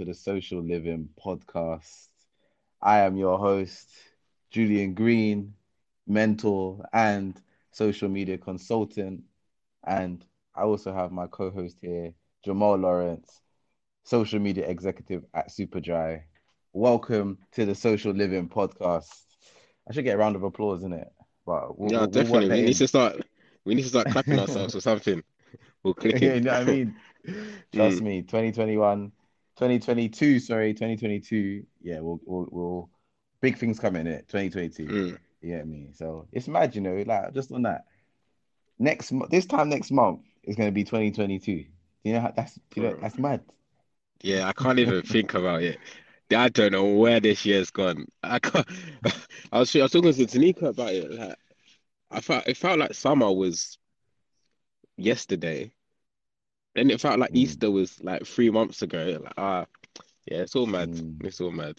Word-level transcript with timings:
to 0.00 0.06
the 0.06 0.14
Social 0.14 0.62
Living 0.62 1.10
Podcast. 1.22 2.08
I 2.80 3.00
am 3.00 3.18
your 3.18 3.36
host, 3.36 3.90
Julian 4.50 4.94
Greene, 4.94 5.52
mentor 6.06 6.86
and 6.94 7.38
social 7.70 8.08
media 8.08 8.38
consultant. 8.38 9.22
And 9.86 10.24
I 10.54 10.62
also 10.62 10.94
have 10.94 11.12
my 11.12 11.26
co 11.26 11.50
host 11.50 11.76
here, 11.82 12.14
Jamal 12.42 12.76
Lawrence, 12.76 13.42
social 14.02 14.38
media 14.38 14.66
executive 14.66 15.26
at 15.34 15.50
Superdry. 15.50 16.22
Welcome 16.72 17.36
to 17.52 17.66
the 17.66 17.74
Social 17.74 18.12
Living 18.12 18.48
Podcast. 18.48 19.22
I 19.86 19.92
should 19.92 20.04
get 20.04 20.14
a 20.14 20.18
round 20.18 20.34
of 20.34 20.44
applause, 20.44 20.82
in 20.82 20.94
it? 20.94 21.12
But 21.44 21.78
we'll, 21.78 21.92
yeah, 21.92 21.98
we'll, 21.98 22.06
definitely. 22.06 22.48
We'll 22.48 22.56
we 22.56 22.64
need 22.64 22.76
to 22.76 22.88
start. 22.88 23.20
We 23.66 23.74
need 23.74 23.82
to 23.82 23.88
start 23.88 24.08
clapping 24.08 24.38
ourselves 24.38 24.74
or 24.74 24.80
something. 24.80 25.22
We'll 25.82 25.92
click 26.02 26.22
it. 26.22 26.36
you 26.36 26.40
know 26.40 26.52
what 26.52 26.62
I 26.62 26.64
mean? 26.64 26.96
Trust 27.74 27.98
mm. 27.98 28.02
me, 28.02 28.22
2021, 28.22 29.12
2022, 29.60 30.40
sorry, 30.40 30.72
2022. 30.72 31.66
Yeah, 31.82 32.00
we'll, 32.00 32.18
we'll, 32.24 32.48
we'll 32.50 32.90
big 33.42 33.58
things 33.58 33.78
coming 33.78 34.06
in 34.06 34.12
it. 34.14 34.26
2022. 34.28 34.86
Mm. 34.86 35.18
You 35.42 35.56
get 35.56 35.68
me? 35.68 35.90
So 35.92 36.26
it's 36.32 36.48
mad, 36.48 36.74
you 36.74 36.80
know, 36.80 37.04
like 37.06 37.34
just 37.34 37.52
on 37.52 37.62
that. 37.62 37.84
Next 38.78 39.12
this 39.28 39.44
time 39.44 39.68
next 39.68 39.90
month 39.90 40.20
is 40.44 40.56
gonna 40.56 40.72
be 40.72 40.84
2022. 40.84 41.66
You 42.04 42.12
know 42.14 42.32
that's 42.34 42.58
you 42.74 42.82
know 42.82 42.96
that's 43.02 43.18
mad. 43.18 43.42
Yeah, 44.22 44.48
I 44.48 44.54
can't 44.54 44.78
even 44.78 45.02
think 45.02 45.34
about 45.34 45.62
it. 45.62 45.78
I 46.34 46.48
don't 46.48 46.72
know 46.72 46.94
where 46.94 47.20
this 47.20 47.44
year's 47.44 47.70
gone. 47.70 48.06
I 48.22 48.38
can't. 48.38 48.66
I 49.52 49.58
was 49.58 49.76
I 49.76 49.82
was 49.82 49.92
talking 49.92 50.14
to 50.14 50.24
Tanika 50.24 50.68
about 50.68 50.94
it. 50.94 51.10
Like, 51.10 51.36
I 52.10 52.20
felt 52.22 52.48
it 52.48 52.56
felt 52.56 52.78
like 52.78 52.94
summer 52.94 53.30
was 53.30 53.76
yesterday, 54.96 55.70
and 56.76 56.90
it 56.90 57.00
felt 57.00 57.18
like 57.18 57.32
mm. 57.32 57.36
Easter 57.36 57.70
was 57.70 58.02
like 58.02 58.24
three 58.26 58.50
months 58.50 58.82
ago. 58.82 59.18
Like, 59.22 59.34
ah, 59.36 59.66
yeah, 60.26 60.38
it's 60.38 60.56
all 60.56 60.66
mad. 60.66 60.90
Mm. 60.90 61.24
It's 61.24 61.40
all 61.40 61.50
mad. 61.50 61.78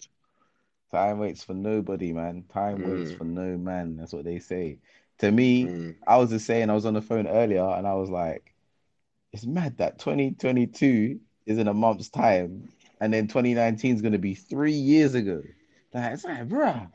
Time 0.90 1.18
waits 1.18 1.42
for 1.42 1.54
nobody, 1.54 2.12
man. 2.12 2.44
Time 2.52 2.78
mm. 2.78 2.98
waits 2.98 3.12
for 3.12 3.24
no 3.24 3.56
man. 3.56 3.96
That's 3.96 4.12
what 4.12 4.24
they 4.24 4.38
say. 4.38 4.78
To 5.18 5.30
me, 5.30 5.64
mm. 5.64 5.94
I 6.06 6.18
was 6.18 6.30
just 6.30 6.46
saying, 6.46 6.68
I 6.68 6.74
was 6.74 6.84
on 6.84 6.94
the 6.94 7.02
phone 7.02 7.26
earlier 7.26 7.64
and 7.64 7.86
I 7.86 7.94
was 7.94 8.10
like, 8.10 8.52
it's 9.32 9.46
mad 9.46 9.78
that 9.78 9.98
2022 9.98 11.18
is 11.46 11.58
in 11.58 11.68
a 11.68 11.74
month's 11.74 12.10
time 12.10 12.68
and 13.00 13.12
then 13.12 13.26
2019 13.26 13.94
is 13.94 14.02
going 14.02 14.12
to 14.12 14.18
be 14.18 14.34
three 14.34 14.72
years 14.72 15.14
ago. 15.14 15.42
Like, 15.94 16.12
it's 16.12 16.24
like, 16.24 16.48
bruh, 16.48 16.90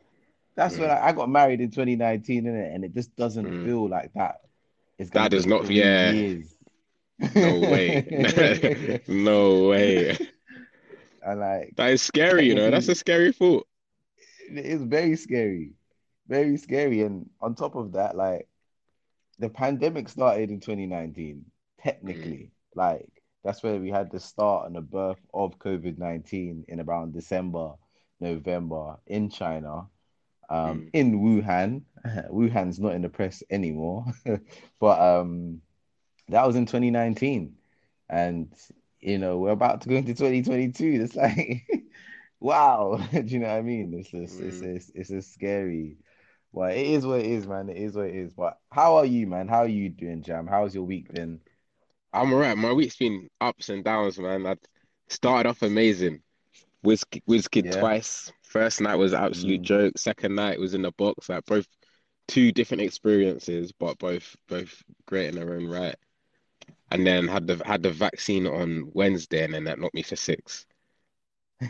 that's 0.55 0.75
mm. 0.75 0.81
when 0.81 0.91
I, 0.91 1.07
I, 1.07 1.11
got 1.13 1.29
married 1.29 1.61
in 1.61 1.71
2019, 1.71 2.43
innit? 2.43 2.75
and 2.75 2.83
it 2.83 2.93
just 2.93 3.15
doesn't 3.15 3.45
mm. 3.45 3.65
feel 3.65 3.89
like 3.89 4.11
that. 4.13 4.41
It's 4.99 5.09
that 5.11 5.31
does 5.31 5.45
not, 5.45 5.69
yeah. 5.69 6.11
Years. 6.11 6.56
No 7.19 7.59
way. 7.59 9.01
no 9.07 9.67
way. 9.69 10.17
I 11.25 11.33
like 11.33 11.73
that 11.75 11.91
is 11.91 12.01
scary, 12.01 12.47
you 12.47 12.55
know. 12.55 12.69
That's 12.69 12.87
a 12.87 12.95
scary 12.95 13.33
thought. 13.33 13.67
It 14.49 14.65
is 14.65 14.81
very 14.83 15.15
scary. 15.15 15.73
Very 16.27 16.57
scary. 16.57 17.01
And 17.01 17.29
on 17.41 17.55
top 17.55 17.75
of 17.75 17.93
that, 17.93 18.15
like 18.15 18.47
the 19.39 19.49
pandemic 19.49 20.09
started 20.09 20.51
in 20.51 20.59
2019, 20.59 21.45
technically. 21.81 22.31
Mm. 22.31 22.49
Like 22.75 23.09
that's 23.43 23.63
where 23.63 23.79
we 23.79 23.89
had 23.89 24.11
the 24.11 24.19
start 24.19 24.67
and 24.67 24.75
the 24.75 24.81
birth 24.81 25.19
of 25.33 25.59
COVID-19 25.59 26.65
in 26.67 26.81
around 26.81 27.13
December, 27.13 27.73
November 28.19 28.97
in 29.07 29.29
China. 29.29 29.87
Um, 30.49 30.83
mm. 30.83 30.89
in 30.93 31.19
Wuhan. 31.19 31.81
Wuhan's 32.31 32.79
not 32.79 32.93
in 32.93 33.01
the 33.01 33.09
press 33.09 33.43
anymore, 33.49 34.05
but 34.79 35.01
um, 35.01 35.61
that 36.29 36.45
was 36.45 36.55
in 36.55 36.65
2019, 36.65 37.55
and 38.09 38.53
you 38.99 39.17
know 39.17 39.37
we're 39.37 39.51
about 39.51 39.81
to 39.81 39.89
go 39.89 39.95
into 39.95 40.13
2022. 40.13 41.01
It's 41.03 41.15
like, 41.15 41.67
wow, 42.39 43.01
do 43.11 43.21
you 43.21 43.39
know 43.39 43.47
what 43.47 43.57
I 43.57 43.61
mean? 43.61 43.93
It's 43.93 44.09
just, 44.09 44.39
mm. 44.39 44.47
it's 44.47 44.61
it's 44.61 44.91
it's 44.93 45.09
just 45.09 45.33
scary. 45.33 45.97
Well, 46.51 46.69
it 46.69 46.87
is 46.87 47.05
what 47.05 47.19
it 47.19 47.25
is, 47.25 47.47
man. 47.47 47.69
It 47.69 47.77
is 47.77 47.95
what 47.95 48.07
it 48.07 48.15
is. 48.15 48.33
But 48.33 48.57
how 48.71 48.97
are 48.97 49.05
you, 49.05 49.27
man? 49.27 49.47
How 49.47 49.59
are 49.59 49.67
you 49.67 49.89
doing, 49.89 50.23
Jam? 50.23 50.47
How's 50.47 50.73
your 50.73 50.85
week 50.85 51.13
been? 51.13 51.39
I'm 52.13 52.33
alright. 52.33 52.57
My 52.57 52.73
week's 52.73 52.95
been 52.95 53.29
ups 53.41 53.69
and 53.69 53.83
downs, 53.83 54.17
man. 54.17 54.47
I 54.47 54.55
started 55.09 55.49
off 55.49 55.61
amazing. 55.61 56.21
Wiz 56.83 57.03
Wizkid 57.29 57.65
yeah. 57.65 57.79
twice. 57.79 58.31
First 58.43 58.81
night 58.81 58.95
was 58.95 59.13
absolute 59.13 59.61
mm. 59.61 59.65
joke. 59.65 59.97
Second 59.97 60.35
night 60.35 60.59
was 60.59 60.73
in 60.73 60.81
the 60.81 60.91
box. 60.93 61.29
Like 61.29 61.45
both 61.45 61.67
two 62.27 62.51
different 62.51 62.81
experiences, 62.81 63.71
but 63.71 63.97
both 63.99 64.35
both 64.47 64.81
great 65.05 65.27
in 65.27 65.35
their 65.35 65.53
own 65.53 65.67
right 65.67 65.95
and 66.91 67.05
then 67.05 67.27
had 67.27 67.47
the 67.47 67.61
had 67.65 67.83
the 67.83 67.91
vaccine 67.91 68.47
on 68.47 68.89
Wednesday, 68.93 69.43
and 69.43 69.53
then 69.53 69.65
that 69.65 69.79
knocked 69.79 69.95
me 69.95 70.03
for 70.03 70.15
six. 70.15 70.65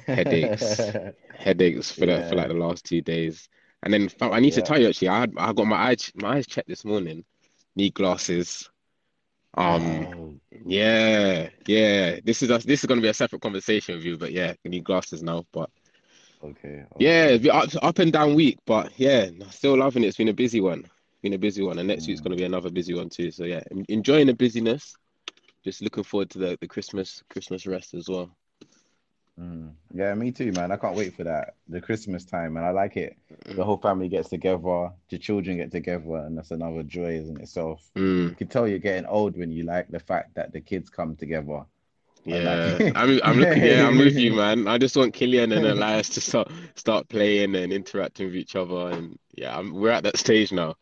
Headaches, 0.06 0.80
headaches 1.38 1.91
for 1.91 2.06
yeah. 2.06 2.24
the 2.24 2.30
for 2.30 2.35
like 2.35 2.50
the 2.50 2.53
last 2.53 2.85
two 2.85 3.02
days, 3.02 3.47
and 3.84 3.94
then 3.94 4.09
I 4.22 4.40
need 4.40 4.53
yeah. 4.53 4.62
to 4.62 4.62
tell 4.62 4.80
you 4.80 4.90
actually, 4.90 5.09
I 5.09 5.19
had 5.22 5.34
I 5.38 5.53
got 5.53 5.66
my 5.68 5.78
eyes 5.78 6.12
my 6.16 6.38
eyes 6.38 6.47
checked 6.47 6.68
this 6.68 6.85
morning, 6.85 7.24
need 7.75 7.94
glasses. 7.94 8.69
Um, 9.53 10.08
oh. 10.16 10.40
yeah, 10.66 11.50
yeah. 11.66 12.19
This 12.24 12.44
is 12.44 12.52
a, 12.52 12.59
this 12.59 12.84
is 12.84 12.85
gonna 12.85 13.02
be 13.02 13.08
a 13.08 13.14
separate 13.14 13.41
conversation 13.41 13.96
with 13.96 14.03
you, 14.03 14.18
but 14.18 14.31
yeah, 14.31 14.53
I 14.66 14.69
need 14.69 14.84
glasses 14.84 15.24
now. 15.24 15.46
But 15.52 15.69
okay, 16.44 16.84
okay. 16.96 17.40
yeah, 17.40 17.52
up, 17.52 17.69
up 17.81 18.00
and 18.00 18.14
down 18.14 18.35
week, 18.35 18.59
but 18.66 18.91
yeah, 19.00 19.29
still 19.50 19.78
loving 19.78 20.03
it. 20.03 20.08
It's 20.08 20.18
been 20.18 20.28
a 20.28 20.34
busy 20.34 20.62
one. 20.62 20.85
Been 21.22 21.33
a 21.33 21.38
busy 21.38 21.63
one, 21.63 21.79
and 21.79 21.88
next 21.88 22.07
week's 22.07 22.22
gonna 22.22 22.35
be 22.35 22.44
another 22.44 22.69
busy 22.69 22.94
one 22.94 23.09
too. 23.09 23.31
So 23.31 23.44
yeah, 23.44 23.63
enjoying 23.89 24.28
the 24.28 24.33
busyness 24.33 24.95
just 25.67 25.81
looking 25.81 26.03
forward 26.03 26.29
to 26.29 26.39
the, 26.39 26.57
the 26.61 26.67
Christmas 26.67 27.23
Christmas 27.29 27.67
rest 27.67 27.94
as 27.94 28.07
well. 28.07 28.29
Mm. 29.38 29.72
Yeah, 29.94 30.13
me 30.16 30.31
too, 30.31 30.51
man. 30.53 30.72
I 30.72 30.78
can't 30.78 30.95
wait 30.95 31.16
for 31.16 31.23
that. 31.25 31.55
The 31.67 31.81
Christmas 31.81 32.25
time, 32.25 32.57
and 32.57 32.66
I 32.66 32.72
like 32.72 32.97
it. 32.97 33.17
The 33.45 33.63
whole 33.63 33.78
family 33.78 34.07
gets 34.07 34.29
together, 34.29 34.91
the 35.09 35.17
children 35.17 35.57
get 35.57 35.72
together, 35.72 36.16
and 36.16 36.38
that's 36.38 36.51
another 36.51 36.83
joy 36.83 37.17
in 37.17 37.39
itself. 37.41 37.88
Mm. 37.95 38.29
You 38.29 38.35
can 38.35 38.47
tell 38.47 38.67
you're 38.67 38.79
getting 38.79 39.05
old 39.05 39.38
when 39.38 39.51
you 39.51 39.63
like 39.63 39.89
the 39.89 39.99
fact 39.99 40.35
that 40.35 40.53
the 40.53 40.61
kids 40.61 40.89
come 40.89 41.16
together. 41.16 41.63
Yeah, 42.23 42.75
like... 42.79 42.95
I'm, 42.95 43.19
I'm 43.23 43.38
looking. 43.38 43.63
Yeah, 43.63 43.88
I'm 43.88 43.97
with 43.97 44.17
you, 44.17 44.34
man. 44.34 44.67
I 44.67 44.78
just 44.78 44.95
want 44.95 45.13
Killian 45.13 45.51
and 45.51 45.66
Elias 45.66 46.09
to 46.09 46.22
start 46.22 46.49
start 46.75 47.07
playing 47.09 47.55
and 47.55 47.72
interacting 47.72 48.28
with 48.28 48.35
each 48.35 48.55
other, 48.55 48.89
and 48.89 49.19
yeah, 49.35 49.57
I'm, 49.57 49.73
we're 49.73 49.91
at 49.91 50.03
that 50.03 50.17
stage 50.17 50.51
now, 50.51 50.75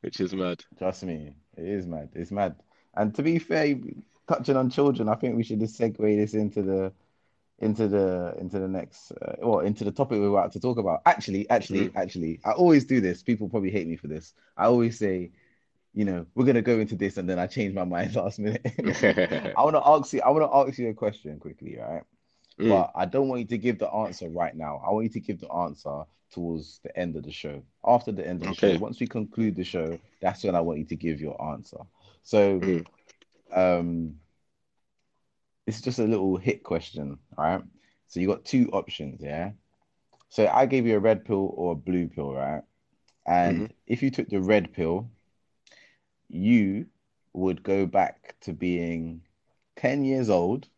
which 0.00 0.20
is 0.20 0.34
mad. 0.34 0.64
Trust 0.78 1.04
me, 1.04 1.34
it 1.56 1.64
is 1.64 1.86
mad. 1.86 2.10
It's 2.14 2.30
mad. 2.30 2.56
And 2.94 3.14
to 3.14 3.22
be 3.22 3.38
fair, 3.38 3.76
touching 4.28 4.56
on 4.56 4.70
children, 4.70 5.08
I 5.08 5.14
think 5.14 5.36
we 5.36 5.42
should 5.42 5.60
just 5.60 5.78
segue 5.78 5.96
this 5.98 6.34
into 6.34 6.62
the 6.62 6.92
into 7.58 7.88
the 7.88 8.34
into 8.38 8.58
the 8.58 8.68
next 8.68 9.12
uh, 9.12 9.36
or 9.40 9.64
into 9.64 9.84
the 9.84 9.92
topic 9.92 10.18
we're 10.18 10.28
about 10.28 10.52
to 10.52 10.60
talk 10.60 10.78
about. 10.78 11.02
Actually, 11.06 11.48
actually, 11.48 11.88
mm. 11.88 11.96
actually, 11.96 12.40
I 12.44 12.52
always 12.52 12.84
do 12.84 13.00
this. 13.00 13.22
People 13.22 13.48
probably 13.48 13.70
hate 13.70 13.86
me 13.86 13.96
for 13.96 14.08
this. 14.08 14.34
I 14.56 14.66
always 14.66 14.98
say, 14.98 15.30
you 15.94 16.04
know, 16.04 16.26
we're 16.34 16.44
gonna 16.44 16.62
go 16.62 16.78
into 16.78 16.96
this, 16.96 17.16
and 17.16 17.28
then 17.28 17.38
I 17.38 17.46
change 17.46 17.74
my 17.74 17.84
mind 17.84 18.14
last 18.16 18.38
minute. 18.38 18.62
I 19.56 19.62
want 19.62 19.76
to 19.76 19.86
ask 19.86 20.12
you. 20.12 20.20
I 20.20 20.30
want 20.30 20.50
to 20.50 20.56
ask 20.56 20.78
you 20.78 20.88
a 20.90 20.94
question 20.94 21.38
quickly, 21.38 21.78
right? 21.78 22.02
Mm. 22.60 22.70
But 22.70 22.92
I 22.94 23.06
don't 23.06 23.28
want 23.28 23.40
you 23.42 23.46
to 23.48 23.58
give 23.58 23.78
the 23.78 23.88
answer 23.88 24.28
right 24.28 24.54
now. 24.54 24.82
I 24.86 24.90
want 24.90 25.04
you 25.04 25.10
to 25.10 25.20
give 25.20 25.40
the 25.40 25.52
answer 25.52 26.02
towards 26.36 26.80
the 26.84 26.96
end 26.96 27.16
of 27.16 27.24
the 27.24 27.32
show. 27.32 27.62
After 27.84 28.12
the 28.12 28.26
end 28.26 28.42
of 28.42 28.48
the 28.48 28.52
okay. 28.52 28.74
show, 28.74 28.80
once 28.80 29.00
we 29.00 29.06
conclude 29.06 29.56
the 29.56 29.64
show, 29.64 29.98
that's 30.20 30.44
when 30.44 30.54
I 30.54 30.60
want 30.60 30.78
you 30.78 30.84
to 30.86 30.96
give 30.96 31.20
your 31.20 31.36
answer. 31.52 31.80
So. 32.22 32.60
Mm 32.60 32.86
um, 33.52 34.16
it's 35.66 35.80
just 35.80 35.98
a 35.98 36.04
little 36.04 36.36
hit 36.36 36.62
question, 36.62 37.18
all 37.36 37.44
right? 37.44 37.62
So 38.08 38.20
you 38.20 38.28
got 38.28 38.44
two 38.44 38.68
options, 38.72 39.20
yeah. 39.22 39.50
So 40.28 40.46
I 40.46 40.66
gave 40.66 40.86
you 40.86 40.96
a 40.96 41.00
red 41.00 41.24
pill 41.24 41.52
or 41.54 41.72
a 41.72 41.76
blue 41.76 42.08
pill, 42.08 42.32
right? 42.32 42.62
And 43.26 43.56
mm-hmm. 43.56 43.72
if 43.86 44.02
you 44.02 44.10
took 44.10 44.28
the 44.28 44.40
red 44.40 44.72
pill, 44.72 45.10
you 46.28 46.86
would 47.32 47.62
go 47.62 47.86
back 47.86 48.36
to 48.42 48.52
being 48.52 49.22
10 49.76 50.04
years 50.04 50.30
old 50.30 50.68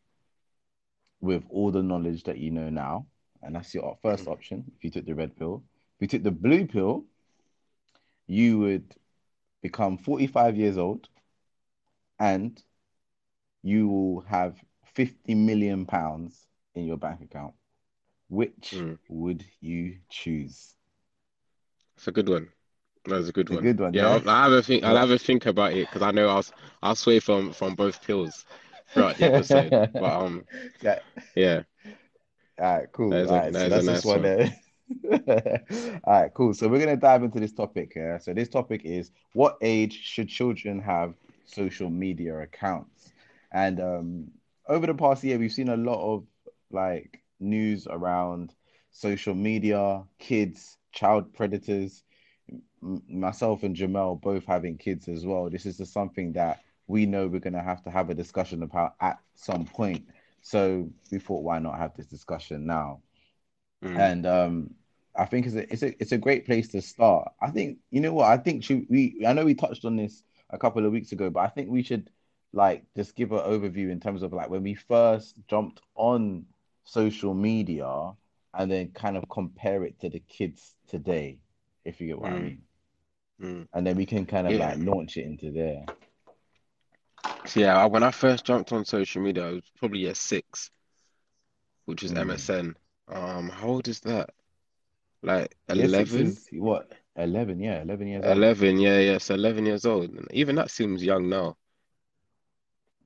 with 1.20 1.44
all 1.50 1.70
the 1.70 1.82
knowledge 1.82 2.24
that 2.24 2.38
you 2.38 2.50
know 2.50 2.70
now. 2.70 3.06
And 3.42 3.54
that's 3.54 3.74
your 3.74 3.96
1st 4.04 4.20
mm-hmm. 4.20 4.30
option 4.30 4.64
if 4.76 4.84
you 4.84 4.90
took 4.90 5.06
the 5.06 5.14
red 5.14 5.36
pill. 5.36 5.62
If 5.96 6.02
you 6.02 6.08
took 6.08 6.22
the 6.22 6.30
blue 6.30 6.66
pill, 6.66 7.04
you 8.26 8.58
would 8.58 8.94
become 9.62 9.98
45 9.98 10.56
years 10.56 10.78
old 10.78 11.08
and 12.18 12.60
you 13.62 13.88
will 13.88 14.20
have 14.22 14.56
50 14.94 15.34
million 15.34 15.86
pounds 15.86 16.46
in 16.74 16.84
your 16.84 16.96
bank 16.96 17.20
account. 17.22 17.54
Which 18.28 18.74
mm. 18.74 18.98
would 19.08 19.44
you 19.60 19.96
choose? 20.10 20.74
It's 21.96 22.08
a 22.08 22.12
good 22.12 22.28
one. 22.28 22.48
That's 23.06 23.28
a 23.28 23.32
good 23.32 23.50
a 23.50 23.54
one. 23.54 23.62
Good 23.62 23.80
one. 23.80 23.94
Yeah, 23.94 24.08
I'll, 24.08 24.20
have 24.20 24.52
a 24.52 24.62
think. 24.62 24.84
I'll 24.84 24.96
have 24.96 25.10
a 25.10 25.18
think 25.18 25.46
about 25.46 25.72
it 25.72 25.86
because 25.86 26.02
I 26.02 26.10
know 26.10 26.28
I'll 26.28 26.44
I'll 26.82 26.94
sway 26.94 27.20
from 27.20 27.52
from 27.52 27.74
both 27.74 28.02
pills 28.02 28.44
throughout 28.92 29.16
the 29.16 29.32
episode. 29.32 29.70
but 29.92 30.02
um, 30.02 30.44
yeah, 30.82 30.98
yeah. 31.34 31.62
All 32.58 32.78
right, 32.78 32.92
cool. 32.92 33.12
All 33.14 33.36
right, 33.36 33.54
so 33.54 33.68
that's 33.68 33.86
nice 33.86 34.04
one. 34.04 34.22
one. 34.22 34.52
All 36.04 36.12
right, 36.12 36.34
cool. 36.34 36.54
So 36.54 36.68
we're 36.68 36.80
gonna 36.80 36.96
dive 36.96 37.22
into 37.22 37.38
this 37.38 37.52
topic 37.52 37.92
here. 37.94 38.18
So 38.22 38.32
this 38.34 38.48
topic 38.48 38.82
is 38.84 39.10
what 39.34 39.58
age 39.60 40.00
should 40.02 40.28
children 40.28 40.80
have 40.80 41.14
social 41.44 41.90
media 41.90 42.38
accounts? 42.38 43.12
And 43.52 43.80
um, 43.80 44.30
over 44.68 44.86
the 44.86 44.94
past 44.94 45.22
year, 45.24 45.38
we've 45.38 45.52
seen 45.52 45.68
a 45.68 45.76
lot 45.76 46.00
of 46.00 46.24
like 46.70 47.22
news 47.40 47.86
around 47.88 48.54
social 48.90 49.34
media, 49.34 50.02
kids, 50.18 50.78
child 50.92 51.32
predators. 51.34 52.02
M- 52.82 53.02
myself 53.08 53.62
and 53.62 53.74
Jamal 53.74 54.16
both 54.16 54.44
having 54.44 54.78
kids 54.78 55.08
as 55.08 55.26
well. 55.26 55.50
This 55.50 55.66
is 55.66 55.78
just 55.78 55.92
something 55.92 56.32
that 56.32 56.60
we 56.86 57.06
know 57.06 57.26
we're 57.26 57.40
going 57.40 57.52
to 57.52 57.62
have 57.62 57.82
to 57.84 57.90
have 57.90 58.08
a 58.10 58.14
discussion 58.14 58.62
about 58.62 58.94
at 59.00 59.18
some 59.34 59.64
point. 59.64 60.06
So 60.42 60.90
we 61.10 61.18
thought, 61.18 61.42
why 61.42 61.58
not 61.58 61.78
have 61.78 61.96
this 61.96 62.06
discussion 62.06 62.66
now? 62.66 63.00
Mm. 63.84 63.98
And 63.98 64.26
um, 64.26 64.70
I 65.16 65.24
think 65.24 65.46
it's 65.46 65.54
a, 65.54 65.72
it's 65.72 65.82
a 65.82 66.02
it's 66.02 66.12
a 66.12 66.18
great 66.18 66.46
place 66.46 66.68
to 66.68 66.82
start. 66.82 67.32
I 67.40 67.50
think 67.50 67.78
you 67.90 68.00
know 68.00 68.12
what 68.12 68.28
I 68.30 68.36
think 68.36 68.64
should 68.64 68.86
we 68.88 69.24
I 69.26 69.32
know 69.32 69.44
we 69.44 69.54
touched 69.54 69.84
on 69.84 69.96
this 69.96 70.22
a 70.50 70.58
couple 70.58 70.84
of 70.84 70.92
weeks 70.92 71.12
ago, 71.12 71.30
but 71.30 71.40
I 71.40 71.48
think 71.48 71.68
we 71.70 71.82
should 71.82 72.10
like 72.52 72.84
just 72.96 73.14
give 73.14 73.32
an 73.32 73.40
overview 73.40 73.90
in 73.90 74.00
terms 74.00 74.22
of 74.22 74.32
like 74.32 74.48
when 74.48 74.62
we 74.62 74.74
first 74.74 75.36
jumped 75.48 75.80
on 75.94 76.46
social 76.84 77.34
media 77.34 78.12
and 78.54 78.70
then 78.70 78.88
kind 78.88 79.16
of 79.16 79.28
compare 79.28 79.84
it 79.84 80.00
to 80.00 80.08
the 80.08 80.20
kids 80.20 80.74
today, 80.88 81.38
if 81.84 82.00
you 82.00 82.08
get 82.08 82.20
what 82.20 82.32
mm. 82.32 82.34
I 82.34 82.38
mean. 82.38 82.62
Mm. 83.40 83.68
And 83.72 83.86
then 83.86 83.96
we 83.96 84.06
can 84.06 84.26
kind 84.26 84.46
of 84.46 84.54
yeah. 84.54 84.68
like 84.68 84.78
launch 84.78 85.16
it 85.16 85.26
into 85.26 85.50
there. 85.52 85.84
So 87.46 87.60
yeah, 87.60 87.84
when 87.86 88.02
I 88.02 88.10
first 88.10 88.44
jumped 88.44 88.72
on 88.72 88.84
social 88.84 89.22
media, 89.22 89.48
I 89.48 89.52
was 89.52 89.72
probably 89.78 90.00
year 90.00 90.14
six, 90.14 90.70
which 91.86 92.02
is 92.02 92.12
mm. 92.12 92.24
MSN. 92.24 92.74
Um, 93.08 93.48
how 93.48 93.68
old 93.68 93.88
is 93.88 94.00
that? 94.00 94.30
Like 95.22 95.56
eleven? 95.68 96.36
What? 96.52 96.92
Eleven? 97.16 97.58
Yeah, 97.58 97.82
eleven 97.82 98.06
years. 98.06 98.24
Eleven, 98.24 98.74
old. 98.76 98.80
yeah, 98.80 98.98
yeah. 98.98 99.18
So 99.18 99.34
eleven 99.34 99.66
years 99.66 99.84
old. 99.84 100.10
Even 100.30 100.56
that 100.56 100.70
seems 100.70 101.02
young 101.02 101.28
now. 101.28 101.56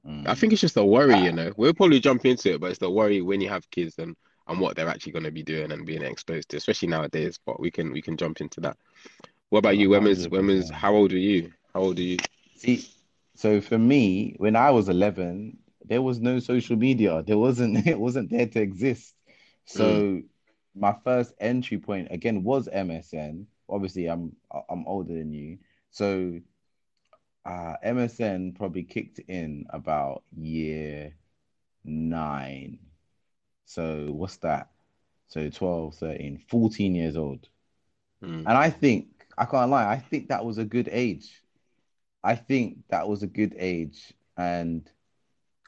Mm. 0.06 0.26
I 0.26 0.35
think 0.35 0.53
it's 0.53 0.61
just 0.61 0.76
a 0.76 0.85
worry, 0.85 1.19
you 1.20 1.32
know. 1.32 1.53
We'll 1.56 1.75
probably 1.75 2.00
jump 2.00 2.26
into 2.26 2.55
it, 2.55 2.61
but 2.61 2.70
it's 2.70 2.81
the 2.81 2.91
worry 2.91 3.23
when 3.23 3.41
you 3.41 3.49
have 3.49 3.70
kids 3.70 3.99
and 3.99 4.17
and 4.49 4.61
what 4.61 4.75
they're 4.76 4.88
actually 4.88 5.12
going 5.12 5.25
to 5.25 5.31
be 5.31 5.44
doing 5.44 5.70
and 5.70 5.87
being 5.87 6.03
exposed 6.03 6.49
to, 6.50 6.56
especially 6.56 6.88
nowadays. 6.88 7.38
But 7.47 7.61
we 7.61 7.70
can 7.70 7.93
we 7.93 8.03
can 8.03 8.17
jump 8.17 8.41
into 8.41 8.61
that. 8.62 8.76
What 9.50 9.61
about 9.61 9.76
you, 9.76 9.88
Wemmers? 9.88 10.26
Wemmers, 10.29 10.70
how 10.70 10.94
old 10.94 11.12
are 11.12 11.19
you? 11.19 11.53
How 11.73 11.81
old 11.81 11.99
are 11.99 12.03
you? 12.03 12.19
See, 12.56 12.88
so 13.34 13.61
for 13.61 13.79
me, 13.79 14.34
when 14.38 14.56
I 14.56 14.70
was 14.70 14.88
eleven, 14.88 15.58
there 15.84 16.02
was 16.02 16.20
no 16.20 16.38
social 16.38 16.76
media. 16.76 17.23
There 17.23 17.38
wasn't. 17.38 17.87
It 17.87 17.99
wasn't 17.99 18.31
there 18.31 18.46
to 18.46 18.61
exist. 18.61 19.14
So 19.64 19.84
mm. 19.84 20.25
my 20.75 20.94
first 21.05 21.32
entry 21.40 21.79
point 21.79 22.08
again 22.11 22.43
was 22.43 22.69
MSN. 22.69 23.46
Obviously, 23.69 24.06
I'm 24.06 24.37
I'm 24.69 24.87
older 24.87 25.14
than 25.14 25.32
you, 25.32 25.58
so 25.90 26.40
uh, 27.44 27.75
MSN 27.84 28.56
probably 28.56 28.84
kicked 28.84 29.19
in 29.19 29.67
about 29.70 30.23
year 30.37 31.14
nine. 31.84 32.79
So 33.64 34.08
what's 34.11 34.37
that? 34.38 34.70
So 35.29 35.49
12, 35.49 35.94
13, 35.94 36.43
14 36.49 36.94
years 36.94 37.17
old. 37.17 37.49
Mm. 38.23 38.40
And 38.40 38.49
I 38.49 38.70
think, 38.70 39.26
I 39.37 39.44
can't 39.44 39.70
lie, 39.70 39.90
I 39.90 39.99
think 39.99 40.29
that 40.29 40.44
was 40.44 40.58
a 40.58 40.64
good 40.64 40.88
age. 40.93 41.42
I 42.25 42.35
think 42.37 42.79
that 42.89 43.09
was 43.09 43.23
a 43.23 43.27
good 43.27 43.55
age. 43.59 44.13
And 44.37 44.89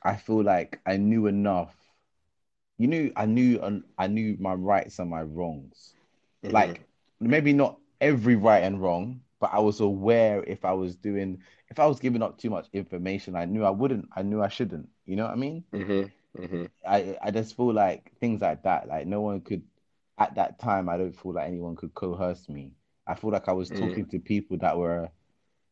I 0.03 0.17
feel 0.17 0.43
like 0.43 0.81
I 0.87 0.97
knew 0.97 1.27
enough. 1.27 1.75
You 2.79 2.89
knew 2.89 3.12
I 3.17 3.27
knew 3.27 3.83
I 3.99 4.06
knew 4.06 4.37
my 4.41 4.55
rights 4.55 4.99
and 4.99 5.11
my 5.11 5.23
wrongs. 5.23 5.95
Mm-hmm. 6.45 6.55
Like 6.55 6.81
maybe 7.21 7.53
not 7.53 7.79
every 8.01 8.37
right 8.37 8.62
and 8.62 8.81
wrong, 8.81 9.21
but 9.41 9.51
I 9.53 9.61
was 9.61 9.81
aware 9.81 10.43
if 10.45 10.65
I 10.65 10.73
was 10.73 10.97
doing 10.97 11.41
if 11.71 11.79
I 11.79 11.87
was 11.87 11.99
giving 11.99 12.23
up 12.23 12.39
too 12.39 12.51
much 12.51 12.67
information, 12.73 13.37
I 13.37 13.45
knew 13.45 13.65
I 13.65 13.71
wouldn't. 13.71 14.09
I 14.15 14.23
knew 14.23 14.43
I 14.43 14.49
shouldn't. 14.49 14.89
You 15.07 15.17
know 15.17 15.25
what 15.25 15.33
I 15.33 15.37
mean? 15.37 15.65
Mm-hmm. 15.73 16.43
Mm-hmm. 16.43 16.65
I 16.87 17.17
I 17.23 17.31
just 17.31 17.57
feel 17.57 17.73
like 17.73 18.12
things 18.21 18.41
like 18.41 18.62
that. 18.65 18.89
Like 18.89 19.07
no 19.07 19.21
one 19.21 19.41
could 19.41 19.62
at 20.19 20.35
that 20.35 20.59
time. 20.59 20.89
I 20.89 20.97
don't 20.97 21.17
feel 21.17 21.33
like 21.33 21.49
anyone 21.49 21.77
could 21.77 21.95
coerce 21.95 22.49
me. 22.49 22.73
I 23.07 23.15
feel 23.15 23.31
like 23.31 23.49
I 23.49 23.53
was 23.53 23.71
mm-hmm. 23.71 23.89
talking 23.89 24.07
to 24.07 24.19
people 24.19 24.57
that 24.59 24.77
were 24.77 25.11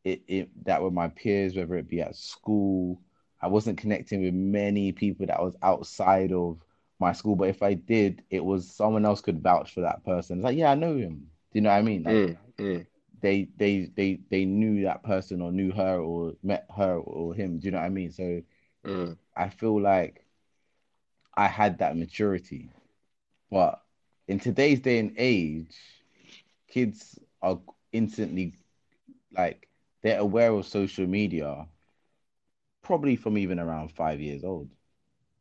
it, 0.04 0.22
it 0.28 0.64
that 0.64 0.82
were 0.82 0.90
my 0.90 1.08
peers, 1.08 1.56
whether 1.56 1.76
it 1.76 1.88
be 1.88 2.00
at 2.00 2.16
school. 2.16 3.00
I 3.40 3.48
wasn't 3.48 3.78
connecting 3.78 4.22
with 4.22 4.34
many 4.34 4.92
people 4.92 5.26
that 5.26 5.42
was 5.42 5.56
outside 5.62 6.32
of 6.32 6.64
my 7.00 7.12
school, 7.12 7.34
but 7.36 7.48
if 7.48 7.62
I 7.62 7.74
did, 7.74 8.22
it 8.30 8.44
was 8.44 8.70
someone 8.70 9.04
else 9.04 9.20
could 9.20 9.42
vouch 9.42 9.72
for 9.74 9.80
that 9.80 10.04
person. 10.04 10.38
It's 10.38 10.44
like, 10.44 10.56
yeah, 10.56 10.70
I 10.70 10.74
know 10.76 10.96
him. 10.96 11.28
Do 11.52 11.58
you 11.58 11.62
know 11.62 11.70
what 11.70 11.76
I 11.76 11.82
mean? 11.82 12.04
Like, 12.04 12.14
mm, 12.14 12.36
mm 12.58 12.86
they 13.20 13.48
they 13.56 13.90
they 13.96 14.20
they 14.30 14.44
knew 14.44 14.82
that 14.84 15.02
person 15.02 15.40
or 15.40 15.52
knew 15.52 15.72
her 15.72 15.98
or 16.00 16.34
met 16.42 16.66
her 16.76 16.96
or 16.96 17.34
him. 17.34 17.58
Do 17.58 17.66
you 17.66 17.72
know 17.72 17.78
what 17.78 17.86
I 17.86 17.90
mean? 17.90 18.10
So 18.10 18.42
mm. 18.84 19.16
I 19.36 19.48
feel 19.48 19.80
like 19.80 20.24
I 21.34 21.46
had 21.48 21.78
that 21.78 21.96
maturity. 21.96 22.70
But 23.50 23.82
in 24.28 24.38
today's 24.38 24.80
day 24.80 24.98
and 24.98 25.14
age, 25.16 25.76
kids 26.68 27.18
are 27.42 27.60
instantly 27.92 28.54
like 29.32 29.68
they're 30.02 30.18
aware 30.18 30.52
of 30.52 30.66
social 30.66 31.06
media 31.06 31.66
probably 32.82 33.16
from 33.16 33.38
even 33.38 33.58
around 33.58 33.92
five 33.92 34.20
years 34.20 34.44
old. 34.44 34.68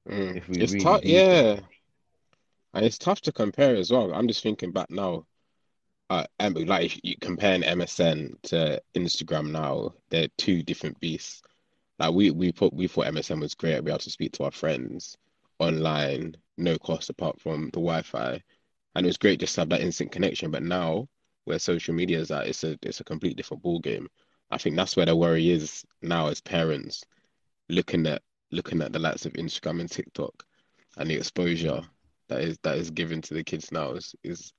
Mm. 0.08 0.38
If 0.38 0.48
we 0.48 0.58
it's 0.58 0.74
really 0.74 0.84
tough, 0.84 1.04
yeah. 1.04 1.60
And 2.74 2.86
it's 2.86 2.98
tough 2.98 3.22
to 3.22 3.32
compare 3.32 3.76
as 3.76 3.92
well. 3.92 4.14
I'm 4.14 4.28
just 4.28 4.44
thinking 4.44 4.72
back 4.72 4.90
now 4.90 5.26
uh, 6.12 6.26
like 6.66 7.00
you 7.06 7.16
comparing 7.22 7.62
MSN 7.62 8.34
to 8.44 8.82
Instagram 8.96 9.52
now, 9.52 9.94
they're 10.10 10.28
two 10.38 10.62
different 10.62 11.00
beasts. 11.00 11.42
Like 12.00 12.14
we 12.14 12.32
we 12.32 12.52
put 12.52 12.74
we 12.74 12.88
thought 12.88 13.08
MSN 13.08 13.40
was 13.40 13.56
great. 13.56 13.82
We 13.82 13.92
had 13.92 14.02
to 14.02 14.10
speak 14.10 14.34
to 14.34 14.44
our 14.44 14.52
friends 14.52 15.18
online, 15.60 16.36
no 16.58 16.78
cost 16.78 17.10
apart 17.10 17.40
from 17.40 17.68
the 17.68 17.80
Wi-Fi, 17.80 18.44
and 18.96 19.06
it 19.06 19.08
was 19.08 19.18
great 19.18 19.40
just 19.40 19.56
to 19.56 19.62
have 19.62 19.70
that 19.70 19.80
instant 19.80 20.12
connection. 20.12 20.52
But 20.52 20.64
now, 20.64 21.08
where 21.46 21.60
social 21.60 21.94
media 21.94 22.20
is 22.20 22.30
at, 22.30 22.48
it's 22.48 22.66
a 22.66 22.78
it's 22.82 23.00
a 23.00 23.06
complete 23.06 23.38
different 23.38 23.64
ball 23.64 23.80
game. 23.80 24.10
I 24.52 24.58
think 24.58 24.76
that's 24.76 24.96
where 24.96 25.06
the 25.06 25.16
worry 25.16 25.50
is 25.50 25.86
now 26.02 26.28
as 26.28 26.42
parents, 26.42 27.04
looking 27.70 28.06
at 28.06 28.22
looking 28.52 28.82
at 28.82 28.92
the 28.92 29.00
likes 29.00 29.26
of 29.26 29.34
Instagram 29.34 29.80
and 29.80 29.90
TikTok, 29.90 30.44
and 30.98 31.10
the 31.10 31.16
exposure 31.16 31.82
that 32.28 32.42
is 32.42 32.58
that 32.64 32.78
is 32.78 32.92
given 32.92 33.22
to 33.22 33.34
the 33.34 33.44
kids 33.44 33.72
now 33.72 33.92
is 33.92 34.16
is 34.24 34.54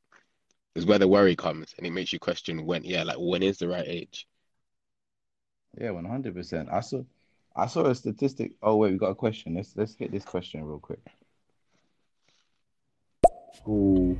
is 0.75 0.87
where 0.87 0.99
the 0.99 1.08
worry 1.08 1.37
comes 1.37 1.75
and 1.76 1.87
it 1.87 1.90
makes 1.90 2.12
you 2.12 2.18
question 2.18 2.64
when 2.64 2.82
yeah 2.84 3.02
like 3.02 3.16
when 3.18 3.42
is 3.42 3.58
the 3.58 3.68
right 3.68 3.87
age? 3.87 4.26
Yeah 5.78 5.88
100% 5.88 6.72
i 6.72 6.80
saw 6.80 7.02
i 7.56 7.66
saw 7.66 7.87
a 7.87 7.94
statistic. 7.94 8.52
Oh 8.62 8.76
wait 8.76 8.92
we 8.92 8.99
got 8.99 9.11
a 9.11 9.14
question. 9.14 9.54
Let's 9.54 9.76
let's 9.76 9.94
get 9.94 10.11
this 10.11 10.25
question 10.25 10.64
real 10.64 10.78
quick. 10.78 11.00
Ooh. 13.68 14.18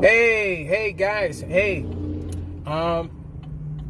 hey 0.00 0.64
hey 0.64 0.92
guys. 0.92 1.40
Hey. 1.40 1.84
Um 2.66 3.23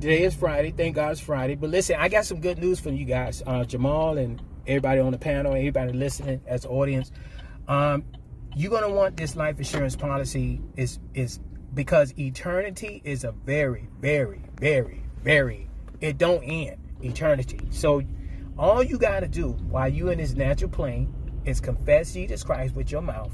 today 0.01 0.25
is 0.25 0.35
friday. 0.35 0.71
Thank 0.71 0.97
god 0.97 1.13
it's 1.13 1.21
friday. 1.21 1.55
But 1.55 1.71
listen 1.71 1.97
i 1.99 2.09
got 2.09 2.25
some 2.25 2.41
good 2.41 2.59
news 2.59 2.81
for 2.81 2.91
you 2.91 3.05
guys. 3.05 3.43
Uh 3.47 3.65
jamal 3.65 4.19
and 4.19 4.43
everybody 4.67 5.01
on 5.01 5.13
the 5.13 5.19
panel 5.19 5.53
everybody 5.53 5.93
listening 5.93 6.41
as 6.47 6.67
audience. 6.67 7.11
Um 7.69 8.05
you're 8.57 8.81
to 8.81 8.89
want 8.89 9.17
this 9.17 9.35
life 9.35 9.59
insurance 9.59 9.97
policy 9.97 10.61
is 10.77 11.01
is 11.15 11.41
because 11.75 12.17
eternity 12.19 13.03
is 13.05 13.25
a 13.25 13.33
very, 13.33 13.89
very, 14.01 14.43
very, 14.61 15.03
very, 15.23 15.69
it 16.01 16.19
don't 16.19 16.43
end. 16.43 16.77
Eternity. 17.03 17.61
So 17.71 18.03
all 18.57 18.83
you 18.83 18.99
got 18.99 19.21
to 19.21 19.29
do 19.29 19.49
while 19.69 19.89
you 19.89 20.09
in 20.09 20.19
this 20.19 20.35
natural 20.35 20.71
plane 20.71 21.13
is 21.45 21.61
confess 21.61 22.15
Jesus 22.15 22.45
Christ 22.45 22.75
with 22.75 22.91
your 22.91 23.03
mouth. 23.03 23.33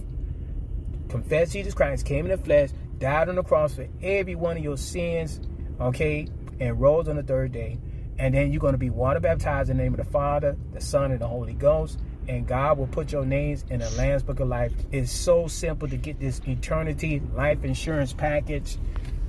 Confess 1.09 1.53
Jesus 1.53 1.75
Christ 1.75 2.07
came 2.07 2.25
in 2.25 2.31
the 2.31 2.43
flesh, 2.43 2.71
died 2.99 3.29
on 3.29 3.35
the 3.35 3.43
cross 3.43 3.75
for 3.75 3.87
every 4.03 4.35
one 4.35 4.57
of 4.57 4.65
your 4.65 4.79
sins, 4.79 5.41
okay, 5.81 6.27
and 6.61 6.81
rose 6.81 7.09
on 7.09 7.17
the 7.17 7.23
third 7.23 7.53
day. 7.53 7.79
And 8.19 8.35
then 8.35 8.53
you're 8.53 8.61
going 8.61 8.75
to 8.75 8.79
be 8.79 8.91
water 8.91 9.19
baptized 9.19 9.71
in 9.71 9.79
the 9.79 9.83
name 9.83 9.95
of 9.95 9.99
the 9.99 10.13
Father, 10.13 10.57
the 10.73 10.81
Son, 10.81 11.11
and 11.11 11.21
the 11.21 11.27
Holy 11.27 11.55
Ghost 11.55 11.99
and 12.31 12.47
God 12.47 12.79
will 12.79 12.87
put 12.87 13.11
your 13.11 13.27
names 13.27 13.65
in 13.71 13.81
the 13.81 13.91
Lamb's 13.91 14.23
Book 14.23 14.39
of 14.39 14.47
Life. 14.47 14.73
It's 14.93 15.11
so 15.11 15.49
simple 15.49 15.89
to 15.89 15.97
get 15.97 16.21
this 16.21 16.41
eternity 16.47 17.21
life 17.35 17.65
insurance 17.65 18.13
package. 18.13 18.77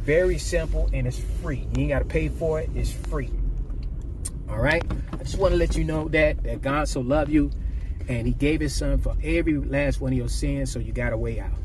Very 0.04 0.38
simple 0.38 0.88
and 0.94 1.08
it's 1.08 1.20
free. 1.42 1.68
You 1.74 1.82
ain't 1.82 1.90
got 1.90 2.00
to 2.00 2.06
pay 2.06 2.30
for 2.30 2.60
it. 2.60 2.70
It's 2.76 2.92
free. 2.92 3.32
All 4.48 4.60
right. 4.60 4.84
I 5.14 5.18
just 5.18 5.40
want 5.40 5.52
to 5.52 5.58
let 5.58 5.76
you 5.76 5.84
know 5.84 6.10
that 6.10 6.44
that 6.44 6.62
God 6.62 6.88
so 6.88 7.02
loved 7.02 7.32
you, 7.32 7.52
and 8.08 8.28
He 8.28 8.34
gave 8.34 8.60
His 8.60 8.76
Son 8.76 9.00
for 9.00 9.16
every 9.24 9.58
last 9.58 10.00
one 10.00 10.12
of 10.12 10.18
your 10.18 10.30
sins. 10.30 10.72
So 10.72 10.80
you 10.80 10.92
got 10.92 11.14
a 11.14 11.18
way 11.18 11.40
out. 11.40 11.61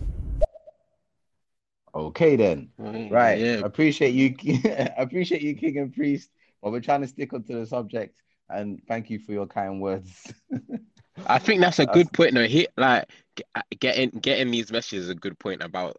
Okay 1.97 2.37
then. 2.37 2.69
Right. 2.77 3.39
Yeah. 3.39 3.61
Appreciate 3.65 4.15
you. 4.15 4.35
appreciate 4.99 5.41
you, 5.41 5.55
King 5.55 5.79
and 5.79 5.95
Priest. 5.95 6.31
But 6.63 6.73
we're 6.73 6.81
trying 6.81 7.01
to 7.01 7.09
stick 7.09 7.33
onto 7.33 7.59
the 7.59 7.67
subject. 7.67 8.21
And 8.51 8.83
thank 8.87 9.09
you 9.09 9.19
for 9.19 9.33
your 9.33 9.47
kind 9.47 9.81
words. 9.81 10.33
I 11.27 11.39
think 11.39 11.63
that's 11.63 11.79
a 11.79 11.87
good 11.87 12.13
point. 12.13 12.35
No, 12.35 12.45
he 12.45 12.69
like 12.77 13.07
uh, 13.55 13.63
getting 13.81 14.11
getting 14.11 14.51
these 14.51 14.71
messages 14.71 15.05
is 15.05 15.11
a 15.11 15.15
good 15.15 15.39
point 15.39 15.63
about 15.63 15.97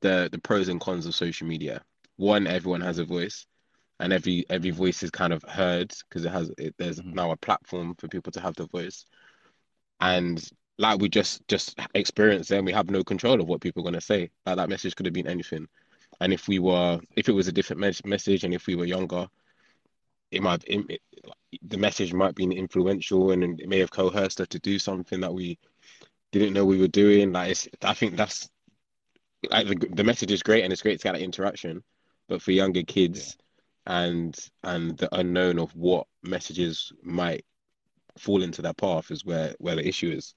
the 0.00 0.28
the 0.32 0.38
pros 0.38 0.68
and 0.68 0.80
cons 0.80 1.06
of 1.06 1.14
social 1.14 1.46
media. 1.46 1.82
One, 2.16 2.48
everyone 2.48 2.80
has 2.80 2.98
a 2.98 3.04
voice, 3.04 3.46
and 4.00 4.12
every 4.12 4.44
every 4.50 4.70
voice 4.70 5.04
is 5.04 5.10
kind 5.10 5.32
of 5.32 5.44
heard 5.44 5.94
because 6.08 6.24
it 6.24 6.32
has 6.32 6.50
it, 6.58 6.74
there's 6.78 6.98
mm-hmm. 6.98 7.14
now 7.14 7.30
a 7.30 7.36
platform 7.36 7.94
for 7.98 8.08
people 8.08 8.32
to 8.32 8.40
have 8.40 8.56
the 8.56 8.66
voice. 8.66 9.06
and 10.00 10.44
like 10.78 11.00
we 11.00 11.08
just 11.08 11.46
just 11.48 11.78
experienced 11.94 12.50
then 12.50 12.64
we 12.64 12.72
have 12.72 12.90
no 12.90 13.04
control 13.04 13.40
of 13.40 13.48
what 13.48 13.60
people 13.60 13.82
are 13.82 13.84
going 13.90 13.94
to 13.94 14.00
say. 14.00 14.30
Like 14.46 14.56
that 14.56 14.68
message 14.68 14.94
could 14.96 15.06
have 15.06 15.12
been 15.12 15.26
anything. 15.26 15.66
And 16.20 16.32
if 16.32 16.48
we 16.48 16.58
were 16.58 17.00
if 17.16 17.28
it 17.28 17.32
was 17.32 17.48
a 17.48 17.52
different 17.52 17.80
mes- 17.80 18.04
message 18.04 18.44
and 18.44 18.54
if 18.54 18.66
we 18.66 18.74
were 18.74 18.84
younger 18.84 19.28
it 20.30 20.42
might 20.42 20.64
it, 20.66 20.84
it, 20.88 21.00
the 21.68 21.76
message 21.76 22.12
might 22.14 22.34
be 22.34 22.44
influential 22.44 23.32
and 23.32 23.60
it 23.60 23.68
may 23.68 23.78
have 23.78 23.90
coerced 23.90 24.40
us 24.40 24.48
to 24.48 24.58
do 24.58 24.78
something 24.78 25.20
that 25.20 25.32
we 25.32 25.58
didn't 26.32 26.54
know 26.54 26.64
we 26.64 26.78
were 26.78 26.88
doing. 26.88 27.32
Like 27.32 27.50
it's, 27.50 27.68
i 27.82 27.94
think 27.94 28.16
that's 28.16 28.48
like 29.50 29.66
the, 29.66 29.88
the 29.92 30.04
message 30.04 30.32
is 30.32 30.42
great 30.42 30.64
and 30.64 30.72
it's 30.72 30.82
great 30.82 30.98
to 31.00 31.04
get 31.04 31.12
that 31.12 31.22
interaction. 31.22 31.82
But 32.28 32.40
for 32.40 32.52
younger 32.52 32.82
kids 32.82 33.36
and 33.86 34.38
and 34.62 34.96
the 34.96 35.14
unknown 35.14 35.58
of 35.58 35.74
what 35.76 36.06
messages 36.22 36.92
might 37.02 37.44
fall 38.16 38.42
into 38.42 38.62
their 38.62 38.74
path 38.74 39.10
is 39.10 39.24
where 39.24 39.54
where 39.58 39.76
the 39.76 39.86
issue 39.86 40.10
is 40.10 40.34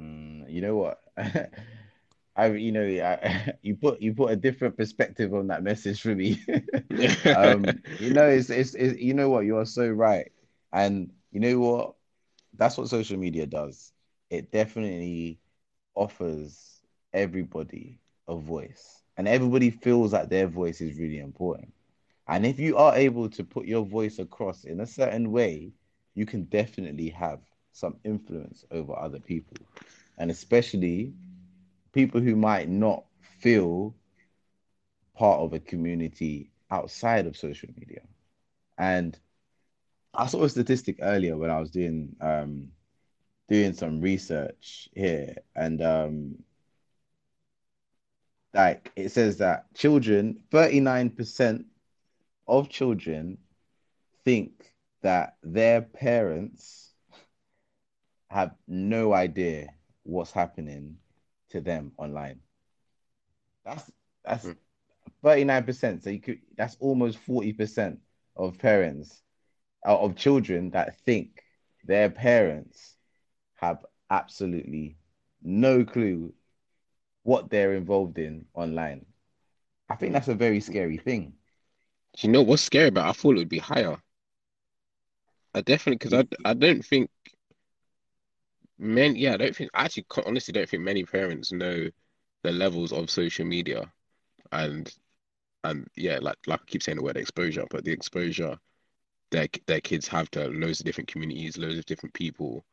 Mm, 0.00 0.50
you 0.50 0.62
know 0.62 0.76
what? 0.76 1.00
I, 2.36 2.46
you 2.52 2.72
know, 2.72 2.84
I, 2.84 3.54
you 3.62 3.76
put 3.76 4.00
you 4.00 4.14
put 4.14 4.32
a 4.32 4.36
different 4.36 4.76
perspective 4.76 5.34
on 5.34 5.48
that 5.48 5.62
message 5.62 6.00
for 6.02 6.14
me. 6.14 6.40
um, 7.34 7.82
you 7.98 8.10
know, 8.10 8.26
it's, 8.28 8.50
it's 8.50 8.74
it's 8.74 8.98
you 8.98 9.14
know 9.14 9.30
what? 9.30 9.44
You 9.44 9.58
are 9.58 9.66
so 9.66 9.88
right, 9.88 10.32
and 10.72 11.12
you 11.32 11.40
know 11.40 11.58
what? 11.58 11.94
That's 12.56 12.78
what 12.78 12.88
social 12.88 13.18
media 13.18 13.46
does. 13.46 13.92
It 14.30 14.52
definitely 14.52 15.40
offers 15.94 16.80
everybody 17.12 18.00
a 18.28 18.36
voice, 18.36 19.02
and 19.16 19.28
everybody 19.28 19.70
feels 19.70 20.12
that 20.12 20.30
their 20.30 20.46
voice 20.46 20.80
is 20.80 20.98
really 20.98 21.18
important. 21.18 21.72
And 22.28 22.46
if 22.46 22.60
you 22.60 22.76
are 22.76 22.96
able 22.96 23.28
to 23.30 23.44
put 23.44 23.66
your 23.66 23.84
voice 23.84 24.18
across 24.18 24.64
in 24.64 24.80
a 24.80 24.86
certain 24.86 25.32
way, 25.32 25.72
you 26.14 26.26
can 26.26 26.44
definitely 26.44 27.08
have 27.10 27.40
some 27.72 27.96
influence 28.04 28.64
over 28.70 28.96
other 28.98 29.20
people, 29.20 29.58
and 30.18 30.30
especially 30.30 31.12
people 31.92 32.20
who 32.20 32.36
might 32.36 32.68
not 32.68 33.04
feel 33.40 33.94
part 35.16 35.40
of 35.40 35.52
a 35.52 35.60
community 35.60 36.50
outside 36.70 37.26
of 37.26 37.36
social 37.36 37.68
media. 37.76 38.00
And 38.78 39.18
I 40.14 40.26
saw 40.26 40.44
a 40.44 40.48
statistic 40.48 40.98
earlier 41.00 41.36
when 41.36 41.50
I 41.50 41.60
was 41.60 41.70
doing 41.70 42.16
um, 42.20 42.68
doing 43.48 43.72
some 43.72 44.00
research 44.00 44.88
here, 44.94 45.36
and 45.54 45.82
um, 45.82 46.44
like 48.54 48.90
it 48.96 49.10
says 49.10 49.38
that 49.38 49.72
children, 49.74 50.40
thirty 50.50 50.80
nine 50.80 51.10
percent 51.10 51.66
of 52.48 52.68
children 52.68 53.38
think 54.24 54.74
that 55.02 55.36
their 55.42 55.82
parents 55.82 56.89
have 58.30 58.54
no 58.68 59.12
idea 59.12 59.68
what's 60.04 60.32
happening 60.32 60.96
to 61.50 61.60
them 61.60 61.92
online. 61.98 62.40
That's 63.64 63.90
that's 64.24 64.44
hmm. 64.44 64.52
thirty 65.22 65.44
nine 65.44 65.64
percent. 65.64 66.02
So 66.04 66.10
you 66.10 66.20
could 66.20 66.40
that's 66.56 66.76
almost 66.80 67.18
forty 67.18 67.52
percent 67.52 68.00
of 68.36 68.58
parents 68.58 69.22
uh, 69.86 69.98
of 69.98 70.16
children 70.16 70.70
that 70.70 70.98
think 71.00 71.42
their 71.84 72.10
parents 72.10 72.96
have 73.56 73.84
absolutely 74.10 74.96
no 75.42 75.84
clue 75.84 76.32
what 77.22 77.50
they're 77.50 77.74
involved 77.74 78.18
in 78.18 78.46
online. 78.54 79.06
I 79.88 79.96
think 79.96 80.12
that's 80.12 80.28
a 80.28 80.34
very 80.34 80.60
scary 80.60 80.98
thing. 80.98 81.34
Do 82.16 82.26
you 82.26 82.32
know 82.32 82.42
what's 82.42 82.62
scary 82.62 82.88
about? 82.88 83.08
I 83.08 83.12
thought 83.12 83.36
it 83.36 83.40
would 83.40 83.48
be 83.48 83.58
higher. 83.58 83.96
I 85.54 85.60
definitely 85.62 85.96
because 85.96 86.14
I 86.14 86.50
I 86.50 86.54
don't 86.54 86.84
think 86.84 87.10
Men, 88.80 89.14
yeah, 89.14 89.34
I 89.34 89.36
don't 89.36 89.54
think 89.54 89.70
I 89.74 89.84
actually 89.84 90.06
honestly 90.26 90.52
don't 90.52 90.68
think 90.68 90.82
many 90.82 91.04
parents 91.04 91.52
know 91.52 91.90
the 92.42 92.50
levels 92.52 92.92
of 92.92 93.10
social 93.10 93.44
media, 93.44 93.92
and 94.52 94.92
and 95.64 95.86
yeah, 95.96 96.18
like 96.20 96.38
like 96.46 96.60
I 96.62 96.64
keep 96.66 96.82
saying 96.82 96.96
the 96.96 97.04
word 97.04 97.18
exposure, 97.18 97.66
but 97.70 97.84
the 97.84 97.92
exposure 97.92 98.58
their 99.30 99.48
their 99.66 99.80
kids 99.82 100.08
have 100.08 100.30
to 100.32 100.48
loads 100.48 100.80
of 100.80 100.86
different 100.86 101.08
communities, 101.08 101.58
loads 101.58 101.78
of 101.78 101.86
different 101.86 102.14
people. 102.14 102.64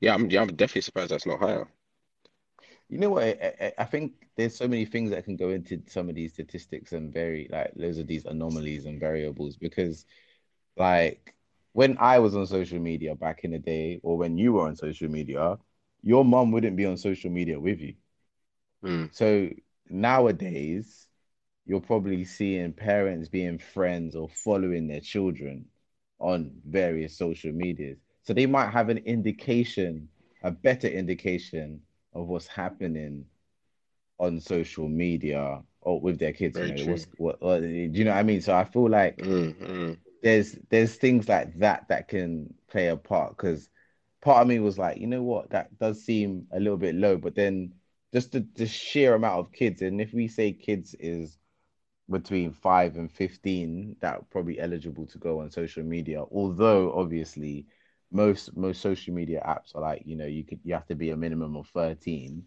Yeah, 0.00 0.14
I'm 0.14 0.30
yeah, 0.30 0.42
I'm 0.42 0.48
definitely 0.48 0.82
surprised 0.82 1.10
that's 1.12 1.26
not 1.26 1.40
higher. 1.40 1.68
You 2.88 2.98
know 2.98 3.10
what? 3.10 3.24
I, 3.24 3.72
I, 3.78 3.84
think 3.84 4.28
there's 4.36 4.56
so 4.56 4.68
many 4.68 4.84
things 4.84 5.10
that 5.10 5.24
can 5.24 5.36
go 5.36 5.50
into 5.50 5.82
some 5.86 6.08
of 6.08 6.14
these 6.14 6.34
statistics 6.34 6.92
and 6.92 7.12
very 7.12 7.48
like 7.50 7.72
loads 7.76 7.98
of 7.98 8.06
these 8.06 8.26
anomalies 8.26 8.84
and 8.86 9.00
variables 9.00 9.56
because, 9.56 10.06
like, 10.76 11.34
when 11.74 11.98
I 11.98 12.20
was 12.20 12.36
on 12.36 12.46
social 12.46 12.80
media 12.80 13.14
back 13.16 13.44
in 13.44 13.52
the 13.52 13.58
day, 13.60 14.00
or 14.02 14.18
when 14.18 14.38
you 14.38 14.54
were 14.54 14.68
on 14.68 14.76
social 14.76 15.10
media, 15.10 15.58
your 16.02 16.24
mom 16.24 16.52
wouldn't 16.52 16.76
be 16.76 16.86
on 16.86 16.96
social 16.96 17.30
media 17.30 17.60
with 17.60 17.80
you. 17.80 17.94
Mm. 18.82 19.10
So 19.12 19.50
nowadays, 19.88 21.08
you're 21.66 21.80
probably 21.80 22.24
seeing 22.24 22.72
parents 22.72 23.28
being 23.28 23.58
friends 23.58 24.16
or 24.16 24.28
following 24.28 24.88
their 24.88 25.00
children 25.00 25.66
on 26.20 26.52
various 26.66 27.16
social 27.18 27.52
medias. 27.52 27.98
So 28.22 28.34
they 28.34 28.46
might 28.46 28.70
have 28.70 28.90
an 28.90 28.98
indication, 28.98 30.08
a 30.42 30.52
better 30.52 30.88
indication 30.88 31.82
of 32.14 32.28
what's 32.28 32.46
happening 32.48 33.26
on 34.18 34.40
social 34.40 34.88
media 34.88 35.62
or 35.82 36.00
with 36.00 36.18
their 36.18 36.32
kids. 36.32 36.60
You 36.60 36.68
know, 36.68 36.84
what, 36.84 37.40
what, 37.40 37.60
do 37.62 37.68
you 37.68 38.04
know 38.04 38.12
what 38.12 38.18
I 38.18 38.22
mean? 38.24 38.40
So 38.42 38.54
I 38.54 38.64
feel 38.64 38.88
like 38.88 39.18
mm-hmm 39.18 39.92
there's 40.24 40.56
there's 40.70 40.96
things 40.96 41.28
like 41.28 41.56
that 41.58 41.86
that 41.88 42.08
can 42.08 42.52
play 42.68 42.88
a 42.88 42.96
part 42.96 43.36
because 43.36 43.68
part 44.22 44.40
of 44.40 44.48
me 44.48 44.58
was 44.58 44.78
like, 44.78 44.96
you 44.98 45.06
know 45.06 45.22
what, 45.22 45.50
that 45.50 45.78
does 45.78 46.02
seem 46.02 46.46
a 46.52 46.58
little 46.58 46.78
bit 46.78 46.94
low, 46.94 47.18
but 47.18 47.34
then 47.34 47.74
just 48.12 48.32
the, 48.32 48.46
the 48.54 48.66
sheer 48.66 49.14
amount 49.14 49.38
of 49.38 49.52
kids, 49.52 49.82
and 49.82 50.00
if 50.00 50.14
we 50.14 50.26
say 50.26 50.50
kids 50.50 50.96
is 50.98 51.36
between 52.10 52.52
five 52.52 52.96
and 52.96 53.12
fifteen, 53.12 53.96
that 54.00 54.28
probably 54.30 54.58
eligible 54.58 55.06
to 55.06 55.18
go 55.18 55.40
on 55.40 55.50
social 55.50 55.84
media. 55.84 56.22
Although 56.32 56.92
obviously 56.94 57.66
most 58.10 58.56
most 58.56 58.80
social 58.80 59.12
media 59.12 59.42
apps 59.46 59.74
are 59.74 59.82
like, 59.82 60.04
you 60.06 60.16
know, 60.16 60.26
you 60.26 60.42
could 60.42 60.60
you 60.64 60.72
have 60.72 60.86
to 60.86 60.94
be 60.94 61.10
a 61.10 61.16
minimum 61.16 61.54
of 61.54 61.66
13. 61.68 62.42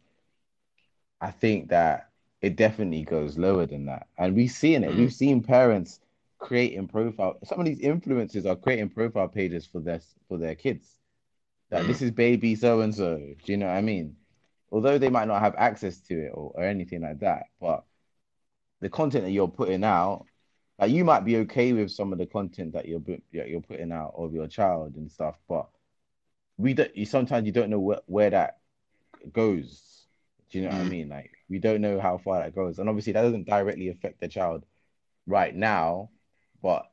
I 1.21 1.29
think 1.29 1.69
that 1.69 2.09
it 2.41 2.55
definitely 2.55 3.03
goes 3.03 3.37
lower 3.37 3.67
than 3.67 3.85
that. 3.85 4.07
And 4.17 4.35
we've 4.35 4.51
seen 4.51 4.83
it. 4.83 4.91
Mm. 4.91 4.97
We've 4.97 5.13
seen 5.13 5.43
parents 5.43 5.99
creating 6.37 6.87
profile. 6.87 7.37
Some 7.43 7.59
of 7.59 7.65
these 7.65 7.79
influencers 7.79 8.45
are 8.45 8.55
creating 8.55 8.89
profile 8.89 9.27
pages 9.27 9.65
for 9.65 9.79
their 9.79 10.01
for 10.27 10.37
their 10.37 10.55
kids. 10.55 10.87
That 11.69 11.83
mm. 11.83 11.87
this 11.87 12.01
is 12.01 12.11
baby 12.11 12.55
so 12.55 12.81
and 12.81 12.93
so. 12.93 13.17
Do 13.17 13.51
you 13.51 13.57
know 13.57 13.67
what 13.67 13.75
I 13.75 13.81
mean? 13.81 14.15
Although 14.71 14.97
they 14.97 15.09
might 15.09 15.27
not 15.27 15.41
have 15.41 15.55
access 15.55 15.99
to 16.01 16.25
it 16.25 16.31
or, 16.33 16.51
or 16.55 16.63
anything 16.63 17.01
like 17.01 17.19
that, 17.19 17.45
but 17.59 17.85
the 18.81 18.89
content 18.89 19.23
that 19.23 19.31
you're 19.31 19.47
putting 19.47 19.83
out, 19.83 20.25
like 20.79 20.91
you 20.91 21.03
might 21.03 21.25
be 21.25 21.37
okay 21.37 21.73
with 21.73 21.91
some 21.91 22.11
of 22.11 22.19
the 22.19 22.25
content 22.25 22.73
that 22.73 22.87
you're 22.87 23.01
you're 23.31 23.61
putting 23.61 23.91
out 23.91 24.13
of 24.15 24.33
your 24.33 24.47
child 24.47 24.95
and 24.95 25.11
stuff, 25.11 25.35
but 25.47 25.67
we 26.57 26.73
don't. 26.73 26.95
You 26.95 27.05
sometimes 27.05 27.45
you 27.45 27.51
don't 27.51 27.69
know 27.69 27.79
where, 27.79 28.01
where 28.05 28.29
that 28.29 28.59
goes. 29.31 29.83
Do 30.51 30.59
you 30.59 30.65
know 30.65 30.71
what 30.71 30.81
I 30.81 30.85
mm. 30.85 30.89
mean? 30.91 31.09
Like 31.09 31.31
we 31.49 31.59
don't 31.59 31.81
know 31.81 31.99
how 31.99 32.17
far 32.17 32.39
that 32.39 32.55
goes, 32.55 32.79
and 32.79 32.87
obviously 32.87 33.13
that 33.13 33.23
doesn't 33.23 33.47
directly 33.47 33.89
affect 33.89 34.19
the 34.19 34.27
child 34.27 34.65
right 35.25 35.53
now 35.53 36.09
but 36.67 36.91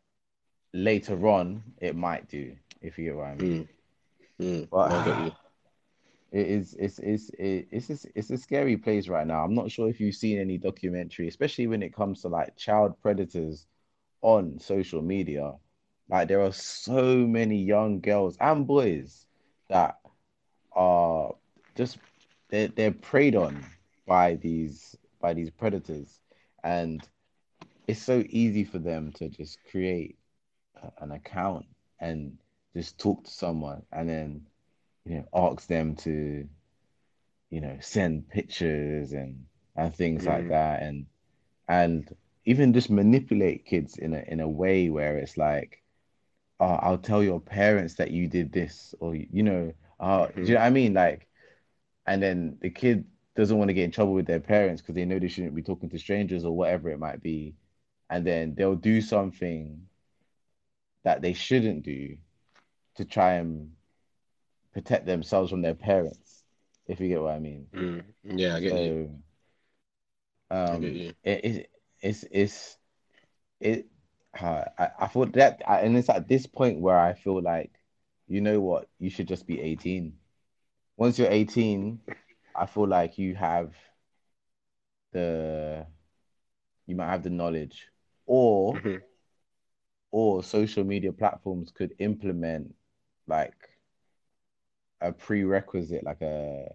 later 0.73 1.27
on 1.27 1.61
it 1.81 1.97
might 1.97 2.29
do 2.29 2.55
if 2.81 2.97
you 2.97 3.07
get 3.07 3.17
what 3.17 3.27
I 3.27 3.35
mean. 3.35 3.69
Mm. 4.41 4.47
Mm. 4.47 4.69
But 4.71 5.33
it 6.31 6.47
is 6.47 6.77
it's 6.79 7.01
it's 7.01 7.33
it's 7.37 7.91
it's 7.91 8.07
it's 8.15 8.31
a 8.31 8.39
scary 8.39 8.77
place 8.77 9.09
right 9.09 9.27
now. 9.27 9.43
I'm 9.43 9.57
not 9.57 9.73
sure 9.73 9.89
if 9.89 9.99
you've 9.99 10.15
seen 10.15 10.39
any 10.39 10.59
documentary, 10.59 11.27
especially 11.27 11.67
when 11.67 11.83
it 11.83 11.93
comes 11.93 12.23
to 12.23 12.29
like 12.29 12.57
child 12.57 12.95
predators 13.03 13.67
on 14.23 14.61
social 14.61 15.03
media. 15.03 15.55
Like 16.09 16.29
there 16.29 16.43
are 16.43 16.53
so 16.53 17.17
many 17.27 17.61
young 17.61 17.99
girls 17.99 18.37
and 18.41 18.69
boys 18.69 19.27
that 19.71 19.99
are 20.71 21.35
just 21.75 21.99
they're 22.49 22.69
they're 22.69 22.93
preyed 22.93 23.35
on 23.35 23.67
by 24.07 24.37
these 24.37 24.97
by 25.21 25.35
these 25.35 25.51
predators 25.51 26.21
and 26.63 27.09
it's 27.87 28.03
so 28.03 28.25
easy 28.29 28.65
for 28.65 28.79
them 28.79 29.13
to 29.13 29.29
just 29.29 29.59
create 29.71 30.17
an 30.99 31.13
account 31.13 31.67
and 32.01 32.39
just 32.75 32.99
talk 32.99 33.25
to 33.25 33.31
someone 33.31 33.83
and 33.93 34.09
then 34.09 34.47
you 35.05 35.17
know 35.17 35.25
ask 35.35 35.67
them 35.69 35.95
to 35.95 36.47
you 37.51 37.61
know 37.61 37.77
send 37.81 38.29
pictures 38.29 39.13
and 39.13 39.45
and 39.77 39.95
things 39.95 40.25
mm. 40.25 40.29
like 40.29 40.49
that 40.49 40.83
and 40.83 41.07
and 41.69 42.15
even 42.45 42.73
just 42.73 42.91
manipulate 42.91 43.65
kids 43.65 43.97
in 43.97 44.15
a 44.15 44.25
in 44.29 44.41
a 44.41 44.49
way 44.49 44.91
where 44.91 45.17
it's 45.19 45.37
like 45.37 45.83
oh, 46.61 46.79
I'll 46.83 46.99
tell 46.99 47.23
your 47.23 47.41
parents 47.41 47.95
that 47.95 48.11
you 48.11 48.29
did 48.29 48.53
this 48.53 48.95
or 49.01 49.15
you 49.15 49.43
know 49.43 49.73
uh, 50.01 50.27
mm-hmm. 50.27 50.43
do 50.43 50.49
you 50.49 50.55
know 50.55 50.61
what 50.61 50.67
I 50.67 50.71
mean 50.71 50.95
like 50.95 51.27
and 52.07 52.23
then 52.23 52.59
the 52.61 52.71
kid 52.71 53.05
doesn't 53.37 53.57
want 53.57 53.69
to 53.69 53.75
get 53.75 53.85
in 53.85 53.91
trouble 53.91 54.13
with 54.13 54.27
their 54.27 54.41
parents 54.41 54.81
because 54.83 54.95
they 54.95 55.05
know 55.05 55.19
they 55.19 55.29
shouldn't 55.29 55.55
be 55.55 55.63
talking 55.63 55.89
to 55.91 55.99
strangers 55.99 56.45
or 56.45 56.57
whatever 56.57 56.91
it 56.91 56.99
might 56.99 57.23
be 57.23 57.55
and 58.11 58.27
then 58.27 58.55
they'll 58.55 58.75
do 58.75 59.01
something 59.01 59.87
that 61.05 61.23
they 61.23 61.33
shouldn't 61.33 61.83
do 61.83 62.17
to 62.97 63.05
try 63.05 63.35
and 63.35 63.73
protect 64.73 65.07
themselves 65.07 65.51
from 65.51 65.63
their 65.63 65.75
parents, 65.75 66.43
if 66.87 67.01
you 67.01 67.09
get 67.09 67.23
what 67.23 67.35
I 67.35 67.39
mean. 67.39 67.67
Mm. 67.75 68.05
Yeah, 68.25 68.57
I 68.57 68.61
get 68.61 68.73
so, 68.73 68.83
you. 68.83 69.11
Um, 70.51 70.75
I 70.75 70.79
get 70.79 70.93
you. 70.93 71.15
It, 71.23 71.45
it, 71.45 71.71
it's 72.01 72.25
it's 72.31 72.77
it. 73.61 73.87
Uh, 74.39 74.65
I, 74.79 74.89
I 75.01 75.07
thought 75.07 75.33
that, 75.35 75.63
and 75.69 75.97
it's 75.97 76.09
at 76.09 76.27
this 76.27 76.45
point 76.47 76.81
where 76.81 76.99
I 76.99 77.13
feel 77.15 77.41
like, 77.41 77.71
you 78.27 78.41
know 78.41 78.61
what, 78.61 78.89
you 78.99 79.09
should 79.09 79.29
just 79.29 79.47
be 79.47 79.61
18. 79.61 80.13
Once 80.97 81.21
you're 81.21 81.31
18, 81.31 82.01
I 82.57 82.67
feel 82.67 82.89
like 82.89 83.17
you 83.17 83.37
have 83.37 83.73
the, 85.13 85.87
you 86.87 86.97
might 86.97 87.11
have 87.11 87.23
the 87.23 87.31
knowledge, 87.31 87.87
or, 88.27 88.75
mm-hmm. 88.75 88.97
or 90.11 90.43
social 90.43 90.85
media 90.85 91.13
platforms 91.13 91.71
could 91.71 91.95
implement 91.99 92.75
like 93.27 93.55
a 95.01 95.13
prerequisite, 95.13 96.05
like 96.05 96.23
a 96.23 96.67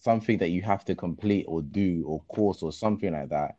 something 0.00 0.38
that 0.38 0.50
you 0.50 0.62
have 0.62 0.84
to 0.84 0.94
complete 0.94 1.44
or 1.48 1.62
do 1.62 2.04
or 2.06 2.20
course 2.22 2.62
or 2.62 2.72
something 2.72 3.12
like 3.12 3.28
that 3.30 3.56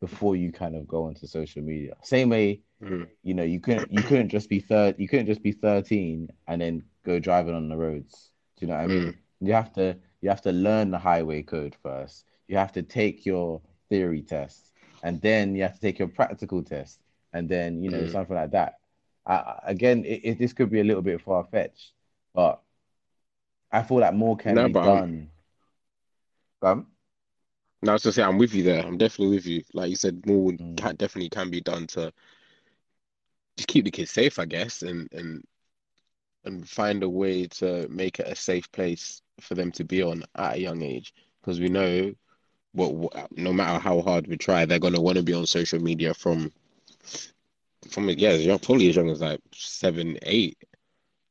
before 0.00 0.36
you 0.36 0.52
kind 0.52 0.76
of 0.76 0.86
go 0.86 1.04
onto 1.04 1.26
social 1.26 1.62
media. 1.62 1.94
Same 2.02 2.28
way, 2.28 2.60
mm. 2.82 3.06
you 3.22 3.34
know, 3.34 3.42
you 3.42 3.60
couldn't 3.60 3.92
you 3.92 4.02
couldn't 4.02 4.28
just 4.28 4.48
be 4.48 4.60
third 4.60 4.94
you 4.98 5.08
couldn't 5.08 5.26
just 5.26 5.42
be 5.42 5.52
13 5.52 6.28
and 6.46 6.60
then 6.60 6.82
go 7.04 7.18
driving 7.18 7.54
on 7.54 7.68
the 7.68 7.76
roads. 7.76 8.30
Do 8.56 8.66
you 8.66 8.72
know 8.72 8.76
what 8.76 8.84
I 8.84 8.86
mean? 8.86 9.02
Mm. 9.02 9.16
You 9.40 9.52
have 9.52 9.72
to 9.74 9.96
you 10.20 10.28
have 10.28 10.42
to 10.42 10.52
learn 10.52 10.90
the 10.90 10.98
highway 10.98 11.42
code 11.42 11.76
first. 11.82 12.24
You 12.48 12.56
have 12.56 12.72
to 12.72 12.82
take 12.82 13.26
your 13.26 13.60
theory 13.88 14.22
test 14.22 14.67
and 15.02 15.20
then 15.20 15.54
you 15.54 15.62
have 15.62 15.74
to 15.74 15.80
take 15.80 15.98
your 15.98 16.08
practical 16.08 16.62
test 16.62 17.00
and 17.32 17.48
then 17.48 17.82
you 17.82 17.90
know 17.90 18.00
mm. 18.00 18.12
something 18.12 18.36
like 18.36 18.50
that. 18.52 18.78
I, 19.26 19.60
again, 19.64 20.04
it, 20.04 20.20
it, 20.24 20.38
this 20.38 20.52
could 20.52 20.70
be 20.70 20.80
a 20.80 20.84
little 20.84 21.02
bit 21.02 21.20
far 21.20 21.44
fetched, 21.44 21.92
but 22.34 22.60
I 23.70 23.82
feel 23.82 23.98
like 24.00 24.14
more 24.14 24.36
can 24.36 24.54
no, 24.54 24.66
be 24.66 24.72
done. 24.72 25.30
Um, 26.62 26.86
no, 27.82 27.92
I 27.92 27.94
was 27.94 28.02
just 28.02 28.16
say 28.16 28.22
I'm 28.22 28.38
with 28.38 28.54
you 28.54 28.62
there. 28.62 28.84
I'm 28.84 28.98
definitely 28.98 29.36
with 29.36 29.46
you. 29.46 29.62
Like 29.74 29.90
you 29.90 29.96
said, 29.96 30.26
more 30.26 30.50
mm. 30.52 30.76
can, 30.76 30.96
definitely 30.96 31.30
can 31.30 31.50
be 31.50 31.60
done 31.60 31.86
to 31.88 32.12
just 33.56 33.68
keep 33.68 33.84
the 33.84 33.90
kids 33.90 34.10
safe, 34.10 34.38
I 34.38 34.46
guess, 34.46 34.82
and 34.82 35.08
and 35.12 35.44
and 36.44 36.68
find 36.68 37.02
a 37.02 37.08
way 37.08 37.46
to 37.46 37.86
make 37.88 38.20
it 38.20 38.28
a 38.28 38.34
safe 38.34 38.70
place 38.72 39.20
for 39.40 39.54
them 39.54 39.70
to 39.72 39.84
be 39.84 40.02
on 40.02 40.24
at 40.36 40.56
a 40.56 40.60
young 40.60 40.82
age. 40.82 41.12
Because 41.40 41.60
we 41.60 41.68
know 41.68 42.12
what, 42.72 43.30
no 43.36 43.52
matter 43.52 43.78
how 43.78 44.00
hard 44.02 44.26
we 44.26 44.36
try, 44.36 44.64
they're 44.64 44.78
gonna 44.78 45.00
want 45.00 45.16
to 45.18 45.22
be 45.24 45.34
on 45.34 45.46
social 45.46 45.80
media 45.80 46.14
from 46.14 46.52
from 47.90 48.08
yeah, 48.10 48.56
probably 48.58 48.88
as 48.88 48.96
young 48.96 49.10
as 49.10 49.20
like 49.20 49.40
seven, 49.52 50.18
eight, 50.22 50.58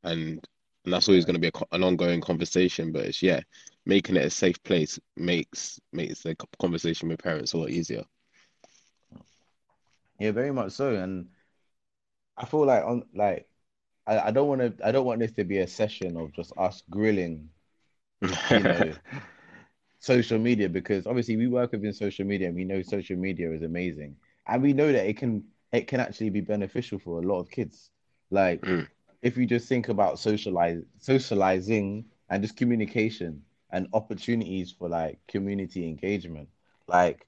and 0.03 0.46
and 0.86 0.94
that's 0.94 1.10
always 1.10 1.25
going 1.25 1.36
to 1.36 1.41
be 1.41 1.51
a, 1.53 1.75
an 1.75 1.84
ongoing 1.84 2.22
conversation. 2.22 2.91
But 2.91 3.06
it's 3.06 3.22
yeah, 3.22 3.41
making 3.86 4.15
it 4.17 4.25
a 4.25 4.29
safe 4.29 4.62
place 4.63 5.00
makes 5.17 5.79
makes 5.94 6.24
the 6.24 6.36
conversation 6.60 7.10
with 7.10 7.24
parents 7.24 7.53
a 7.53 7.58
lot 7.58 7.70
easier. 7.72 8.03
Yeah, 10.19 10.32
very 10.32 10.52
much 10.52 10.71
so. 10.73 10.95
And 10.95 11.28
I 12.38 12.45
feel 12.45 12.65
like 12.65 12.84
on 12.86 13.04
like 13.13 13.47
I, 14.08 14.19
I 14.30 14.32
don't 14.32 14.47
want 14.47 14.62
to 14.62 14.88
I 14.88 14.91
don't 14.91 15.06
want 15.06 15.19
this 15.19 15.34
to 15.34 15.43
be 15.43 15.60
a 15.60 15.67
session 15.67 16.17
of 16.17 16.34
just 16.34 16.54
us 16.58 16.84
grilling, 16.89 17.50
you 18.50 18.63
know, 18.63 18.95
social 19.99 20.39
media 20.39 20.69
because 20.69 21.07
obviously 21.07 21.38
we 21.38 21.47
work 21.47 21.71
within 21.71 21.93
social 21.93 22.25
media 22.25 22.47
and 22.47 22.55
we 22.55 22.63
know 22.63 22.81
social 22.81 23.17
media 23.17 23.51
is 23.51 23.63
amazing 23.63 24.15
and 24.47 24.62
we 24.62 24.73
know 24.73 24.91
that 24.91 25.07
it 25.07 25.17
can 25.17 25.43
it 25.71 25.88
can 25.88 25.99
actually 25.99 26.29
be 26.29 26.41
beneficial 26.41 26.99
for 26.99 27.19
a 27.19 27.25
lot 27.25 27.39
of 27.39 27.49
kids. 27.49 27.91
Like 28.29 28.62
mm 28.62 28.88
if 29.21 29.36
you 29.36 29.45
just 29.45 29.67
think 29.67 29.89
about 29.89 30.19
socialize 30.19 30.81
socializing 30.99 32.05
and 32.29 32.43
just 32.43 32.55
communication 32.55 33.41
and 33.71 33.88
opportunities 33.93 34.71
for 34.71 34.88
like 34.88 35.19
community 35.27 35.88
engagement. 35.88 36.47
Like 36.88 37.25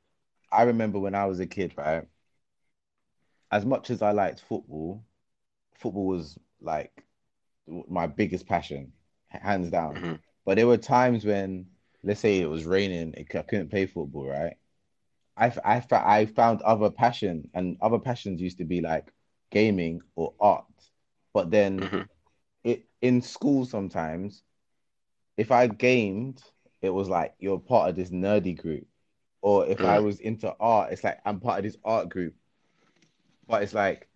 I 0.51 0.63
remember 0.63 0.99
when 0.99 1.15
I 1.15 1.25
was 1.25 1.39
a 1.39 1.45
kid, 1.45 1.73
right? 1.77 2.05
As 3.51 3.65
much 3.65 3.89
as 3.89 4.01
I 4.01 4.11
liked 4.11 4.41
football, 4.41 5.03
football 5.73 6.05
was 6.05 6.37
like 6.61 7.03
my 7.67 8.07
biggest 8.07 8.47
passion, 8.47 8.91
hands 9.29 9.69
down. 9.69 9.95
Mm-hmm. 9.95 10.13
But 10.45 10.55
there 10.55 10.67
were 10.67 10.77
times 10.77 11.25
when, 11.25 11.67
let's 12.03 12.19
say 12.19 12.39
it 12.39 12.49
was 12.49 12.65
raining, 12.65 13.13
I 13.17 13.23
couldn't 13.23 13.69
play 13.69 13.85
football, 13.85 14.27
right? 14.27 14.53
I, 15.37 15.53
I, 15.63 15.83
I 15.91 16.25
found 16.25 16.61
other 16.61 16.89
passion, 16.89 17.49
and 17.53 17.77
other 17.81 17.99
passions 17.99 18.41
used 18.41 18.57
to 18.57 18.65
be 18.65 18.81
like 18.81 19.11
gaming 19.51 20.01
or 20.15 20.33
art. 20.39 20.65
But 21.33 21.51
then 21.51 21.79
mm-hmm. 21.79 22.01
it 22.63 22.85
in 23.01 23.21
school 23.21 23.65
sometimes, 23.65 24.43
if 25.37 25.51
I 25.51 25.67
gamed, 25.67 26.41
it 26.81 26.89
was 26.89 27.07
like 27.07 27.33
you're 27.39 27.59
part 27.59 27.89
of 27.89 27.95
this 27.95 28.09
nerdy 28.09 28.57
group. 28.57 28.87
Or 29.41 29.65
if 29.65 29.77
mm. 29.77 29.85
I 29.85 29.99
was 29.99 30.19
into 30.19 30.53
art, 30.59 30.91
it's 30.91 31.03
like 31.03 31.19
I'm 31.25 31.39
part 31.39 31.59
of 31.59 31.63
this 31.63 31.77
art 31.85 32.09
group. 32.09 32.33
But 33.47 33.63
it's 33.63 33.73
like 33.73 34.09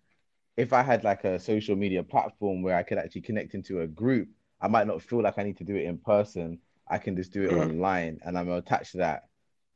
if 0.56 0.72
I 0.72 0.82
had 0.82 1.02
like 1.02 1.24
a 1.24 1.38
social 1.38 1.76
media 1.76 2.02
platform 2.02 2.62
where 2.62 2.76
I 2.76 2.82
could 2.82 2.98
actually 2.98 3.22
connect 3.22 3.54
into 3.54 3.80
a 3.80 3.86
group, 3.86 4.28
I 4.60 4.68
might 4.68 4.86
not 4.86 5.02
feel 5.02 5.22
like 5.22 5.38
I 5.38 5.42
need 5.42 5.56
to 5.58 5.64
do 5.64 5.76
it 5.76 5.84
in 5.84 5.98
person. 5.98 6.58
I 6.88 6.98
can 6.98 7.16
just 7.16 7.32
do 7.32 7.44
it 7.44 7.50
mm. 7.50 7.62
online 7.62 8.20
and 8.24 8.38
I'm 8.38 8.50
attached 8.50 8.92
to 8.92 8.98
that. 8.98 9.28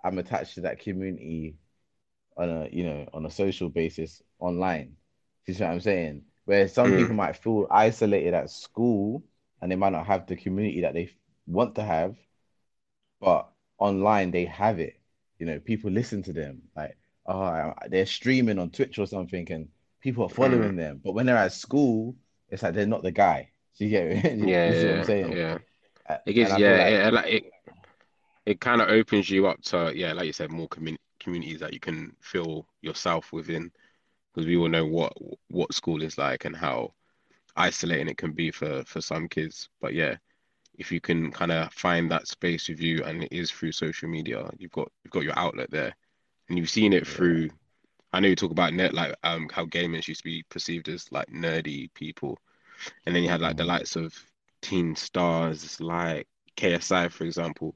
I'm 0.04 0.18
attached 0.18 0.54
to 0.54 0.60
that 0.62 0.80
community 0.80 1.56
on 2.36 2.48
a 2.48 2.68
you 2.70 2.84
know 2.84 3.08
on 3.12 3.26
a 3.26 3.30
social 3.30 3.68
basis 3.68 4.22
online. 4.38 4.96
You 5.46 5.54
see 5.54 5.64
what 5.64 5.72
I'm 5.72 5.80
saying? 5.80 6.22
Where 6.44 6.68
some 6.68 6.90
mm. 6.92 6.98
people 6.98 7.14
might 7.14 7.36
feel 7.36 7.66
isolated 7.70 8.34
at 8.34 8.50
school 8.50 9.22
and 9.60 9.70
they 9.70 9.76
might 9.76 9.92
not 9.92 10.06
have 10.06 10.26
the 10.26 10.36
community 10.36 10.82
that 10.82 10.94
they 10.94 11.10
want 11.46 11.74
to 11.76 11.82
have, 11.82 12.14
but 13.20 13.48
online 13.78 14.30
they 14.30 14.44
have 14.44 14.78
it. 14.78 15.00
You 15.38 15.46
know, 15.46 15.58
people 15.58 15.90
listen 15.90 16.22
to 16.24 16.32
them. 16.32 16.62
Like, 16.76 16.96
oh, 17.26 17.72
they're 17.88 18.06
streaming 18.06 18.58
on 18.58 18.70
Twitch 18.70 18.98
or 18.98 19.06
something, 19.06 19.50
and 19.50 19.68
people 20.00 20.24
are 20.24 20.28
following 20.30 20.72
mm. 20.72 20.76
them. 20.76 21.00
But 21.02 21.12
when 21.12 21.26
they're 21.26 21.36
at 21.36 21.52
school, 21.52 22.16
it's 22.48 22.62
like 22.62 22.74
they're 22.74 22.86
not 22.86 23.02
the 23.02 23.12
guy. 23.12 23.50
So 23.74 23.84
you 23.84 23.90
get 23.90 24.06
it? 24.06 24.38
yeah, 24.38 24.72
yeah, 24.72 24.90
what 24.90 24.98
I'm 24.98 25.04
saying? 25.04 25.32
Yeah. 25.32 25.58
It 26.26 26.32
gives, 26.32 26.56
yeah, 26.58 27.10
like... 27.12 27.26
it, 27.26 27.34
it, 27.34 27.52
it 28.46 28.60
kind 28.60 28.80
of 28.80 28.88
opens 28.88 29.28
you 29.28 29.46
up 29.46 29.60
to, 29.64 29.92
yeah, 29.94 30.12
like 30.12 30.26
you 30.26 30.32
said, 30.32 30.50
more 30.50 30.68
community 30.68 31.02
communities 31.20 31.60
that 31.60 31.72
you 31.72 31.80
can 31.80 32.14
feel 32.20 32.66
yourself 32.80 33.32
within 33.32 33.70
because 34.32 34.46
we 34.46 34.56
all 34.56 34.68
know 34.68 34.86
what 34.86 35.12
what 35.48 35.74
school 35.74 36.02
is 36.02 36.16
like 36.16 36.44
and 36.44 36.56
how 36.56 36.92
isolating 37.56 38.08
it 38.08 38.16
can 38.16 38.32
be 38.32 38.50
for 38.50 38.84
for 38.84 39.00
some 39.00 39.28
kids. 39.28 39.68
But 39.80 39.94
yeah, 39.94 40.16
if 40.74 40.92
you 40.92 41.00
can 41.00 41.30
kind 41.30 41.52
of 41.52 41.72
find 41.72 42.10
that 42.10 42.28
space 42.28 42.68
with 42.68 42.80
you 42.80 43.02
and 43.04 43.24
it 43.24 43.32
is 43.32 43.50
through 43.50 43.72
social 43.72 44.08
media, 44.08 44.48
you've 44.58 44.72
got 44.72 44.90
you've 45.04 45.12
got 45.12 45.24
your 45.24 45.38
outlet 45.38 45.70
there, 45.70 45.94
and 46.48 46.58
you've 46.58 46.70
seen 46.70 46.92
it 46.92 47.06
through. 47.06 47.50
I 48.12 48.20
know 48.20 48.28
you 48.28 48.36
talk 48.36 48.52
about 48.52 48.72
net 48.72 48.94
like 48.94 49.14
um 49.24 49.48
how 49.52 49.66
gamers 49.66 50.08
used 50.08 50.20
to 50.20 50.24
be 50.24 50.44
perceived 50.48 50.88
as 50.88 51.10
like 51.10 51.28
nerdy 51.28 51.92
people, 51.94 52.38
and 53.04 53.14
then 53.14 53.22
you 53.22 53.28
had 53.28 53.40
like 53.40 53.56
the 53.56 53.64
mm. 53.64 53.74
likes 53.74 53.96
of 53.96 54.14
teen 54.62 54.96
stars 54.96 55.80
like 55.80 56.26
KSI 56.56 57.10
for 57.10 57.24
example, 57.24 57.74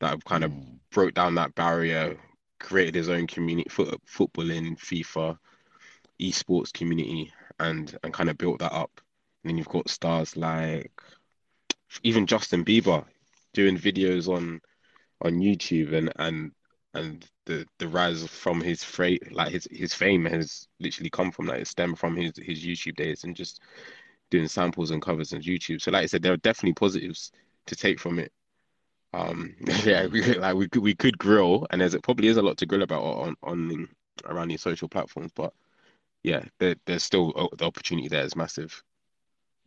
that 0.00 0.10
have 0.10 0.24
kind 0.24 0.44
of 0.44 0.50
mm. 0.50 0.78
broke 0.90 1.14
down 1.14 1.34
that 1.36 1.54
barrier, 1.54 2.18
created 2.58 2.94
his 2.94 3.08
own 3.08 3.26
community 3.26 3.68
foot, 3.68 4.00
football 4.06 4.50
in 4.50 4.76
FIFA, 4.76 5.36
esports 6.20 6.72
community 6.72 7.32
and 7.58 7.96
and 8.02 8.12
kind 8.12 8.30
of 8.30 8.38
built 8.38 8.58
that 8.60 8.72
up. 8.72 8.90
And 9.42 9.50
then 9.50 9.58
you've 9.58 9.68
got 9.68 9.88
stars 9.88 10.36
like 10.36 10.92
even 12.02 12.26
Justin 12.26 12.64
Bieber 12.64 13.04
doing 13.52 13.76
videos 13.76 14.28
on 14.28 14.60
on 15.22 15.40
YouTube 15.40 15.92
and 15.92 16.12
and 16.16 16.52
and 16.94 17.24
the 17.46 17.66
the 17.78 17.88
rise 17.88 18.26
from 18.26 18.60
his 18.60 18.82
fra- 18.82 19.18
like 19.30 19.52
his 19.52 19.68
his 19.70 19.94
fame 19.94 20.24
has 20.24 20.68
literally 20.80 21.10
come 21.10 21.30
from 21.30 21.46
that. 21.46 21.60
It 21.60 21.68
stemmed 21.68 21.98
from 21.98 22.16
his 22.16 22.32
his 22.36 22.64
YouTube 22.64 22.96
days 22.96 23.24
and 23.24 23.36
just 23.36 23.60
doing 24.30 24.48
samples 24.48 24.90
and 24.90 25.02
covers 25.02 25.32
on 25.32 25.42
YouTube. 25.42 25.80
So 25.80 25.90
like 25.90 26.04
I 26.04 26.06
said, 26.06 26.22
there 26.22 26.32
are 26.32 26.38
definitely 26.38 26.74
positives 26.74 27.32
to 27.66 27.76
take 27.76 27.98
from 27.98 28.18
it. 28.18 28.32
Um, 29.12 29.54
yeah, 29.84 30.06
we 30.06 30.22
like 30.34 30.54
we 30.54 30.68
could 30.68 30.82
we 30.82 30.94
could 30.94 31.18
grill, 31.18 31.66
and 31.70 31.80
there's 31.80 31.94
it 31.94 32.02
probably 32.02 32.28
is 32.28 32.36
a 32.36 32.42
lot 32.42 32.56
to 32.58 32.66
grill 32.66 32.82
about 32.82 33.02
on 33.02 33.36
on 33.42 33.68
the, 33.68 33.86
around 34.24 34.48
these 34.48 34.62
social 34.62 34.88
platforms, 34.88 35.32
but 35.34 35.52
yeah, 36.22 36.44
there, 36.58 36.76
there's 36.86 37.02
still 37.02 37.32
oh, 37.34 37.48
the 37.56 37.64
opportunity 37.64 38.08
there 38.08 38.24
is 38.24 38.36
massive. 38.36 38.82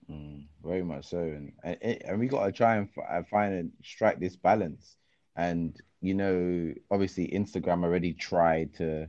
Mm, 0.10 0.46
very 0.64 0.84
much 0.84 1.08
so, 1.08 1.20
and 1.20 1.54
and, 1.64 2.20
we 2.20 2.28
got 2.28 2.46
to 2.46 2.52
try 2.52 2.76
and 2.76 2.90
uh, 3.10 3.24
find 3.30 3.54
and 3.54 3.72
strike 3.84 4.20
this 4.20 4.36
balance. 4.36 4.96
And 5.36 5.76
you 6.02 6.14
know, 6.14 6.74
obviously, 6.92 7.28
Instagram 7.30 7.84
already 7.84 8.14
tried 8.14 8.76
to 8.76 9.08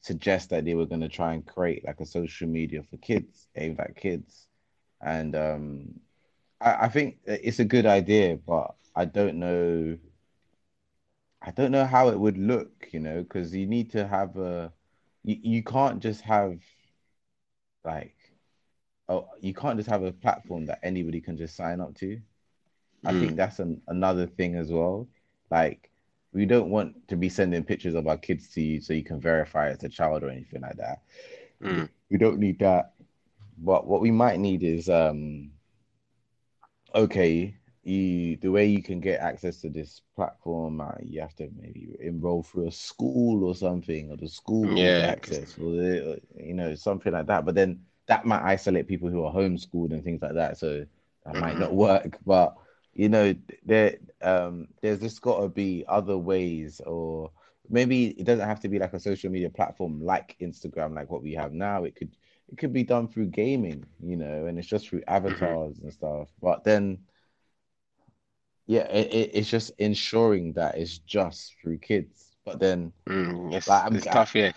suggest 0.00 0.50
that 0.50 0.64
they 0.64 0.74
were 0.74 0.86
going 0.86 1.00
to 1.00 1.08
try 1.08 1.32
and 1.32 1.46
create 1.46 1.84
like 1.84 2.00
a 2.00 2.06
social 2.06 2.46
media 2.46 2.82
for 2.82 2.98
kids, 2.98 3.48
aimed 3.56 3.80
at 3.80 3.96
kids, 3.96 4.46
and 5.04 5.36
um, 5.36 6.00
I, 6.60 6.86
I 6.86 6.88
think 6.90 7.18
it's 7.26 7.60
a 7.60 7.66
good 7.66 7.86
idea, 7.86 8.36
but 8.38 8.74
I 8.96 9.06
don't 9.06 9.38
know. 9.40 9.98
I 11.42 11.52
don't 11.52 11.70
know 11.72 11.84
how 11.86 12.08
it 12.08 12.18
would 12.18 12.38
look, 12.38 12.88
you 12.92 12.98
know, 13.00 13.22
because 13.22 13.54
you 13.54 13.66
need 13.68 13.90
to 13.92 14.06
have 14.08 14.36
a. 14.36 14.72
You, 15.22 15.36
you 15.42 15.62
can't 15.62 16.02
just 16.02 16.22
have 16.22 16.60
like 17.84 18.16
oh 19.08 19.28
you 19.40 19.54
can't 19.54 19.78
just 19.78 19.90
have 19.90 20.02
a 20.04 20.12
platform 20.12 20.66
that 20.66 20.80
anybody 20.82 21.20
can 21.20 21.36
just 21.36 21.56
sign 21.56 21.80
up 21.80 21.94
to 21.96 22.20
I 23.06 23.12
think 23.14 23.36
Mm. 23.36 23.38
that's 23.38 23.60
an, 23.60 23.82
another 23.88 24.26
thing 24.26 24.56
as 24.56 24.72
well. 24.72 25.08
Like, 25.50 25.90
we 26.34 26.46
don't 26.46 26.70
want 26.70 27.08
to 27.08 27.16
be 27.16 27.30
sending 27.30 27.64
pictures 27.64 27.94
of 27.94 28.06
our 28.08 28.18
kids 28.18 28.48
to 28.54 28.62
you 28.62 28.80
so 28.80 28.94
you 28.94 29.04
can 29.04 29.20
verify 29.20 29.70
it's 29.70 29.84
a 29.84 29.88
child 29.90 30.24
or 30.24 30.30
anything 30.30 30.62
like 30.62 30.76
that. 30.78 31.02
Mm. 31.60 31.88
We 32.10 32.18
don't 32.18 32.38
need 32.38 32.58
that. 32.60 32.93
But 33.58 33.86
what 33.86 34.00
we 34.00 34.10
might 34.10 34.38
need 34.40 34.62
is 34.62 34.88
um 34.88 35.52
okay, 36.94 37.54
you 37.82 38.36
the 38.38 38.50
way 38.50 38.66
you 38.66 38.82
can 38.82 39.00
get 39.00 39.20
access 39.20 39.60
to 39.60 39.68
this 39.68 40.02
platform, 40.16 40.80
uh, 40.80 40.92
you 41.02 41.20
have 41.20 41.34
to 41.36 41.50
maybe 41.60 41.96
enroll 42.00 42.42
through 42.42 42.68
a 42.68 42.72
school 42.72 43.44
or 43.44 43.54
something, 43.54 44.10
or 44.10 44.16
the 44.16 44.28
school 44.28 44.76
Yeah. 44.78 45.06
access, 45.06 45.58
or 45.58 45.72
the, 45.72 46.20
you 46.36 46.54
know 46.54 46.74
something 46.74 47.12
like 47.12 47.26
that. 47.26 47.44
But 47.44 47.54
then 47.54 47.80
that 48.06 48.24
might 48.24 48.42
isolate 48.42 48.88
people 48.88 49.08
who 49.08 49.24
are 49.24 49.32
homeschooled 49.32 49.92
and 49.92 50.02
things 50.04 50.22
like 50.22 50.34
that, 50.34 50.58
so 50.58 50.86
that 51.24 51.36
might 51.36 51.56
Mhm. 51.56 51.60
not 51.60 51.74
work. 51.74 52.18
But 52.24 52.56
you 52.94 53.08
know, 53.08 53.34
there 53.64 53.96
um 54.22 54.68
there's 54.82 55.00
just 55.00 55.20
got 55.20 55.40
to 55.40 55.48
be 55.48 55.84
other 55.88 56.16
ways, 56.16 56.80
or 56.80 57.30
maybe 57.68 58.08
it 58.08 58.24
doesn't 58.24 58.48
have 58.48 58.60
to 58.60 58.68
be 58.68 58.78
like 58.78 58.92
a 58.94 59.00
social 59.00 59.30
media 59.30 59.50
platform 59.50 60.02
like 60.04 60.36
Instagram, 60.40 60.94
like 60.94 61.10
what 61.10 61.22
we 61.22 61.34
have 61.34 61.52
now. 61.52 61.84
It 61.84 61.96
could 61.96 62.16
it 62.54 62.58
could 62.58 62.72
be 62.72 62.84
done 62.84 63.08
through 63.08 63.26
gaming, 63.26 63.84
you 64.00 64.16
know, 64.16 64.46
and 64.46 64.60
it's 64.60 64.68
just 64.68 64.88
through 64.88 65.02
avatars 65.08 65.80
and 65.80 65.92
stuff. 65.92 66.28
But 66.40 66.62
then, 66.62 66.98
yeah, 68.68 68.82
it, 68.82 69.12
it, 69.12 69.30
it's 69.34 69.50
just 69.50 69.72
ensuring 69.78 70.52
that 70.52 70.78
it's 70.78 70.98
just 70.98 71.56
through 71.60 71.78
kids. 71.78 72.30
But 72.44 72.60
then, 72.60 72.92
Mm. 73.08 73.52
It's, 73.52 73.66
Like, 73.66 73.92
it's 73.92 74.06
tough, 74.06 74.36
yeah, 74.36 74.52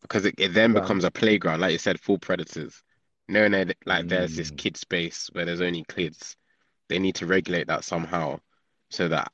because 0.00 0.26
it, 0.26 0.36
it 0.38 0.54
then 0.54 0.72
Yeah. 0.74 0.80
becomes 0.80 1.02
a 1.02 1.10
playground, 1.10 1.60
like 1.60 1.72
you 1.72 1.78
said, 1.78 1.98
for 2.00 2.18
predators. 2.18 2.80
Knowing 3.28 3.50
that 3.50 3.76
like 3.84 4.06
there's 4.06 4.36
this 4.36 4.52
Mm. 4.52 4.56
kid 4.56 4.76
space 4.76 5.28
where 5.32 5.44
there's 5.44 5.60
only 5.60 5.84
kids, 5.88 6.36
they 6.88 7.00
need 7.00 7.16
to 7.16 7.26
regulate 7.26 7.66
that 7.66 7.82
somehow 7.82 8.38
so 8.90 9.08
that 9.08 9.32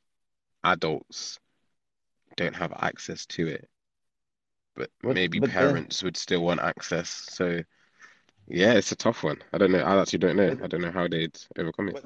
adults 0.65 1.39
don't 2.39 2.57
have 2.57 2.73
access 2.73 3.27
to 3.27 3.47
it. 3.49 3.69
But 4.75 4.91
But- 5.03 5.15
maybe 5.15 5.39
but 5.41 5.51
then- 5.51 5.59
parents 5.59 6.03
would 6.03 6.17
still 6.17 6.43
want 6.43 6.61
access. 6.61 7.09
So 7.09 7.61
yeah, 8.49 8.73
it's 8.75 8.93
a 8.93 8.97
tough 8.97 9.23
one. 9.23 9.39
I 9.53 9.59
don't 9.59 9.73
know. 9.73 9.81
I 9.83 10.01
actually 10.01 10.19
don't 10.21 10.37
know. 10.37 10.57
I 10.63 10.67
don't 10.67 10.81
know 10.83 10.91
how 10.91 11.09
they'd 11.09 11.39
overcome 11.59 11.89
it. 11.91 12.05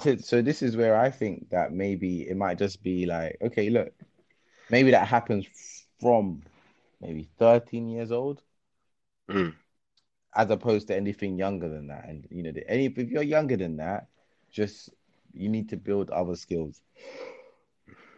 so, 0.00 0.16
so 0.30 0.42
this 0.42 0.62
is 0.62 0.76
where 0.76 0.96
I 0.96 1.10
think 1.10 1.50
that 1.50 1.72
maybe 1.72 2.28
it 2.28 2.36
might 2.36 2.58
just 2.58 2.82
be 2.82 3.06
like, 3.06 3.36
okay, 3.42 3.70
look, 3.70 3.92
maybe 4.70 4.90
that 4.92 5.06
happens 5.08 5.46
from 6.00 6.42
maybe 7.00 7.28
13 7.38 7.88
years 7.88 8.12
old, 8.12 8.42
Mm. 9.28 9.54
as 10.34 10.50
opposed 10.50 10.88
to 10.88 10.96
anything 10.96 11.38
younger 11.38 11.68
than 11.68 11.86
that. 11.88 12.04
And 12.08 12.26
you 12.30 12.42
know, 12.42 12.52
any 12.68 12.86
if 12.86 12.96
you're 13.10 13.22
younger 13.22 13.56
than 13.56 13.76
that, 13.78 14.08
just 14.50 14.90
you 15.32 15.48
need 15.48 15.68
to 15.70 15.76
build 15.76 16.10
other 16.10 16.36
skills. 16.36 16.80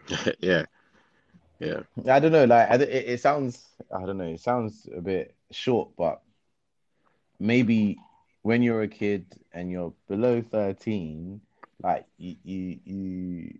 Yeah. 0.40 0.66
Yeah. 1.58 1.80
I 2.08 2.20
don't 2.20 2.32
know, 2.32 2.44
like 2.44 2.70
I, 2.70 2.74
it, 2.74 2.82
it 2.82 3.20
sounds, 3.20 3.66
I 3.94 4.04
don't 4.04 4.18
know, 4.18 4.24
it 4.24 4.40
sounds 4.40 4.88
a 4.94 5.00
bit 5.00 5.34
short, 5.50 5.90
but 5.96 6.20
maybe 7.38 7.98
when 8.42 8.62
you're 8.62 8.82
a 8.82 8.88
kid 8.88 9.26
and 9.52 9.70
you're 9.70 9.92
below 10.08 10.42
13, 10.42 11.40
like 11.82 12.06
you, 12.18 12.36
you, 12.44 12.78
you, 12.84 13.58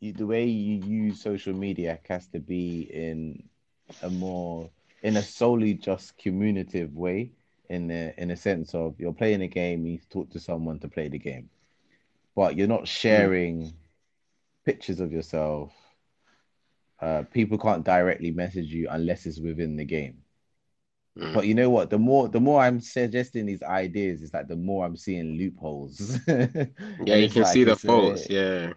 you 0.00 0.12
the 0.12 0.26
way 0.26 0.46
you 0.46 0.84
use 0.84 1.22
social 1.22 1.54
media 1.54 1.98
has 2.08 2.26
to 2.28 2.40
be 2.40 2.82
in 2.92 3.42
a 4.02 4.10
more, 4.10 4.68
in 5.02 5.16
a 5.16 5.22
solely 5.22 5.74
just 5.74 6.16
communicative 6.18 6.94
way, 6.94 7.30
in 7.68 7.88
the 7.88 8.20
in 8.20 8.30
a 8.30 8.36
sense 8.36 8.74
of 8.74 8.94
you're 8.98 9.12
playing 9.12 9.42
a 9.42 9.48
game, 9.48 9.86
you 9.86 9.98
talk 10.10 10.30
to 10.30 10.40
someone 10.40 10.78
to 10.80 10.88
play 10.88 11.08
the 11.08 11.18
game, 11.18 11.48
but 12.34 12.56
you're 12.56 12.68
not 12.68 12.80
hmm. 12.80 12.84
sharing 12.84 13.72
pictures 14.64 15.00
of 15.00 15.12
yourself 15.12 15.72
uh, 17.02 17.24
people 17.32 17.58
can't 17.58 17.84
directly 17.84 18.30
message 18.30 18.66
you 18.66 18.86
unless 18.88 19.26
it's 19.26 19.40
within 19.40 19.76
the 19.76 19.84
game. 19.84 20.18
Mm. 21.18 21.34
But 21.34 21.46
you 21.46 21.54
know 21.54 21.68
what? 21.68 21.90
The 21.90 21.98
more 21.98 22.28
the 22.28 22.40
more 22.40 22.62
I'm 22.62 22.80
suggesting 22.80 23.44
these 23.44 23.62
ideas, 23.62 24.22
is 24.22 24.32
like 24.32 24.46
the 24.46 24.56
more 24.56 24.86
I'm 24.86 24.96
seeing 24.96 25.36
loopholes. 25.36 26.18
Yeah, 26.28 27.16
you 27.16 27.28
can 27.28 27.42
like 27.42 27.52
see 27.52 27.64
the 27.64 27.72
uh, 27.72 27.76
faults. 27.76 28.30
Yeah. 28.30 28.72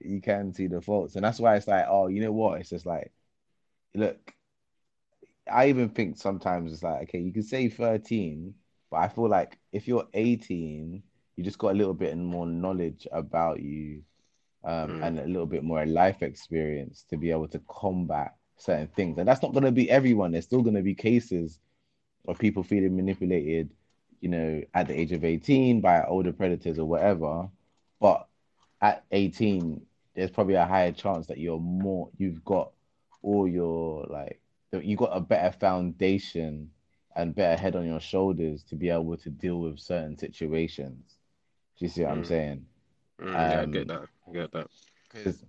You 0.00 0.20
can 0.20 0.52
see 0.52 0.66
the 0.66 0.82
faults, 0.82 1.14
and 1.14 1.24
that's 1.24 1.38
why 1.38 1.56
it's 1.56 1.68
like, 1.68 1.86
oh, 1.88 2.08
you 2.08 2.20
know 2.20 2.32
what? 2.32 2.60
It's 2.60 2.68
just 2.68 2.84
like, 2.84 3.12
look, 3.94 4.34
I 5.50 5.68
even 5.68 5.88
think 5.88 6.18
sometimes 6.18 6.72
it's 6.72 6.82
like, 6.82 7.04
okay, 7.04 7.20
you 7.20 7.32
can 7.32 7.44
say 7.44 7.68
13, 7.68 8.54
but 8.90 8.98
I 8.98 9.08
feel 9.08 9.28
like 9.28 9.56
if 9.72 9.88
you're 9.88 10.06
18, 10.12 11.02
you 11.36 11.44
just 11.44 11.58
got 11.58 11.72
a 11.72 11.78
little 11.78 11.94
bit 11.94 12.16
more 12.18 12.46
knowledge 12.46 13.06
about 13.12 13.60
you 13.62 14.02
um, 14.66 14.90
Mm. 14.90 15.02
and 15.06 15.18
a 15.20 15.26
little 15.26 15.46
bit 15.46 15.62
more 15.62 15.86
life 15.86 16.22
experience 16.22 17.04
to 17.08 17.16
be 17.16 17.30
able 17.30 17.48
to 17.48 17.60
combat 17.68 18.34
certain 18.56 18.88
things. 18.88 19.16
And 19.18 19.26
that's 19.28 19.42
not 19.42 19.52
going 19.52 19.64
to 19.64 19.72
be 19.72 19.88
everyone. 19.90 20.32
There's 20.32 20.44
still 20.44 20.62
going 20.62 20.74
to 20.76 20.82
be 20.82 20.94
cases 20.94 21.60
of 22.26 22.38
people 22.38 22.62
feeling 22.64 22.96
manipulated, 22.96 23.70
you 24.20 24.28
know, 24.28 24.62
at 24.74 24.88
the 24.88 24.98
age 24.98 25.12
of 25.12 25.24
18 25.24 25.80
by 25.80 26.04
older 26.04 26.32
predators 26.32 26.78
or 26.78 26.84
whatever. 26.84 27.48
But 28.00 28.26
at 28.80 29.04
18, 29.12 29.86
there's 30.14 30.30
probably 30.30 30.54
a 30.54 30.66
higher 30.66 30.92
chance 30.92 31.28
that 31.28 31.38
you're 31.38 31.60
more, 31.60 32.10
you've 32.18 32.44
got 32.44 32.72
all 33.22 33.46
your, 33.46 34.04
like, 34.10 34.40
you've 34.72 34.98
got 34.98 35.16
a 35.16 35.20
better 35.20 35.56
foundation 35.56 36.70
and 37.14 37.34
better 37.34 37.60
head 37.60 37.76
on 37.76 37.86
your 37.86 38.00
shoulders 38.00 38.64
to 38.64 38.74
be 38.74 38.90
able 38.90 39.16
to 39.18 39.30
deal 39.30 39.60
with 39.60 39.78
certain 39.78 40.18
situations. 40.18 41.16
Do 41.78 41.84
you 41.84 41.88
see 41.88 42.02
what 42.02 42.12
I'm 42.12 42.22
Mm. 42.22 42.26
saying? 42.26 42.66
Mm, 43.20 43.50
yeah, 43.50 43.62
I 43.62 43.64
Um, 43.64 43.72
get 43.72 43.88
that. 43.88 44.08
I 44.28 44.32
get 44.32 44.52
that. 44.52 44.68
because 45.08 45.44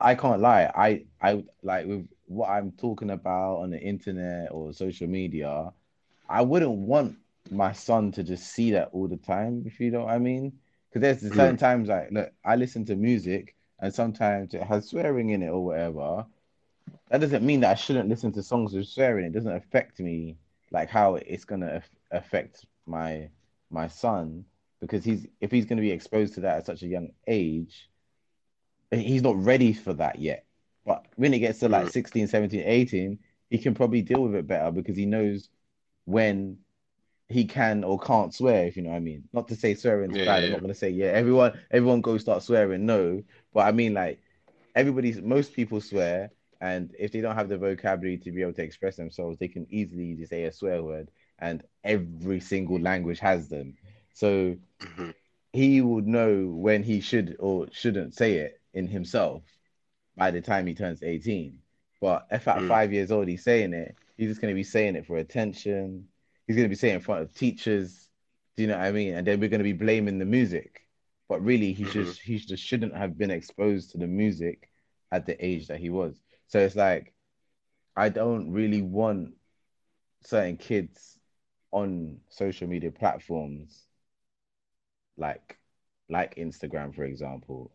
I 0.00 0.14
can't 0.14 0.40
lie. 0.40 0.70
I 0.74 1.04
I 1.20 1.44
like 1.62 1.86
with 1.86 2.08
what 2.26 2.48
I'm 2.50 2.72
talking 2.72 3.10
about 3.10 3.58
on 3.60 3.70
the 3.70 3.80
internet 3.80 4.50
or 4.52 4.72
social 4.72 5.08
media. 5.08 5.72
I 6.28 6.42
wouldn't 6.42 6.72
want 6.72 7.16
my 7.50 7.72
son 7.72 8.12
to 8.12 8.22
just 8.22 8.44
see 8.52 8.72
that 8.72 8.90
all 8.92 9.08
the 9.08 9.16
time. 9.16 9.64
If 9.66 9.80
you 9.80 9.90
know 9.90 10.04
what 10.04 10.14
I 10.14 10.18
mean. 10.18 10.52
Because 10.90 11.20
there's 11.22 11.34
certain 11.34 11.56
times 11.56 11.88
like 11.88 12.10
look, 12.10 12.30
I 12.44 12.56
listen 12.56 12.84
to 12.86 12.96
music 12.96 13.54
and 13.80 13.92
sometimes 13.92 14.54
it 14.54 14.62
has 14.62 14.88
swearing 14.88 15.30
in 15.30 15.42
it 15.42 15.48
or 15.48 15.64
whatever. 15.64 16.26
That 17.10 17.20
doesn't 17.20 17.44
mean 17.44 17.60
that 17.60 17.70
I 17.72 17.74
shouldn't 17.74 18.08
listen 18.08 18.32
to 18.32 18.42
songs 18.42 18.74
with 18.74 18.86
swearing. 18.86 19.26
It 19.26 19.32
doesn't 19.32 19.54
affect 19.54 20.00
me 20.00 20.38
like 20.70 20.88
how 20.88 21.16
it's 21.16 21.44
gonna 21.44 21.76
aff- 21.76 21.90
affect 22.10 22.66
my 22.86 23.30
my 23.70 23.88
son 23.88 24.44
because 24.80 25.04
he's 25.04 25.26
if 25.40 25.50
he's 25.50 25.66
gonna 25.66 25.80
be 25.82 25.90
exposed 25.92 26.34
to 26.34 26.40
that 26.40 26.58
at 26.58 26.66
such 26.66 26.82
a 26.82 26.86
young 26.88 27.10
age, 27.26 27.88
he's 28.90 29.22
not 29.22 29.36
ready 29.42 29.72
for 29.72 29.92
that 29.94 30.18
yet. 30.18 30.44
But 30.84 31.04
when 31.16 31.34
it 31.34 31.40
gets 31.40 31.58
to 31.60 31.68
like 31.68 31.86
Mm. 31.86 31.92
16, 31.92 32.26
17, 32.26 32.62
18, 32.64 33.18
he 33.50 33.58
can 33.58 33.74
probably 33.74 34.02
deal 34.02 34.22
with 34.22 34.34
it 34.34 34.46
better 34.46 34.70
because 34.70 34.96
he 34.96 35.06
knows 35.06 35.48
when 36.04 36.58
he 37.28 37.44
can 37.44 37.84
or 37.84 37.98
can't 37.98 38.34
swear, 38.34 38.66
if 38.66 38.76
you 38.76 38.82
know 38.82 38.90
what 38.90 38.96
I 38.96 39.00
mean. 39.00 39.28
Not 39.32 39.48
to 39.48 39.56
say 39.56 39.74
swearing's 39.74 40.16
Yeah, 40.16 40.24
bad. 40.24 40.40
yeah, 40.40 40.46
I'm 40.46 40.52
not 40.52 40.62
gonna 40.62 40.74
say 40.74 40.90
yeah, 40.90 41.06
everyone 41.08 41.58
everyone 41.70 42.00
go 42.00 42.18
start 42.18 42.42
swearing, 42.42 42.86
no. 42.86 43.22
But 43.52 43.66
I 43.66 43.72
mean 43.72 43.94
like 43.94 44.20
everybody's 44.74 45.20
most 45.20 45.52
people 45.54 45.80
swear, 45.80 46.30
and 46.60 46.94
if 46.98 47.12
they 47.12 47.20
don't 47.20 47.36
have 47.36 47.48
the 47.48 47.58
vocabulary 47.58 48.18
to 48.18 48.32
be 48.32 48.42
able 48.42 48.52
to 48.54 48.62
express 48.62 48.96
themselves, 48.96 49.38
they 49.38 49.48
can 49.48 49.66
easily 49.70 50.14
just 50.14 50.30
say 50.30 50.44
a 50.44 50.52
swear 50.52 50.82
word, 50.82 51.10
and 51.38 51.62
every 51.84 52.40
single 52.40 52.80
language 52.80 53.20
has 53.20 53.48
them. 53.48 53.76
So 54.12 54.56
Mhm. 54.80 55.14
he 55.52 55.80
would 55.80 56.06
know 56.06 56.48
when 56.48 56.82
he 56.82 57.00
should 57.00 57.36
or 57.38 57.68
shouldn't 57.72 58.14
say 58.14 58.36
it 58.38 58.60
in 58.72 58.86
himself 58.86 59.42
by 60.16 60.30
the 60.30 60.40
time 60.40 60.66
he 60.66 60.74
turns 60.74 61.02
18. 61.02 61.62
But 62.00 62.26
if 62.30 62.46
at 62.48 62.58
Mm. 62.58 62.68
five 62.68 62.92
years 62.92 63.10
old 63.10 63.28
he's 63.28 63.44
saying 63.44 63.72
it, 63.74 63.96
he's 64.16 64.28
just 64.30 64.40
going 64.40 64.52
to 64.52 64.56
be 64.58 64.64
saying 64.64 64.96
it 64.96 65.06
for 65.06 65.16
attention. 65.16 66.08
He's 66.46 66.56
going 66.56 66.66
to 66.66 66.70
be 66.70 66.74
saying 66.76 66.94
it 66.94 66.96
in 66.96 67.02
front 67.02 67.22
of 67.22 67.34
teachers. 67.34 68.08
Do 68.56 68.62
you 68.62 68.68
know 68.68 68.78
what 68.78 68.86
I 68.86 68.92
mean? 68.92 69.14
And 69.14 69.26
then 69.26 69.40
we're 69.40 69.48
going 69.48 69.60
to 69.60 69.64
be 69.64 69.72
blaming 69.72 70.18
the 70.18 70.24
music. 70.24 70.86
But 71.28 71.42
really, 71.44 71.72
he 71.72 71.84
Mhm. 71.84 71.92
just 71.92 72.20
he 72.20 72.38
just 72.38 72.62
shouldn't 72.62 72.94
have 72.94 73.16
been 73.16 73.30
exposed 73.30 73.90
to 73.92 73.98
the 73.98 74.06
music 74.06 74.68
at 75.12 75.26
the 75.26 75.44
age 75.44 75.68
that 75.68 75.78
he 75.78 75.90
was. 75.90 76.20
So 76.48 76.58
it's 76.58 76.76
like 76.76 77.14
I 77.96 78.08
don't 78.08 78.50
really 78.50 78.82
want 78.82 79.36
certain 80.22 80.56
kids 80.56 81.18
on 81.70 82.20
social 82.28 82.68
media 82.68 82.90
platforms 82.90 83.86
like 85.20 85.58
like 86.10 86.36
Instagram, 86.36 86.94
for 86.94 87.04
example, 87.04 87.72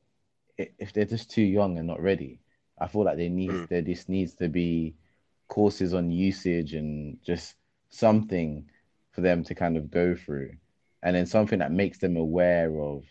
if 0.58 0.94
they're 0.94 1.06
just 1.06 1.32
too 1.32 1.44
young 1.44 1.78
and 1.80 1.88
not 1.88 2.02
ready, 2.02 2.42
I 2.80 2.88
feel 2.88 3.06
like 3.06 3.18
they 3.18 3.30
need 3.30 3.58
Mm. 3.58 3.68
there 3.70 3.82
just 3.82 4.10
needs 4.10 4.36
to 4.36 4.50
be 4.50 4.96
courses 5.48 5.94
on 5.94 6.12
usage 6.12 6.74
and 6.74 7.22
just 7.24 7.56
something 7.90 8.70
for 9.12 9.22
them 9.22 9.44
to 9.46 9.56
kind 9.56 9.78
of 9.78 9.92
go 9.92 10.16
through, 10.16 10.54
and 11.04 11.16
then 11.16 11.28
something 11.28 11.60
that 11.60 11.72
makes 11.72 12.00
them 12.00 12.18
aware 12.18 12.80
of 12.82 13.06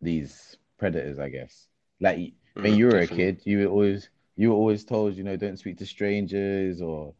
these 0.00 0.56
predators, 0.78 1.18
I 1.18 1.28
guess. 1.30 1.68
Like 2.00 2.34
when 2.60 2.74
Mm, 2.74 2.74
you 2.74 2.86
were 2.86 3.00
definitely. 3.00 3.00
a 3.00 3.08
kid, 3.08 3.42
you 3.44 3.60
were 3.60 3.66
always 3.72 4.10
you 4.36 4.50
were 4.50 4.56
always 4.56 4.84
told, 4.84 5.16
you 5.16 5.24
know, 5.24 5.36
don't 5.36 5.58
speak 5.58 5.78
to 5.78 5.86
strangers 5.86 6.80
or 6.80 7.14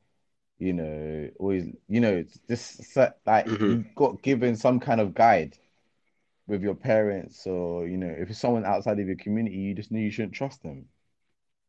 you 0.58 0.72
know, 0.72 1.30
always, 1.38 1.66
you 1.88 2.00
know, 2.00 2.14
it's 2.14 2.38
just 2.48 2.96
like 3.26 3.46
Mhm. 3.46 3.64
you 3.64 3.84
got 3.96 4.22
given 4.22 4.56
some 4.56 4.80
kind 4.80 5.00
of 5.00 5.14
guide 5.14 5.58
with 6.46 6.62
your 6.62 6.74
parents 6.74 7.46
or 7.46 7.86
you 7.86 7.96
know 7.96 8.08
if 8.18 8.30
it's 8.30 8.38
someone 8.38 8.64
outside 8.64 8.98
of 9.00 9.06
your 9.06 9.16
community 9.16 9.56
you 9.56 9.74
just 9.74 9.90
know 9.92 9.98
you 10.00 10.10
shouldn't 10.10 10.34
trust 10.34 10.62
them 10.62 10.86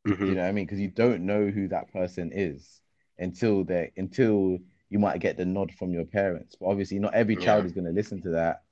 Mhm. 0.05 0.25
you 0.25 0.35
know 0.35 0.41
what 0.41 0.47
i 0.49 0.51
mean 0.51 0.65
because 0.65 0.79
you 0.79 0.89
don't 0.89 1.25
know 1.25 1.47
who 1.47 1.67
that 1.67 1.91
person 1.93 2.31
is 2.33 2.81
until 3.19 3.63
they 3.63 3.91
until 3.97 4.57
you 4.89 4.99
might 4.99 5.19
get 5.19 5.37
the 5.37 5.45
nod 5.45 5.71
from 5.73 5.91
your 5.93 6.05
parents 6.05 6.55
but 6.59 6.67
obviously 6.67 6.99
not 6.99 7.13
every 7.13 7.37
child 7.37 7.65
Yeah. 7.65 7.65
is 7.65 7.73
going 7.73 7.85
to 7.85 7.91
listen 7.91 8.21
to 8.21 8.29
that 8.29 8.63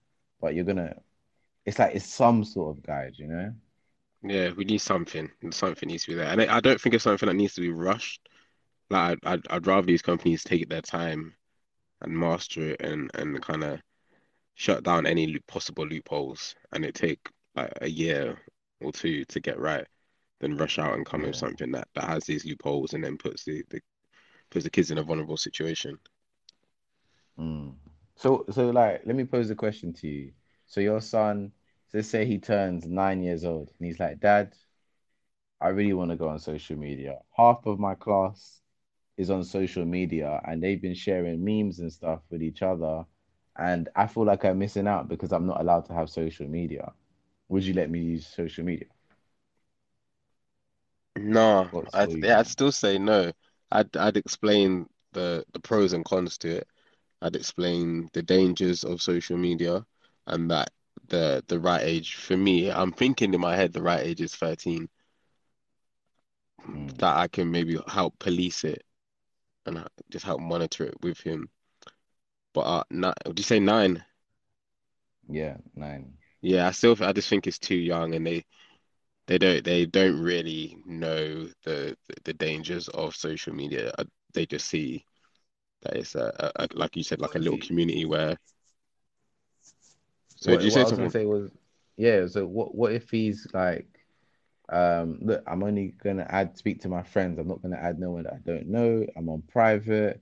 but 0.42 0.54
you're 0.56 0.66
gonna 0.66 0.96
it's 1.66 1.80
like 1.80 1.96
it's 1.96 2.06
some 2.08 2.44
sort 2.44 2.78
of 2.78 2.84
guide 2.84 3.14
you 3.18 3.28
know 3.28 3.54
Yeah, 4.24 4.52
we 4.54 4.64
need 4.66 4.80
something. 4.80 5.30
Something 5.52 5.90
needs 5.90 6.04
to 6.06 6.12
be 6.12 6.16
there, 6.16 6.28
and 6.28 6.42
I 6.42 6.60
don't 6.62 6.80
think 6.80 6.96
it's 6.96 7.04
something 7.04 7.28
that 7.28 7.36
needs 7.36 7.56
to 7.56 7.62
be 7.62 7.72
rushed. 7.72 8.28
Like 8.94 9.20
I'd 9.24 9.34
I'd, 9.34 9.48
I'd 9.50 9.68
rather 9.68 9.88
these 9.88 10.04
companies 10.04 10.44
take 10.44 10.70
their 10.70 10.82
time 10.82 11.34
and 12.02 12.18
master 12.18 12.70
it 12.70 12.82
and 12.82 13.10
and 13.16 13.42
kind 13.42 13.64
of 13.64 13.82
shut 14.56 14.84
down 14.84 15.08
any 15.08 15.26
loop, 15.28 15.46
possible 15.48 15.88
loopholes, 15.88 16.56
and 16.72 16.86
it 16.86 16.94
take 16.94 17.20
like 17.56 17.74
a 17.82 17.90
year 17.90 18.38
or 18.82 18.92
two 18.92 19.26
to 19.26 19.40
get 19.40 19.60
right, 19.60 19.88
than 20.40 20.58
rush 20.58 20.78
out 20.78 20.94
and 20.94 21.06
come 21.06 21.24
with 21.24 21.36
something 21.36 21.72
that 21.72 21.88
that 21.96 22.04
has 22.04 22.26
these 22.26 22.46
loopholes 22.46 22.94
and 22.94 23.04
then 23.04 23.18
puts 23.18 23.44
the, 23.46 23.64
the 23.70 23.82
puts 24.52 24.64
the 24.64 24.70
kids 24.70 24.92
in 24.92 25.00
a 25.00 25.04
vulnerable 25.04 25.38
situation. 25.38 25.98
Mm. 27.40 27.74
So, 28.16 28.46
so 28.52 28.70
like, 28.70 29.02
let 29.06 29.16
me 29.16 29.24
pose 29.24 29.50
a 29.50 29.56
question 29.56 29.94
to 29.94 30.08
you. 30.08 30.34
So, 30.68 30.82
your 30.82 31.02
son, 31.02 31.52
let's 31.94 32.10
say 32.10 32.26
he 32.26 32.38
turns 32.38 32.86
nine 32.86 33.24
years 33.24 33.44
old, 33.44 33.72
and 33.80 33.88
he's 33.88 34.00
like, 34.00 34.20
"Dad, 34.20 34.54
I 35.60 35.70
really 35.70 35.94
want 35.94 36.12
to 36.12 36.18
go 36.18 36.30
on 36.30 36.40
social 36.40 36.78
media. 36.78 37.20
Half 37.36 37.66
of 37.66 37.80
my 37.80 37.96
class 37.96 38.63
is 39.18 39.30
on 39.30 39.44
social 39.44 39.86
media, 39.86 40.42
and 40.46 40.62
they've 40.64 40.82
been 40.82 40.94
sharing 40.96 41.44
memes 41.44 41.80
and 41.80 41.92
stuff 41.92 42.22
with 42.30 42.42
each 42.44 42.62
other, 42.62 43.06
and 43.58 43.90
I 43.96 44.08
feel 44.08 44.26
like 44.26 44.46
I'm 44.46 44.60
missing 44.60 44.88
out 44.88 45.08
because 45.10 45.32
I'm 45.32 45.48
not 45.48 45.62
allowed 45.62 45.86
to 45.88 45.94
have 45.94 46.10
social 46.10 46.48
media. 46.48 46.94
Would 47.50 47.66
you 47.66 47.74
let 47.74 47.90
me 47.90 48.00
use 48.02 48.28
social 48.28 48.66
media? 48.66 48.88
No, 51.18 51.72
I'd 51.94 52.14
yeah, 52.22 52.40
I'd 52.40 52.48
still 52.48 52.72
say 52.72 52.98
no. 52.98 53.32
I'd 53.72 53.96
I'd 53.98 54.18
explain 54.18 54.88
the 55.14 55.44
the 55.54 55.60
pros 55.60 55.94
and 55.94 56.06
cons 56.06 56.38
to 56.40 56.58
it. 56.58 56.68
I'd 57.22 57.36
explain 57.36 58.10
the 58.14 58.24
dangers 58.24 58.84
of 58.84 59.02
social 59.02 59.38
media 59.38 59.86
and 60.28 60.52
that 60.52 60.72
the 61.08 61.44
the 61.48 61.60
right 61.60 61.84
age 61.84 62.16
for 62.16 62.38
me, 62.38 62.72
I'm 62.72 62.92
thinking 62.94 63.34
in 63.34 63.42
my 63.42 63.56
head 63.56 63.74
the 63.74 63.82
right 63.84 64.02
age 64.06 64.22
is 64.22 64.36
13, 64.36 64.90
Mm. 66.74 67.00
that 67.00 67.18
I 67.18 67.28
can 67.28 67.52
maybe 67.52 67.78
help 67.88 68.18
police 68.20 68.64
it 68.64 68.84
and 69.66 69.78
h- 69.80 69.88
just 70.10 70.26
help 70.26 70.42
monitor 70.42 70.86
it 70.86 71.02
with 71.02 71.20
him. 71.22 71.50
But 72.54 72.62
uh, 72.62 72.84
not, 72.90 73.18
would 73.28 73.38
you 73.38 73.44
say 73.44 73.60
nine? 73.60 74.04
Yeah, 75.28 75.58
nine. 75.76 76.18
Yeah, 76.42 76.68
I 76.68 76.72
still 76.72 76.96
I 77.04 77.14
just 77.14 77.30
think 77.30 77.48
it's 77.48 77.60
too 77.60 77.76
young 77.76 78.14
and 78.16 78.26
they 78.28 78.46
they 79.28 79.38
don't 79.40 79.64
they 79.66 79.86
don't 79.86 80.22
really 80.22 80.78
know 80.86 81.50
the 81.64 81.98
the 82.26 82.34
dangers 82.34 82.90
of 82.90 83.16
social 83.16 83.54
media. 83.56 83.94
Uh, 83.98 84.06
They 84.34 84.46
just 84.48 84.68
see 84.70 85.06
that 85.84 85.96
it's 85.98 86.16
a, 86.16 86.52
a, 86.58 86.66
a 86.66 86.70
like 86.74 86.96
you 86.98 87.04
said 87.04 87.22
like 87.22 87.36
a 87.36 87.40
little 87.40 87.60
community 87.60 88.06
where. 88.06 88.38
So 90.36 90.52
did 90.52 90.62
What 90.62 90.66
you 90.66 90.70
what 90.70 90.82
say 90.82 90.86
I 90.86 90.92
was 90.92 90.96
something? 90.96 91.14
say 91.14 91.26
was, 91.26 91.50
yeah. 91.98 92.28
So, 92.28 92.46
what 92.46 92.76
what 92.76 92.92
if 92.94 93.10
he's 93.10 93.48
like? 93.54 93.93
Um, 94.74 95.20
look, 95.22 95.44
I'm 95.46 95.64
only 95.64 95.94
gonna 96.04 96.26
add 96.30 96.58
speak 96.58 96.82
to 96.82 96.90
my 96.90 97.04
friends. 97.04 97.38
I'm 97.38 97.48
not 97.48 97.62
gonna 97.62 97.78
add 97.78 98.00
no 98.00 98.12
one 98.12 98.24
that 98.24 98.34
I 98.34 98.40
don't 98.44 98.68
know. 98.68 99.06
I'm 99.16 99.30
on 99.30 99.44
private. 99.44 100.20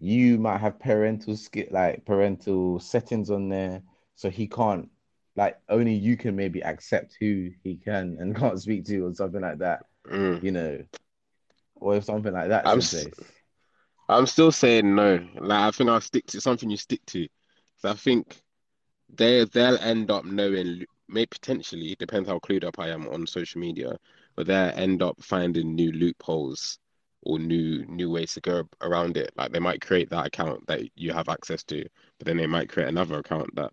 You 0.00 0.38
might 0.38 0.58
have 0.58 0.80
parental 0.80 1.36
skit 1.36 1.70
like 1.72 2.04
parental 2.04 2.80
settings 2.80 3.30
on 3.30 3.48
there, 3.48 3.82
so 4.16 4.30
he 4.30 4.48
can't 4.48 4.88
like 5.36 5.58
only 5.68 5.94
you 5.94 6.16
can 6.16 6.34
maybe 6.34 6.62
accept 6.64 7.16
who 7.20 7.50
he 7.62 7.76
can 7.76 8.16
and 8.18 8.34
can't 8.40 8.60
speak 8.60 8.84
to 8.86 9.06
or 9.06 9.14
something 9.14 9.40
like 9.40 9.58
that, 9.58 9.86
Mm. 10.10 10.42
you 10.44 10.50
know, 10.50 10.84
or 11.76 11.96
if 11.96 12.04
something 12.04 12.32
like 12.32 12.48
that. 12.48 12.66
I'm 12.66 12.78
s-. 12.78 13.06
I'm 14.08 14.26
still 14.26 14.52
saying 14.52 14.94
no. 14.94 15.24
Like 15.40 15.60
I 15.60 15.70
think 15.70 15.90
I'll 15.90 16.00
stick 16.00 16.26
to 16.28 16.40
something 16.40 16.68
you 16.68 16.76
stick 16.76 17.04
to. 17.06 17.28
So 17.78 17.90
I 17.90 17.94
think 17.94 18.42
they 19.14 19.44
they'll 19.44 19.78
end 19.78 20.10
up 20.10 20.24
knowing, 20.24 20.84
may 21.08 21.26
potentially, 21.26 21.92
it 21.92 21.98
depends 21.98 22.28
how 22.28 22.38
clued 22.38 22.64
up 22.64 22.78
I 22.78 22.90
am 22.90 23.08
on 23.08 23.26
social 23.26 23.60
media, 23.60 23.98
but 24.36 24.46
they'll 24.46 24.72
end 24.74 25.02
up 25.02 25.22
finding 25.22 25.74
new 25.74 25.92
loopholes 25.92 26.78
or 27.22 27.38
new 27.38 27.84
new 27.86 28.10
ways 28.10 28.34
to 28.34 28.40
go 28.40 28.64
around 28.82 29.16
it. 29.16 29.32
Like 29.36 29.52
they 29.52 29.58
might 29.60 29.80
create 29.80 30.10
that 30.10 30.26
account 30.26 30.66
that 30.66 30.82
you 30.96 31.12
have 31.12 31.28
access 31.28 31.62
to, 31.64 31.84
but 32.18 32.26
then 32.26 32.36
they 32.36 32.46
might 32.46 32.68
create 32.68 32.88
another 32.88 33.18
account 33.18 33.54
that 33.56 33.72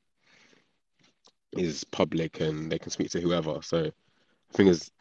is 1.54 1.84
public 1.86 2.40
and 2.40 2.72
they 2.72 2.80
can 2.80 2.92
speak 2.92 3.12
to 3.12 3.22
whoever. 3.22 3.62
So 3.62 3.86
I 3.86 4.54
think 4.54 4.70
it's 4.70 4.92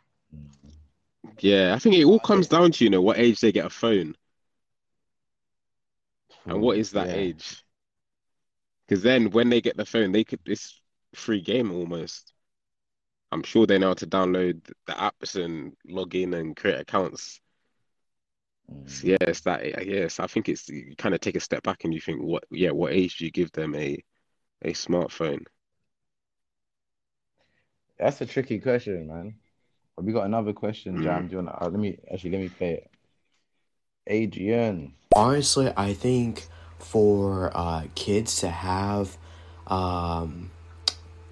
yeah, 1.40 1.74
I 1.74 1.78
think 1.78 1.96
it 1.96 2.04
all 2.04 2.20
comes 2.20 2.48
down 2.48 2.72
to, 2.72 2.84
you 2.84 2.90
know, 2.90 3.02
what 3.02 3.18
age 3.18 3.40
they 3.40 3.52
get 3.52 3.66
a 3.66 3.70
phone 3.70 4.14
and 6.48 6.60
what 6.60 6.78
is 6.78 6.92
that 6.92 7.08
hmm, 7.08 7.14
yeah. 7.14 7.14
age? 7.14 7.64
Because 8.86 9.02
then 9.02 9.30
when 9.30 9.48
they 9.50 9.60
get 9.60 9.76
the 9.76 9.86
phone, 9.86 10.12
they 10.12 10.24
could 10.24 10.40
it's 10.46 10.79
free 11.14 11.40
game 11.40 11.72
almost. 11.72 12.32
I'm 13.32 13.42
sure 13.42 13.66
they 13.66 13.78
know 13.78 13.88
how 13.88 13.94
to 13.94 14.06
download 14.06 14.64
the 14.86 14.92
apps 14.92 15.42
and 15.42 15.76
log 15.86 16.14
in 16.14 16.34
and 16.34 16.56
create 16.56 16.80
accounts. 16.80 17.40
So 18.86 19.06
Mm. 19.06 19.16
yes, 19.20 19.40
that 19.42 19.86
yes, 19.86 20.20
I 20.20 20.26
think 20.26 20.48
it's 20.48 20.68
you 20.68 20.94
kind 20.96 21.14
of 21.14 21.20
take 21.20 21.36
a 21.36 21.40
step 21.40 21.62
back 21.62 21.84
and 21.84 21.94
you 21.94 22.00
think, 22.00 22.22
what 22.22 22.44
yeah, 22.50 22.70
what 22.70 22.92
age 22.92 23.18
do 23.18 23.24
you 23.24 23.30
give 23.30 23.52
them 23.52 23.74
a 23.74 24.02
a 24.62 24.72
smartphone? 24.72 25.44
That's 27.98 28.20
a 28.20 28.26
tricky 28.26 28.58
question, 28.58 29.06
man. 29.06 29.34
We 29.96 30.12
got 30.12 30.26
another 30.26 30.52
question, 30.52 30.98
Mm. 30.98 31.02
Jam. 31.02 31.26
Do 31.28 31.32
you 31.32 31.38
wanna, 31.38 31.58
uh, 31.60 31.68
let 31.70 31.80
me 31.80 31.98
actually 32.12 32.30
let 32.30 32.40
me 32.40 32.48
play 32.48 32.72
it. 32.74 32.90
Adrian. 34.06 34.94
Honestly, 35.14 35.72
I 35.76 35.92
think 35.92 36.46
for 36.78 37.50
uh, 37.54 37.84
kids 37.94 38.40
to 38.40 38.48
have, 38.48 39.16
um, 39.66 40.50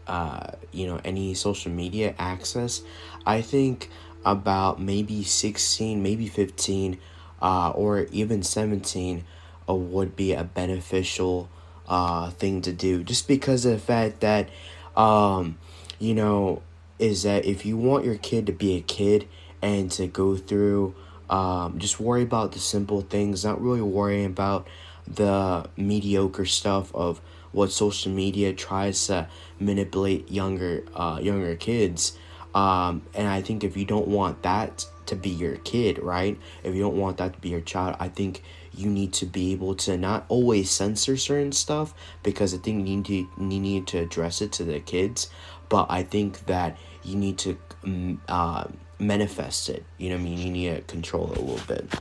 uh, 0.08 0.52
you 0.72 0.86
know, 0.86 1.00
any 1.04 1.34
social 1.34 1.70
media 1.70 2.14
access, 2.18 2.82
I 3.26 3.42
think 3.42 3.90
about 4.24 4.80
maybe 4.80 5.22
16, 5.22 6.02
maybe 6.02 6.26
15, 6.26 6.98
uh, 7.40 7.70
or 7.70 8.06
even 8.10 8.42
17 8.42 9.24
uh, 9.68 9.74
would 9.74 10.16
be 10.16 10.32
a 10.32 10.44
beneficial 10.44 11.48
uh, 11.86 12.30
thing 12.30 12.62
to 12.62 12.72
do. 12.72 13.04
Just 13.04 13.28
because 13.28 13.64
of 13.64 13.72
the 13.72 13.78
fact 13.78 14.20
that, 14.20 14.48
um, 14.96 15.58
you 15.98 16.14
know, 16.14 16.62
is 16.98 17.22
that 17.22 17.44
if 17.44 17.64
you 17.64 17.76
want 17.76 18.04
your 18.04 18.16
kid 18.16 18.46
to 18.46 18.52
be 18.52 18.76
a 18.76 18.80
kid 18.80 19.28
and 19.62 19.90
to 19.92 20.06
go 20.06 20.36
through 20.36 20.94
um, 21.30 21.78
just 21.78 22.00
worry 22.00 22.22
about 22.22 22.52
the 22.52 22.58
simple 22.58 23.02
things, 23.02 23.44
not 23.44 23.60
really 23.60 23.82
worrying 23.82 24.26
about 24.26 24.66
the 25.06 25.68
mediocre 25.76 26.46
stuff 26.46 26.94
of 26.94 27.20
what 27.52 27.72
social 27.72 28.12
media 28.12 28.52
tries 28.52 29.06
to 29.06 29.28
manipulate 29.58 30.30
younger 30.30 30.84
uh, 30.94 31.18
younger 31.20 31.54
kids. 31.56 32.18
Um, 32.54 33.02
and 33.14 33.28
I 33.28 33.42
think 33.42 33.62
if 33.62 33.76
you 33.76 33.84
don't 33.84 34.08
want 34.08 34.42
that 34.42 34.86
to 35.06 35.16
be 35.16 35.30
your 35.30 35.56
kid, 35.56 35.98
right? 35.98 36.38
If 36.62 36.74
you 36.74 36.82
don't 36.82 36.96
want 36.96 37.18
that 37.18 37.34
to 37.34 37.40
be 37.40 37.50
your 37.50 37.60
child, 37.60 37.96
I 37.98 38.08
think 38.08 38.42
you 38.74 38.88
need 38.88 39.12
to 39.14 39.26
be 39.26 39.52
able 39.52 39.74
to 39.74 39.96
not 39.96 40.24
always 40.28 40.70
censor 40.70 41.16
certain 41.16 41.52
stuff 41.52 41.94
because 42.22 42.54
I 42.54 42.58
think 42.58 42.86
you 42.86 42.96
need 42.96 43.04
to 43.06 43.14
you 43.14 43.60
need 43.60 43.86
to 43.88 43.98
address 43.98 44.40
it 44.40 44.52
to 44.52 44.64
the 44.64 44.80
kids. 44.80 45.28
But 45.68 45.86
I 45.90 46.02
think 46.02 46.46
that 46.46 46.78
you 47.02 47.16
need 47.16 47.38
to 47.38 47.58
um, 47.84 48.22
uh, 48.28 48.64
manifest 48.98 49.68
it. 49.68 49.84
You 49.98 50.10
know 50.10 50.16
I 50.16 50.20
mean? 50.20 50.38
You 50.38 50.50
need 50.50 50.74
to 50.74 50.80
control 50.82 51.32
it 51.32 51.38
a 51.38 51.40
little 51.40 51.66
bit. 51.66 51.94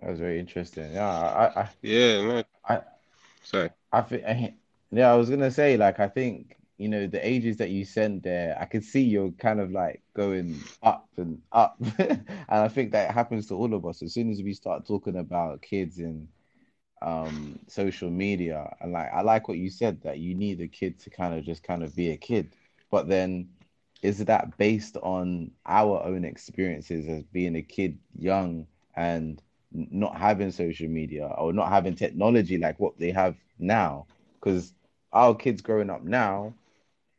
That 0.00 0.10
was 0.10 0.18
very 0.20 0.38
interesting. 0.40 0.92
Yeah, 0.92 1.08
I, 1.08 1.60
I, 1.62 1.70
Yeah, 1.82 2.22
no, 2.22 2.44
I, 2.68 2.82
sorry. 3.42 3.70
I 3.92 4.02
think, 4.02 4.54
yeah, 4.90 5.10
I 5.12 5.16
was 5.16 5.30
gonna 5.30 5.50
say, 5.50 5.76
like, 5.76 6.00
I 6.00 6.08
think, 6.08 6.56
you 6.76 6.88
know, 6.88 7.06
the 7.06 7.26
ages 7.26 7.56
that 7.58 7.70
you 7.70 7.84
sent 7.84 8.22
there, 8.22 8.56
I 8.60 8.66
could 8.66 8.84
see 8.84 9.02
you're 9.02 9.32
kind 9.32 9.60
of 9.60 9.70
like 9.72 10.02
going 10.14 10.68
up 10.82 11.08
and 11.16 11.40
up. 11.52 11.76
And 11.98 12.24
I 12.48 12.68
think 12.68 12.92
that 12.92 13.12
happens 13.12 13.46
to 13.48 13.54
all 13.54 13.74
of 13.74 13.84
us. 13.86 14.02
As 14.02 14.14
soon 14.14 14.30
as 14.30 14.42
we 14.42 14.54
start 14.54 14.86
talking 14.86 15.16
about 15.16 15.62
kids 15.62 15.98
and 15.98 16.28
um 17.02 17.58
social 17.68 18.10
media, 18.10 18.74
and 18.80 18.92
like, 18.92 19.10
I 19.12 19.22
like 19.22 19.48
what 19.48 19.58
you 19.58 19.70
said 19.70 20.02
that 20.02 20.18
you 20.18 20.34
need 20.34 20.60
a 20.60 20.68
kid 20.68 20.98
to 21.00 21.10
kind 21.10 21.34
of 21.38 21.44
just 21.44 21.62
kind 21.62 21.82
of 21.84 21.94
be 21.96 22.10
a 22.12 22.16
kid. 22.16 22.54
But 22.90 23.08
then 23.08 23.48
is 24.02 24.24
that 24.26 24.56
based 24.58 24.96
on 24.98 25.50
our 25.66 26.02
own 26.04 26.24
experiences 26.24 27.08
as 27.08 27.24
being 27.24 27.56
a 27.56 27.62
kid 27.62 27.98
young 28.18 28.66
and 28.96 29.42
not 29.72 30.16
having 30.16 30.50
social 30.50 30.88
media 30.88 31.26
or 31.38 31.52
not 31.52 31.68
having 31.68 31.94
technology 31.94 32.58
like 32.58 32.78
what 32.78 32.98
they 32.98 33.10
have 33.10 33.36
now 33.58 34.06
because 34.40 34.72
our 35.12 35.34
kids 35.34 35.60
growing 35.62 35.90
up 35.90 36.02
now 36.02 36.54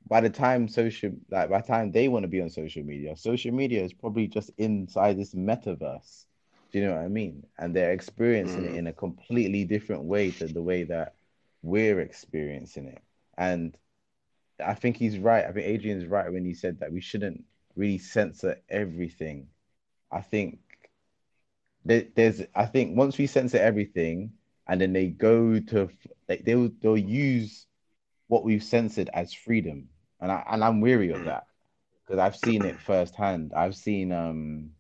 by 0.08 0.22
the 0.22 0.30
time 0.30 0.68
social 0.68 1.12
like 1.30 1.50
by 1.50 1.62
the 1.62 1.68
time 1.68 1.92
they 1.92 2.08
want 2.08 2.24
to 2.24 2.28
be 2.28 2.42
on 2.42 2.50
social 2.50 2.84
media 2.84 3.16
social 3.16 3.52
media 3.54 3.84
is 3.84 3.94
probably 3.94 4.28
just 4.28 4.52
inside 4.58 5.18
this 5.18 5.34
metaverse 5.34 6.26
do 6.72 6.80
you 6.80 6.86
know 6.86 6.94
what 6.96 7.02
i 7.02 7.08
mean 7.08 7.46
and 7.58 7.76
they're 7.76 7.92
experiencing 7.92 8.66
it 8.66 8.74
Mm. 8.74 8.76
in 8.76 8.88
a 8.88 8.94
completely 8.94 9.64
different 9.66 10.04
way 10.04 10.32
to 10.32 10.48
the 10.48 10.62
way 10.62 10.84
that 10.84 11.16
we're 11.62 12.00
experiencing 12.00 12.88
it. 12.88 13.02
And 13.38 13.78
I 14.64 14.74
think 14.74 14.98
he's 14.98 15.18
right. 15.20 15.46
I 15.46 15.52
think 15.52 15.66
Adrian's 15.66 16.06
right 16.06 16.32
when 16.32 16.46
he 16.46 16.54
said 16.54 16.80
that 16.80 16.92
we 16.92 17.02
shouldn't 17.02 17.44
really 17.76 17.98
censor 17.98 18.58
everything. 18.70 19.48
I 20.12 20.22
think 20.22 20.60
there's 21.86 22.42
I 22.56 22.66
think 22.66 22.98
once 22.98 23.18
we 23.18 23.28
censor 23.28 23.58
everything 23.58 24.32
and 24.68 24.80
then 24.80 24.94
they 24.94 25.08
go 25.08 25.60
to 25.60 25.90
like 26.28 26.46
they'll 26.46 26.70
they'll 26.82 26.98
use 26.98 27.66
what 28.28 28.44
we've 28.44 28.64
censored 28.64 29.10
as 29.14 29.34
freedom. 29.34 29.90
And 30.22 30.32
I 30.32 30.44
and 30.50 30.64
I'm 30.64 30.82
weary 30.82 31.12
of 31.12 31.26
that 31.26 31.48
because 32.06 32.20
I've 32.20 32.36
seen 32.36 32.64
it 32.64 32.80
firsthand. 32.80 33.54
I've 33.56 33.76
seen 33.76 34.12
um 34.12 34.72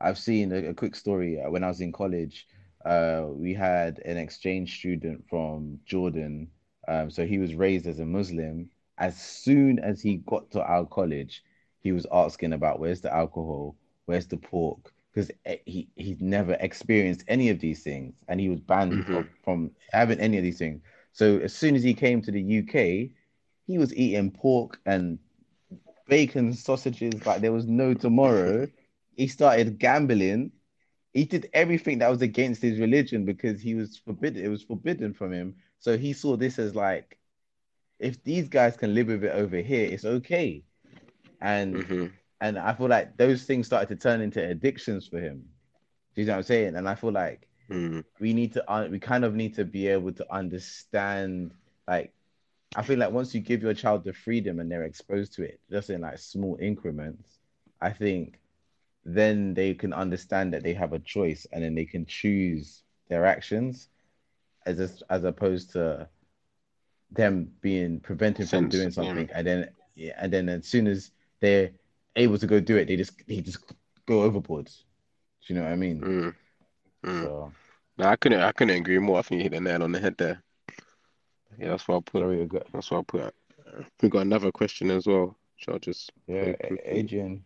I've 0.00 0.18
seen 0.18 0.52
a, 0.52 0.68
a 0.68 0.74
quick 0.74 0.94
story 0.94 1.40
uh, 1.40 1.50
when 1.50 1.64
I 1.64 1.68
was 1.68 1.80
in 1.80 1.92
college. 1.92 2.46
Uh, 2.84 3.24
we 3.28 3.52
had 3.52 3.98
an 4.00 4.16
exchange 4.16 4.78
student 4.78 5.24
from 5.28 5.80
Jordan. 5.84 6.48
Um, 6.86 7.10
so 7.10 7.26
he 7.26 7.38
was 7.38 7.54
raised 7.54 7.86
as 7.86 7.98
a 7.98 8.06
Muslim. 8.06 8.70
As 8.96 9.20
soon 9.20 9.78
as 9.80 10.00
he 10.00 10.18
got 10.18 10.50
to 10.52 10.62
our 10.62 10.86
college, 10.86 11.42
he 11.80 11.92
was 11.92 12.06
asking 12.12 12.52
about 12.52 12.78
where's 12.78 13.00
the 13.00 13.12
alcohol, 13.12 13.76
where's 14.06 14.26
the 14.26 14.36
pork, 14.36 14.92
because 15.18 15.32
eh, 15.46 15.56
he 15.66 15.88
he'd 15.96 16.22
never 16.22 16.56
experienced 16.60 17.24
any 17.26 17.48
of 17.48 17.58
these 17.58 17.82
things, 17.82 18.14
and 18.28 18.38
he 18.38 18.48
was 18.48 18.60
banned 18.60 18.92
mm-hmm. 18.92 19.12
from, 19.12 19.28
from 19.42 19.70
having 19.90 20.20
any 20.20 20.38
of 20.38 20.44
these 20.44 20.58
things. 20.58 20.80
So 21.12 21.38
as 21.38 21.52
soon 21.52 21.74
as 21.74 21.82
he 21.82 21.92
came 21.92 22.22
to 22.22 22.30
the 22.30 22.58
UK, 22.60 23.10
he 23.66 23.78
was 23.78 23.92
eating 23.96 24.30
pork 24.30 24.78
and 24.86 25.18
bacon 26.06 26.54
sausages 26.54 27.26
like 27.26 27.40
there 27.40 27.52
was 27.52 27.66
no 27.66 27.94
tomorrow. 27.94 28.68
He 29.16 29.26
started 29.26 29.80
gambling. 29.80 30.52
He 31.12 31.24
did 31.24 31.50
everything 31.52 31.98
that 31.98 32.10
was 32.10 32.22
against 32.22 32.62
his 32.62 32.78
religion 32.78 33.24
because 33.24 33.60
he 33.60 33.74
was 33.74 33.96
forbidden. 33.96 34.44
It 34.44 34.48
was 34.48 34.62
forbidden 34.62 35.12
from 35.14 35.32
him. 35.32 35.56
So 35.80 35.98
he 35.98 36.12
saw 36.12 36.36
this 36.36 36.60
as 36.60 36.76
like, 36.76 37.18
if 37.98 38.22
these 38.22 38.48
guys 38.48 38.76
can 38.76 38.94
live 38.94 39.08
with 39.08 39.24
it 39.24 39.32
over 39.32 39.56
here, 39.56 39.88
it's 39.90 40.04
okay. 40.04 40.62
And 41.40 41.74
mm-hmm. 41.74 42.06
And 42.40 42.58
I 42.58 42.72
feel 42.72 42.88
like 42.88 43.16
those 43.16 43.44
things 43.44 43.66
started 43.66 43.88
to 43.88 43.96
turn 43.96 44.20
into 44.20 44.42
addictions 44.42 45.06
for 45.06 45.18
him. 45.18 45.44
Do 46.14 46.22
you 46.22 46.26
know 46.26 46.34
what 46.34 46.38
I'm 46.38 46.42
saying? 46.44 46.76
And 46.76 46.88
I 46.88 46.94
feel 46.94 47.12
like 47.12 47.48
mm. 47.70 48.04
we 48.20 48.32
need 48.32 48.52
to 48.54 48.70
uh, 48.70 48.88
we 48.90 48.98
kind 48.98 49.24
of 49.24 49.34
need 49.34 49.54
to 49.56 49.64
be 49.64 49.88
able 49.88 50.12
to 50.12 50.32
understand 50.32 51.52
like 51.86 52.12
I 52.76 52.82
feel 52.82 52.98
like 52.98 53.12
once 53.12 53.34
you 53.34 53.40
give 53.40 53.62
your 53.62 53.74
child 53.74 54.04
the 54.04 54.12
freedom 54.12 54.60
and 54.60 54.70
they're 54.70 54.84
exposed 54.84 55.34
to 55.34 55.42
it, 55.42 55.60
just 55.70 55.90
in 55.90 56.02
like 56.02 56.18
small 56.18 56.58
increments, 56.60 57.38
I 57.80 57.90
think 57.90 58.40
then 59.04 59.54
they 59.54 59.74
can 59.74 59.92
understand 59.92 60.52
that 60.52 60.62
they 60.62 60.74
have 60.74 60.92
a 60.92 60.98
choice 60.98 61.46
and 61.50 61.64
then 61.64 61.74
they 61.74 61.86
can 61.86 62.04
choose 62.04 62.82
their 63.08 63.24
actions 63.24 63.88
as 64.66 64.78
a, 64.80 65.12
as 65.12 65.24
opposed 65.24 65.72
to 65.72 66.08
them 67.10 67.50
being 67.62 68.00
prevented 68.00 68.48
Sense, 68.48 68.60
from 68.60 68.68
doing 68.68 68.90
something 68.90 69.28
yeah. 69.28 69.34
and 69.38 69.46
then 69.46 69.68
yeah, 69.94 70.12
and 70.18 70.32
then 70.32 70.48
as 70.48 70.66
soon 70.66 70.86
as 70.86 71.10
they're 71.40 71.70
able 72.18 72.38
to 72.38 72.46
go 72.46 72.60
do 72.60 72.76
it, 72.76 72.86
they 72.86 72.96
just 72.96 73.26
they 73.26 73.40
just 73.40 73.58
go 74.06 74.22
overboard. 74.22 74.66
Do 74.66 74.72
you 75.46 75.54
know 75.54 75.62
what 75.64 75.72
I 75.72 75.76
mean? 75.76 76.00
Mm. 76.00 76.34
Mm. 77.04 77.22
So, 77.22 77.52
no, 77.96 78.06
I 78.06 78.16
couldn't 78.16 78.40
I 78.40 78.52
couldn't 78.52 78.76
agree 78.76 78.98
more. 78.98 79.18
I 79.18 79.22
think 79.22 79.38
you 79.38 79.44
hit 79.44 79.52
the 79.52 79.60
nail 79.60 79.82
on 79.82 79.92
the 79.92 80.00
head 80.00 80.16
there. 80.18 80.42
Yeah, 81.58 81.70
that's 81.70 81.88
what 81.88 81.96
I 81.96 82.00
put. 82.00 82.22
Sorry, 82.22 82.48
that's 82.72 82.90
what 82.90 82.98
I 82.98 83.02
put. 83.02 83.34
We 84.02 84.08
got 84.08 84.20
another 84.20 84.52
question 84.52 84.90
as 84.90 85.06
well. 85.06 85.36
Shall 85.56 85.74
I 85.74 85.78
just 85.78 86.12
yeah, 86.26 86.52
Adrian. 86.84 87.44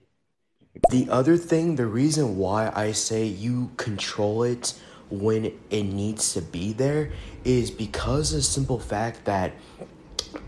The 0.90 1.08
other 1.10 1.36
thing, 1.36 1.76
the 1.76 1.86
reason 1.86 2.36
why 2.36 2.72
I 2.74 2.92
say 2.92 3.24
you 3.24 3.70
control 3.76 4.42
it 4.42 4.74
when 5.10 5.52
it 5.70 5.82
needs 5.82 6.32
to 6.32 6.40
be 6.40 6.72
there 6.72 7.10
is 7.44 7.70
because 7.70 8.32
of 8.32 8.38
the 8.38 8.42
simple 8.42 8.78
fact 8.78 9.24
that 9.26 9.52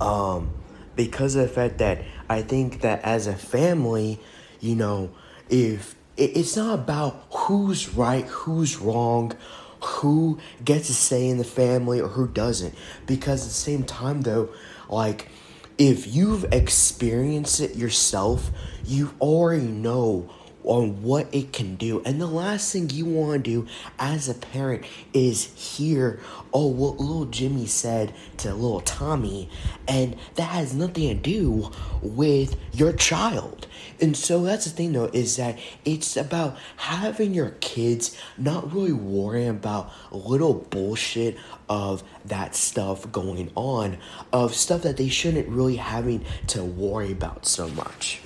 um 0.01 0.51
because 0.97 1.35
of 1.35 1.43
the 1.43 1.49
fact 1.49 1.79
that 1.79 2.03
I 2.29 2.43
think 2.43 2.81
that 2.81 3.03
as 3.03 3.27
a 3.27 3.35
family, 3.35 4.21
you 4.61 4.75
know, 4.77 5.11
if 5.49 5.95
it's 6.17 6.57
not 6.57 6.75
about 6.75 7.25
who's 7.31 7.95
right, 7.95 8.25
who's 8.27 8.79
wrong, 8.79 9.33
who 9.81 10.39
gets 10.65 10.89
a 10.89 10.95
say 10.95 11.29
in 11.29 11.39
the 11.39 11.45
family 11.45 12.01
or 12.01 12.09
who 12.09 12.27
doesn't. 12.29 12.75
Because 13.07 13.43
at 13.43 13.49
the 13.49 13.55
same 13.55 13.85
time, 13.85 14.23
though, 14.23 14.49
like, 14.89 15.29
if 15.77 16.07
you've 16.07 16.45
experienced 16.53 17.61
it 17.61 17.75
yourself, 17.75 18.51
you 18.87 19.13
already 19.21 19.67
know 19.67 20.31
on 20.65 21.03
what 21.03 21.33
it 21.33 21.53
can 21.53 21.77
do. 21.77 22.03
And 22.05 22.21
the 22.21 22.27
last 22.27 22.73
thing 22.73 22.91
you 22.91 23.05
want 23.05 23.45
to 23.45 23.51
do 23.51 23.67
as 23.99 24.29
a 24.29 24.35
parent 24.35 24.85
is 25.13 25.45
hear, 25.55 26.21
oh, 26.53 26.67
what 26.67 26.99
little 26.99 27.27
Jimmy 27.27 27.67
said 27.67 28.13
to 28.39 28.53
little 28.53 28.81
Tommy, 28.81 29.49
and 29.87 30.17
that 30.35 30.51
has 30.51 30.75
nothing 30.75 31.09
to 31.09 31.15
do 31.15 31.71
with 32.03 32.57
your 32.73 32.93
child. 32.93 33.67
And 34.01 34.17
so 34.17 34.43
that's 34.43 34.65
the 34.65 34.71
thing 34.71 34.93
though, 34.93 35.11
is 35.13 35.37
that 35.37 35.59
it's 35.85 36.17
about 36.17 36.57
having 36.77 37.35
your 37.35 37.51
kids 37.61 38.19
not 38.37 38.73
really 38.73 38.93
worrying 38.93 39.51
about 39.51 39.93
little 40.11 40.55
bullshit 40.55 41.37
of 41.69 42.03
that 42.25 42.55
stuff 42.55 43.11
going 43.13 43.51
on, 43.55 43.99
of 44.33 44.55
stuff 44.55 44.83
that 44.83 44.97
they 44.97 45.09
shouldn't 45.09 45.49
really 45.49 45.77
having 45.77 46.25
to 46.49 46.65
worry 46.65 47.13
about 47.13 47.47
so 47.47 47.69
much. 47.69 48.21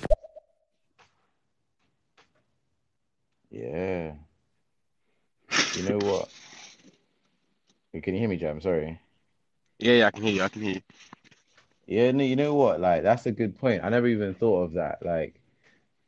Yeah. 3.51 4.13
You 5.75 5.83
know 5.89 5.97
what? 5.97 6.29
Can 8.01 8.13
you 8.13 8.19
hear 8.19 8.29
me, 8.29 8.37
Jam? 8.37 8.61
Sorry. 8.61 8.99
Yeah, 9.79 9.93
yeah, 9.93 10.07
I 10.07 10.11
can 10.11 10.23
hear 10.23 10.33
you. 10.33 10.43
I 10.43 10.49
can 10.49 10.61
hear 10.61 10.73
you. 10.75 10.81
Yeah, 11.87 12.11
no, 12.11 12.23
you 12.23 12.35
know 12.35 12.53
what? 12.53 12.79
Like, 12.79 13.01
that's 13.01 13.25
a 13.25 13.31
good 13.31 13.57
point. 13.57 13.83
I 13.83 13.89
never 13.89 14.07
even 14.07 14.35
thought 14.35 14.63
of 14.63 14.73
that. 14.73 15.03
Like, 15.03 15.41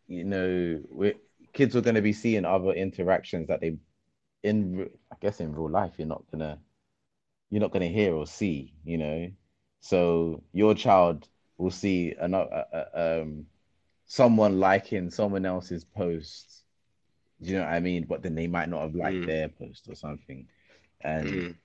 you 0.08 0.24
know, 0.24 0.82
we 0.90 1.16
kids 1.54 1.76
are 1.76 1.82
going 1.82 1.96
to 1.96 2.02
be 2.02 2.14
seeing 2.14 2.46
other 2.46 2.72
interactions 2.72 3.48
that 3.48 3.62
they, 3.62 3.78
in 4.44 4.90
I 5.12 5.16
guess 5.20 5.40
in 5.40 5.54
real 5.54 5.70
life, 5.70 5.94
you're 5.98 6.08
not 6.08 6.24
gonna, 6.32 6.60
you're 7.50 7.62
not 7.62 7.72
gonna 7.72 7.88
hear 7.88 8.14
or 8.14 8.28
see. 8.28 8.74
You 8.86 8.98
know, 8.98 9.32
so 9.80 10.44
your 10.54 10.76
child 10.76 11.28
will 11.58 11.72
see 11.72 12.14
another, 12.20 12.66
uh, 12.74 13.22
um, 13.22 13.48
someone 14.06 14.60
liking 14.60 15.10
someone 15.10 15.46
else's 15.46 15.84
posts 15.84 16.64
you 17.42 17.58
know 17.58 17.64
what 17.64 17.74
I 17.74 17.80
mean? 17.80 18.06
But 18.08 18.22
then 18.22 18.36
they 18.36 18.48
might 18.48 18.70
not 18.70 18.82
have 18.82 18.96
liked 18.96 19.18
mm. 19.18 19.26
their 19.26 19.50
post 19.50 19.88
or 19.90 19.96
something, 19.96 20.48
and 21.02 21.28
mm. 21.28 21.56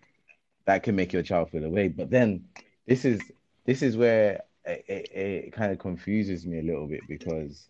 that 0.64 0.82
can 0.82 0.96
make 0.96 1.12
your 1.12 1.22
child 1.22 1.50
feel 1.50 1.64
away. 1.64 1.88
But 1.88 2.10
then 2.10 2.44
this 2.86 3.04
is 3.04 3.20
this 3.66 3.82
is 3.82 3.96
where 3.96 4.42
it, 4.64 4.84
it, 4.88 5.10
it 5.12 5.52
kind 5.52 5.72
of 5.72 5.78
confuses 5.78 6.46
me 6.46 6.58
a 6.58 6.62
little 6.62 6.86
bit 6.86 7.02
because 7.08 7.68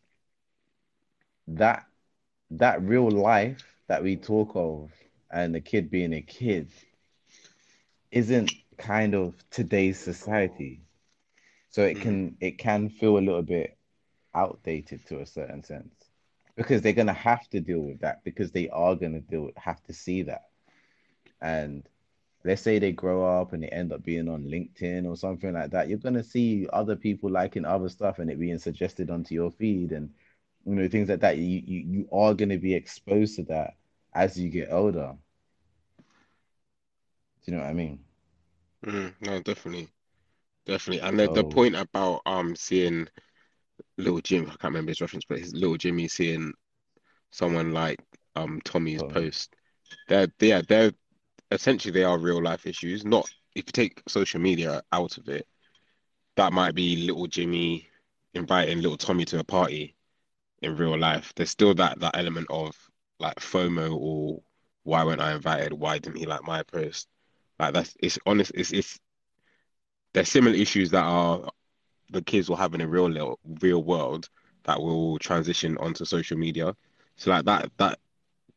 that 1.48 1.84
that 2.52 2.82
real 2.82 3.10
life 3.10 3.62
that 3.88 4.02
we 4.02 4.16
talk 4.16 4.52
of 4.54 4.90
and 5.30 5.54
the 5.54 5.61
kid 5.61 5.90
being 5.90 6.12
a 6.12 6.22
kid 6.22 6.68
isn't 8.11 8.52
kind 8.78 9.14
of 9.14 9.34
today's 9.50 9.98
society 9.98 10.80
so 11.70 11.82
it 11.82 11.96
mm. 11.98 12.02
can 12.02 12.36
it 12.40 12.59
can 12.59 12.88
feel 12.88 13.18
a 13.18 13.20
little 13.20 13.42
bit 13.42 13.76
outdated 14.34 15.04
to 15.07 15.20
a 15.20 15.26
certain 15.26 15.62
sense 15.62 15.95
because 16.57 16.82
they're 16.82 16.92
gonna 16.92 17.12
have 17.12 17.48
to 17.50 17.61
deal 17.61 17.80
with 17.80 18.00
that 18.00 18.24
because 18.24 18.50
they 18.52 18.68
are 18.70 18.94
gonna 18.96 19.20
deal 19.20 19.50
have 19.57 19.82
to 19.84 19.92
see 19.92 20.22
that. 20.22 20.46
And 21.40 21.88
let's 22.44 22.62
say 22.62 22.78
they 22.78 22.92
grow 22.92 23.24
up 23.40 23.52
and 23.52 23.62
they 23.62 23.68
end 23.68 23.92
up 23.92 24.04
being 24.04 24.28
on 24.28 24.44
LinkedIn 24.44 25.07
or 25.07 25.16
something 25.16 25.52
like 25.52 25.70
that, 25.70 25.88
you're 25.88 25.98
gonna 25.98 26.24
see 26.24 26.66
other 26.72 26.96
people 26.96 27.30
liking 27.30 27.64
other 27.64 27.88
stuff 27.88 28.18
and 28.18 28.30
it 28.30 28.38
being 28.40 28.59
suggested 28.59 29.11
onto 29.11 29.34
your 29.34 29.50
feed 29.50 29.92
and 29.92 30.11
you 30.66 30.74
know 30.74 30.88
things 30.88 31.09
like 31.09 31.20
that. 31.20 31.38
You 31.38 31.62
you, 31.66 31.80
you 31.80 32.09
are 32.12 32.34
gonna 32.34 32.59
be 32.59 32.74
exposed 32.74 33.36
to 33.36 33.42
that 33.44 33.74
as 34.14 34.38
you 34.38 34.50
get 34.50 34.70
older. 34.72 35.16
Do 37.44 37.52
you 37.52 37.57
know 37.57 37.62
what 37.64 37.70
I 37.70 37.74
mean? 37.74 38.04
Mm, 38.84 39.14
no, 39.20 39.40
definitely, 39.42 39.88
definitely. 40.66 41.00
And 41.07 41.18
the, 41.18 41.28
the 41.28 41.44
point 41.44 41.74
about 41.76 42.22
um 42.26 42.57
seeing 42.57 43.09
little 43.99 44.20
Jim, 44.20 44.45
I 44.45 44.51
can't 44.51 44.64
remember 44.64 44.91
his 44.91 45.01
reference, 45.01 45.24
but 45.29 45.39
his 45.39 45.55
little 45.55 45.77
Jimmy 45.77 46.09
seeing 46.09 46.53
someone 47.31 47.72
like 47.72 48.01
um 48.35 48.61
Tommy's 48.64 49.03
oh. 49.03 49.09
post. 49.09 49.55
They're 50.09 50.29
yeah, 50.41 50.62
they're 50.66 50.93
essentially 51.51 51.93
they 51.93 52.05
are 52.05 52.18
real 52.18 52.43
life 52.43 52.66
issues. 52.66 53.05
Not 53.05 53.29
if 53.55 53.64
you 53.66 53.72
take 53.72 54.03
social 54.09 54.41
media 54.41 54.83
out 54.93 55.18
of 55.18 55.29
it, 55.29 55.47
that 56.37 56.53
might 56.53 56.74
be 56.74 57.07
little 57.07 57.27
Jimmy 57.27 57.89
inviting 58.35 58.81
little 58.81 58.99
Tommy 58.99 59.24
to 59.27 59.39
a 59.39 59.45
party 59.45 59.97
in 60.62 60.77
real 60.77 60.99
life. 60.99 61.33
There's 61.35 61.51
still 61.51 61.74
that 61.74 62.01
that 62.01 62.16
element 62.16 62.49
of 62.51 62.77
like 63.18 63.37
FOMO 63.41 63.97
or 63.99 64.43
why 64.83 65.05
weren't 65.05 65.20
I 65.20 65.35
invited? 65.35 65.72
Why 65.72 65.99
didn't 65.99 66.18
he 66.18 66.27
like 66.27 66.45
my 66.45 66.62
post? 66.62 67.09
Like 67.59 67.74
that's 67.74 67.95
it's 68.01 68.18
honest. 68.27 68.53
It's 68.55 68.72
it's 68.72 69.01
there's 70.12 70.29
similar 70.29 70.55
issues 70.55 70.91
that 70.91 71.03
are 71.03 71.51
the 72.11 72.22
kids 72.22 72.48
will 72.48 72.57
have 72.57 72.74
in 72.74 72.80
a 72.80 72.88
real 72.88 73.36
real 73.61 73.82
world 73.82 74.28
that 74.64 74.80
will 74.80 75.18
transition 75.18 75.76
onto 75.78 76.04
social 76.04 76.36
media. 76.38 76.74
So 77.16 77.30
like 77.30 77.44
that 77.46 77.70
that 77.78 77.98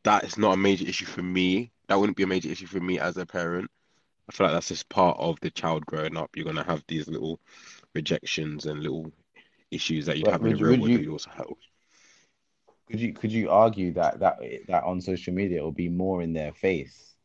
that 0.04 0.24
is 0.24 0.38
not 0.38 0.54
a 0.54 0.56
major 0.56 0.86
issue 0.86 1.06
for 1.06 1.22
me. 1.22 1.72
That 1.88 1.98
wouldn't 1.98 2.16
be 2.16 2.22
a 2.24 2.26
major 2.28 2.48
issue 2.50 2.66
for 2.66 2.80
me 2.80 2.98
as 2.98 3.16
a 3.16 3.26
parent. 3.26 3.70
I 4.28 4.32
feel 4.32 4.46
like 4.46 4.54
that's 4.56 4.68
just 4.68 4.88
part 4.88 5.18
of 5.18 5.38
the 5.40 5.50
child 5.50 5.86
growing 5.86 6.16
up. 6.16 6.30
You're 6.36 6.46
gonna 6.46 6.64
have 6.64 6.84
these 6.88 7.08
little 7.08 7.40
rejections 7.94 8.66
and 8.66 8.80
little 8.82 9.12
issues 9.70 10.06
that 10.06 10.18
you'd 10.18 10.28
But 10.28 10.36
have 10.36 10.42
in 10.42 10.48
the 10.50 10.56
real 10.56 10.76
world 10.76 10.92
that 10.94 11.02
you 11.02 11.04
you 11.04 11.12
also 11.12 11.30
have. 11.30 11.46
could 12.88 13.00
you 13.00 13.12
could 13.12 13.32
you 13.32 13.50
argue 13.50 13.92
that 13.92 14.20
that 14.20 14.38
that 14.68 14.84
on 14.84 15.00
social 15.00 15.32
media 15.34 15.60
it 15.60 15.62
will 15.64 15.72
be 15.72 15.88
more 15.88 16.22
in 16.22 16.32
their 16.32 16.52
face 16.52 17.16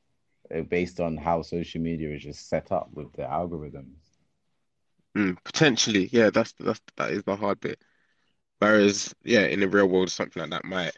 uh, 0.53 0.61
based 0.61 0.99
on 0.99 1.17
how 1.17 1.41
social 1.41 1.81
media 1.81 2.09
is 2.13 2.23
just 2.23 2.47
set 2.49 2.71
up 2.71 2.89
with 2.93 3.11
the 3.13 3.23
algorithms? 3.23 4.04
Mm, 5.15 5.37
potentially, 5.43 6.09
yeah, 6.11 6.29
that's 6.29 6.53
that's 6.59 6.81
that 6.97 7.11
is 7.11 7.23
the 7.23 7.35
hard 7.35 7.59
bit. 7.61 7.81
Whereas, 8.59 9.13
yeah, 9.23 9.45
in 9.47 9.59
the 9.61 9.67
real 9.69 9.87
world, 9.87 10.11
something 10.11 10.41
like 10.41 10.51
that 10.51 10.65
might 10.65 10.97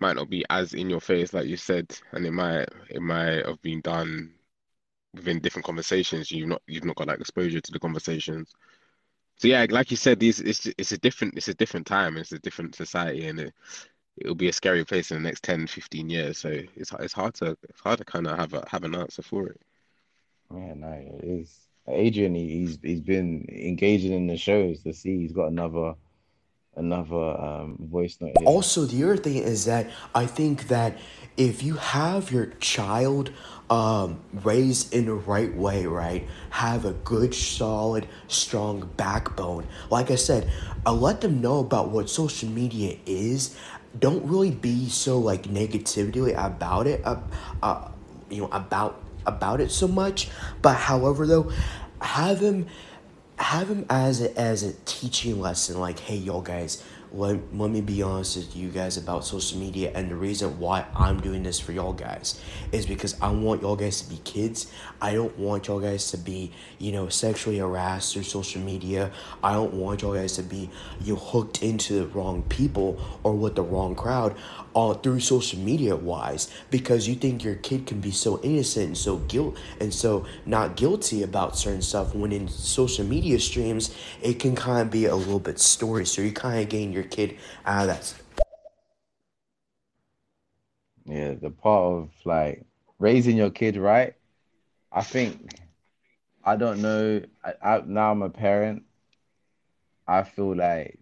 might 0.00 0.16
not 0.16 0.30
be 0.30 0.44
as 0.50 0.74
in 0.74 0.90
your 0.90 1.00
face, 1.00 1.32
like 1.32 1.46
you 1.46 1.56
said, 1.56 1.86
and 2.12 2.26
it 2.26 2.32
might 2.32 2.68
it 2.90 3.02
might 3.02 3.46
have 3.46 3.60
been 3.62 3.80
done 3.82 4.34
within 5.14 5.40
different 5.40 5.66
conversations. 5.66 6.30
You've 6.30 6.48
not 6.48 6.62
you've 6.66 6.84
not 6.84 6.96
got 6.96 7.08
that 7.08 7.20
exposure 7.20 7.60
to 7.60 7.72
the 7.72 7.80
conversations. 7.80 8.52
So 9.38 9.48
yeah, 9.48 9.66
like 9.70 9.90
you 9.90 9.96
said, 9.98 10.20
these 10.20 10.40
it's 10.40 10.66
it's 10.78 10.92
a 10.92 10.98
different 10.98 11.36
it's 11.36 11.48
a 11.48 11.54
different 11.54 11.86
time, 11.86 12.16
it's 12.18 12.32
a 12.32 12.38
different 12.40 12.74
society, 12.76 13.26
and 13.28 13.40
it 13.40 13.54
it'll 14.18 14.34
be 14.36 14.48
a 14.48 14.52
scary 14.52 14.84
place 14.84 15.10
in 15.12 15.22
the 15.22 15.28
next 15.28 15.44
10, 15.44 15.66
15 15.66 16.10
years. 16.10 16.38
So 16.38 16.50
it's 16.76 16.92
it's 17.00 17.14
hard 17.14 17.34
to 17.36 17.56
it's 17.68 17.80
hard 17.80 17.98
to 17.98 18.04
kind 18.04 18.26
of 18.28 18.38
have 18.38 18.54
a 18.54 18.64
have 18.70 18.84
an 18.84 18.94
answer 18.96 19.22
for 19.22 19.48
it. 19.48 19.60
Yeah, 20.54 20.74
no, 20.74 20.92
it 20.92 21.24
is. 21.24 21.69
Adrian, 21.88 22.34
he, 22.34 22.48
he's 22.60 22.78
he's 22.82 23.00
been 23.00 23.46
engaging 23.48 24.12
in 24.12 24.26
the 24.26 24.36
shows 24.36 24.82
to 24.82 24.92
see 24.92 25.18
he's 25.18 25.32
got 25.32 25.46
another 25.46 25.94
another 26.76 27.40
um 27.40 27.76
voice 27.80 28.18
note 28.20 28.32
here. 28.38 28.46
Also, 28.46 28.84
the 28.84 29.04
other 29.04 29.16
thing 29.16 29.36
is 29.36 29.64
that 29.64 29.86
I 30.14 30.26
think 30.26 30.68
that 30.68 30.98
if 31.36 31.62
you 31.62 31.74
have 31.74 32.30
your 32.30 32.46
child 32.60 33.30
um, 33.70 34.20
raised 34.42 34.92
in 34.92 35.06
the 35.06 35.14
right 35.14 35.54
way, 35.56 35.86
right, 35.86 36.26
have 36.50 36.84
a 36.84 36.92
good, 36.92 37.34
solid, 37.34 38.06
strong 38.28 38.90
backbone. 38.96 39.66
Like 39.90 40.10
I 40.10 40.16
said, 40.16 40.50
I 40.84 40.90
let 40.90 41.20
them 41.20 41.40
know 41.40 41.60
about 41.60 41.90
what 41.90 42.10
social 42.10 42.48
media 42.48 42.96
is. 43.06 43.56
Don't 43.98 44.24
really 44.24 44.50
be 44.50 44.88
so 44.88 45.18
like 45.18 45.44
negativity 45.44 46.32
about 46.32 46.86
it. 46.86 47.00
Uh, 47.04 47.20
uh, 47.62 47.88
you 48.28 48.42
know 48.42 48.48
about 48.52 49.02
about 49.26 49.60
it 49.60 49.70
so 49.70 49.88
much. 49.88 50.28
But 50.62 50.76
however, 50.76 51.26
though, 51.26 51.50
have 52.00 52.40
him 52.40 52.66
have 53.40 53.68
him 53.70 53.86
as 53.88 54.20
a, 54.20 54.38
as 54.38 54.62
a 54.62 54.72
teaching 54.84 55.40
lesson 55.40 55.80
like 55.80 55.98
hey 55.98 56.16
y'all 56.16 56.42
guys 56.42 56.84
let, 57.12 57.38
let 57.56 57.70
me 57.70 57.80
be 57.80 58.02
honest 58.02 58.36
with 58.36 58.54
you 58.54 58.68
guys 58.68 58.96
about 58.96 59.24
social 59.24 59.58
media 59.58 59.90
and 59.94 60.10
the 60.10 60.14
reason 60.14 60.58
why 60.58 60.84
i'm 60.94 61.18
doing 61.20 61.42
this 61.42 61.58
for 61.58 61.72
y'all 61.72 61.94
guys 61.94 62.38
is 62.70 62.84
because 62.84 63.18
i 63.22 63.30
want 63.30 63.62
y'all 63.62 63.76
guys 63.76 64.02
to 64.02 64.10
be 64.10 64.18
kids 64.24 64.70
i 65.00 65.14
don't 65.14 65.36
want 65.38 65.66
y'all 65.66 65.80
guys 65.80 66.10
to 66.10 66.18
be 66.18 66.52
you 66.78 66.92
know 66.92 67.08
sexually 67.08 67.58
harassed 67.58 68.12
through 68.12 68.22
social 68.22 68.60
media 68.60 69.10
i 69.42 69.54
don't 69.54 69.72
want 69.72 70.02
y'all 70.02 70.14
guys 70.14 70.34
to 70.34 70.42
be 70.42 70.70
you 71.00 71.14
know, 71.14 71.18
hooked 71.18 71.62
into 71.62 71.94
the 71.94 72.06
wrong 72.08 72.42
people 72.42 73.00
or 73.22 73.32
with 73.32 73.54
the 73.54 73.62
wrong 73.62 73.94
crowd 73.94 74.36
uh, 74.74 74.94
through 74.94 75.20
social 75.20 75.58
media 75.58 75.96
wise 75.96 76.50
because 76.70 77.08
you 77.08 77.14
think 77.14 77.44
your 77.44 77.56
kid 77.56 77.86
can 77.86 78.00
be 78.00 78.10
so 78.10 78.40
innocent 78.42 78.86
and 78.86 78.98
so 78.98 79.16
guilt 79.18 79.56
and 79.80 79.92
so 79.92 80.24
not 80.46 80.76
guilty 80.76 81.22
about 81.22 81.56
certain 81.56 81.82
stuff 81.82 82.14
when 82.14 82.32
in 82.32 82.48
social 82.48 83.04
media 83.04 83.38
streams 83.40 83.94
it 84.22 84.38
can 84.38 84.54
kind 84.54 84.82
of 84.82 84.90
be 84.90 85.06
a 85.06 85.16
little 85.16 85.40
bit 85.40 85.58
story 85.58 86.04
so 86.06 86.22
you 86.22 86.32
kind 86.32 86.62
of 86.62 86.68
gain 86.68 86.92
your 86.92 87.04
kid 87.04 87.36
out 87.66 87.82
of 87.82 87.88
that 87.88 88.14
Yeah, 91.06 91.34
the 91.34 91.50
part 91.50 91.82
of 91.94 92.10
like 92.24 92.64
raising 92.98 93.36
your 93.36 93.50
kid 93.50 93.76
right. 93.76 94.14
I 94.92 95.02
think 95.02 95.54
I 96.44 96.56
don't 96.56 96.82
know. 96.82 97.22
I, 97.44 97.54
I 97.62 97.82
now 97.86 98.12
I'm 98.12 98.22
a 98.22 98.30
parent. 98.30 98.84
I 100.06 100.24
feel 100.24 100.56
like 100.56 100.99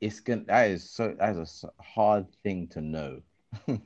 it's 0.00 0.20
gonna 0.20 0.44
that 0.46 0.70
is 0.70 0.88
so 0.88 1.14
that's 1.18 1.64
a 1.64 1.82
hard 1.82 2.26
thing 2.42 2.68
to 2.68 2.80
know. 2.80 3.20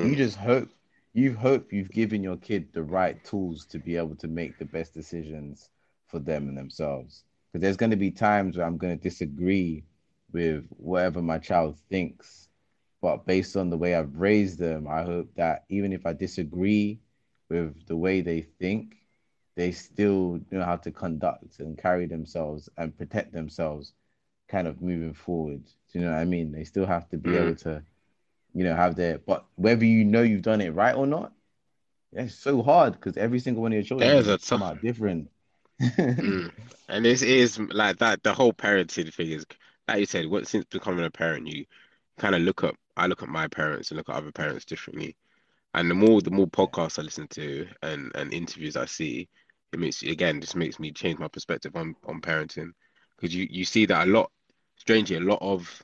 You 0.00 0.14
Mm, 0.14 0.16
just 0.16 0.36
hope 0.36 0.68
you 1.12 1.34
hope 1.34 1.72
you've 1.72 1.90
given 1.90 2.22
your 2.22 2.36
kid 2.36 2.72
the 2.72 2.82
right 2.82 3.22
tools 3.24 3.64
to 3.66 3.78
be 3.78 3.96
able 3.96 4.16
to 4.16 4.28
make 4.28 4.58
the 4.58 4.64
best 4.64 4.94
decisions 4.94 5.70
for 6.06 6.18
them 6.18 6.48
and 6.48 6.56
themselves. 6.56 7.24
Because 7.52 7.62
there's 7.62 7.76
going 7.76 7.90
to 7.90 7.96
be 7.96 8.10
times 8.10 8.56
where 8.56 8.66
I'm 8.66 8.76
going 8.78 8.96
to 8.96 9.02
disagree 9.02 9.84
with 10.32 10.66
whatever 10.70 11.22
my 11.22 11.38
child 11.38 11.78
thinks, 11.90 12.48
but 13.00 13.26
based 13.26 13.56
on 13.56 13.70
the 13.70 13.76
way 13.78 13.94
I've 13.94 14.16
raised 14.16 14.58
them, 14.58 14.86
I 14.88 15.02
hope 15.02 15.34
that 15.36 15.64
even 15.68 15.92
if 15.92 16.06
I 16.06 16.12
disagree 16.12 17.00
with 17.48 17.86
the 17.86 17.96
way 17.96 18.20
they 18.20 18.40
think, 18.42 18.96
they 19.56 19.72
still 19.72 20.40
know 20.50 20.64
how 20.64 20.76
to 20.76 20.90
conduct 20.90 21.60
and 21.60 21.76
carry 21.78 22.06
themselves 22.06 22.68
and 22.76 22.96
protect 22.96 23.32
themselves 23.32 23.92
kind 24.54 24.68
of 24.68 24.80
moving 24.80 25.14
forward. 25.14 25.62
Do 25.92 25.98
you 25.98 26.04
know 26.04 26.12
what 26.12 26.20
I 26.20 26.24
mean? 26.24 26.52
They 26.52 26.64
still 26.64 26.86
have 26.86 27.08
to 27.10 27.16
be 27.16 27.36
able 27.36 27.52
mm. 27.52 27.62
to 27.62 27.82
you 28.54 28.62
know, 28.62 28.74
have 28.74 28.94
their, 28.94 29.18
but 29.18 29.44
whether 29.56 29.84
you 29.84 30.04
know 30.04 30.22
you've 30.22 30.42
done 30.42 30.60
it 30.60 30.70
right 30.70 30.94
or 30.94 31.06
not, 31.06 31.32
it's 32.12 32.36
so 32.36 32.62
hard 32.62 32.92
because 32.92 33.16
every 33.16 33.40
single 33.40 33.62
one 33.62 33.72
of 33.72 33.76
your 33.76 33.82
children 33.82 34.08
is 34.08 34.26
There's 34.26 34.42
a 34.42 34.46
tough. 34.46 34.62
out 34.62 34.80
different. 34.80 35.28
Mm. 35.82 36.52
And 36.88 37.04
this 37.04 37.22
is 37.22 37.58
like 37.58 37.98
that. 37.98 38.22
The 38.22 38.34
whole 38.34 38.52
parenting 38.52 39.12
thing 39.12 39.30
is, 39.30 39.46
like 39.88 40.00
you 40.00 40.06
said, 40.06 40.26
what 40.26 40.46
since 40.46 40.66
becoming 40.66 41.04
a 41.04 41.10
parent, 41.10 41.48
you 41.48 41.64
kind 42.18 42.34
of 42.34 42.42
look 42.42 42.62
up. 42.62 42.76
I 42.96 43.06
look 43.06 43.22
at 43.22 43.28
my 43.28 43.48
parents 43.48 43.90
and 43.90 43.96
look 43.96 44.10
at 44.10 44.14
other 44.14 44.30
parents 44.30 44.66
differently. 44.66 45.16
And 45.72 45.90
the 45.90 45.94
more 45.94 46.20
the 46.20 46.30
more 46.30 46.46
podcasts 46.46 46.98
I 46.98 47.02
listen 47.02 47.26
to 47.28 47.66
and 47.82 48.12
and 48.14 48.32
interviews 48.34 48.76
I 48.76 48.84
see, 48.84 49.28
it 49.72 49.80
makes 49.80 50.02
again 50.02 50.42
just 50.42 50.54
makes 50.54 50.78
me 50.78 50.92
change 50.92 51.18
my 51.18 51.28
perspective 51.28 51.74
on 51.74 51.96
on 52.06 52.20
parenting 52.20 52.72
because 53.16 53.34
you 53.34 53.48
you 53.50 53.64
see 53.64 53.86
that 53.86 54.06
a 54.06 54.10
lot. 54.10 54.30
Strangely, 54.84 55.16
a 55.16 55.20
lot 55.20 55.38
of 55.40 55.82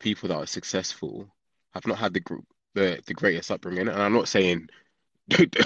people 0.00 0.28
that 0.28 0.36
are 0.36 0.46
successful 0.46 1.28
have 1.72 1.86
not 1.86 1.98
had 1.98 2.12
the 2.12 2.20
group 2.20 2.44
the 2.74 3.00
the 3.06 3.14
greatest 3.14 3.50
upbringing. 3.50 3.88
And 3.88 4.02
I'm 4.02 4.12
not 4.12 4.28
saying 4.28 4.68
don't 5.28 5.56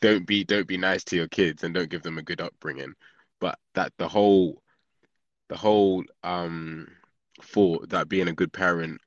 don't 0.00 0.26
be 0.26 0.44
don't 0.44 0.66
be 0.66 0.76
nice 0.76 1.04
to 1.04 1.16
your 1.16 1.28
kids 1.28 1.62
and 1.64 1.74
don't 1.74 1.90
give 1.90 2.02
them 2.02 2.18
a 2.18 2.22
good 2.22 2.40
upbringing, 2.40 2.94
but 3.40 3.58
that 3.74 3.92
the 3.98 4.08
whole 4.08 4.60
the 5.48 5.56
whole 5.56 6.04
um 6.24 6.88
thought 7.42 7.88
that 7.90 8.08
being 8.08 8.28
a 8.28 8.32
good 8.32 8.52
parent 8.52 9.00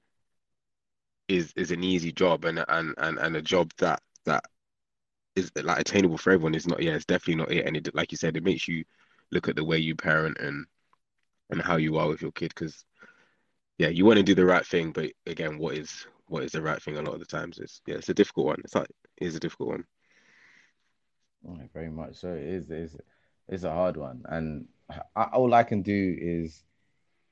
is 1.28 1.52
is 1.56 1.72
an 1.72 1.84
easy 1.84 2.12
job 2.12 2.46
and 2.46 2.64
and 2.68 2.94
and, 2.98 3.18
and 3.20 3.36
a 3.36 3.42
job 3.42 3.72
that 3.78 4.02
that 4.26 4.46
is 5.36 5.52
like 5.64 5.80
attainable 5.80 6.18
for 6.18 6.32
everyone 6.32 6.56
is 6.56 6.68
not 6.68 6.82
yeah 6.82 6.94
it's 6.96 7.06
definitely 7.06 7.36
not 7.36 7.52
it 7.52 7.66
and 7.66 7.78
it 7.78 7.96
like 7.96 8.12
you 8.12 8.18
said 8.18 8.38
it 8.38 8.44
makes 8.44 8.68
you 8.68 8.84
look 9.32 9.48
at 9.50 9.56
the 9.56 9.64
way 9.64 9.78
you 9.78 9.96
parent 9.96 10.38
and 10.40 10.66
and 11.50 11.62
how 11.62 11.78
you 11.78 11.98
are 11.98 12.08
with 12.08 12.22
your 12.22 12.32
kid 12.32 12.50
because 12.56 12.86
yeah 13.78 13.88
you 13.88 14.06
want 14.06 14.18
to 14.18 14.24
do 14.24 14.36
the 14.36 14.46
right 14.46 14.66
thing 14.66 14.92
but 14.92 15.12
again 15.26 15.58
what 15.58 15.76
is 15.76 16.08
what 16.28 16.44
is 16.44 16.52
the 16.52 16.62
right 16.62 16.82
thing 16.82 16.98
a 16.98 17.02
lot 17.02 17.14
of 17.14 17.20
the 17.20 17.26
times 17.26 17.60
it's 17.60 17.82
yeah 17.88 17.96
it's 17.96 18.10
a 18.10 18.14
difficult 18.14 18.48
one 18.48 18.58
it's 18.64 18.76
like 18.76 18.90
it 19.18 19.26
is 19.28 19.36
a 19.36 19.40
difficult 19.40 19.70
one 19.70 19.84
Yeah, 21.44 21.64
very 21.74 21.90
much 21.90 22.16
so. 22.16 22.34
It 22.34 22.44
is, 22.44 22.70
it's, 22.70 22.96
it's 23.48 23.64
a 23.64 23.72
hard 23.72 23.98
one. 23.98 24.24
And 24.28 24.66
I, 25.16 25.24
all 25.34 25.54
I 25.54 25.64
can 25.64 25.82
do 25.82 26.18
is 26.20 26.64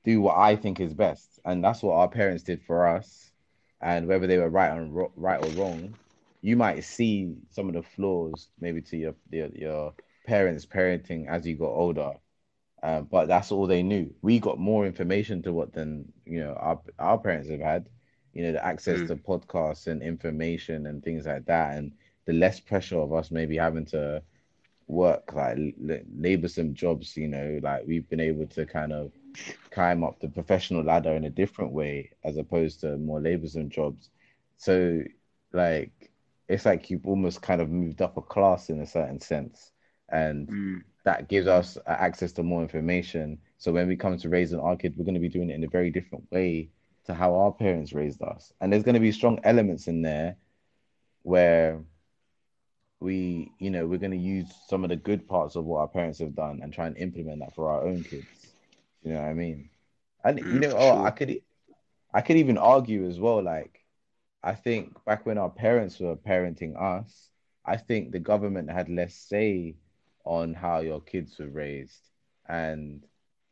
do 0.04 0.20
what 0.20 0.36
I 0.36 0.56
think 0.56 0.80
is 0.80 0.94
best. 0.94 1.40
And 1.44 1.62
that's 1.64 1.82
what 1.82 1.94
our 1.94 2.08
parents 2.08 2.42
did 2.42 2.62
for 2.62 2.86
us. 2.86 3.32
And 3.80 4.06
whether 4.08 4.26
they 4.26 4.38
were 4.38 4.50
right 4.50 4.76
or 4.76 4.84
ro- 4.86 5.12
right 5.16 5.38
or 5.40 5.50
wrong, 5.50 5.96
you 6.42 6.56
might 6.56 6.84
see 6.84 7.34
some 7.50 7.68
of 7.68 7.74
the 7.74 7.82
flaws 7.82 8.48
maybe 8.60 8.80
to 8.82 8.96
your 8.96 9.14
your, 9.30 9.48
your 9.54 9.94
parents 10.26 10.66
parenting 10.66 11.28
as 11.28 11.46
you 11.46 11.56
got 11.56 11.66
older. 11.70 12.14
Uh, 12.82 13.00
but 13.02 13.26
that's 13.26 13.52
all 13.52 13.66
they 13.66 13.82
knew. 13.82 14.12
We 14.22 14.38
got 14.38 14.58
more 14.58 14.86
information 14.86 15.42
to 15.42 15.52
what 15.52 15.72
than 15.72 16.12
you 16.24 16.40
know 16.40 16.54
our 16.54 16.80
our 16.98 17.18
parents 17.18 17.50
have 17.50 17.60
had. 17.60 17.88
You 18.32 18.44
know, 18.44 18.52
the 18.52 18.64
access 18.64 19.02
mm, 19.02 19.08
to 19.08 19.16
podcasts 19.16 19.86
and 19.86 20.02
information 20.02 20.86
and 20.86 21.02
things 21.02 21.26
like 21.26 21.46
that, 21.46 21.76
and 21.76 21.92
the 22.26 22.32
less 22.34 22.60
pressure 22.60 22.98
of 22.98 23.12
us 23.14 23.30
maybe 23.30 23.56
having 23.56 23.86
to 23.86 24.22
work 24.86 25.32
like 25.34 25.58
l- 25.58 25.98
labor 26.16 26.48
some 26.48 26.74
jobs. 26.74 27.16
You 27.16 27.28
know, 27.28 27.60
like 27.62 27.84
we've 27.86 28.08
been 28.08 28.20
able 28.20 28.46
to 28.48 28.66
kind 28.66 28.92
of 28.92 29.12
climb 29.70 30.04
up 30.04 30.20
the 30.20 30.28
professional 30.28 30.82
ladder 30.84 31.12
in 31.12 31.24
a 31.24 31.30
different 31.30 31.72
way 31.72 32.10
as 32.24 32.36
opposed 32.36 32.80
to 32.80 32.96
more 32.98 33.20
laborsome 33.20 33.68
jobs. 33.68 34.10
So, 34.56 35.02
like, 35.52 36.10
it's 36.48 36.64
like 36.64 36.90
you've 36.90 37.06
almost 37.06 37.42
kind 37.42 37.60
of 37.60 37.70
moved 37.70 38.02
up 38.02 38.16
a 38.16 38.22
class 38.22 38.70
in 38.70 38.80
a 38.80 38.86
certain 38.86 39.20
sense, 39.20 39.72
and 40.08 40.50
mm, 40.50 40.82
that 41.06 41.30
gives 41.30 41.48
us 41.48 41.78
uh, 41.78 41.90
access 41.90 42.32
to 42.34 42.44
more 42.44 42.62
information. 42.62 43.40
So 43.58 43.72
when 43.72 43.88
we 43.88 43.96
come 43.96 44.18
to 44.18 44.30
raising 44.30 44.60
our 44.60 44.76
kid, 44.76 44.96
we're 44.98 45.06
going 45.06 45.14
to 45.16 45.20
be 45.20 45.30
doing 45.30 45.50
it 45.50 45.54
in 45.56 45.64
a 45.64 45.68
very 45.68 45.90
different 45.90 46.30
way 46.32 46.70
to 47.06 47.14
how 47.14 47.34
our 47.36 47.52
parents 47.52 47.94
raised 47.94 48.22
us, 48.22 48.52
and 48.60 48.72
there's 48.72 48.84
going 48.84 48.94
to 48.96 49.00
be 49.00 49.12
strong 49.12 49.40
elements 49.44 49.88
in 49.88 50.02
there 50.02 50.36
where 51.22 51.82
we, 53.00 53.52
you 53.58 53.70
know, 53.70 53.86
we're 53.86 53.98
going 53.98 54.12
to 54.12 54.16
use 54.16 54.52
some 54.68 54.84
of 54.84 54.90
the 54.90 54.96
good 54.96 55.28
parts 55.28 55.56
of 55.56 55.64
what 55.64 55.80
our 55.80 55.88
parents 55.88 56.18
have 56.20 56.34
done 56.34 56.60
and 56.62 56.72
try 56.72 56.86
and 56.86 56.96
implement 56.98 57.40
that 57.40 57.54
for 57.54 57.70
our 57.70 57.84
own 57.84 58.04
kids. 58.04 58.54
You 59.02 59.12
know 59.12 59.20
what 59.20 59.28
I 59.28 59.34
mean? 59.34 59.70
And 60.24 60.40
you 60.50 60.58
mm, 60.58 60.60
know, 60.60 60.74
oh, 60.76 61.02
I 61.02 61.10
could, 61.10 61.40
I 62.14 62.22
could 62.22 62.36
even 62.36 62.58
argue 62.58 63.06
as 63.06 63.20
well. 63.20 63.42
Like, 63.42 63.84
I 64.42 64.54
think 64.54 65.04
back 65.04 65.26
when 65.26 65.38
our 65.38 65.50
parents 65.50 66.00
were 66.00 66.16
parenting 66.16 66.80
us, 66.80 67.30
I 67.64 67.76
think 67.76 68.12
the 68.12 68.20
government 68.20 68.70
had 68.70 68.88
less 68.88 69.14
say 69.14 69.76
on 70.26 70.54
how 70.54 70.80
your 70.80 71.00
kids 71.00 71.38
were 71.38 71.48
raised, 71.48 72.10
and 72.48 73.04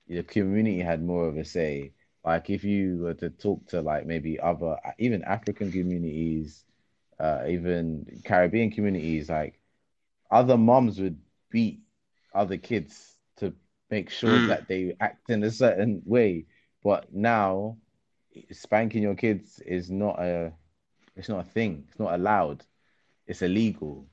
the 0.08 0.22
community 0.22 0.80
had 0.80 1.02
more 1.02 1.28
of 1.28 1.36
a 1.36 1.44
say. 1.44 1.92
Like 2.24 2.48
if 2.48 2.64
you 2.64 2.98
were 2.98 3.14
to 3.14 3.30
talk 3.30 3.66
to 3.68 3.82
like 3.82 4.06
maybe 4.06 4.40
other 4.40 4.76
even 4.98 5.22
African 5.24 5.70
communities, 5.70 6.64
uh, 7.18 7.44
even 7.48 8.22
Caribbean 8.24 8.70
communities, 8.70 9.28
like 9.28 9.60
other 10.30 10.56
moms 10.56 10.98
would 11.00 11.18
beat 11.50 11.80
other 12.34 12.56
kids 12.56 13.16
to 13.36 13.52
make 13.90 14.10
sure 14.10 14.30
mm. 14.30 14.48
that 14.48 14.68
they 14.68 14.96
act 15.00 15.30
in 15.30 15.42
a 15.44 15.50
certain 15.50 16.02
way. 16.04 16.46
But 16.82 17.14
now 17.14 17.76
spanking 18.50 19.02
your 19.02 19.14
kids 19.14 19.60
is 19.60 19.90
not 19.90 20.18
a 20.18 20.52
it's 21.16 21.28
not 21.28 21.46
a 21.46 21.48
thing. 21.48 21.84
It's 21.88 21.98
not 21.98 22.14
allowed. 22.14 22.64
It's 23.26 23.42
illegal. 23.42 24.06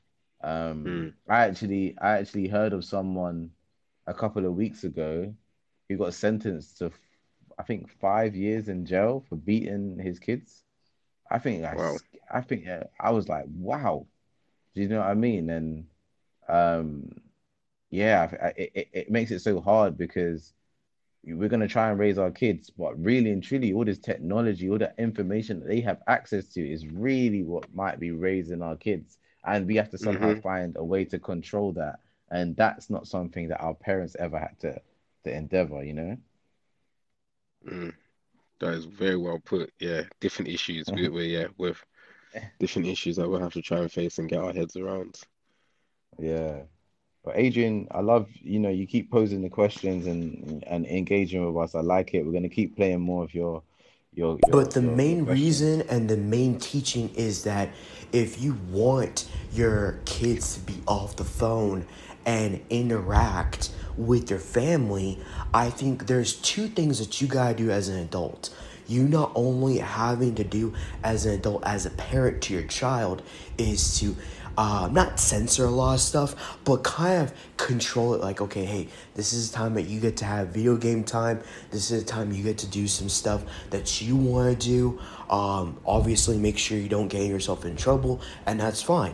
Um, 0.44 0.86
mm. 0.86 1.14
I 1.30 1.46
actually 1.48 1.96
I 2.02 2.18
actually 2.18 2.48
heard 2.48 2.74
of 2.74 2.84
someone 2.84 3.52
a 4.08 4.14
couple 4.14 4.46
of 4.46 4.56
weeks 4.56 4.84
ago 4.84 5.34
who 5.88 5.98
got 5.98 6.14
sentenced 6.14 6.80
to 6.80 6.92
I 7.60 7.64
think 7.64 7.90
five 8.00 8.36
years 8.36 8.70
in 8.70 8.86
jail 8.86 9.24
for 9.30 9.36
beating 9.36 10.00
his 10.00 10.20
kids. 10.20 10.64
I 11.30 11.40
think 11.40 11.64
wow. 11.64 11.98
I, 12.32 12.40
I 12.40 12.42
think 12.42 12.68
I 13.00 13.12
was 13.12 13.30
like, 13.30 13.46
wow. 13.48 14.08
Do 14.74 14.82
you 14.82 14.88
know 14.88 15.00
what 15.00 15.08
I 15.08 15.14
mean? 15.14 15.50
And 15.50 15.86
um, 16.48 17.12
yeah, 17.90 18.32
it, 18.58 18.72
it, 18.74 18.88
it 18.94 19.12
makes 19.12 19.32
it 19.32 19.40
so 19.40 19.60
hard 19.62 19.98
because 19.98 20.54
we're 21.24 21.50
going 21.50 21.62
to 21.62 21.68
try 21.68 21.90
and 21.90 22.00
raise 22.00 22.18
our 22.18 22.32
kids, 22.32 22.70
but 22.70 23.00
really 23.02 23.32
and 23.32 23.44
truly, 23.44 23.74
all 23.74 23.86
this 23.86 24.00
technology, 24.00 24.70
all 24.70 24.80
that 24.80 24.96
information 24.98 25.60
that 25.60 25.68
they 25.68 25.82
have 25.82 26.02
access 26.08 26.48
to 26.50 26.68
is 26.68 26.88
really 26.88 27.44
what 27.44 27.74
might 27.76 28.00
be 28.00 28.12
raising 28.12 28.62
our 28.62 28.76
kids. 28.76 29.18
And 29.44 29.68
we 29.68 29.76
have 29.76 29.90
to 29.90 29.98
somehow 29.98 30.32
mm-hmm. 30.32 30.42
find 30.42 30.76
a 30.78 30.84
way 30.84 31.06
to 31.06 31.20
control 31.20 31.72
that. 31.74 32.00
And 32.30 32.56
that's 32.56 32.90
not 32.90 33.08
something 33.08 33.48
that 33.50 33.62
our 33.62 33.74
parents 33.74 34.16
ever 34.18 34.40
had 34.40 34.60
to, 34.60 34.80
to 35.24 35.36
endeavor, 35.36 35.84
you 35.84 35.94
know? 35.94 36.18
Mm. 37.68 37.94
That 38.60 38.74
is 38.74 38.86
very 38.86 39.18
well 39.18 39.40
put. 39.44 39.74
Yeah, 39.80 40.04
different 40.20 40.50
issues. 40.50 40.88
we, 40.94 41.10
we 41.10 41.26
yeah, 41.26 41.48
with 41.58 41.84
different 42.60 42.88
issues 42.88 43.18
that 43.18 43.28
we'll 43.28 43.42
have 43.42 43.54
to 43.54 43.62
try 43.62 43.80
and 43.80 43.92
face 43.92 44.20
and 44.20 44.30
get 44.30 44.40
our 44.40 44.54
heads 44.54 44.76
around. 44.76 45.20
Yeah. 46.20 46.62
But 47.24 47.38
Adrian, 47.38 47.88
I 47.92 48.02
love 48.02 48.30
you 48.34 48.60
know 48.60 48.70
you 48.70 48.88
keep 48.88 49.12
posing 49.12 49.42
the 49.42 49.50
questions 49.50 50.08
and 50.08 50.64
and 50.66 50.86
engaging 50.86 51.46
with 51.46 51.64
us. 51.64 51.76
I 51.76 51.82
like 51.82 52.14
it. 52.14 52.24
We're 52.24 52.34
gonna 52.34 52.50
keep 52.50 52.76
playing 52.76 53.02
more 53.02 53.24
of 53.24 53.34
your 53.34 53.64
your. 54.14 54.38
your 54.46 54.52
but 54.52 54.72
the 54.72 54.82
your, 54.82 54.92
main 54.96 55.26
reason 55.26 55.82
and 55.84 56.10
the 56.10 56.18
main 56.18 56.60
teaching 56.60 57.10
is 57.16 57.44
that 57.44 57.70
if 58.12 58.42
you 58.42 58.58
want 58.70 59.28
your 59.54 60.00
kids 60.06 60.56
to 60.56 60.60
be 60.62 60.76
off 60.88 61.16
the 61.16 61.24
phone 61.24 61.86
and 62.26 62.62
interact 62.70 63.72
with 63.98 64.30
your 64.30 64.40
family, 64.40 65.20
I 65.54 65.70
think 65.70 66.08
there's 66.08 66.34
two 66.34 66.68
things 66.68 67.00
that 67.00 67.22
you 67.22 67.28
gotta 67.28 67.56
do 67.56 67.72
as 67.72 67.88
an 67.88 68.00
adult. 68.00 68.54
You 68.88 69.08
not 69.08 69.32
only 69.36 69.78
having 69.78 70.36
to 70.36 70.44
do 70.44 70.74
as 71.04 71.26
an 71.26 71.34
adult, 71.36 71.64
as 71.66 71.86
a 71.86 71.92
parent 71.92 72.42
to 72.44 72.54
your 72.54 72.64
child, 72.64 73.22
is 73.58 74.00
to 74.00 74.16
uh, 74.58 74.90
not 74.92 75.20
censor 75.20 75.66
a 75.66 75.70
lot 75.70 75.96
of 75.96 76.02
stuff, 76.02 76.58
but 76.64 76.84
kind 76.84 77.24
of 77.24 77.34
control 77.58 78.14
it. 78.14 78.22
Like, 78.22 78.42
okay, 78.42 78.66
hey, 78.66 78.88
this 79.16 79.34
is 79.34 79.52
the 79.52 79.58
time 79.58 79.74
that 79.76 79.84
you 79.84 80.00
get 80.00 80.18
to 80.18 80.26
have 80.26 80.50
video 80.50 80.76
game 80.78 81.04
time. 81.04 81.42
This 81.72 81.92
is 81.92 82.04
the 82.04 82.10
time 82.10 82.32
you 82.32 82.44
get 82.44 82.58
to 82.60 82.68
do 82.68 82.88
some 82.88 83.10
stuff 83.10 83.44
that 83.70 84.02
you 84.02 84.16
want 84.16 84.60
to 84.60 84.68
do. 84.68 85.00
Um, 85.30 85.78
obviously, 85.86 86.38
make 86.38 86.58
sure 86.58 86.78
you 86.78 86.90
don't 86.90 87.08
get 87.08 87.26
yourself 87.28 87.66
in 87.66 87.76
trouble, 87.76 88.22
and 88.46 88.60
that's 88.60 88.82
fine. 88.82 89.14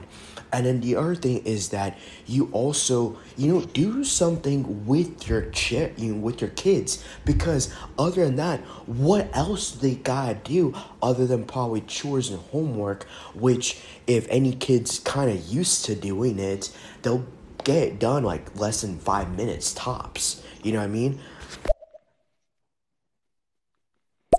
And 0.51 0.65
then 0.65 0.81
the 0.81 0.95
other 0.95 1.15
thing 1.15 1.45
is 1.45 1.69
that 1.69 1.97
you 2.25 2.49
also, 2.51 3.17
you 3.35 3.53
know, 3.53 3.61
do 3.61 4.03
something 4.03 4.85
with 4.85 5.27
your 5.27 5.49
ch- 5.51 5.91
you 5.97 6.13
know, 6.13 6.19
with 6.19 6.41
your 6.41 6.51
kids 6.51 7.03
because 7.25 7.73
other 7.99 8.25
than 8.25 8.37
that, 8.37 8.61
what 8.85 9.29
else 9.35 9.71
they 9.71 9.95
gotta 9.95 10.35
do 10.35 10.73
other 11.01 11.27
than 11.27 11.43
probably 11.45 11.81
chores 11.81 12.29
and 12.29 12.39
homework? 12.51 13.03
Which, 13.33 13.81
if 14.07 14.27
any 14.29 14.53
kids 14.53 14.99
kind 14.99 15.29
of 15.29 15.45
used 15.47 15.85
to 15.85 15.95
doing 15.95 16.39
it, 16.39 16.71
they'll 17.01 17.25
get 17.63 17.83
it 17.83 17.99
done 17.99 18.23
like 18.23 18.57
less 18.57 18.81
than 18.81 18.97
five 18.99 19.35
minutes 19.35 19.73
tops. 19.73 20.41
You 20.63 20.71
know 20.71 20.79
what 20.79 20.85
I 20.85 20.87
mean? 20.87 21.19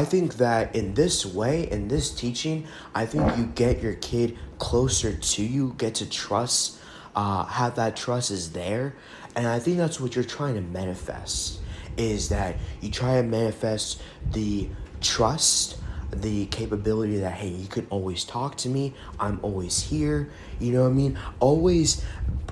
I 0.01 0.05
think 0.05 0.35
that 0.35 0.77
in 0.77 0.95
this 0.95 1.27
way, 1.27 1.69
in 1.69 1.89
this 1.89 2.15
teaching, 2.15 2.67
I 2.95 3.05
think 3.05 3.37
you 3.37 3.47
get 3.47 3.83
your 3.83 3.95
kid 3.95 4.39
closer 4.59 5.13
to 5.13 5.43
you, 5.43 5.75
get 5.79 5.97
to 5.97 6.09
trust, 6.09 6.79
uh, 7.15 7.45
have 7.45 7.77
that 7.77 7.97
trust 7.97 8.31
is 8.31 8.53
there. 8.53 8.95
And 9.35 9.47
I 9.47 9.59
think 9.59 9.77
that's 9.77 10.01
what 10.01 10.15
you're 10.15 10.25
trying 10.25 10.55
to 10.55 10.61
manifest 10.61 11.61
is 11.97 12.29
that 12.29 12.57
you 12.81 12.91
try 12.91 13.17
to 13.17 13.23
manifest 13.23 14.01
the 14.33 14.69
trust, 15.01 15.79
the 16.13 16.47
capability 16.47 17.19
that, 17.19 17.33
hey, 17.33 17.49
you 17.49 17.67
can 17.67 17.87
always 17.91 18.25
talk 18.25 18.57
to 18.59 18.69
me, 18.69 18.95
I'm 19.19 19.41
always 19.43 19.83
here. 19.83 20.31
You 20.61 20.73
know 20.73 20.85
what 20.85 20.91
I 20.91 20.93
mean? 20.93 21.19
Always 21.41 22.05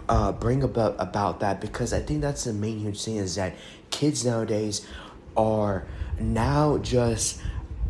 uh, 0.08 0.32
bring 0.32 0.62
about 0.62 0.96
about 0.98 1.40
that 1.40 1.60
because 1.60 1.92
I 1.92 2.00
think 2.00 2.20
that's 2.20 2.44
the 2.44 2.52
main 2.52 2.78
huge 2.78 3.02
thing 3.02 3.16
is 3.16 3.36
that 3.36 3.54
kids 3.90 4.24
nowadays 4.24 4.86
are 5.36 5.86
now 6.18 6.78
just 6.78 7.40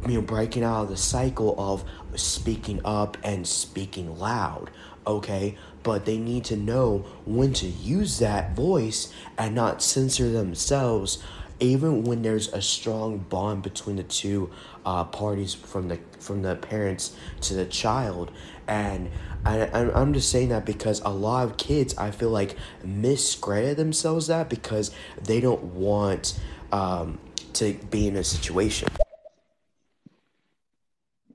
you 0.07 0.14
know 0.14 0.22
breaking 0.22 0.62
out 0.62 0.84
of 0.84 0.88
the 0.88 0.96
cycle 0.96 1.54
of 1.59 1.84
speaking 2.14 2.80
up 2.84 3.16
and 3.22 3.46
speaking 3.46 4.18
loud 4.18 4.70
okay 5.07 5.57
but 5.82 6.04
they 6.04 6.18
need 6.18 6.44
to 6.44 6.57
know 6.57 7.04
when 7.24 7.52
to 7.52 7.66
use 7.66 8.18
that 8.18 8.54
voice 8.54 9.12
and 9.38 9.54
not 9.54 9.82
censor 9.82 10.30
themselves 10.30 11.22
even 11.59 12.04
when 12.04 12.22
there's 12.22 12.52
a 12.52 12.61
strong 12.61 13.18
bond 13.18 13.62
between 13.62 13.96
the 13.96 14.02
two 14.02 14.50
uh, 14.84 15.04
parties 15.04 15.54
from 15.54 15.88
the 15.88 15.98
from 16.20 16.42
the 16.42 16.54
parents 16.54 17.16
to 17.40 17.54
the 17.54 17.64
child 17.64 18.30
and 18.68 19.11
I, 19.44 19.68
I'm 19.94 20.12
just 20.12 20.30
saying 20.30 20.48
that 20.48 20.66
because 20.66 21.00
a 21.00 21.11
lot 21.11 21.44
of 21.44 21.57
kids 21.57 21.96
I 21.96 22.11
feel 22.11 22.30
like 22.30 22.57
miscredit 22.84 23.76
themselves 23.76 24.26
that 24.26 24.48
because 24.48 24.90
they 25.22 25.40
don't 25.40 25.62
want 25.62 26.38
um, 26.72 27.18
to 27.54 27.74
be 27.90 28.09
in 28.09 28.16
a 28.16 28.24
situation. 28.24 28.88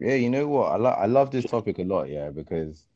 Yeah, 0.02 0.16
you 0.16 0.32
know 0.32 0.48
what? 0.48 0.72
I 0.72 0.78
love 0.78 0.98
I 0.98 1.06
love 1.06 1.30
this 1.30 1.46
topic 1.46 1.78
a 1.78 1.84
lot, 1.84 2.10
yeah, 2.10 2.32
because 2.32 2.88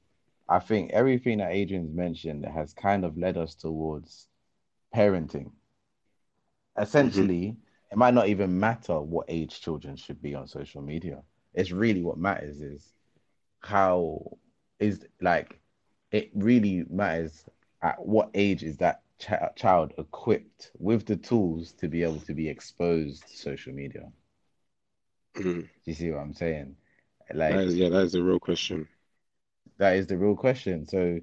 I 0.49 0.57
think 0.57 0.89
everything 0.89 1.37
that 1.37 1.51
Adrian's 1.51 1.93
mentioned 1.93 2.43
has 2.47 2.73
kind 2.73 3.05
of 3.05 3.15
led 3.15 3.37
us 3.37 3.53
towards 3.53 4.27
parenting. 4.93 5.51
Essentially, 6.79 7.49
mm-hmm. 7.49 7.91
it 7.91 7.97
might 7.97 8.15
not 8.15 8.27
even 8.27 8.59
matter 8.59 8.99
what 8.99 9.27
age 9.29 9.61
children 9.61 9.95
should 9.95 10.19
be 10.19 10.33
on 10.33 10.47
social 10.47 10.81
media. 10.81 11.21
It's 11.53 11.71
really 11.71 12.01
what 12.01 12.17
matters 12.17 12.59
is 12.59 12.91
how 13.59 14.37
is 14.79 15.05
like 15.21 15.59
it 16.11 16.31
really 16.33 16.85
matters 16.89 17.45
at 17.83 18.03
what 18.03 18.31
age 18.33 18.63
is 18.63 18.77
that 18.77 19.01
ch- 19.19 19.55
child 19.55 19.93
equipped 19.99 20.71
with 20.79 21.05
the 21.05 21.17
tools 21.17 21.71
to 21.73 21.87
be 21.87 22.01
able 22.01 22.21
to 22.21 22.33
be 22.33 22.49
exposed 22.49 23.27
to 23.27 23.37
social 23.37 23.73
media? 23.73 24.11
Mm-hmm. 25.35 25.61
Do 25.61 25.67
you 25.83 25.93
see 25.93 26.09
what 26.09 26.21
I'm 26.21 26.33
saying? 26.33 26.75
Like, 27.33 27.53
that 27.53 27.63
is, 27.63 27.75
yeah, 27.75 27.89
that 27.89 28.03
is 28.03 28.11
the 28.13 28.23
real 28.23 28.39
question. 28.39 28.87
That 29.77 29.95
is 29.97 30.07
the 30.07 30.17
real 30.17 30.35
question. 30.35 30.87
So, 30.87 31.19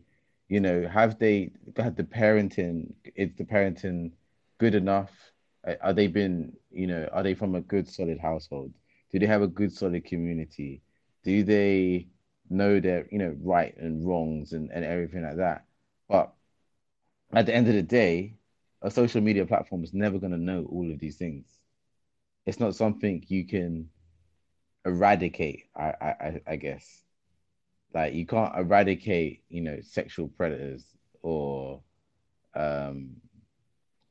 you 0.49 0.61
know, 0.61 0.87
have 0.89 1.19
they 1.19 1.53
had 1.77 1.97
the 1.97 2.05
parenting? 2.05 2.93
Is 3.15 3.31
the 3.37 3.45
parenting 3.45 4.13
good 4.59 4.75
enough? 4.75 5.11
Are 5.81 5.93
they 5.93 6.09
been, 6.09 6.53
you 6.71 6.87
know, 6.87 7.09
are 7.13 7.23
they 7.23 7.35
from 7.35 7.55
a 7.55 7.61
good 7.61 7.89
solid 7.89 8.19
household? 8.19 8.73
Do 9.11 9.19
they 9.19 9.27
have 9.27 9.43
a 9.43 9.47
good 9.47 9.73
solid 9.73 10.05
community? 10.05 10.83
Do 11.23 11.45
they 11.45 12.09
know 12.51 12.81
their, 12.81 13.07
you 13.11 13.19
know, 13.19 13.37
right 13.41 13.77
and 13.77 14.07
wrongs 14.07 14.53
and, 14.53 14.71
and 14.73 14.85
everything 14.85 15.23
like 15.23 15.37
that? 15.37 15.65
But 16.09 16.33
at 17.33 17.47
the 17.47 17.55
end 17.55 17.69
of 17.69 17.75
the 17.75 17.83
day, 17.83 18.35
a 18.83 18.91
social 18.91 19.21
media 19.21 19.47
platform 19.47 19.85
is 19.85 19.95
never 19.95 20.19
going 20.19 20.33
to 20.33 20.39
know 20.39 20.67
all 20.71 20.91
of 20.91 20.99
these 20.99 21.17
things. 21.17 21.47
It's 22.45 22.59
not 22.59 22.75
something 22.75 23.25
you 23.29 23.47
can 23.47 23.89
eradicate. 24.85 25.65
I, 25.77 25.93
I, 26.01 26.41
I 26.47 26.57
guess, 26.57 27.03
like 27.95 28.15
you 28.15 28.27
can't 28.27 28.57
eradicate, 28.57 29.43
you 29.49 29.63
know, 29.63 29.79
sexual 29.83 30.29
predators 30.29 30.85
or, 31.23 31.83
um, 32.55 33.11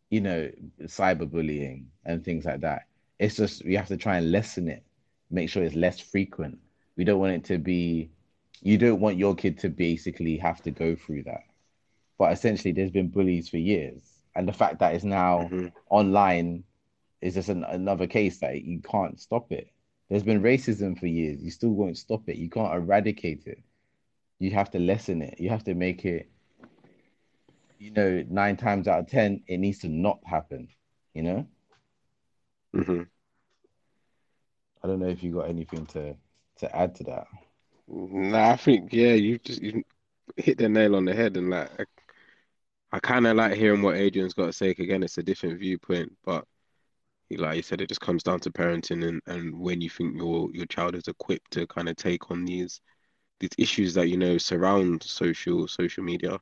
you 0.09 0.21
know, 0.21 0.51
cyberbullying 0.83 1.85
and 2.05 2.23
things 2.23 2.45
like 2.45 2.61
that. 2.61 2.83
It's 3.19 3.35
just 3.35 3.63
we 3.65 3.75
have 3.75 3.87
to 3.87 3.97
try 3.97 4.17
and 4.17 4.31
lessen 4.31 4.67
it, 4.67 4.83
make 5.29 5.49
sure 5.49 5.63
it's 5.63 5.75
less 5.75 5.99
frequent. 5.99 6.57
We 6.97 7.03
don't 7.03 7.19
want 7.19 7.33
it 7.33 7.43
to 7.45 7.57
be. 7.57 8.09
You 8.61 8.77
don't 8.77 8.99
want 8.99 9.17
your 9.17 9.35
kid 9.35 9.57
to 9.59 9.69
basically 9.69 10.37
have 10.37 10.61
to 10.63 10.71
go 10.71 10.95
through 10.95 11.23
that 11.23 11.41
but 12.21 12.31
essentially 12.31 12.71
there's 12.71 12.91
been 12.91 13.07
bullies 13.07 13.49
for 13.49 13.57
years 13.57 14.03
and 14.35 14.47
the 14.47 14.53
fact 14.53 14.77
that 14.77 14.93
it's 14.93 15.03
now 15.03 15.39
mm-hmm. 15.39 15.69
online 15.89 16.63
is 17.19 17.33
just 17.33 17.49
an, 17.49 17.63
another 17.63 18.05
case 18.05 18.37
that 18.37 18.63
you 18.63 18.79
can't 18.79 19.19
stop 19.19 19.51
it 19.51 19.71
there's 20.11 20.23
been 20.23 20.43
racism 20.43 20.99
for 20.99 21.07
years 21.07 21.43
you 21.43 21.51
still 21.51 21.71
won't 21.71 21.97
stop 21.97 22.29
it 22.29 22.37
you 22.37 22.49
can't 22.51 22.75
eradicate 22.75 23.47
it 23.47 23.63
you 24.41 24.51
have 24.51 24.71
to 24.71 24.79
lessen 24.79 25.21
it. 25.21 25.39
You 25.39 25.49
have 25.51 25.63
to 25.65 25.75
make 25.75 26.03
it, 26.05 26.31
you 27.79 27.91
know, 27.91 28.25
nine 28.29 28.57
times 28.57 28.87
out 28.87 28.99
of 29.01 29.07
ten, 29.07 29.43
it 29.47 29.59
needs 29.59 29.79
to 29.79 29.89
not 29.89 30.19
happen. 30.25 30.69
You 31.13 31.23
know. 31.23 31.47
hmm 32.73 33.03
I 34.83 34.87
don't 34.87 34.99
know 34.99 35.09
if 35.09 35.23
you 35.23 35.33
got 35.33 35.49
anything 35.49 35.85
to 35.87 36.15
to 36.59 36.75
add 36.75 36.95
to 36.95 37.03
that. 37.05 37.27
Nah, 37.87 38.51
I 38.51 38.57
think 38.57 38.93
yeah, 38.93 39.13
you 39.13 39.39
just 39.39 39.61
you 39.61 39.83
hit 40.37 40.57
the 40.57 40.69
nail 40.69 40.95
on 40.95 41.05
the 41.05 41.13
head, 41.13 41.37
and 41.37 41.49
like 41.51 41.69
I, 41.79 41.85
I 42.93 42.99
kind 42.99 43.27
of 43.27 43.37
like 43.37 43.53
hearing 43.55 43.81
what 43.81 43.97
Adrian's 43.97 44.33
got 44.33 44.47
to 44.47 44.53
say. 44.53 44.71
Again, 44.71 45.03
it's 45.03 45.17
a 45.17 45.23
different 45.23 45.59
viewpoint, 45.59 46.17
but 46.25 46.45
like 47.37 47.57
you 47.57 47.63
said, 47.63 47.81
it 47.81 47.89
just 47.89 48.01
comes 48.01 48.23
down 48.23 48.39
to 48.41 48.51
parenting 48.51 49.07
and 49.07 49.21
and 49.27 49.59
when 49.59 49.81
you 49.81 49.89
think 49.89 50.15
your 50.17 50.49
your 50.53 50.65
child 50.65 50.95
is 50.95 51.07
equipped 51.07 51.51
to 51.51 51.67
kind 51.67 51.89
of 51.89 51.95
take 51.95 52.31
on 52.31 52.45
these 52.45 52.81
these 53.39 53.51
issues 53.57 53.93
that 53.95 54.07
you 54.07 54.17
know 54.17 54.37
surround 54.37 55.03
social 55.03 55.67
social 55.67 56.03
media, 56.03 56.31
and 56.31 56.39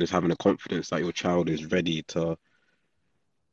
just 0.00 0.12
having 0.12 0.30
a 0.32 0.36
confidence 0.36 0.90
that 0.90 1.00
your 1.00 1.12
child 1.12 1.48
is 1.48 1.66
ready 1.72 2.02
to 2.08 2.36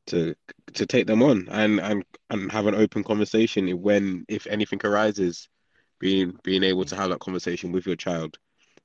to 0.07 0.35
to 0.73 0.85
take 0.85 1.05
them 1.07 1.21
on 1.21 1.47
and 1.49 1.79
and 1.79 2.03
and 2.29 2.51
have 2.51 2.67
an 2.67 2.75
open 2.75 3.03
conversation 3.03 3.69
when 3.81 4.25
if 4.27 4.47
anything 4.47 4.79
arises, 4.83 5.49
being 5.99 6.37
being 6.43 6.63
able 6.63 6.85
to 6.85 6.95
have 6.95 7.09
that 7.09 7.19
conversation 7.19 7.71
with 7.71 7.85
your 7.85 7.95
child. 7.95 8.37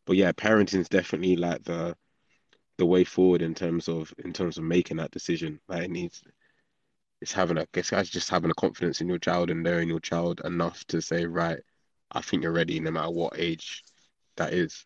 But 0.07 0.17
yeah, 0.17 0.33
parenting 0.33 0.81
is 0.81 0.89
definitely 0.89 1.37
like 1.37 1.63
the 1.65 1.97
the 2.79 2.87
way 2.87 3.05
forward 3.05 3.43
in 3.43 3.55
terms 3.55 3.89
of 3.89 4.13
in 4.25 4.33
terms 4.33 4.59
of 4.59 4.65
making 4.65 4.99
that 4.99 5.11
decision. 5.13 5.61
Like 5.69 5.85
it 5.85 5.91
needs 5.91 6.23
it's 7.23 7.33
having 7.33 7.57
a 7.57 7.67
guess 7.73 7.93
it's 7.93 8.11
just 8.11 8.29
having 8.29 8.51
a 8.51 8.55
confidence 8.55 9.01
in 9.01 9.09
your 9.09 9.19
child 9.19 9.49
and 9.49 9.63
knowing 9.63 9.89
your 9.89 10.01
child 10.01 10.41
enough 10.45 10.85
to 10.87 11.01
say, 11.01 11.25
right, 11.25 11.61
I 12.11 12.21
think 12.21 12.43
you're 12.43 12.53
ready 12.53 12.81
no 12.81 12.91
matter 12.91 13.11
what 13.11 13.39
age 13.39 13.85
that 14.37 14.53
is. 14.53 14.85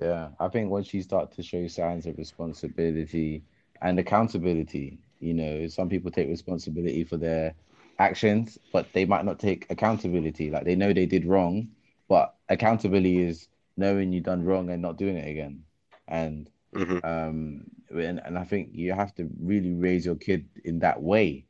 Yeah, 0.00 0.30
I 0.40 0.48
think 0.48 0.70
once 0.70 0.94
you 0.94 1.02
start 1.02 1.30
to 1.32 1.42
show 1.42 1.66
signs 1.68 2.06
of 2.06 2.16
responsibility 2.16 3.42
and 3.82 3.98
accountability, 3.98 4.98
you 5.20 5.34
know, 5.34 5.66
some 5.68 5.90
people 5.90 6.10
take 6.10 6.28
responsibility 6.28 7.04
for 7.04 7.18
their 7.18 7.54
actions, 7.98 8.56
but 8.72 8.90
they 8.94 9.04
might 9.04 9.26
not 9.26 9.38
take 9.38 9.66
accountability. 9.70 10.50
Like 10.50 10.64
they 10.64 10.74
know 10.74 10.94
they 10.94 11.04
did 11.04 11.26
wrong, 11.26 11.68
but 12.08 12.34
accountability 12.48 13.20
is 13.22 13.48
knowing 13.76 14.10
you've 14.10 14.24
done 14.24 14.42
wrong 14.42 14.70
and 14.70 14.80
not 14.80 14.96
doing 14.96 15.16
it 15.16 15.28
again. 15.28 15.64
And 16.08 16.48
hmm 16.74 17.00
um 17.02 17.64
and, 17.90 18.20
and 18.24 18.38
I 18.38 18.44
think 18.44 18.70
you 18.72 18.92
have 18.92 19.14
to 19.16 19.28
really 19.40 19.72
raise 19.72 20.04
your 20.06 20.14
kid 20.16 20.46
in 20.64 20.78
that 20.80 21.02
way, 21.02 21.46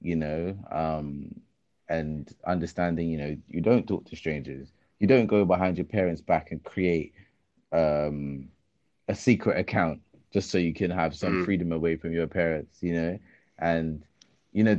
you 0.00 0.16
know, 0.16 0.56
um 0.70 1.40
and 1.88 2.28
understanding, 2.46 3.08
you 3.08 3.18
know, 3.18 3.36
you 3.48 3.60
don't 3.60 3.86
talk 3.86 4.04
to 4.06 4.16
strangers. 4.16 4.72
You 4.98 5.06
don't 5.06 5.26
go 5.26 5.44
behind 5.44 5.76
your 5.78 5.84
parents' 5.86 6.20
back 6.20 6.50
and 6.50 6.62
create 6.64 7.12
um 7.72 8.48
a 9.08 9.14
secret 9.14 9.58
account 9.58 10.00
just 10.32 10.50
so 10.50 10.58
you 10.58 10.74
can 10.74 10.90
have 10.90 11.14
some 11.14 11.38
Mm, 11.38 11.38
freedom 11.38 11.72
away 11.72 11.96
from 11.96 12.12
your 12.12 12.26
parents, 12.26 12.82
you 12.82 12.94
know? 12.94 13.18
And 13.58 14.04
you 14.52 14.64
know, 14.64 14.78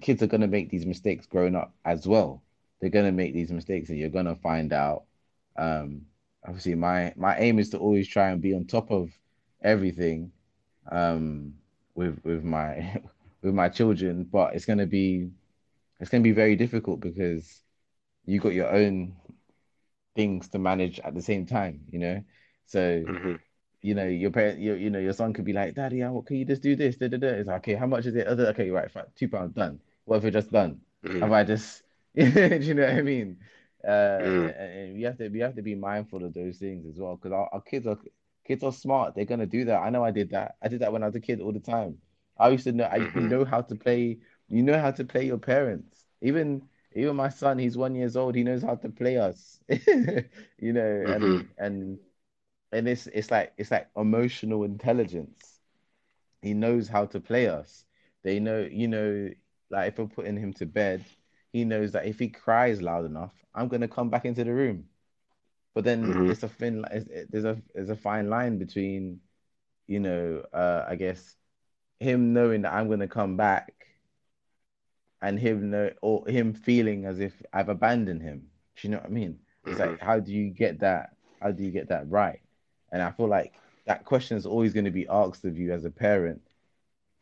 kids 0.00 0.22
are 0.22 0.26
gonna 0.26 0.46
make 0.48 0.70
these 0.70 0.86
mistakes 0.86 1.26
growing 1.26 1.54
up 1.56 1.72
as 1.84 2.06
well. 2.06 2.42
They're 2.80 2.90
gonna 2.90 3.12
make 3.12 3.34
these 3.34 3.50
mistakes 3.52 3.88
and 3.90 3.98
you're 3.98 4.08
gonna 4.10 4.36
find 4.36 4.72
out. 4.72 5.04
Um, 5.56 6.06
obviously 6.46 6.74
my 6.74 7.12
my 7.16 7.36
aim 7.38 7.58
is 7.58 7.70
to 7.70 7.78
always 7.78 8.08
try 8.08 8.30
and 8.30 8.40
be 8.40 8.54
on 8.54 8.64
top 8.64 8.90
of 8.90 9.10
everything 9.62 10.32
um 10.90 11.54
with 11.94 12.18
with 12.24 12.44
my 12.44 13.00
with 13.42 13.54
my 13.54 13.68
children, 13.68 14.24
but 14.24 14.54
it's 14.54 14.64
gonna 14.66 14.86
be 14.86 15.30
it's 16.00 16.10
gonna 16.10 16.22
be 16.24 16.32
very 16.32 16.56
difficult 16.56 17.00
because 17.00 17.62
you 18.26 18.40
got 18.40 18.54
your 18.54 18.70
own 18.72 19.14
things 20.14 20.48
to 20.48 20.58
manage 20.58 21.00
at 21.00 21.14
the 21.14 21.22
same 21.22 21.46
time, 21.46 21.80
you 21.90 21.98
know? 21.98 22.22
So 22.66 23.06
hmm 23.06 23.36
you 23.82 23.94
know, 23.94 24.06
your 24.06 24.30
parent, 24.30 24.60
your, 24.60 24.76
you 24.76 24.90
know, 24.90 24.98
your 24.98 25.12
son 25.12 25.32
could 25.32 25.44
be 25.44 25.52
like, 25.52 25.74
Daddy, 25.74 26.00
how, 26.00 26.20
can 26.26 26.36
you 26.36 26.44
just 26.44 26.62
do 26.62 26.76
this? 26.76 26.96
Da, 26.96 27.08
da, 27.08 27.18
da. 27.18 27.28
It's 27.28 27.48
like, 27.48 27.58
okay, 27.58 27.74
how 27.74 27.86
much 27.86 28.06
is 28.06 28.16
it? 28.16 28.26
Other, 28.26 28.46
okay, 28.48 28.70
right, 28.70 28.90
fine, 28.90 29.04
two 29.14 29.28
pounds 29.28 29.54
done. 29.54 29.80
What 30.04 30.18
if 30.18 30.24
it's 30.24 30.34
just 30.34 30.50
done? 30.52 30.80
hmm 31.02 31.22
Have 31.22 31.32
I 31.32 31.44
just, 31.44 31.82
do 32.16 32.24
you 32.60 32.74
know 32.74 32.82
what 32.86 32.94
I 32.96 33.02
mean? 33.02 33.38
Uh, 33.86 33.90
mm, 34.18 34.52
and 34.58 34.94
we 34.96 35.02
have 35.02 35.18
to, 35.18 35.28
we 35.28 35.40
have 35.40 35.54
to 35.56 35.62
be 35.62 35.74
mindful 35.76 36.24
of 36.24 36.34
those 36.34 36.58
things 36.58 36.86
as 36.86 36.98
well, 36.98 37.16
because 37.16 37.32
our, 37.32 37.48
our 37.52 37.60
kids 37.62 37.86
are, 37.86 37.98
kids 38.48 38.64
are 38.64 38.72
smart. 38.72 39.14
They're 39.16 39.26
gonna 39.26 39.46
do 39.46 39.66
that. 39.66 39.80
I 39.82 39.90
know 39.90 40.04
I 40.04 40.12
did 40.12 40.30
that. 40.32 40.56
I 40.62 40.68
did 40.68 40.80
that 40.80 40.92
when 40.92 41.04
I 41.04 41.06
was 41.06 41.16
a 41.16 41.20
kid 41.20 41.40
all 41.40 41.52
the 41.52 41.60
time. 41.60 41.98
I 42.38 42.50
used 42.50 42.64
to 42.64 42.72
know, 42.72 42.84
I, 42.86 43.08
you 43.14 43.22
hmm 43.22 43.28
know 43.28 43.44
how 43.44 43.62
to 43.62 43.76
play, 43.76 44.18
you 44.48 44.62
know 44.62 44.78
how 44.80 44.92
to 44.92 45.04
play 45.04 45.26
your 45.26 45.38
parents. 45.38 46.06
Even, 46.22 46.62
even 46.94 47.16
my 47.16 47.30
son, 47.30 47.58
he's 47.58 47.78
one 47.78 47.94
years 47.96 48.16
old. 48.16 48.34
He 48.36 48.44
knows 48.44 48.62
how 48.62 48.76
to 48.76 48.90
play 48.90 49.18
us, 49.18 49.60
you 49.68 50.72
know, 50.74 51.06
hmm 51.06 51.38
and 51.38 51.48
and 51.58 51.98
and 52.72 52.88
it's 52.88 53.06
it's 53.08 53.30
like 53.30 53.52
it's 53.58 53.70
like 53.70 53.88
emotional 53.96 54.64
intelligence. 54.64 55.60
He 56.42 56.54
knows 56.54 56.88
how 56.88 57.06
to 57.06 57.20
play 57.20 57.48
us. 57.48 57.84
They 58.22 58.40
know, 58.40 58.60
you 58.70 58.88
know, 58.88 59.30
like 59.70 59.88
if 59.92 59.98
we're 59.98 60.06
putting 60.06 60.36
him 60.36 60.52
to 60.54 60.66
bed, 60.66 61.04
he 61.52 61.64
knows 61.64 61.92
that 61.92 62.06
if 62.06 62.18
he 62.18 62.28
cries 62.28 62.82
loud 62.82 63.04
enough, 63.06 63.32
I'm 63.54 63.68
gonna 63.68 63.88
come 63.88 64.10
back 64.10 64.24
into 64.26 64.44
the 64.44 64.52
room. 64.54 64.88
But 65.78 65.84
then 65.86 66.22
hmm 66.22 66.32
it's 66.32 66.42
a 66.44 66.48
thin, 66.48 66.84
it, 66.92 67.30
there's 67.30 67.44
a 67.44 67.62
there's 67.74 67.90
a 67.90 67.96
fine 67.96 68.30
line 68.30 68.58
between, 68.58 69.20
you 69.86 70.00
know, 70.00 70.44
uh, 70.52 70.86
I 70.88 70.96
guess 70.96 71.36
him 72.00 72.32
knowing 72.34 72.62
that 72.62 72.74
I'm 72.74 72.88
gonna 72.90 73.08
come 73.08 73.36
back 73.36 73.74
and 75.22 75.38
him 75.38 75.70
know 75.70 75.90
or 76.02 76.26
him 76.28 76.54
feeling 76.54 77.06
as 77.06 77.20
if 77.20 77.42
I've 77.52 77.68
abandoned 77.68 78.22
him. 78.22 78.48
Do 78.76 78.88
you 78.88 78.92
know 78.92 78.98
what 78.98 79.06
I 79.06 79.10
mean? 79.10 79.40
It's 79.66 79.78
hmm 79.78 79.94
like 79.94 79.98
how 80.00 80.20
do 80.20 80.32
you 80.32 80.50
get 80.50 80.80
that? 80.80 81.16
How 81.40 81.52
do 81.52 81.64
you 81.64 81.70
get 81.72 81.88
that 81.88 82.08
right? 82.10 82.40
And 82.92 83.02
I 83.02 83.10
feel 83.12 83.28
like 83.28 83.54
that 83.86 84.04
question 84.04 84.36
is 84.36 84.46
always 84.46 84.74
going 84.74 84.86
to 84.86 84.90
be 84.90 85.08
asked 85.08 85.44
of 85.44 85.58
you 85.58 85.72
as 85.72 85.84
a 85.84 85.90
parent 85.90 86.42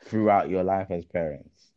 throughout 0.04 0.48
your 0.50 0.64
life 0.64 0.90
as 0.90 1.04
parents. 1.07 1.72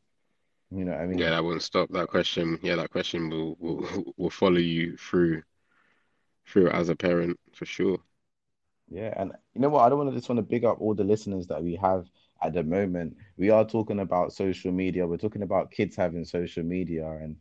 You 0.72 0.86
know 0.86 0.92
what 0.94 1.02
I 1.02 1.08
mean? 1.08 1.30
Yeah, 1.30 1.32
that 1.32 1.44
won't 1.44 1.64
stop. 1.64 1.90
That 1.92 2.08
question, 2.10 2.60
yeah, 2.64 2.76
that 2.78 2.92
question 2.92 3.30
will 3.30 3.56
will 3.60 4.14
will 4.18 4.30
follow 4.30 4.58
you 4.60 4.98
through 4.98 5.44
through 6.50 6.70
as 6.72 6.90
a 6.90 6.98
parent 6.98 7.40
for 7.54 7.66
sure. 7.66 8.00
Yeah, 8.90 9.14
and 9.18 9.34
you 9.54 9.62
know 9.62 9.70
what? 9.70 9.82
I 9.84 9.90
don't 9.90 10.00
want 10.00 10.12
to 10.12 10.16
just 10.16 10.30
want 10.30 10.38
to 10.40 10.44
big 10.44 10.66
up 10.66 10.82
all 10.82 10.96
the 10.96 11.04
listeners 11.04 11.48
that 11.48 11.64
we 11.64 11.76
have 11.76 12.08
at 12.42 12.54
the 12.54 12.64
moment. 12.64 13.18
We 13.38 13.50
are 13.50 13.66
talking 13.66 14.00
about 14.00 14.34
social 14.34 14.72
media. 14.72 15.08
We're 15.08 15.18
talking 15.18 15.44
about 15.44 15.72
kids 15.72 15.96
having 15.96 16.26
social 16.26 16.64
media, 16.64 17.08
and 17.10 17.38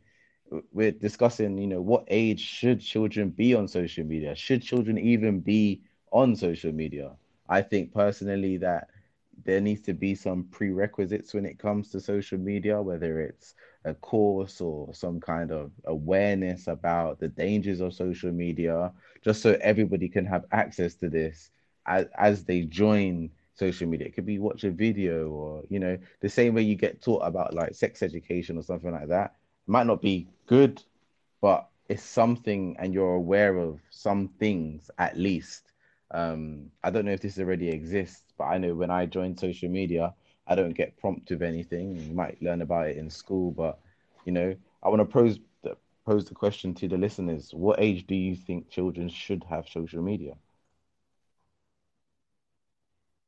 we're 0.71 0.91
discussing, 0.91 1.57
you 1.57 1.67
know, 1.67 1.81
what 1.81 2.05
age 2.07 2.39
should 2.41 2.81
children 2.81 3.29
be 3.29 3.55
on 3.55 3.67
social 3.67 4.05
media? 4.05 4.35
Should 4.35 4.61
children 4.63 4.97
even 4.99 5.39
be 5.41 5.83
on 6.11 6.35
social 6.35 6.71
media? 6.71 7.15
I 7.47 7.61
think 7.61 7.93
personally 7.93 8.57
that 8.57 8.89
there 9.43 9.61
needs 9.61 9.81
to 9.81 9.93
be 9.93 10.15
some 10.15 10.45
prerequisites 10.51 11.33
when 11.33 11.45
it 11.45 11.59
comes 11.59 11.89
to 11.91 11.99
social 11.99 12.37
media, 12.37 12.81
whether 12.81 13.21
it's 13.21 13.55
a 13.85 13.93
course 13.93 14.61
or 14.61 14.93
some 14.93 15.19
kind 15.19 15.51
of 15.51 15.71
awareness 15.85 16.67
about 16.67 17.19
the 17.19 17.27
dangers 17.27 17.79
of 17.79 17.93
social 17.93 18.31
media, 18.31 18.91
just 19.23 19.41
so 19.41 19.57
everybody 19.61 20.09
can 20.09 20.25
have 20.25 20.45
access 20.51 20.95
to 20.95 21.09
this 21.09 21.51
as, 21.85 22.07
as 22.17 22.43
they 22.43 22.61
join 22.61 23.29
social 23.53 23.87
media. 23.87 24.07
It 24.07 24.15
could 24.15 24.25
be 24.25 24.39
watch 24.39 24.63
a 24.63 24.71
video 24.71 25.29
or, 25.29 25.63
you 25.69 25.79
know, 25.79 25.97
the 26.21 26.29
same 26.29 26.53
way 26.53 26.61
you 26.61 26.75
get 26.75 27.01
taught 27.01 27.19
about 27.25 27.53
like 27.53 27.73
sex 27.75 28.01
education 28.01 28.57
or 28.57 28.63
something 28.63 28.91
like 28.91 29.07
that. 29.09 29.35
It 29.67 29.71
might 29.71 29.87
not 29.87 30.01
be 30.01 30.27
good, 30.47 30.81
but 31.41 31.67
it's 31.87 32.03
something 32.03 32.75
and 32.79 32.93
you're 32.93 33.15
aware 33.15 33.57
of 33.57 33.79
some 33.89 34.29
things 34.39 34.91
at 34.97 35.17
least. 35.17 35.71
Um, 36.11 36.71
I 36.83 36.89
don't 36.89 37.05
know 37.05 37.11
if 37.11 37.21
this 37.21 37.39
already 37.39 37.69
exists, 37.69 38.23
but 38.37 38.45
I 38.45 38.57
know 38.57 38.73
when 38.75 38.91
I 38.91 39.05
joined 39.05 39.39
social 39.39 39.69
media, 39.69 40.13
I 40.49 40.55
don't 40.55 40.73
get 40.73 40.97
prompted 40.97 41.39
with 41.39 41.47
anything. 41.47 41.95
You 41.95 42.13
might 42.13 42.41
learn 42.41 42.61
about 42.61 42.87
it 42.87 42.97
in 42.97 43.09
school, 43.09 43.51
but 43.51 43.79
you 44.25 44.31
know, 44.31 44.55
I 44.83 44.89
want 44.89 44.99
to 44.99 45.05
pose 45.05 45.39
the 45.61 45.77
pose 46.05 46.25
the 46.25 46.33
question 46.33 46.73
to 46.75 46.87
the 46.87 46.97
listeners: 46.97 47.51
What 47.53 47.79
age 47.79 48.07
do 48.07 48.15
you 48.15 48.35
think 48.35 48.69
children 48.69 49.09
should 49.09 49.43
have 49.47 49.69
social 49.69 50.01
media? 50.01 50.33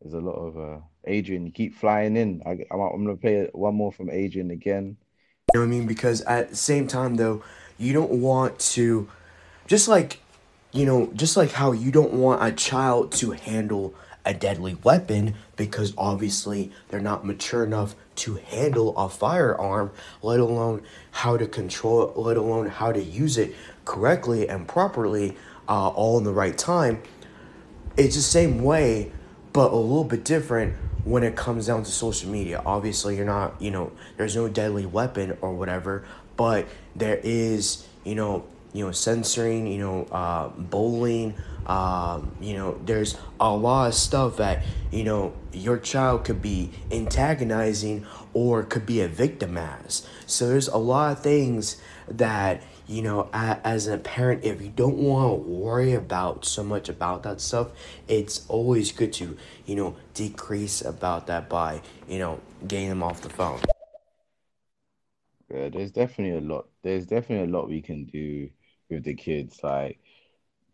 There's 0.02 0.16
a 0.16 0.20
lot 0.20 0.34
of 0.34 0.58
uh, 0.58 0.80
Adrian. 1.06 1.46
You 1.46 1.52
keep 1.52 1.76
flying 1.76 2.18
in. 2.18 2.42
I, 2.44 2.52
I'm, 2.72 2.80
I'm 2.80 3.06
gonna 3.06 3.18
play 3.18 3.48
one 3.54 3.76
more 3.76 3.92
from 3.92 4.10
Adrian 4.10 4.50
again. 4.50 4.98
You 5.54 5.60
know 5.60 5.66
what 5.68 5.68
I 5.68 5.70
mean? 5.70 5.86
Because 5.86 6.22
at 6.22 6.50
the 6.50 6.56
same 6.56 6.88
time, 6.88 7.18
though, 7.18 7.44
you 7.78 7.94
don't 7.94 8.12
want 8.12 8.58
to, 8.60 9.08
just 9.68 9.88
like, 9.88 10.20
you 10.72 10.86
know, 10.86 11.12
just 11.14 11.38
like 11.38 11.52
how 11.52 11.72
you 11.72 11.92
don't 11.92 12.14
want 12.14 12.44
a 12.44 12.52
child 12.52 13.12
to 13.14 13.32
handle 13.32 13.94
a 14.26 14.34
deadly 14.34 14.76
weapon 14.84 15.36
because 15.56 15.94
obviously 15.98 16.72
they're 16.90 17.00
not 17.00 17.26
mature 17.26 17.64
enough 17.64 17.96
to 18.16 18.36
handle 18.36 18.96
a 18.98 19.10
firearm, 19.10 19.92
let 20.22 20.40
alone 20.40 20.82
how 21.12 21.38
to 21.38 21.48
control 21.48 22.10
it, 22.10 22.18
let 22.18 22.38
alone 22.38 22.68
how 22.68 22.92
to 22.92 23.02
use 23.02 23.38
it 23.38 23.56
correctly 23.86 24.48
and 24.48 24.68
properly, 24.68 25.36
uh, 25.68 25.90
all 25.90 26.18
in 26.18 26.24
the 26.24 26.34
right 26.34 26.58
time 26.58 27.02
it's 27.98 28.16
the 28.16 28.22
same 28.22 28.64
way, 28.64 29.12
but 29.54 29.72
a 29.72 29.76
little 29.76 30.04
bit 30.04 30.24
different 30.24 30.76
when 31.04 31.24
it 31.24 31.36
comes 31.36 31.68
down 31.68 31.84
to 31.84 31.92
social 31.92 32.30
media. 32.30 32.62
Obviously, 32.66 33.18
you're 33.18 33.26
not, 33.26 33.62
you 33.62 33.72
know, 33.72 33.92
there's 34.18 34.36
no 34.36 34.48
deadly 34.48 34.86
weapon 34.86 35.38
or 35.42 35.54
whatever, 35.54 36.06
but 36.38 36.68
there 36.96 37.20
is, 37.24 37.86
you 38.04 38.16
know, 38.16 38.46
you 38.74 38.86
know, 38.86 38.92
censoring, 38.92 39.68
you 39.68 39.80
know, 39.80 40.04
uh, 40.12 40.50
bullying. 40.50 41.36
Um, 41.66 42.36
you 42.42 42.56
know, 42.56 42.80
there's 42.86 43.18
a 43.40 43.54
lot 43.56 43.90
of 43.90 43.94
stuff 43.94 44.38
that, 44.38 44.64
you 44.90 45.04
know, 45.04 45.34
your 45.54 45.78
child 45.78 46.26
could 46.26 46.42
be 46.42 46.72
antagonizing 46.92 48.06
or 48.34 48.64
could 48.64 48.86
be 48.86 49.02
a 49.02 49.08
victim 49.08 49.58
as. 49.58 50.08
So 50.26 50.48
there's 50.48 50.68
a 50.68 50.78
lot 50.78 51.12
of 51.12 51.24
things 51.24 51.80
that, 52.08 52.64
you 52.88 53.04
know, 53.04 53.30
as 53.32 53.88
a 53.88 53.98
parent, 54.00 54.44
if 54.44 54.62
you 54.62 54.70
don't 54.70 54.98
want 54.98 55.30
to 55.30 55.50
worry 55.50 55.94
about 55.94 56.46
so 56.46 56.64
much 56.64 56.90
about 56.90 57.24
that 57.24 57.40
stuff, 57.40 57.70
it's 58.08 58.46
always 58.48 58.92
good 58.92 59.14
to, 59.14 59.38
you 59.66 59.76
know, 59.76 59.96
decrease 60.14 60.82
about 60.82 61.28
that 61.28 61.48
by, 61.48 61.82
you 62.10 62.18
know, 62.20 62.40
getting 62.68 62.90
them 62.90 63.04
off 63.04 63.22
the 63.22 63.30
phone. 63.30 63.60
Yeah, 65.54 65.70
there's 65.70 65.92
definitely 65.92 66.38
a 66.38 66.54
lot. 66.54 66.68
There's 66.82 67.06
definitely 67.06 67.54
a 67.54 67.58
lot 67.58 67.70
we 67.70 67.82
can 67.82 68.06
do 68.06 68.50
with 68.92 69.04
the 69.04 69.16
kids. 69.16 69.60
Like 69.64 70.00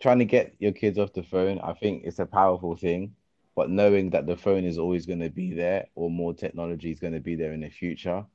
trying 0.01 0.19
to 0.19 0.25
get 0.25 0.55
your 0.59 0.73
kids 0.73 0.97
off 0.97 1.13
the 1.13 1.23
phone, 1.23 1.59
I 1.59 1.73
think 1.73 2.03
it's 2.05 2.19
a 2.19 2.25
powerful 2.25 2.75
thing. 2.75 3.15
But 3.55 3.69
knowing 3.71 4.11
that 4.11 4.27
the 4.27 4.37
phone 4.37 4.65
is 4.65 4.77
always 4.77 5.05
going 5.05 5.21
to 5.21 5.29
be 5.29 5.53
there, 5.53 5.87
or 5.95 6.11
more 6.11 6.33
technology 6.33 6.91
is 6.91 6.99
going 6.99 7.13
to 7.13 7.19
be 7.19 7.35
there 7.35 7.53
in 7.53 7.61
the 7.61 7.69
future, 7.69 8.25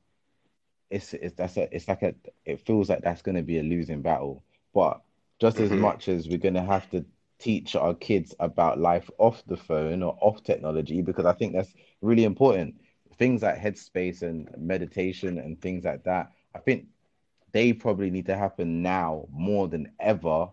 it's 0.89 1.13
it's 1.13 1.35
that's 1.35 1.57
a 1.57 1.73
it's 1.73 1.87
like 1.87 2.01
a 2.01 2.13
it 2.45 2.65
feels 2.65 2.89
like 2.89 3.01
that's 3.01 3.21
going 3.21 3.35
to 3.35 3.41
be 3.41 3.59
a 3.59 3.63
losing 3.63 4.01
battle. 4.01 4.43
But 4.73 5.01
just 5.39 5.57
mm-hmm. 5.57 5.73
as 5.73 5.79
much 5.79 6.07
as 6.09 6.27
we're 6.27 6.37
going 6.37 6.53
to 6.55 6.63
have 6.63 6.89
to 6.91 7.05
teach 7.39 7.75
our 7.75 7.93
kids 7.93 8.33
about 8.39 8.79
life 8.79 9.09
off 9.17 9.43
the 9.47 9.57
phone 9.57 10.03
or 10.03 10.17
off 10.21 10.43
technology, 10.43 11.01
because 11.01 11.25
I 11.25 11.33
think 11.33 11.53
that's 11.53 11.73
really 12.01 12.25
important. 12.25 12.75
Things 13.17 13.43
like 13.43 13.57
headspace 13.57 14.23
and 14.23 14.49
meditation 14.57 15.37
and 15.37 15.59
things 15.61 15.85
like 15.85 16.03
that. 16.03 16.31
I 16.55 16.59
think 16.59 16.87
they 17.53 17.71
probably 17.71 18.09
need 18.09 18.25
to 18.25 18.35
happen 18.35 18.81
now 18.81 19.27
more 19.31 19.67
than 19.67 19.91
ever, 19.99 20.49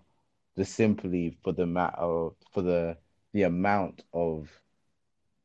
just 0.56 0.74
simply 0.74 1.36
for 1.42 1.52
the 1.52 1.66
matter 1.66 1.96
of, 1.96 2.34
for 2.52 2.62
the 2.62 2.96
the 3.32 3.42
amount 3.44 4.04
of 4.12 4.48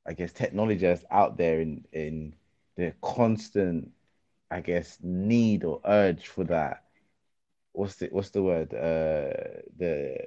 I 0.06 0.14
guess 0.14 0.32
technology 0.32 0.82
that's 0.86 1.06
out 1.10 1.38
there 1.38 1.62
in 1.62 1.86
in 1.94 2.36
the 2.76 2.94
constant 3.02 3.92
I 4.52 4.62
guess 4.62 5.00
need 5.02 5.64
or 5.64 5.82
urge 5.86 6.28
for 6.28 6.44
that. 6.46 6.84
What's 7.72 7.96
the 7.96 8.08
what's 8.12 8.30
the 8.30 8.44
word? 8.44 8.74
Uh 8.74 9.62
the 9.78 10.18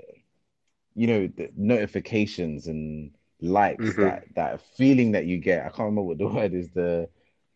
you 0.95 1.07
know 1.07 1.29
the 1.37 1.51
notifications 1.57 2.67
and 2.67 3.13
likes 3.41 3.85
mm-hmm. 3.85 4.03
that 4.03 4.25
that 4.35 4.61
feeling 4.77 5.13
that 5.13 5.27
you 5.27 5.39
get. 5.39 5.61
I 5.61 5.69
can't 5.69 5.81
remember 5.81 6.03
what 6.03 6.19
the 6.19 6.27
word 6.29 6.55
is 6.55 6.71
the 6.71 7.09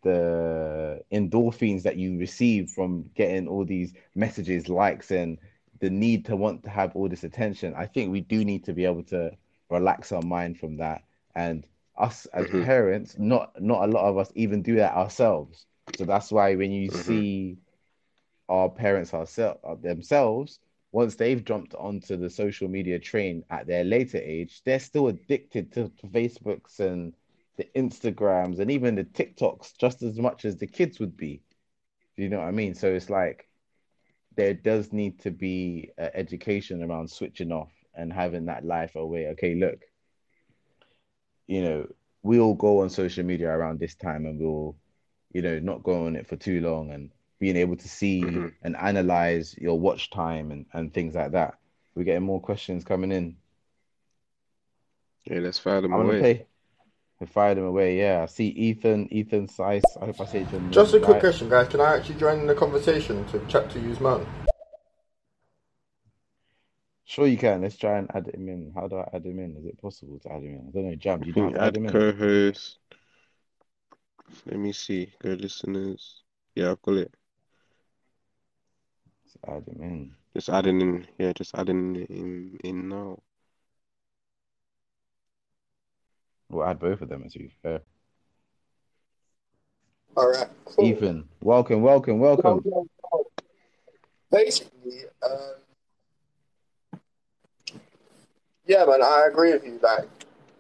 the 0.02 1.02
endorphins 1.12 1.82
that 1.82 1.96
you 1.96 2.18
receive 2.18 2.70
from 2.70 3.10
getting 3.14 3.48
all 3.48 3.64
these 3.64 3.92
messages, 4.14 4.68
likes, 4.68 5.10
and 5.10 5.38
the 5.80 5.90
need 5.90 6.24
to 6.26 6.36
want 6.36 6.62
to 6.64 6.70
have 6.70 6.94
all 6.94 7.08
this 7.08 7.24
attention. 7.24 7.74
I 7.76 7.86
think 7.86 8.12
we 8.12 8.20
do 8.20 8.44
need 8.44 8.64
to 8.64 8.72
be 8.72 8.84
able 8.84 9.04
to 9.04 9.32
relax 9.70 10.12
our 10.12 10.22
mind 10.22 10.58
from 10.58 10.76
that. 10.76 11.02
And 11.34 11.66
us 11.96 12.26
as 12.32 12.46
mm-hmm. 12.46 12.64
parents, 12.64 13.16
not 13.18 13.60
not 13.60 13.88
a 13.88 13.92
lot 13.92 14.04
of 14.04 14.18
us 14.18 14.30
even 14.34 14.62
do 14.62 14.76
that 14.76 14.94
ourselves. 14.94 15.66
So 15.96 16.04
that's 16.04 16.30
why 16.30 16.54
when 16.54 16.70
you 16.72 16.90
mm-hmm. 16.90 17.00
see 17.00 17.58
our 18.48 18.68
parents 18.68 19.14
ourselves 19.14 19.60
themselves, 19.82 20.58
once 20.92 21.16
they've 21.16 21.44
jumped 21.44 21.74
onto 21.74 22.16
the 22.16 22.30
social 22.30 22.68
media 22.68 22.98
train 22.98 23.44
at 23.50 23.66
their 23.66 23.84
later 23.84 24.18
age, 24.18 24.62
they're 24.64 24.78
still 24.78 25.08
addicted 25.08 25.72
to, 25.72 25.88
to 26.00 26.06
Facebooks 26.06 26.80
and 26.80 27.14
the 27.56 27.68
Instagrams 27.76 28.58
and 28.58 28.70
even 28.70 28.94
the 28.94 29.04
TikToks 29.04 29.76
just 29.76 30.02
as 30.02 30.18
much 30.18 30.44
as 30.44 30.56
the 30.56 30.66
kids 30.66 30.98
would 30.98 31.16
be. 31.16 31.42
Do 32.16 32.22
you 32.22 32.28
know 32.28 32.38
what 32.38 32.48
I 32.48 32.52
mean? 32.52 32.74
So 32.74 32.88
it's 32.88 33.10
like 33.10 33.48
there 34.36 34.54
does 34.54 34.92
need 34.92 35.20
to 35.20 35.30
be 35.30 35.90
education 35.98 36.82
around 36.82 37.10
switching 37.10 37.52
off 37.52 37.72
and 37.94 38.12
having 38.12 38.46
that 38.46 38.64
life 38.64 38.96
away. 38.96 39.28
Okay, 39.28 39.54
look, 39.54 39.80
you 41.46 41.62
know, 41.62 41.86
we 42.22 42.38
all 42.38 42.54
go 42.54 42.80
on 42.80 42.90
social 42.90 43.24
media 43.24 43.50
around 43.50 43.80
this 43.80 43.94
time 43.94 44.26
and 44.26 44.38
we'll, 44.38 44.76
you 45.32 45.42
know, 45.42 45.58
not 45.58 45.82
go 45.82 46.06
on 46.06 46.16
it 46.16 46.26
for 46.26 46.36
too 46.36 46.60
long 46.60 46.90
and 46.90 47.10
being 47.38 47.56
able 47.56 47.76
to 47.76 47.88
see 47.88 48.22
mm-hmm. 48.22 48.48
and 48.62 48.76
analyze 48.76 49.54
your 49.58 49.78
watch 49.78 50.10
time 50.10 50.50
and, 50.52 50.66
and 50.72 50.94
things 50.94 51.14
like 51.14 51.32
that. 51.32 51.58
We're 51.94 52.04
getting 52.04 52.22
more 52.22 52.40
questions 52.40 52.84
coming 52.84 53.12
in. 53.12 53.36
Yeah, 55.24 55.40
let's 55.40 55.58
fire 55.58 55.80
them 55.80 55.92
away. 55.92 56.46
They 57.22 57.26
fired 57.26 57.56
him 57.56 57.66
away. 57.66 57.98
Yeah, 57.98 58.24
I 58.24 58.26
see 58.26 58.48
Ethan, 58.48 59.06
Ethan 59.12 59.46
Sice. 59.46 59.84
I 60.00 60.06
hope 60.06 60.20
I 60.20 60.24
say 60.24 60.44
your 60.50 60.60
Just 60.70 60.92
a 60.92 60.98
quick 60.98 61.12
right. 61.12 61.20
question, 61.20 61.48
guys. 61.48 61.68
Can 61.68 61.80
I 61.80 61.94
actually 61.94 62.16
join 62.16 62.40
in 62.40 62.48
the 62.48 62.54
conversation 62.56 63.24
to 63.26 63.38
chat 63.46 63.70
to 63.70 63.78
use 63.78 64.00
man? 64.00 64.26
Sure, 67.04 67.28
you 67.28 67.38
can. 67.38 67.62
Let's 67.62 67.76
try 67.76 67.98
and 67.98 68.10
add 68.12 68.26
him 68.26 68.48
in. 68.48 68.72
How 68.74 68.88
do 68.88 68.96
I 68.96 69.08
add 69.12 69.24
him 69.24 69.38
in? 69.38 69.56
Is 69.56 69.66
it 69.66 69.80
possible 69.80 70.18
to 70.18 70.32
add 70.32 70.42
him 70.42 70.54
in? 70.54 70.66
I 70.66 70.70
don't 70.72 70.90
know. 70.90 70.96
Jam, 70.96 71.20
do 71.20 71.28
you 71.28 71.34
know 71.36 71.50
add, 71.50 71.68
add 71.68 71.76
him 71.76 71.86
in? 71.86 71.92
Co-host. 71.92 72.78
Let 74.46 74.58
me 74.58 74.72
see. 74.72 75.12
Go 75.22 75.28
listeners. 75.28 76.24
Yeah, 76.56 76.72
I've 76.72 76.82
got 76.82 76.94
it. 76.94 77.14
Let's 79.24 79.36
add 79.46 79.72
him 79.72 79.80
in. 79.80 80.14
Just 80.34 80.48
adding 80.48 80.80
in. 80.80 81.06
Yeah, 81.20 81.32
just 81.34 81.54
adding 81.54 81.94
in 81.94 82.58
in 82.64 82.88
now. 82.88 83.20
We'll 86.52 86.66
add 86.66 86.78
both 86.78 87.00
of 87.00 87.08
them 87.08 87.28
to 87.28 87.38
be 87.38 87.50
fair. 87.62 87.80
All 90.14 90.30
right. 90.30 90.48
Cool. 90.66 90.84
Ethan, 90.84 91.28
welcome, 91.40 91.80
welcome, 91.80 92.18
welcome. 92.18 92.62
Basically, 94.30 95.04
um, 95.24 95.54
yeah, 98.66 98.84
man, 98.84 99.02
I 99.02 99.26
agree 99.30 99.52
with 99.52 99.64
you. 99.64 99.80
Like, 99.82 100.08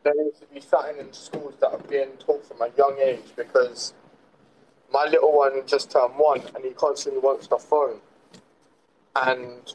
there 0.02 0.14
needs 0.16 0.40
to 0.40 0.46
be 0.46 0.60
something 0.60 0.98
in 0.98 1.12
schools 1.12 1.54
that 1.60 1.72
are 1.72 1.78
being 1.78 2.08
taught 2.18 2.44
from 2.46 2.62
a 2.62 2.70
young 2.76 2.98
age 2.98 3.24
because 3.36 3.92
my 4.92 5.04
little 5.04 5.36
one 5.36 5.66
just 5.66 5.90
turned 5.90 6.14
one 6.16 6.40
and 6.54 6.64
he 6.64 6.70
constantly 6.70 7.20
wants 7.20 7.46
the 7.48 7.58
phone. 7.58 8.00
And 9.14 9.74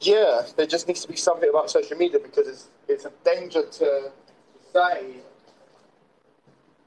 yeah, 0.00 0.42
there 0.56 0.66
just 0.66 0.86
needs 0.86 1.00
to 1.02 1.08
be 1.08 1.16
something 1.16 1.48
about 1.48 1.70
social 1.70 1.96
media 1.96 2.20
because 2.20 2.46
it's 2.46 2.68
it's 2.88 3.04
a 3.04 3.12
danger 3.24 3.62
to 3.62 4.10
society 4.64 5.20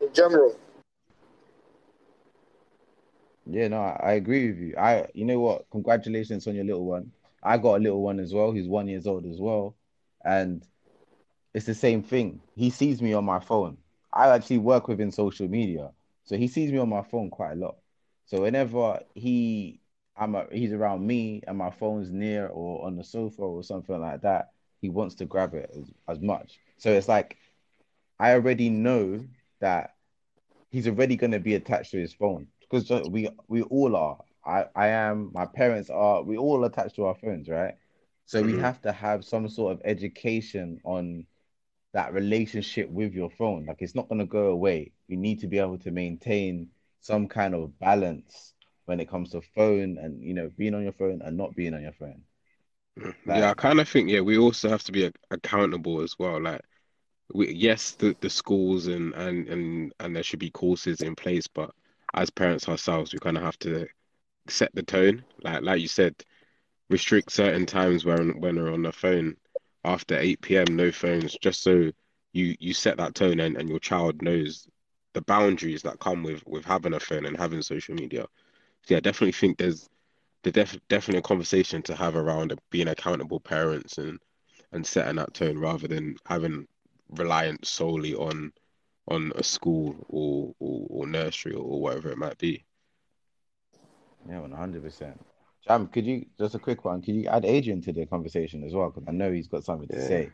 in 0.02 0.14
general. 0.14 0.56
Yeah, 3.46 3.68
no, 3.70 3.82
I, 3.82 4.14
agree 4.14 4.50
with 4.50 4.60
you. 4.60 4.76
I, 4.78 5.08
you 5.14 5.26
know 5.26 5.40
what? 5.40 5.66
Congratulations 5.72 6.48
on 6.48 6.56
your 6.56 6.64
little 6.64 6.86
one. 6.86 7.12
I 7.44 7.58
got 7.58 7.76
a 7.76 7.84
little 7.84 8.02
one 8.02 8.20
as 8.20 8.34
well. 8.34 8.52
He's 8.52 8.68
one 8.68 8.88
years 8.88 9.08
old 9.08 9.26
as 9.26 9.40
well, 9.40 9.76
and 10.24 10.66
it's 11.54 11.66
the 11.66 11.74
same 11.74 12.04
thing. 12.04 12.40
He 12.56 12.70
sees 12.70 13.02
me 13.02 13.14
on 13.14 13.26
my 13.26 13.40
phone. 13.40 13.78
I 14.14 14.30
actually 14.30 14.60
work 14.60 14.88
within 14.88 15.12
social 15.12 15.48
media, 15.48 15.92
so 16.24 16.38
he 16.38 16.48
sees 16.48 16.72
me 16.72 16.78
on 16.78 16.90
my 16.90 17.02
phone 17.02 17.30
quite 17.30 17.54
a 17.54 17.56
lot. 17.56 17.78
So 18.26 18.42
whenever 18.42 19.00
he 19.16 19.82
I'm 20.16 20.36
a, 20.36 20.46
he's 20.52 20.72
around 20.72 21.06
me 21.06 21.42
and 21.48 21.58
my 21.58 21.72
phone's 21.72 22.12
near 22.12 22.48
or 22.48 22.86
on 22.86 22.96
the 22.96 23.04
sofa 23.04 23.42
or 23.42 23.64
something 23.64 24.00
like 24.00 24.22
that, 24.22 24.52
he 24.82 24.90
wants 24.90 25.16
to 25.16 25.26
grab 25.26 25.54
it 25.54 25.70
as, 25.78 25.92
as 26.08 26.20
much. 26.20 26.60
So 26.78 26.92
it's 26.92 27.08
like 27.08 27.38
I 28.20 28.34
already 28.34 28.70
know 28.70 29.24
that 29.60 29.96
he's 30.70 30.88
already 30.88 31.16
going 31.16 31.32
to 31.32 31.40
be 31.40 31.56
attached 31.56 31.92
to 31.92 32.00
his 32.00 32.14
phone 32.14 32.48
because 32.60 32.90
we 33.10 33.30
we 33.48 33.62
all 33.64 33.96
are. 33.96 34.18
I 34.46 34.66
I 34.76 34.88
am. 34.88 35.32
My 35.34 35.46
parents 35.46 35.90
are. 35.90 36.24
We 36.24 36.38
all 36.38 36.64
attached 36.66 36.96
to 36.96 37.06
our 37.06 37.16
phones, 37.16 37.48
right? 37.48 37.76
So 38.26 38.42
mm-hmm. 38.42 38.56
we 38.56 38.62
have 38.62 38.82
to 38.82 38.92
have 38.92 39.26
some 39.26 39.48
sort 39.50 39.74
of 39.74 39.82
education 39.86 40.80
on 40.84 41.26
that 41.94 42.14
relationship 42.14 42.90
with 42.90 43.14
your 43.14 43.30
phone. 43.30 43.66
Like 43.66 43.82
it's 43.82 43.96
not 43.96 44.08
going 44.08 44.20
to 44.20 44.26
go 44.26 44.48
away. 44.48 44.94
You 45.08 45.18
need 45.18 45.40
to 45.42 45.48
be 45.48 45.60
able 45.60 45.78
to 45.80 45.92
maintain 45.92 46.70
some 47.02 47.28
kind 47.28 47.54
of 47.54 47.78
balance 47.80 48.54
when 48.86 49.00
it 49.00 49.10
comes 49.10 49.32
to 49.32 49.42
phone 49.56 49.98
and 49.98 50.24
you 50.24 50.34
know 50.34 50.50
being 50.58 50.74
on 50.74 50.84
your 50.84 50.94
phone 50.94 51.22
and 51.24 51.38
not 51.38 51.56
being 51.56 51.74
on 51.74 51.82
your 51.82 51.94
phone. 51.94 52.22
Like, 52.98 53.16
yeah, 53.26 53.52
I 53.52 53.54
kind 53.54 53.80
of 53.80 53.88
think 53.90 54.10
yeah, 54.10 54.22
we 54.22 54.38
also 54.38 54.70
have 54.70 54.84
to 54.84 54.92
be 54.92 55.12
accountable 55.32 56.02
as 56.02 56.16
well. 56.20 56.42
Like, 56.42 56.62
we, 57.34 57.54
yes, 57.54 57.92
the, 57.92 58.16
the 58.22 58.30
schools 58.30 58.88
and, 58.88 59.14
and 59.14 59.48
and 59.50 59.94
and 60.00 60.16
there 60.16 60.24
should 60.24 60.40
be 60.40 60.52
courses 60.52 61.02
in 61.02 61.16
place, 61.16 61.48
but 61.48 61.72
as 62.14 62.30
parents 62.30 62.68
ourselves, 62.70 63.14
we 63.14 63.20
kind 63.20 63.38
of 63.38 63.44
have 63.44 63.60
to 63.60 63.88
set 64.50 64.74
the 64.76 64.84
tone. 64.84 65.24
Like 65.44 65.64
like 65.64 65.82
you 65.82 65.88
said, 65.88 66.16
restrict 66.90 67.32
certain 67.32 67.66
times 67.66 68.06
when 68.06 68.40
when 68.40 68.56
we're 68.58 68.74
on 68.74 68.84
the 68.84 68.92
phone 68.92 69.38
after 69.86 70.18
eight 70.18 70.42
p.m. 70.42 70.76
No 70.76 70.92
phones, 70.92 71.38
just 71.42 71.64
so 71.64 71.92
you 72.34 72.56
you 72.60 72.74
set 72.74 72.98
that 72.98 73.16
tone 73.16 73.40
and, 73.40 73.58
and 73.58 73.70
your 73.70 73.80
child 73.80 74.22
knows 74.22 74.68
the 75.14 75.22
boundaries 75.22 75.84
that 75.84 76.00
come 76.00 76.24
with 76.24 76.46
with 76.48 76.66
having 76.66 76.94
a 76.94 77.00
phone 77.00 77.26
and 77.26 77.38
having 77.38 77.62
social 77.62 77.96
media 77.96 78.26
yeah, 78.88 78.98
I 78.98 79.00
definitely 79.02 79.34
think 79.34 79.58
there's 79.58 79.90
the 80.44 80.52
def- 80.52 80.80
definitely 80.88 81.20
a 81.20 81.24
conversation 81.24 81.82
to 81.84 81.96
have 81.96 82.16
around 82.16 82.58
being 82.70 82.88
accountable 82.88 83.40
parents 83.40 83.98
and 83.98 84.20
and 84.72 84.86
setting 84.86 85.18
that 85.18 85.34
tone 85.34 85.58
rather 85.58 85.88
than 85.88 86.16
having 86.26 86.68
reliance 87.10 87.70
solely 87.70 88.16
on 88.16 88.52
on 89.08 89.32
a 89.36 89.44
school 89.44 89.96
or 90.10 90.54
or, 90.60 90.88
or 90.90 91.08
nursery 91.08 91.54
or 91.54 91.82
whatever 91.82 92.10
it 92.12 92.18
might 92.18 92.38
be. 92.38 92.64
Yeah, 94.28 94.40
one 94.40 94.52
hundred 94.52 94.84
percent. 94.84 95.20
Jam, 95.68 95.88
could 95.88 96.06
you 96.06 96.26
just 96.40 96.56
a 96.56 96.60
quick 96.60 96.86
one? 96.86 97.02
Could 97.02 97.16
you 97.16 97.28
add 97.28 97.46
Adrian 97.46 97.82
to 97.82 97.94
the 97.94 98.06
conversation 98.06 98.64
as 98.64 98.74
well? 98.74 98.90
Because 98.90 99.08
I 99.08 99.12
know 99.12 99.32
he's 99.32 99.48
got 99.48 99.64
something 99.64 99.88
to 99.90 99.96
Yeah. 99.96 100.08
say. 100.08 100.32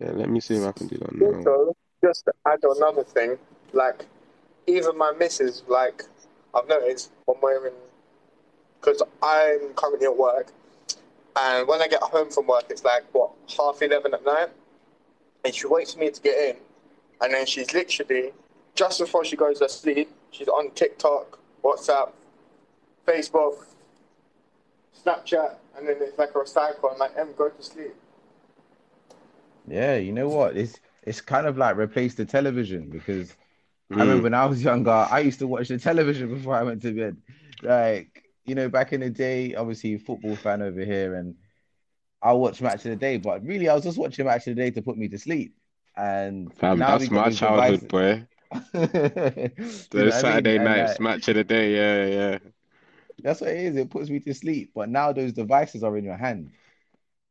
Yeah, 0.00 0.10
let 0.12 0.28
me 0.30 0.40
see 0.40 0.56
if 0.56 0.62
I 0.64 0.72
can 0.72 0.86
do 0.88 0.98
that 0.98 1.12
now. 1.14 1.26
Also, 1.36 1.76
just 2.02 2.24
to 2.26 2.32
add 2.46 2.60
another 2.62 3.04
thing, 3.04 3.36
like 3.72 4.06
even 4.66 4.96
my 4.96 5.12
missus, 5.18 5.62
like 5.68 6.04
I've 6.54 6.68
noticed 6.68 7.10
when 7.26 7.38
we're 7.42 7.66
in, 7.68 7.72
because 8.80 9.02
I'm 9.22 9.74
currently 9.74 10.06
at 10.06 10.16
work, 10.16 10.52
and 11.40 11.68
when 11.68 11.80
I 11.82 11.88
get 11.88 12.02
home 12.02 12.30
from 12.30 12.46
work, 12.46 12.64
it's 12.70 12.84
like 12.84 13.04
what 13.12 13.30
half 13.56 13.82
eleven 13.82 14.14
at 14.14 14.24
night, 14.24 14.48
and 15.44 15.54
she 15.54 15.66
waits 15.66 15.94
for 15.94 16.00
me 16.00 16.10
to 16.10 16.20
get 16.20 16.36
in, 16.38 16.56
and 17.20 17.34
then 17.34 17.46
she's 17.46 17.72
literally 17.72 18.32
just 18.74 18.98
before 19.00 19.24
she 19.24 19.36
goes 19.36 19.58
to 19.58 19.68
sleep, 19.68 20.10
she's 20.30 20.48
on 20.48 20.70
TikTok, 20.72 21.38
WhatsApp, 21.62 22.10
Facebook, 23.06 23.66
Snapchat, 25.04 25.56
and 25.76 25.86
then 25.88 25.96
it's 26.00 26.18
like 26.18 26.34
a 26.34 26.46
cycle. 26.46 26.90
I'm 26.90 26.98
like, 26.98 27.16
Em, 27.16 27.28
go 27.36 27.48
to 27.48 27.62
sleep. 27.62 27.94
Yeah, 29.66 29.96
you 29.96 30.12
know 30.12 30.28
what? 30.28 30.56
It's 30.56 30.80
it's 31.02 31.20
kind 31.20 31.46
of 31.46 31.56
like 31.58 31.76
replace 31.76 32.14
the 32.14 32.24
television 32.24 32.88
because 32.90 33.36
I 33.92 33.96
Mm. 33.96 34.00
remember 34.00 34.22
when 34.24 34.34
I 34.34 34.46
was 34.46 34.62
younger, 34.62 34.90
I 34.90 35.20
used 35.20 35.38
to 35.40 35.46
watch 35.48 35.68
the 35.68 35.78
television 35.78 36.28
before 36.32 36.54
I 36.54 36.62
went 36.62 36.82
to 36.82 36.92
bed. 36.92 37.16
Like, 37.62 38.29
you 38.44 38.54
know, 38.54 38.68
back 38.68 38.92
in 38.92 39.00
the 39.00 39.10
day, 39.10 39.54
obviously 39.54 39.96
football 39.98 40.36
fan 40.36 40.62
over 40.62 40.84
here, 40.84 41.14
and 41.14 41.34
I 42.22 42.32
watch 42.32 42.60
Match 42.60 42.84
of 42.84 42.90
the 42.90 42.96
Day, 42.96 43.16
but 43.16 43.44
really 43.44 43.68
I 43.68 43.74
was 43.74 43.84
just 43.84 43.98
watching 43.98 44.26
Match 44.26 44.46
of 44.46 44.56
the 44.56 44.62
Day 44.62 44.70
to 44.72 44.82
put 44.82 44.98
me 44.98 45.08
to 45.08 45.18
sleep. 45.18 45.54
And 45.96 46.52
Fam, 46.54 46.78
we 46.78 47.08
my 47.08 47.30
childhood, 47.30 47.88
boy. 47.88 48.26
You 48.74 48.80
know 48.80 48.90
Those 49.90 49.94
I 49.94 50.02
mean? 50.02 50.12
Saturday 50.12 50.58
nights, 50.58 50.92
like, 50.92 51.00
match 51.00 51.28
of 51.28 51.36
the 51.36 51.44
day. 51.44 51.74
Yeah, 51.74 52.06
yeah. 52.06 52.38
that's 53.22 53.40
what 53.40 53.50
it 53.50 53.58
is. 53.58 53.76
It 53.76 53.90
puts 53.90 54.10
me 54.10 54.20
to 54.20 54.34
sleep. 54.34 54.72
But 54.74 54.88
now 54.88 55.12
those 55.12 55.32
devices 55.32 55.82
are 55.82 55.96
in 55.96 56.04
your 56.04 56.16
hand, 56.16 56.50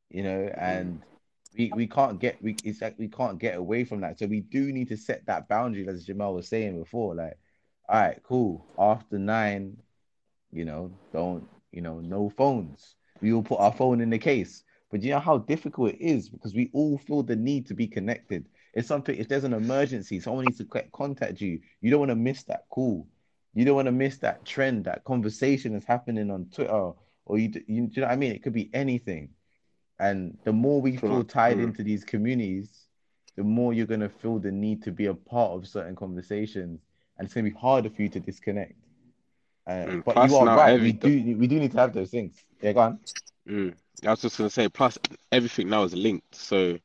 you 0.09 0.23
know, 0.23 0.49
and 0.55 1.01
we 1.57 1.71
we 1.75 1.87
can't 1.87 2.19
get 2.19 2.41
we 2.41 2.55
it's 2.63 2.81
like 2.81 2.97
we 2.97 3.07
can't 3.07 3.39
get 3.39 3.57
away 3.57 3.83
from 3.83 4.01
that. 4.01 4.19
So 4.19 4.27
we 4.27 4.41
do 4.41 4.71
need 4.71 4.89
to 4.89 4.97
set 4.97 5.25
that 5.25 5.47
boundary, 5.47 5.87
as 5.87 6.05
Jamal 6.05 6.33
was 6.35 6.47
saying 6.47 6.79
before. 6.79 7.15
Like, 7.15 7.37
all 7.87 7.99
right, 7.99 8.19
cool. 8.23 8.65
After 8.77 9.19
nine, 9.19 9.77
you 10.51 10.65
know, 10.65 10.91
don't 11.11 11.47
you 11.71 11.81
know, 11.81 11.99
no 11.99 12.29
phones. 12.29 12.95
We 13.21 13.33
will 13.33 13.43
put 13.43 13.59
our 13.59 13.73
phone 13.73 14.01
in 14.01 14.09
the 14.09 14.17
case. 14.19 14.63
But 14.91 15.03
you 15.03 15.11
know 15.11 15.19
how 15.19 15.37
difficult 15.39 15.91
it 15.91 16.01
is 16.01 16.29
because 16.29 16.55
we 16.55 16.69
all 16.73 16.97
feel 16.97 17.21
the 17.21 17.35
need 17.35 17.67
to 17.67 17.75
be 17.75 17.87
connected. 17.87 18.47
It's 18.73 18.87
something. 18.87 19.15
If 19.15 19.27
there's 19.27 19.43
an 19.43 19.53
emergency, 19.53 20.19
someone 20.19 20.45
needs 20.45 20.57
to 20.57 20.65
contact 20.91 21.41
you. 21.41 21.59
You 21.81 21.91
don't 21.91 21.99
want 21.99 22.09
to 22.09 22.15
miss 22.15 22.43
that 22.43 22.67
call. 22.69 23.07
You 23.53 23.65
don't 23.65 23.75
want 23.75 23.87
to 23.87 23.91
miss 23.91 24.17
that 24.19 24.45
trend, 24.45 24.85
that 24.85 25.03
conversation 25.03 25.73
that's 25.73 25.85
happening 25.85 26.31
on 26.31 26.45
Twitter, 26.53 26.91
or 27.25 27.37
you, 27.37 27.49
you, 27.67 27.87
do 27.87 27.93
you 27.93 28.01
know 28.01 28.07
what 28.07 28.13
I 28.13 28.15
mean? 28.15 28.31
It 28.31 28.43
could 28.43 28.53
be 28.53 28.69
anything. 28.73 29.29
And 29.99 30.37
the 30.43 30.53
more 30.53 30.81
we 30.81 30.97
feel 30.97 31.23
tied 31.23 31.57
Mm. 31.57 31.63
into 31.63 31.83
these 31.83 32.03
communities, 32.03 32.87
the 33.35 33.43
more 33.43 33.73
you're 33.73 33.85
gonna 33.85 34.09
feel 34.09 34.39
the 34.39 34.51
need 34.51 34.81
to 34.83 34.91
be 34.91 35.05
a 35.07 35.13
part 35.13 35.51
of 35.51 35.67
certain 35.67 35.95
conversations, 35.95 36.81
and 37.17 37.25
it's 37.25 37.33
gonna 37.33 37.49
be 37.49 37.55
harder 37.55 37.89
for 37.89 38.01
you 38.01 38.09
to 38.09 38.19
disconnect. 38.19 38.73
Uh, 39.67 39.71
Mm, 39.71 40.03
but 40.03 40.29
you 40.29 40.35
are 40.35 40.57
right. 40.57 40.79
We 40.81 40.91
do 40.91 41.37
we 41.37 41.47
do 41.47 41.59
need 41.59 41.71
to 41.71 41.77
have 41.77 41.93
those 41.93 42.09
things. 42.09 42.43
Yeah, 42.61 42.73
go 42.73 42.79
on. 42.79 42.99
Mm. 43.47 43.75
I 44.05 44.11
was 44.11 44.21
just 44.21 44.37
gonna 44.37 44.49
say, 44.49 44.69
plus 44.69 44.97
everything 45.31 45.69
now 45.69 45.83
is 45.83 45.93
linked, 45.93 46.35
so 46.35 46.77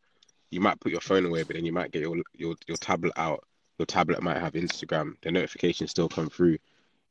you 0.50 0.60
might 0.60 0.80
put 0.80 0.92
your 0.92 1.00
phone 1.00 1.24
away, 1.26 1.42
but 1.42 1.56
then 1.56 1.64
you 1.64 1.72
might 1.72 1.90
get 1.90 2.02
your 2.02 2.16
your 2.34 2.54
your 2.66 2.76
tablet 2.76 3.12
out. 3.16 3.44
Your 3.78 3.86
tablet 3.86 4.22
might 4.22 4.38
have 4.38 4.52
Instagram. 4.52 5.14
The 5.22 5.32
notifications 5.32 5.90
still 5.90 6.08
come 6.08 6.30
through. 6.30 6.58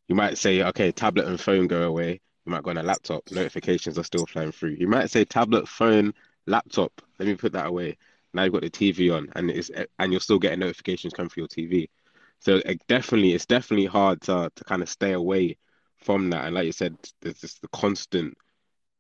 You 0.08 0.16
might 0.16 0.38
say, 0.38 0.64
okay, 0.64 0.92
tablet 0.92 1.28
and 1.28 1.40
phone 1.40 1.68
go 1.68 1.84
away. 1.84 2.22
You 2.46 2.52
might 2.52 2.64
go 2.64 2.70
on 2.70 2.78
a 2.78 2.84
laptop. 2.84 3.24
Notifications 3.32 3.98
are 3.98 4.04
still 4.04 4.26
flying 4.26 4.52
through. 4.52 4.76
You 4.80 4.88
might 4.88 5.10
say 5.10 5.26
tablet, 5.26 5.68
phone, 5.68 6.14
laptop. 6.46 7.02
Let 7.20 7.28
me 7.28 7.36
put 7.36 7.54
that 7.54 7.68
away. 7.68 7.98
Now 8.34 8.44
you've 8.44 8.54
got 8.54 8.64
the 8.64 8.70
TV 8.70 9.16
on, 9.16 9.30
and 9.36 9.50
it's 9.52 9.72
and 10.00 10.12
you're 10.12 10.22
still 10.22 10.40
getting 10.40 10.60
notifications 10.60 11.14
come 11.14 11.30
through 11.30 11.44
your 11.44 11.48
TV. 11.70 11.90
So 12.44 12.58
it 12.66 12.82
definitely, 12.88 13.34
it's 13.34 13.46
definitely 13.46 13.86
hard 13.86 14.22
to 14.24 14.52
to 14.54 14.64
kind 14.66 14.82
of 14.82 14.90
stay 14.90 15.14
away 15.14 15.58
from 15.98 16.30
that. 16.32 16.46
And 16.46 16.56
like 16.56 16.66
you 16.66 16.74
said, 16.74 16.98
there's 17.22 17.40
just 17.40 17.62
the 17.62 17.70
constant 17.70 18.38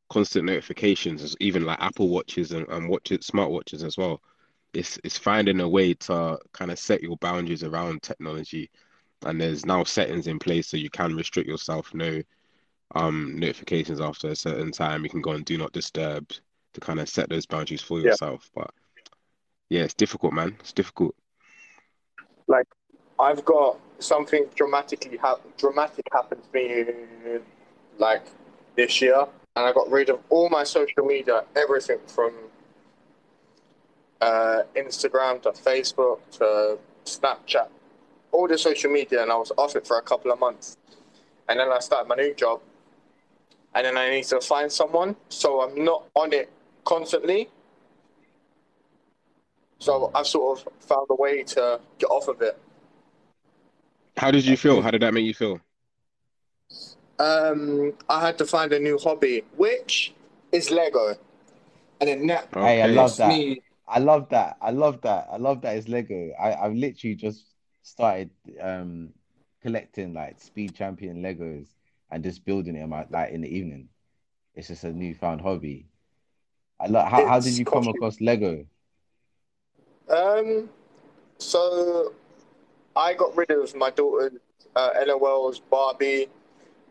constant 0.09 0.45
notifications, 0.45 1.35
even 1.39 1.65
like 1.65 1.81
Apple 1.81 2.09
watches 2.09 2.51
and, 2.53 2.67
and 2.69 2.89
watches, 2.89 3.27
smartwatches 3.29 3.83
as 3.83 3.97
well. 3.97 4.21
It's 4.73 4.99
it's 5.03 5.17
finding 5.17 5.59
a 5.59 5.67
way 5.69 5.93
to 5.95 6.39
kind 6.53 6.71
of 6.71 6.79
set 6.79 7.03
your 7.03 7.17
boundaries 7.17 7.63
around 7.63 8.01
technology, 8.01 8.69
and 9.25 9.41
there's 9.41 9.65
now 9.65 9.83
settings 9.83 10.27
in 10.27 10.39
place 10.39 10.67
so 10.67 10.77
you 10.77 10.89
can 10.89 11.15
restrict 11.15 11.49
yourself. 11.49 11.93
No 11.93 12.21
um 12.95 13.37
notifications 13.39 13.99
after 14.01 14.29
a 14.29 14.35
certain 14.35 14.71
time. 14.71 15.03
You 15.03 15.09
can 15.09 15.21
go 15.21 15.31
and 15.31 15.45
do 15.45 15.57
not 15.57 15.73
disturb 15.73 16.29
to 16.73 16.81
kind 16.81 16.99
of 16.99 17.09
set 17.09 17.29
those 17.29 17.45
boundaries 17.45 17.81
for 17.81 17.99
Yeah. 18.03 18.11
yourself. 18.11 18.49
But 18.55 18.71
yeah, 19.69 19.83
it's 19.83 19.93
difficult, 19.95 20.33
man. 20.33 20.55
It's 20.61 20.73
difficult. 20.73 21.15
I've 23.23 23.45
got 23.45 23.79
something 23.99 24.45
dramatically 24.53 25.15
ha- 25.15 25.39
dramatic 25.57 26.05
happened 26.11 26.41
to 26.43 26.51
me 26.53 27.39
like 27.97 28.25
this 28.75 29.01
year, 29.01 29.25
and 29.55 29.65
I 29.65 29.71
got 29.71 29.89
rid 29.89 30.09
of 30.09 30.19
all 30.29 30.49
my 30.49 30.65
social 30.65 31.05
media, 31.05 31.45
everything 31.55 31.99
from 32.05 32.33
uh, 34.19 34.63
Instagram 34.75 35.41
to 35.43 35.51
Facebook 35.51 36.19
to 36.37 36.77
Snapchat, 37.05 37.69
all 38.33 38.47
the 38.47 38.57
social 38.57 38.91
media, 38.91 39.21
and 39.23 39.31
I 39.31 39.37
was 39.37 39.53
off 39.57 39.77
it 39.77 39.87
for 39.87 39.97
a 39.97 40.01
couple 40.01 40.29
of 40.29 40.39
months, 40.39 40.77
and 41.47 41.59
then 41.59 41.71
I 41.71 41.79
started 41.79 42.09
my 42.09 42.15
new 42.15 42.33
job, 42.33 42.59
and 43.73 43.85
then 43.85 43.95
I 43.95 44.09
need 44.09 44.25
to 44.25 44.41
find 44.41 44.69
someone, 44.69 45.15
so 45.29 45.61
I'm 45.61 45.81
not 45.85 46.03
on 46.13 46.33
it 46.33 46.51
constantly. 46.83 47.49
So 49.79 50.11
I've 50.13 50.27
sort 50.27 50.59
of 50.59 50.73
found 50.81 51.07
a 51.09 51.15
way 51.15 51.43
to 51.43 51.79
get 51.99 52.07
off 52.07 52.27
of 52.27 52.41
it. 52.41 52.57
How 54.17 54.31
did 54.31 54.45
you 54.45 54.57
feel? 54.57 54.81
How 54.81 54.91
did 54.91 55.01
that 55.01 55.13
make 55.13 55.25
you 55.25 55.33
feel? 55.33 55.59
um, 57.19 57.93
I 58.09 58.21
had 58.21 58.37
to 58.39 58.45
find 58.45 58.71
a 58.73 58.79
new 58.79 58.97
hobby, 58.97 59.43
which 59.55 60.13
is 60.51 60.71
Lego. 60.71 61.15
And 62.01 62.09
then 62.09 62.27
that 62.27 62.49
Hey, 62.53 62.81
I 62.81 62.87
love 62.87 63.17
that. 63.17 63.29
me 63.29 63.61
I 63.87 63.99
love 63.99 64.29
that. 64.29 64.57
I 64.61 64.71
love 64.71 65.01
that. 65.01 65.27
I 65.31 65.37
love 65.37 65.61
that 65.61 65.77
it's 65.77 65.87
Lego. 65.87 66.31
I, 66.39 66.53
I've 66.55 66.73
literally 66.73 67.15
just 67.15 67.45
started 67.83 68.29
um 68.61 69.09
collecting 69.61 70.13
like 70.13 70.39
Speed 70.41 70.75
Champion 70.75 71.21
Legos 71.21 71.67
and 72.11 72.23
just 72.23 72.45
building 72.45 72.75
them 72.75 72.93
out 72.93 73.11
like 73.11 73.31
in 73.31 73.41
the 73.41 73.55
evening. 73.55 73.89
It's 74.55 74.67
just 74.67 74.83
a 74.83 74.91
newfound 74.93 75.41
hobby. 75.41 75.87
I 76.79 76.87
love 76.87 77.07
how, 77.09 77.25
how 77.25 77.39
did 77.39 77.53
you 77.53 77.65
come 77.65 77.87
across 77.87 78.19
Lego? 78.21 78.65
Um, 80.09 80.69
so 81.37 82.13
I 82.95 83.13
got 83.13 83.35
rid 83.35 83.49
of 83.49 83.75
my 83.75 83.89
daughter's 83.89 84.33
uh, 84.75 84.91
LOL's 85.05 85.59
Barbie, 85.59 86.27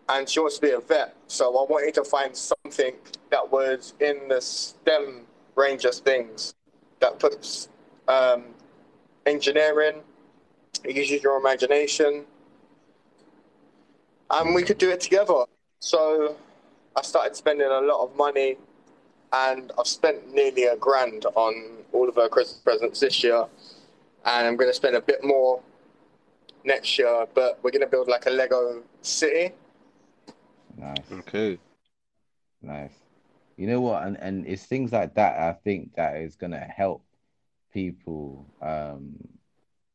and 0.08 0.28
she 0.28 0.40
wants 0.40 0.56
to 0.56 0.62
be 0.62 0.70
a 0.70 0.80
vet. 0.80 1.14
So 1.28 1.56
I 1.56 1.70
wanted 1.70 1.94
to 1.94 2.04
find 2.04 2.36
something 2.36 2.94
that 3.30 3.50
was 3.50 3.94
in 4.00 4.28
the 4.28 4.40
STEM 4.40 5.22
range 5.54 5.84
of 5.84 5.94
things 5.94 6.54
that 7.00 7.18
puts 7.18 7.68
um, 8.08 8.44
engineering, 9.26 10.02
uses 10.84 11.22
your 11.22 11.38
imagination, 11.38 12.24
and 14.30 14.54
we 14.54 14.62
could 14.62 14.78
do 14.78 14.90
it 14.90 15.00
together. 15.00 15.44
So 15.80 16.36
I 16.96 17.02
started 17.02 17.36
spending 17.36 17.68
a 17.68 17.80
lot 17.80 18.02
of 18.02 18.16
money, 18.16 18.56
and 19.32 19.70
I've 19.78 19.86
spent 19.86 20.32
nearly 20.34 20.64
a 20.64 20.76
grand 20.76 21.26
on 21.34 21.54
all 21.92 22.08
of 22.08 22.16
her 22.16 22.28
Christmas 22.28 22.60
presents 22.60 23.00
this 23.00 23.22
year, 23.22 23.44
and 24.24 24.46
I'm 24.46 24.56
going 24.56 24.70
to 24.70 24.74
spend 24.74 24.96
a 24.96 25.00
bit 25.00 25.22
more 25.22 25.60
next 26.64 26.98
year. 26.98 27.26
But 27.34 27.58
we're 27.62 27.70
going 27.70 27.80
to 27.82 27.86
build 27.86 28.08
like 28.08 28.26
a 28.26 28.30
Lego 28.30 28.82
city. 29.02 29.52
Nice, 30.76 31.10
Okay. 31.10 31.58
nice. 32.62 32.94
You 33.56 33.66
know 33.66 33.80
what? 33.80 34.02
And 34.04 34.16
and 34.18 34.46
it's 34.46 34.66
things 34.66 34.92
like 34.92 35.14
that 35.14 35.38
I 35.38 35.52
think 35.52 35.94
that 35.96 36.16
is 36.16 36.36
gonna 36.36 36.58
help 36.60 37.04
people 37.72 38.46
um 38.60 39.16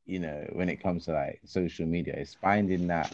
you 0.05 0.19
know 0.19 0.45
when 0.53 0.69
it 0.69 0.77
comes 0.81 1.05
to 1.05 1.13
like 1.13 1.41
social 1.45 1.85
media. 1.85 2.15
It's 2.15 2.35
finding 2.35 2.87
that 2.87 3.13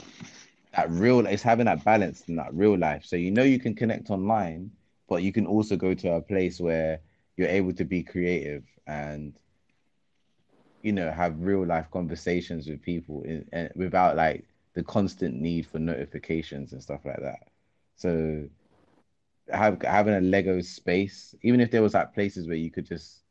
that 0.76 0.90
real 0.92 1.26
it's 1.26 1.44
having 1.44 1.66
that 1.66 1.84
balance 1.84 2.24
in 2.28 2.36
that 2.38 2.54
real 2.54 2.78
life. 2.78 3.06
So 3.06 3.16
you 3.16 3.32
know 3.32 3.44
you 3.44 3.60
can 3.60 3.76
connect 3.76 4.10
online, 4.10 4.72
but 5.08 5.24
you 5.24 5.32
can 5.32 5.46
also 5.46 5.76
go 5.76 5.94
to 5.94 6.14
a 6.14 6.22
place 6.22 6.60
where 6.60 7.00
you're 7.38 7.48
able 7.50 7.74
to 7.74 7.86
be 7.86 8.04
creative 8.04 8.64
and 8.88 9.34
you 10.84 10.92
know 10.92 11.10
have 11.10 11.40
real 11.40 11.66
life 11.66 11.90
conversations 11.90 12.68
with 12.68 12.82
people 12.82 13.24
in, 13.24 13.48
and 13.52 13.72
without 13.76 14.16
like 14.16 14.46
the 14.74 14.84
constant 14.84 15.40
need 15.40 15.66
for 15.66 15.80
notifications 15.80 16.74
and 16.74 16.84
stuff 16.84 17.02
like 17.06 17.22
that. 17.22 17.48
So 17.96 18.48
have 19.50 19.82
having 19.82 20.14
a 20.14 20.22
Lego 20.22 20.62
space, 20.62 21.34
even 21.42 21.60
if 21.60 21.72
there 21.72 21.82
was 21.82 21.94
like 21.94 22.14
places 22.14 22.48
where 22.48 22.58
you 22.58 22.70
could 22.70 22.86
just 22.86 23.22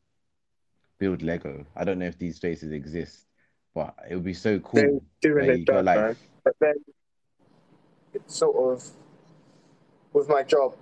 build 0.97 1.21
Lego. 1.21 1.65
I 1.75 1.83
don't 1.83 1.99
know 1.99 2.05
if 2.05 2.17
these 2.17 2.35
spaces 2.37 2.71
exist, 2.71 3.25
but 3.73 3.95
it 4.09 4.15
would 4.15 4.23
be 4.23 4.33
so 4.33 4.59
cool. 4.59 5.01
They're 5.21 5.33
doing 5.33 5.49
it 5.49 5.65
done, 5.65 5.85
like 5.85 5.99
man. 5.99 6.15
But 6.43 6.55
then 6.59 6.75
it's 8.13 8.35
sort 8.35 8.55
of 8.55 8.89
with 10.11 10.29
my 10.29 10.43
job, 10.43 10.75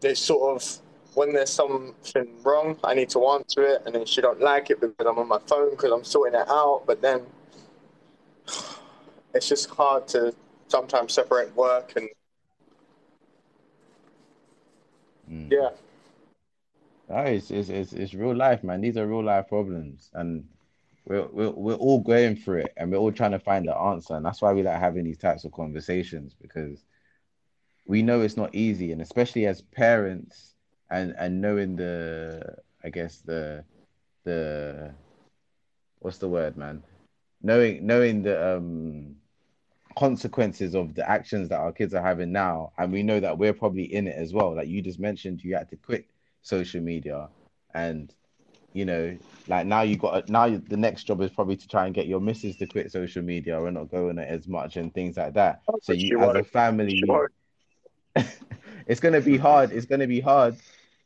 there's 0.00 0.18
sort 0.18 0.56
of 0.56 0.78
when 1.16 1.32
there's 1.32 1.50
something 1.50 2.28
wrong, 2.44 2.78
I 2.84 2.92
need 2.92 3.08
to 3.10 3.26
answer 3.28 3.62
it, 3.62 3.82
and 3.86 3.94
then 3.94 4.04
she 4.04 4.20
don't 4.20 4.38
like 4.38 4.68
it 4.68 4.82
because 4.82 5.06
I'm 5.06 5.18
on 5.18 5.26
my 5.26 5.38
phone 5.46 5.70
because 5.70 5.90
I'm 5.90 6.04
sorting 6.04 6.38
it 6.38 6.46
out. 6.46 6.82
But 6.86 7.00
then 7.00 7.22
it's 9.34 9.48
just 9.48 9.70
hard 9.70 10.06
to 10.08 10.34
sometimes 10.68 11.14
separate 11.14 11.56
work 11.56 11.94
and 11.96 12.08
mm. 15.30 15.50
yeah. 15.50 15.70
No, 17.08 17.22
it's, 17.22 17.50
it's 17.50 17.70
it's 17.70 17.92
it's 17.94 18.12
real 18.12 18.34
life, 18.34 18.62
man. 18.62 18.82
These 18.82 18.98
are 18.98 19.06
real 19.06 19.24
life 19.24 19.48
problems, 19.48 20.10
and 20.12 20.44
we're 21.06 21.28
we're 21.28 21.50
we're 21.50 21.74
all 21.76 22.00
going 22.00 22.36
through 22.36 22.58
it, 22.62 22.74
and 22.76 22.90
we're 22.90 22.98
all 22.98 23.12
trying 23.12 23.30
to 23.30 23.38
find 23.38 23.66
the 23.66 23.74
answer, 23.74 24.16
and 24.16 24.26
that's 24.26 24.42
why 24.42 24.52
we 24.52 24.62
like 24.62 24.78
having 24.78 25.04
these 25.04 25.18
types 25.18 25.44
of 25.44 25.52
conversations 25.52 26.34
because 26.38 26.84
we 27.86 28.02
know 28.02 28.20
it's 28.20 28.36
not 28.36 28.54
easy, 28.54 28.92
and 28.92 29.00
especially 29.00 29.46
as 29.46 29.62
parents, 29.62 30.55
and 30.90 31.14
and 31.18 31.40
knowing 31.40 31.76
the 31.76 32.56
I 32.84 32.90
guess 32.90 33.18
the 33.18 33.64
the 34.24 34.92
what's 36.00 36.18
the 36.18 36.28
word, 36.28 36.56
man? 36.56 36.82
Knowing 37.42 37.86
knowing 37.86 38.22
the 38.22 38.56
um 38.56 39.16
consequences 39.96 40.74
of 40.74 40.94
the 40.94 41.08
actions 41.08 41.48
that 41.48 41.58
our 41.58 41.72
kids 41.72 41.94
are 41.94 42.02
having 42.02 42.32
now, 42.32 42.72
and 42.78 42.92
we 42.92 43.02
know 43.02 43.18
that 43.20 43.38
we're 43.38 43.54
probably 43.54 43.92
in 43.92 44.06
it 44.06 44.16
as 44.16 44.32
well. 44.32 44.54
Like 44.54 44.68
you 44.68 44.82
just 44.82 44.98
mentioned, 44.98 45.42
you 45.42 45.56
had 45.56 45.70
to 45.70 45.76
quit 45.76 46.06
social 46.42 46.80
media, 46.80 47.28
and 47.74 48.12
you 48.72 48.84
know, 48.84 49.16
like 49.48 49.66
now 49.66 49.82
you 49.82 49.96
got 49.96 50.28
now 50.28 50.48
the 50.48 50.76
next 50.76 51.04
job 51.04 51.20
is 51.22 51.30
probably 51.30 51.56
to 51.56 51.68
try 51.68 51.86
and 51.86 51.94
get 51.94 52.06
your 52.06 52.20
missus 52.20 52.56
to 52.56 52.66
quit 52.66 52.92
social 52.92 53.22
media 53.22 53.58
or 53.58 53.70
not 53.70 53.90
go 53.90 54.10
on 54.10 54.18
it 54.18 54.28
as 54.28 54.46
much 54.46 54.76
and 54.76 54.92
things 54.92 55.16
like 55.16 55.34
that. 55.34 55.62
Oh, 55.68 55.78
so 55.82 55.92
you, 55.92 56.20
as 56.20 56.34
a 56.36 56.44
family, 56.44 57.02
it's 58.86 59.00
gonna 59.00 59.20
be 59.20 59.36
hard. 59.38 59.72
It's 59.72 59.86
gonna 59.86 60.06
be 60.06 60.20
hard, 60.20 60.56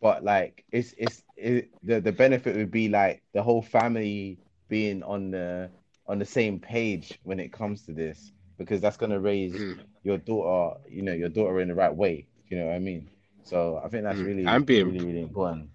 but 0.00 0.24
like 0.24 0.64
it's 0.72 0.94
it's 0.96 1.22
it, 1.36 1.70
the 1.82 2.00
the 2.00 2.12
benefit 2.12 2.56
would 2.56 2.70
be 2.70 2.88
like 2.88 3.22
the 3.34 3.42
whole 3.42 3.62
family 3.62 4.38
being 4.68 5.02
on 5.02 5.30
the 5.30 5.70
on 6.06 6.18
the 6.18 6.24
same 6.24 6.58
page 6.58 7.18
when 7.22 7.38
it 7.38 7.52
comes 7.52 7.82
to 7.82 7.92
this 7.92 8.32
because 8.58 8.80
that's 8.80 8.96
gonna 8.96 9.20
raise 9.20 9.54
mm. 9.54 9.78
your 10.02 10.18
daughter, 10.18 10.78
you 10.88 11.02
know, 11.02 11.12
your 11.12 11.28
daughter 11.28 11.60
in 11.60 11.68
the 11.68 11.74
right 11.74 11.94
way. 11.94 12.26
You 12.48 12.58
know 12.58 12.66
what 12.66 12.74
I 12.74 12.78
mean? 12.78 13.08
So 13.42 13.80
I 13.82 13.88
think 13.88 14.04
that's 14.04 14.18
mm. 14.18 14.26
really, 14.26 14.46
I'm 14.46 14.64
being, 14.64 14.86
really, 14.86 15.04
really 15.04 15.22
important. 15.22 15.70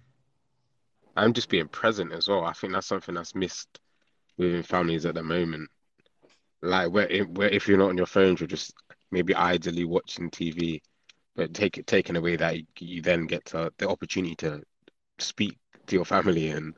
I'm 1.16 1.32
just 1.32 1.48
being 1.48 1.68
present 1.68 2.12
as 2.12 2.28
well. 2.28 2.44
I 2.44 2.52
think 2.52 2.72
that's 2.72 2.86
something 2.86 3.14
that's 3.14 3.34
missed 3.34 3.80
within 4.36 4.62
families 4.62 5.06
at 5.06 5.14
the 5.14 5.22
moment. 5.22 5.68
Like 6.62 6.90
where, 6.90 7.08
where 7.24 7.48
if 7.48 7.66
you're 7.66 7.78
not 7.78 7.88
on 7.88 7.96
your 7.96 8.06
phones, 8.06 8.40
you're 8.40 8.46
just 8.46 8.74
maybe 9.10 9.34
idly 9.34 9.84
watching 9.84 10.30
TV 10.30 10.80
but 11.36 11.54
take 11.54 11.78
it 11.78 11.86
taken 11.86 12.16
away 12.16 12.36
that 12.36 12.56
you 12.80 13.02
then 13.02 13.26
get 13.26 13.44
to, 13.44 13.72
the 13.78 13.88
opportunity 13.88 14.34
to 14.36 14.62
speak 15.18 15.56
to 15.86 15.94
your 15.94 16.04
family 16.04 16.48
and 16.50 16.74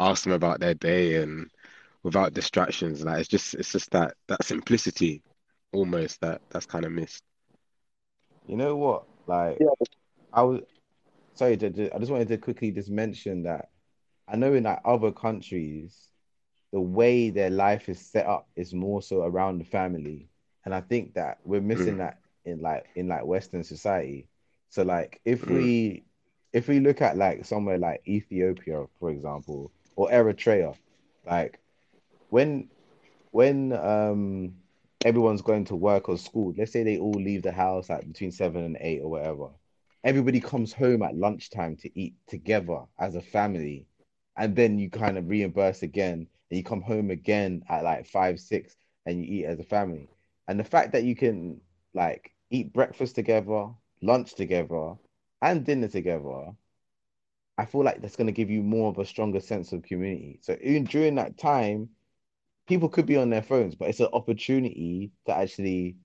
ask 0.00 0.24
them 0.24 0.32
about 0.32 0.60
their 0.60 0.74
day 0.74 1.22
and 1.22 1.50
without 2.02 2.32
distractions 2.32 3.04
like 3.04 3.20
it's 3.20 3.28
just 3.28 3.54
it's 3.54 3.72
just 3.72 3.90
that 3.90 4.14
that 4.28 4.42
simplicity 4.44 5.22
almost 5.72 6.20
that 6.20 6.40
that's 6.50 6.66
kind 6.66 6.84
of 6.84 6.92
missed 6.92 7.22
you 8.46 8.56
know 8.56 8.76
what 8.76 9.04
like 9.26 9.58
yeah. 9.60 9.66
i 10.32 10.42
was 10.42 10.60
sorry 11.34 11.52
i 11.52 11.98
just 11.98 12.10
wanted 12.10 12.28
to 12.28 12.38
quickly 12.38 12.70
just 12.70 12.88
mention 12.88 13.42
that 13.42 13.70
i 14.28 14.36
know 14.36 14.54
in 14.54 14.64
like 14.64 14.80
other 14.84 15.12
countries 15.12 16.08
the 16.72 16.80
way 16.80 17.30
their 17.30 17.50
life 17.50 17.88
is 17.88 17.98
set 17.98 18.26
up 18.26 18.48
is 18.54 18.72
more 18.72 19.02
so 19.02 19.22
around 19.22 19.58
the 19.58 19.64
family 19.64 20.28
and 20.64 20.74
i 20.74 20.80
think 20.80 21.14
that 21.14 21.38
we're 21.44 21.60
missing 21.60 21.94
mm. 21.94 21.98
that 21.98 22.20
in 22.44 22.60
like 22.60 22.86
in 22.94 23.08
like 23.08 23.24
Western 23.24 23.64
society. 23.64 24.26
So 24.70 24.82
like 24.82 25.20
if 25.24 25.42
mm. 25.42 25.54
we 25.54 26.04
if 26.52 26.68
we 26.68 26.80
look 26.80 27.02
at 27.02 27.16
like 27.16 27.44
somewhere 27.44 27.78
like 27.78 28.02
Ethiopia, 28.06 28.86
for 28.98 29.10
example, 29.10 29.70
or 29.96 30.10
Eritrea, 30.10 30.74
like 31.26 31.58
when 32.30 32.68
when 33.30 33.72
um 33.72 34.54
everyone's 35.04 35.42
going 35.42 35.64
to 35.66 35.76
work 35.76 36.08
or 36.08 36.18
school, 36.18 36.54
let's 36.56 36.72
say 36.72 36.82
they 36.82 36.98
all 36.98 37.12
leave 37.12 37.42
the 37.42 37.52
house 37.52 37.90
at 37.90 38.06
between 38.06 38.32
seven 38.32 38.64
and 38.64 38.76
eight 38.80 39.00
or 39.00 39.10
whatever. 39.10 39.48
Everybody 40.04 40.40
comes 40.40 40.72
home 40.72 41.02
at 41.02 41.16
lunchtime 41.16 41.76
to 41.76 41.98
eat 41.98 42.14
together 42.26 42.80
as 42.98 43.14
a 43.14 43.20
family, 43.20 43.86
and 44.36 44.54
then 44.54 44.78
you 44.78 44.90
kind 44.90 45.18
of 45.18 45.28
reimburse 45.28 45.82
again, 45.82 46.26
and 46.50 46.58
you 46.58 46.64
come 46.64 46.82
home 46.82 47.10
again 47.10 47.62
at 47.68 47.84
like 47.84 48.06
five, 48.06 48.40
six, 48.40 48.76
and 49.06 49.24
you 49.24 49.40
eat 49.40 49.44
as 49.44 49.58
a 49.58 49.64
family. 49.64 50.08
And 50.46 50.58
the 50.58 50.64
fact 50.64 50.92
that 50.92 51.04
you 51.04 51.14
can 51.14 51.60
like 51.94 52.32
eat 52.50 52.72
breakfast 52.72 53.14
together, 53.14 53.68
lunch 54.02 54.34
together, 54.34 54.94
and 55.42 55.64
dinner 55.64 55.88
together, 55.88 56.52
I 57.58 57.64
feel 57.64 57.82
like 57.84 58.00
that's 58.00 58.16
going 58.16 58.28
to 58.28 58.32
give 58.32 58.50
you 58.50 58.62
more 58.62 58.88
of 58.90 58.98
a 58.98 59.04
stronger 59.04 59.40
sense 59.40 59.72
of 59.72 59.82
community. 59.82 60.38
So 60.42 60.56
even 60.62 60.84
during 60.84 61.16
that 61.16 61.38
time, 61.38 61.88
people 62.68 62.88
could 62.88 63.06
be 63.06 63.16
on 63.16 63.30
their 63.30 63.42
phones, 63.42 63.74
but 63.74 63.88
it's 63.88 64.00
an 64.00 64.08
opportunity 64.12 65.10
to 65.26 65.36
actually 65.36 65.96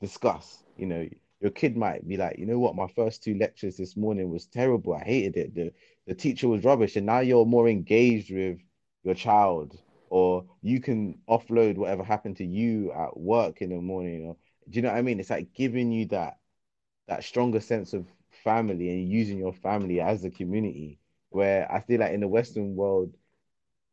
discuss. 0.00 0.62
You 0.76 0.86
know, 0.86 1.08
your 1.40 1.50
kid 1.52 1.76
might 1.76 2.06
be 2.06 2.16
like, 2.16 2.38
you 2.38 2.46
know 2.46 2.58
what, 2.58 2.76
my 2.76 2.88
first 2.88 3.22
two 3.22 3.34
lectures 3.34 3.76
this 3.76 3.96
morning 3.96 4.28
was 4.28 4.46
terrible. 4.46 4.94
I 4.94 5.04
hated 5.04 5.36
it. 5.36 5.54
The 5.54 5.72
the 6.06 6.14
teacher 6.14 6.48
was 6.48 6.64
rubbish, 6.64 6.96
and 6.96 7.06
now 7.06 7.20
you're 7.20 7.46
more 7.46 7.68
engaged 7.68 8.34
with 8.34 8.58
your 9.04 9.14
child, 9.14 9.76
or 10.10 10.44
you 10.60 10.80
can 10.80 11.18
offload 11.28 11.76
whatever 11.76 12.02
happened 12.02 12.36
to 12.38 12.44
you 12.44 12.92
at 12.92 13.18
work 13.18 13.62
in 13.62 13.70
the 13.70 13.80
morning, 13.80 14.26
or 14.26 14.36
do 14.70 14.76
you 14.76 14.82
know 14.82 14.90
what 14.90 14.98
I 14.98 15.02
mean? 15.02 15.20
It's 15.20 15.30
like 15.30 15.52
giving 15.52 15.90
you 15.92 16.06
that 16.06 16.38
that 17.08 17.24
stronger 17.24 17.60
sense 17.60 17.92
of 17.92 18.06
family 18.44 18.90
and 18.90 19.08
using 19.08 19.38
your 19.38 19.52
family 19.52 20.00
as 20.00 20.24
a 20.24 20.30
community. 20.30 20.98
Where 21.30 21.70
I 21.70 21.80
feel 21.80 22.00
like 22.00 22.12
in 22.12 22.20
the 22.20 22.28
Western 22.28 22.74
world, 22.74 23.14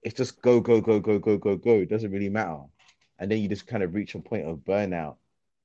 it's 0.03 0.15
just 0.15 0.41
go, 0.41 0.59
go, 0.59 0.81
go, 0.81 0.99
go, 0.99 1.19
go, 1.19 1.37
go, 1.37 1.55
go. 1.55 1.73
It 1.73 1.89
doesn't 1.89 2.11
really 2.11 2.29
matter. 2.29 2.61
And 3.19 3.29
then 3.29 3.39
you 3.39 3.49
just 3.49 3.67
kind 3.67 3.83
of 3.83 3.93
reach 3.93 4.15
a 4.15 4.19
point 4.19 4.47
of 4.47 4.59
burnout, 4.59 5.17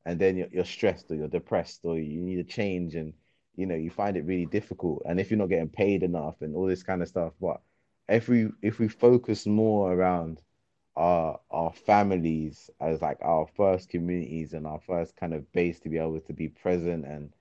and 0.05 0.19
then 0.19 0.37
you're, 0.37 0.49
you're 0.51 0.65
stressed 0.65 1.11
or 1.11 1.15
you're 1.15 1.29
depressed 1.29 1.81
or 1.85 1.99
you 1.99 2.21
need 2.21 2.39
a 2.39 2.45
change, 2.45 2.95
and 2.95 3.13
you 3.57 3.67
know 3.67 3.75
you 3.75 3.91
find 3.91 4.17
it 4.17 4.25
really 4.25 4.47
difficult. 4.47 5.03
And 5.07 5.21
if 5.21 5.31
you're 5.31 5.39
not 5.39 5.51
getting 5.51 5.69
paid 5.69 6.03
enough 6.03 6.41
and 6.41 6.57
all 6.57 6.67
this 6.67 6.83
kind 6.83 7.03
of 7.03 7.09
stuff, 7.09 7.33
but 7.41 7.61
if 8.09 8.29
we 8.29 8.49
if 8.63 8.79
we 8.79 8.89
focus 8.89 9.47
more 9.47 9.93
around 9.93 10.41
our 10.97 11.41
our 11.51 11.73
families 11.73 12.71
as 12.81 13.01
like 13.01 13.19
our 13.23 13.47
first 13.57 13.89
communities 13.89 14.53
and 14.53 14.67
our 14.67 14.81
first 14.87 15.17
kind 15.17 15.33
of 15.33 15.51
base 15.53 15.81
to 15.81 15.89
be 15.89 15.99
able 15.99 16.21
to 16.21 16.33
be 16.33 16.49
present 16.49 17.07
and 17.07 17.33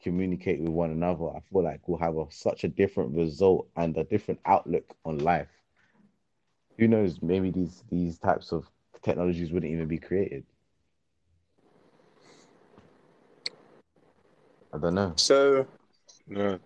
communicate 0.00 0.60
with 0.60 0.70
one 0.70 0.90
another 0.90 1.28
i 1.30 1.40
feel 1.52 1.62
like 1.62 1.80
we'll 1.86 1.98
have 1.98 2.16
a, 2.16 2.24
such 2.30 2.64
a 2.64 2.68
different 2.68 3.14
result 3.14 3.68
and 3.76 3.96
a 3.96 4.04
different 4.04 4.40
outlook 4.46 4.96
on 5.04 5.18
life. 5.18 5.48
Who 6.78 6.88
knows? 6.88 7.20
Maybe 7.22 7.50
these 7.50 7.84
these 7.90 8.18
types 8.18 8.52
of 8.52 8.66
technologies 9.02 9.52
wouldn't 9.52 9.70
even 9.70 9.88
be 9.88 9.98
created. 9.98 10.44
I 14.72 14.78
don't 14.78 14.94
know. 14.94 15.12
So 15.16 15.66
yeah 16.28 16.56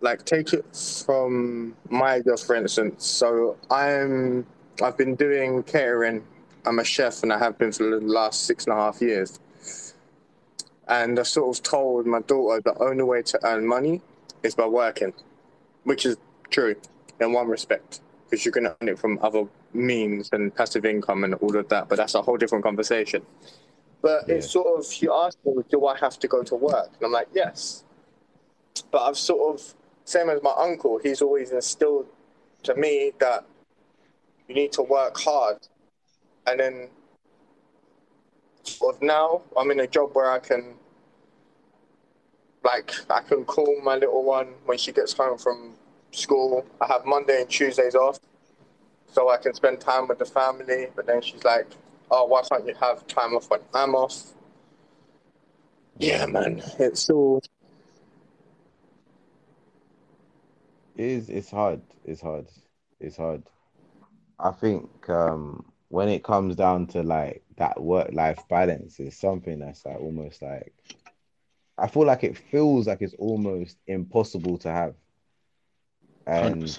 like 0.00 0.24
take 0.24 0.52
it 0.52 0.64
from 1.04 1.74
my 1.88 2.20
job 2.20 2.38
for 2.38 2.54
instance 2.54 3.04
so 3.04 3.56
i'm 3.70 4.46
I've 4.82 4.96
been 4.96 5.16
doing 5.16 5.62
catering. 5.64 6.24
I'm 6.64 6.78
a 6.78 6.84
chef 6.84 7.22
and 7.22 7.32
I 7.32 7.38
have 7.38 7.58
been 7.58 7.72
for 7.72 7.84
the 7.84 8.00
last 8.00 8.46
six 8.46 8.64
and 8.64 8.72
a 8.72 8.76
half 8.76 9.00
years. 9.00 9.40
And 10.86 11.18
I 11.18 11.22
sort 11.24 11.56
of 11.56 11.62
told 11.62 12.06
my 12.06 12.20
daughter 12.20 12.60
the 12.60 12.78
only 12.82 13.02
way 13.02 13.22
to 13.22 13.38
earn 13.44 13.66
money 13.66 14.00
is 14.42 14.54
by 14.54 14.66
working, 14.66 15.12
which 15.84 16.06
is 16.06 16.16
true 16.50 16.76
in 17.20 17.32
one 17.32 17.48
respect, 17.48 18.00
because 18.24 18.46
you 18.46 18.52
can 18.52 18.66
earn 18.66 18.88
it 18.88 18.98
from 18.98 19.18
other 19.20 19.44
means 19.74 20.30
and 20.32 20.54
passive 20.54 20.84
income 20.84 21.24
and 21.24 21.34
all 21.34 21.56
of 21.56 21.68
that. 21.68 21.88
But 21.88 21.96
that's 21.96 22.14
a 22.14 22.22
whole 22.22 22.36
different 22.36 22.64
conversation. 22.64 23.22
But 24.00 24.28
yeah. 24.28 24.36
it's 24.36 24.50
sort 24.50 24.78
of, 24.78 24.86
she 24.86 25.08
asked 25.12 25.38
me, 25.44 25.54
do 25.68 25.86
I 25.86 25.98
have 25.98 26.18
to 26.20 26.28
go 26.28 26.42
to 26.44 26.54
work? 26.54 26.90
And 26.94 27.06
I'm 27.06 27.12
like, 27.12 27.28
yes. 27.34 27.84
But 28.90 29.02
I've 29.02 29.18
sort 29.18 29.54
of, 29.54 29.74
same 30.04 30.30
as 30.30 30.40
my 30.42 30.54
uncle, 30.56 31.00
he's 31.02 31.20
always 31.20 31.50
instilled 31.50 32.06
to 32.62 32.74
me 32.76 33.12
that 33.18 33.44
you 34.48 34.54
need 34.54 34.72
to 34.72 34.82
work 34.82 35.18
hard. 35.18 35.58
And 36.46 36.58
then 36.58 36.88
sort 38.62 38.96
of 38.96 39.02
now 39.02 39.42
I'm 39.56 39.70
in 39.70 39.80
a 39.80 39.86
job 39.86 40.10
where 40.14 40.30
I 40.30 40.38
can 40.38 40.74
like 42.64 42.92
I 43.08 43.20
can 43.20 43.44
call 43.44 43.80
my 43.82 43.96
little 43.96 44.24
one 44.24 44.48
when 44.64 44.78
she 44.78 44.92
gets 44.92 45.12
home 45.12 45.38
from 45.38 45.74
school. 46.10 46.66
I 46.80 46.86
have 46.86 47.04
Monday 47.04 47.42
and 47.42 47.50
Tuesdays 47.50 47.94
off. 47.94 48.18
So 49.12 49.30
I 49.30 49.36
can 49.36 49.54
spend 49.54 49.80
time 49.80 50.08
with 50.08 50.18
the 50.18 50.24
family. 50.24 50.88
But 50.96 51.06
then 51.06 51.22
she's 51.22 51.44
like, 51.44 51.66
Oh, 52.10 52.24
why 52.24 52.42
can't 52.50 52.66
you 52.66 52.74
have 52.80 53.06
time 53.06 53.34
off 53.34 53.50
when 53.50 53.60
I'm 53.74 53.94
off? 53.94 54.32
Yeah, 55.98 56.26
man. 56.26 56.62
It's 56.78 57.10
all 57.10 57.42
it 60.96 61.04
is 61.04 61.28
it's 61.28 61.50
hard. 61.50 61.80
It's 62.04 62.20
hard. 62.20 62.46
It's 62.98 63.16
hard. 63.16 63.42
I 64.38 64.50
think 64.52 65.08
um, 65.08 65.64
when 65.88 66.08
it 66.08 66.24
comes 66.24 66.56
down 66.56 66.86
to 66.88 67.02
like 67.02 67.42
that 67.56 67.82
work 67.82 68.10
life 68.12 68.42
balance 68.48 69.00
is 69.00 69.16
something 69.16 69.58
that's 69.58 69.84
like 69.84 70.00
almost 70.00 70.42
like 70.42 70.72
I 71.78 71.86
feel 71.88 72.04
like 72.06 72.24
it 72.24 72.36
feels 72.36 72.86
like 72.86 73.02
it's 73.02 73.14
almost 73.14 73.78
impossible 73.86 74.58
to 74.58 74.70
have. 74.70 74.94
And 76.26 76.78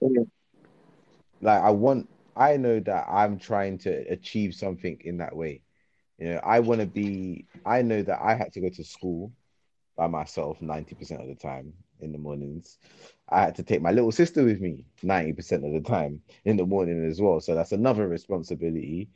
100%. 0.00 0.28
like 1.40 1.62
I 1.62 1.70
want 1.70 2.08
I 2.36 2.56
know 2.56 2.80
that 2.80 3.06
I'm 3.08 3.38
trying 3.38 3.78
to 3.78 3.90
achieve 4.10 4.54
something 4.54 4.98
in 5.04 5.18
that 5.18 5.34
way. 5.36 5.62
You 6.18 6.30
know, 6.30 6.40
I 6.44 6.60
want 6.60 6.80
to 6.80 6.86
be 6.86 7.46
I 7.64 7.82
know 7.82 8.02
that 8.02 8.20
I 8.20 8.34
had 8.34 8.52
to 8.54 8.60
go 8.60 8.68
to 8.70 8.84
school 8.84 9.32
by 9.96 10.06
myself 10.06 10.60
90% 10.60 11.20
of 11.20 11.28
the 11.28 11.34
time 11.34 11.72
in 12.02 12.12
the 12.12 12.18
mornings. 12.18 12.78
I 13.28 13.42
had 13.42 13.54
to 13.56 13.62
take 13.62 13.82
my 13.82 13.92
little 13.92 14.12
sister 14.12 14.44
with 14.44 14.60
me 14.60 14.84
90% 15.02 15.64
of 15.64 15.72
the 15.72 15.88
time 15.88 16.20
in 16.44 16.56
the 16.56 16.66
morning 16.66 17.04
as 17.08 17.20
well. 17.20 17.40
So 17.40 17.54
that's 17.54 17.72
another 17.72 18.08
responsibility. 18.08 19.10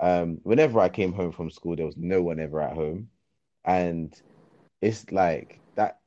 Um, 0.00 0.38
whenever 0.42 0.80
I 0.80 0.88
came 0.88 1.12
home 1.12 1.32
from 1.32 1.50
school, 1.50 1.76
there 1.76 1.86
was 1.86 1.96
no 1.96 2.22
one 2.22 2.40
ever 2.40 2.60
at 2.60 2.74
home. 2.74 3.08
And 3.64 4.14
it's 4.82 5.10
like 5.10 5.60
that 5.76 6.00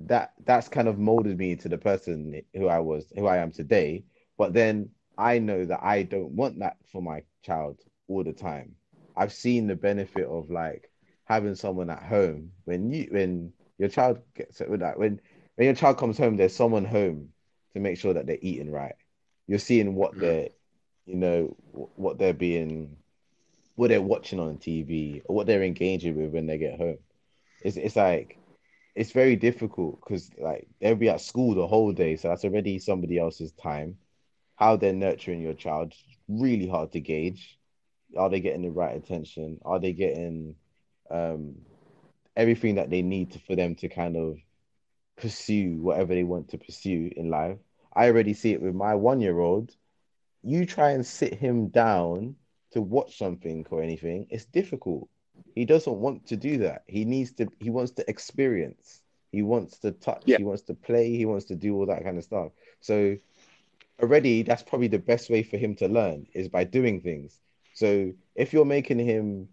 that 0.00 0.32
that's 0.44 0.68
kind 0.68 0.88
of 0.88 0.98
molded 0.98 1.38
me 1.38 1.52
into 1.52 1.68
the 1.68 1.78
person 1.78 2.42
who 2.54 2.68
I 2.68 2.78
was, 2.80 3.06
who 3.16 3.26
I 3.26 3.38
am 3.38 3.52
today. 3.52 4.04
But 4.38 4.52
then 4.52 4.90
I 5.18 5.38
know 5.38 5.64
that 5.64 5.80
I 5.82 6.02
don't 6.02 6.32
want 6.32 6.58
that 6.60 6.76
for 6.90 7.02
my 7.02 7.22
child 7.42 7.80
all 8.08 8.24
the 8.24 8.32
time. 8.32 8.74
I've 9.16 9.32
seen 9.32 9.66
the 9.66 9.76
benefit 9.76 10.26
of 10.26 10.50
like 10.50 10.90
having 11.24 11.54
someone 11.54 11.90
at 11.90 12.02
home 12.02 12.52
when 12.64 12.90
you 12.90 13.08
when 13.10 13.52
your 13.78 13.88
child 13.88 14.18
gets 14.34 14.60
with 14.60 14.80
that 14.80 14.98
when 14.98 15.20
when 15.60 15.66
your 15.66 15.74
child 15.74 15.98
comes 15.98 16.16
home, 16.16 16.38
there's 16.38 16.56
someone 16.56 16.86
home 16.86 17.28
to 17.74 17.80
make 17.80 17.98
sure 17.98 18.14
that 18.14 18.26
they're 18.26 18.38
eating 18.40 18.70
right. 18.70 18.94
You're 19.46 19.58
seeing 19.58 19.94
what 19.94 20.14
Mm. 20.14 20.20
they're, 20.20 20.48
you 21.04 21.16
know, 21.16 21.54
what 21.96 22.16
they're 22.18 22.32
being, 22.32 22.96
what 23.74 23.88
they're 23.88 24.00
watching 24.00 24.40
on 24.40 24.56
TV, 24.56 25.20
or 25.26 25.36
what 25.36 25.46
they're 25.46 25.62
engaging 25.62 26.16
with 26.16 26.32
when 26.32 26.46
they 26.46 26.56
get 26.56 26.78
home. 26.78 26.96
It's 27.60 27.76
it's 27.76 27.94
like 27.94 28.38
it's 28.94 29.12
very 29.12 29.36
difficult 29.36 30.00
because 30.00 30.30
like 30.38 30.66
they'll 30.80 30.94
be 30.94 31.10
at 31.10 31.20
school 31.20 31.54
the 31.54 31.66
whole 31.66 31.92
day, 31.92 32.16
so 32.16 32.28
that's 32.28 32.46
already 32.46 32.78
somebody 32.78 33.18
else's 33.18 33.52
time. 33.52 33.98
How 34.56 34.76
they're 34.76 34.94
nurturing 34.94 35.42
your 35.42 35.52
child, 35.52 35.92
really 36.26 36.68
hard 36.68 36.92
to 36.92 37.00
gauge. 37.00 37.58
Are 38.16 38.30
they 38.30 38.40
getting 38.40 38.62
the 38.62 38.70
right 38.70 38.96
attention? 38.96 39.58
Are 39.66 39.78
they 39.78 39.92
getting 39.92 40.56
um 41.10 41.56
everything 42.34 42.76
that 42.76 42.88
they 42.88 43.02
need 43.02 43.32
to, 43.32 43.38
for 43.40 43.56
them 43.56 43.74
to 43.74 43.90
kind 43.90 44.16
of 44.16 44.38
pursue 45.20 45.76
whatever 45.80 46.14
they 46.14 46.24
want 46.24 46.48
to 46.50 46.58
pursue 46.58 47.10
in 47.16 47.30
life. 47.30 47.58
I 47.94 48.06
already 48.06 48.34
see 48.34 48.52
it 48.52 48.62
with 48.62 48.74
my 48.74 48.94
one 48.94 49.20
year 49.20 49.38
old. 49.40 49.74
You 50.42 50.64
try 50.64 50.90
and 50.90 51.04
sit 51.04 51.34
him 51.34 51.68
down 51.68 52.36
to 52.72 52.80
watch 52.80 53.18
something 53.18 53.66
or 53.70 53.82
anything, 53.82 54.26
it's 54.30 54.44
difficult. 54.44 55.08
He 55.54 55.64
doesn't 55.64 55.96
want 55.96 56.26
to 56.28 56.36
do 56.36 56.58
that. 56.58 56.84
He 56.86 57.04
needs 57.04 57.32
to, 57.32 57.48
he 57.58 57.70
wants 57.70 57.92
to 57.92 58.08
experience, 58.08 59.02
he 59.32 59.42
wants 59.42 59.78
to 59.78 59.92
touch, 59.92 60.22
Yeah. 60.26 60.38
he 60.38 60.44
wants 60.44 60.62
to 60.62 60.74
play, 60.74 61.10
he 61.10 61.26
wants 61.26 61.46
to 61.46 61.56
do 61.56 61.74
all 61.76 61.86
that 61.86 62.04
kind 62.04 62.16
of 62.16 62.24
stuff. 62.24 62.52
So, 62.80 63.16
already, 64.00 64.42
that's 64.42 64.62
probably 64.62 64.88
the 64.88 64.98
best 64.98 65.30
way 65.30 65.42
for 65.42 65.56
him 65.56 65.74
to 65.76 65.88
learn 65.88 66.26
is 66.32 66.48
by 66.48 66.64
doing 66.64 67.00
things. 67.00 67.40
So, 67.74 68.12
if 68.34 68.52
you're 68.52 68.64
making 68.64 68.98
him 68.98 69.48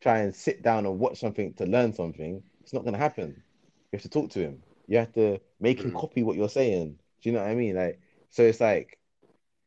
try 0.00 0.18
and 0.18 0.34
sit 0.34 0.62
down 0.62 0.86
and 0.86 0.98
watch 0.98 1.18
something 1.18 1.54
to 1.54 1.66
learn 1.66 1.92
something, 1.92 2.42
it's 2.60 2.72
not 2.72 2.84
going 2.84 2.94
to 2.94 2.98
happen. 2.98 3.42
You 3.90 3.96
have 3.96 4.02
to 4.02 4.08
talk 4.08 4.30
to 4.30 4.40
him. 4.40 4.62
You 4.88 4.98
have 4.98 5.12
to 5.14 5.40
make 5.60 5.84
him 5.84 5.92
Mm. 5.92 6.00
copy 6.00 6.24
what 6.24 6.36
you're 6.36 6.50
saying. 6.50 6.98
Do 7.22 7.30
you 7.30 7.34
know 7.34 7.42
what 7.42 7.50
I 7.50 7.56
mean? 7.56 7.76
Like, 7.76 8.00
so 8.30 8.44
it's 8.44 8.60
like, 8.60 8.98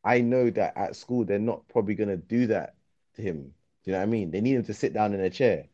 I 0.04 0.20
know 0.22 0.50
that 0.50 0.76
at 0.76 0.96
school 0.96 1.24
they're 1.24 1.38
not 1.38 1.68
probably 1.68 1.94
going 1.96 2.10
to 2.10 2.18
do 2.18 2.48
that 2.48 2.76
to 3.16 3.22
him. 3.22 3.54
Do 3.84 3.90
you 3.90 3.92
know 3.92 3.98
what 4.00 4.04
I 4.04 4.06
mean? 4.06 4.32
They 4.32 4.42
need 4.42 4.56
him 4.56 4.64
to 4.64 4.74
sit 4.74 4.94
down 4.94 5.14
in 5.14 5.20
a 5.20 5.30
chair. 5.30 5.68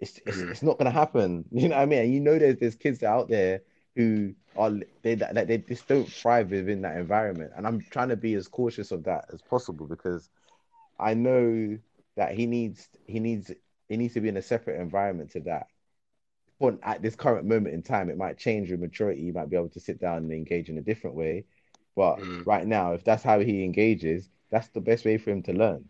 It's 0.00 0.18
it's, 0.26 0.38
Mhm. 0.38 0.50
it's 0.50 0.62
not 0.62 0.78
going 0.78 0.86
to 0.86 0.90
happen. 0.98 1.44
You 1.52 1.68
know 1.68 1.76
what 1.76 1.82
I 1.82 1.86
mean? 1.86 2.00
And 2.04 2.14
you 2.14 2.20
know, 2.20 2.38
there's 2.38 2.58
there's 2.58 2.76
kids 2.76 3.02
out 3.02 3.28
there 3.28 3.62
who 3.96 4.34
are 4.56 4.72
they 5.02 5.14
that 5.16 5.34
that 5.34 5.48
they 5.48 5.58
just 5.58 5.88
don't 5.88 6.12
thrive 6.12 6.50
within 6.50 6.82
that 6.82 6.96
environment. 6.98 7.52
And 7.56 7.66
I'm 7.66 7.80
trying 7.90 8.10
to 8.10 8.16
be 8.16 8.34
as 8.34 8.48
cautious 8.48 8.90
of 8.92 9.04
that 9.04 9.26
as 9.32 9.42
possible 9.42 9.86
because 9.86 10.30
I 10.98 11.14
know 11.14 11.78
that 12.16 12.34
he 12.34 12.46
needs 12.46 12.88
he 13.06 13.20
needs 13.20 13.52
he 13.88 13.96
needs 13.96 14.14
to 14.14 14.20
be 14.20 14.28
in 14.28 14.36
a 14.36 14.42
separate 14.42 14.80
environment 14.80 15.32
to 15.32 15.40
that. 15.40 15.68
But 16.60 16.78
at 16.82 17.02
this 17.02 17.16
current 17.16 17.46
moment 17.46 17.74
in 17.74 17.82
time, 17.82 18.08
it 18.10 18.16
might 18.16 18.38
change 18.38 18.70
with 18.70 18.80
maturity. 18.80 19.22
You 19.22 19.32
might 19.32 19.50
be 19.50 19.56
able 19.56 19.68
to 19.70 19.80
sit 19.80 20.00
down 20.00 20.18
and 20.18 20.32
engage 20.32 20.68
in 20.68 20.78
a 20.78 20.82
different 20.82 21.16
way. 21.16 21.44
But 21.96 22.22
Mm. 22.22 22.44
right 22.44 22.66
now, 22.66 22.92
if 22.94 23.04
that's 23.04 23.22
how 23.22 23.40
he 23.40 23.64
engages, 23.64 24.30
that's 24.50 24.68
the 24.68 24.80
best 24.80 25.04
way 25.04 25.18
for 25.18 25.30
him 25.30 25.42
to 25.44 25.52
learn. 25.52 25.88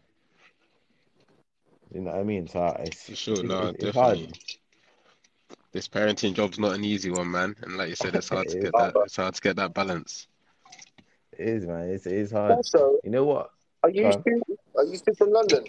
You 1.93 2.01
know 2.03 2.13
what 2.13 2.21
I 2.21 2.25
mean? 2.25 2.47
So 2.49 2.67
it's 2.81 3.11
For 3.11 3.15
sure, 3.17 3.43
it's, 3.43 3.45
no, 3.45 3.59
it's, 3.59 3.75
it's 3.75 3.93
hard. 3.93 4.21
definitely. 4.21 4.35
This 5.73 5.89
parenting 5.89 6.35
job's 6.35 6.59
not 6.59 6.75
an 6.75 6.85
easy 6.85 7.11
one, 7.11 7.31
man. 7.31 7.57
And 7.63 7.77
like 7.77 7.89
you 7.89 7.97
said, 7.97 8.15
it's 8.17 8.29
hard 8.29 8.49
to 8.49 8.57
get 8.59 8.75
is. 8.75 8.75
that. 8.77 8.97
It's 9.05 9.17
hard 9.17 9.35
to 9.35 9.41
get 9.41 9.57
that 9.57 9.75
balance. 9.75 10.27
It 11.33 11.49
is, 11.49 11.67
man. 11.67 11.91
It's 11.91 12.07
it 12.07 12.13
is 12.15 12.31
hard. 12.33 12.61
Also, 12.61 13.01
You 13.03 13.11
know 13.11 13.25
what? 13.25 13.51
are 13.83 13.91
you 13.91 14.13
still, 14.13 14.41
are 14.77 14.85
you 14.85 14.97
still 14.97 15.15
from 15.15 15.31
London? 15.31 15.65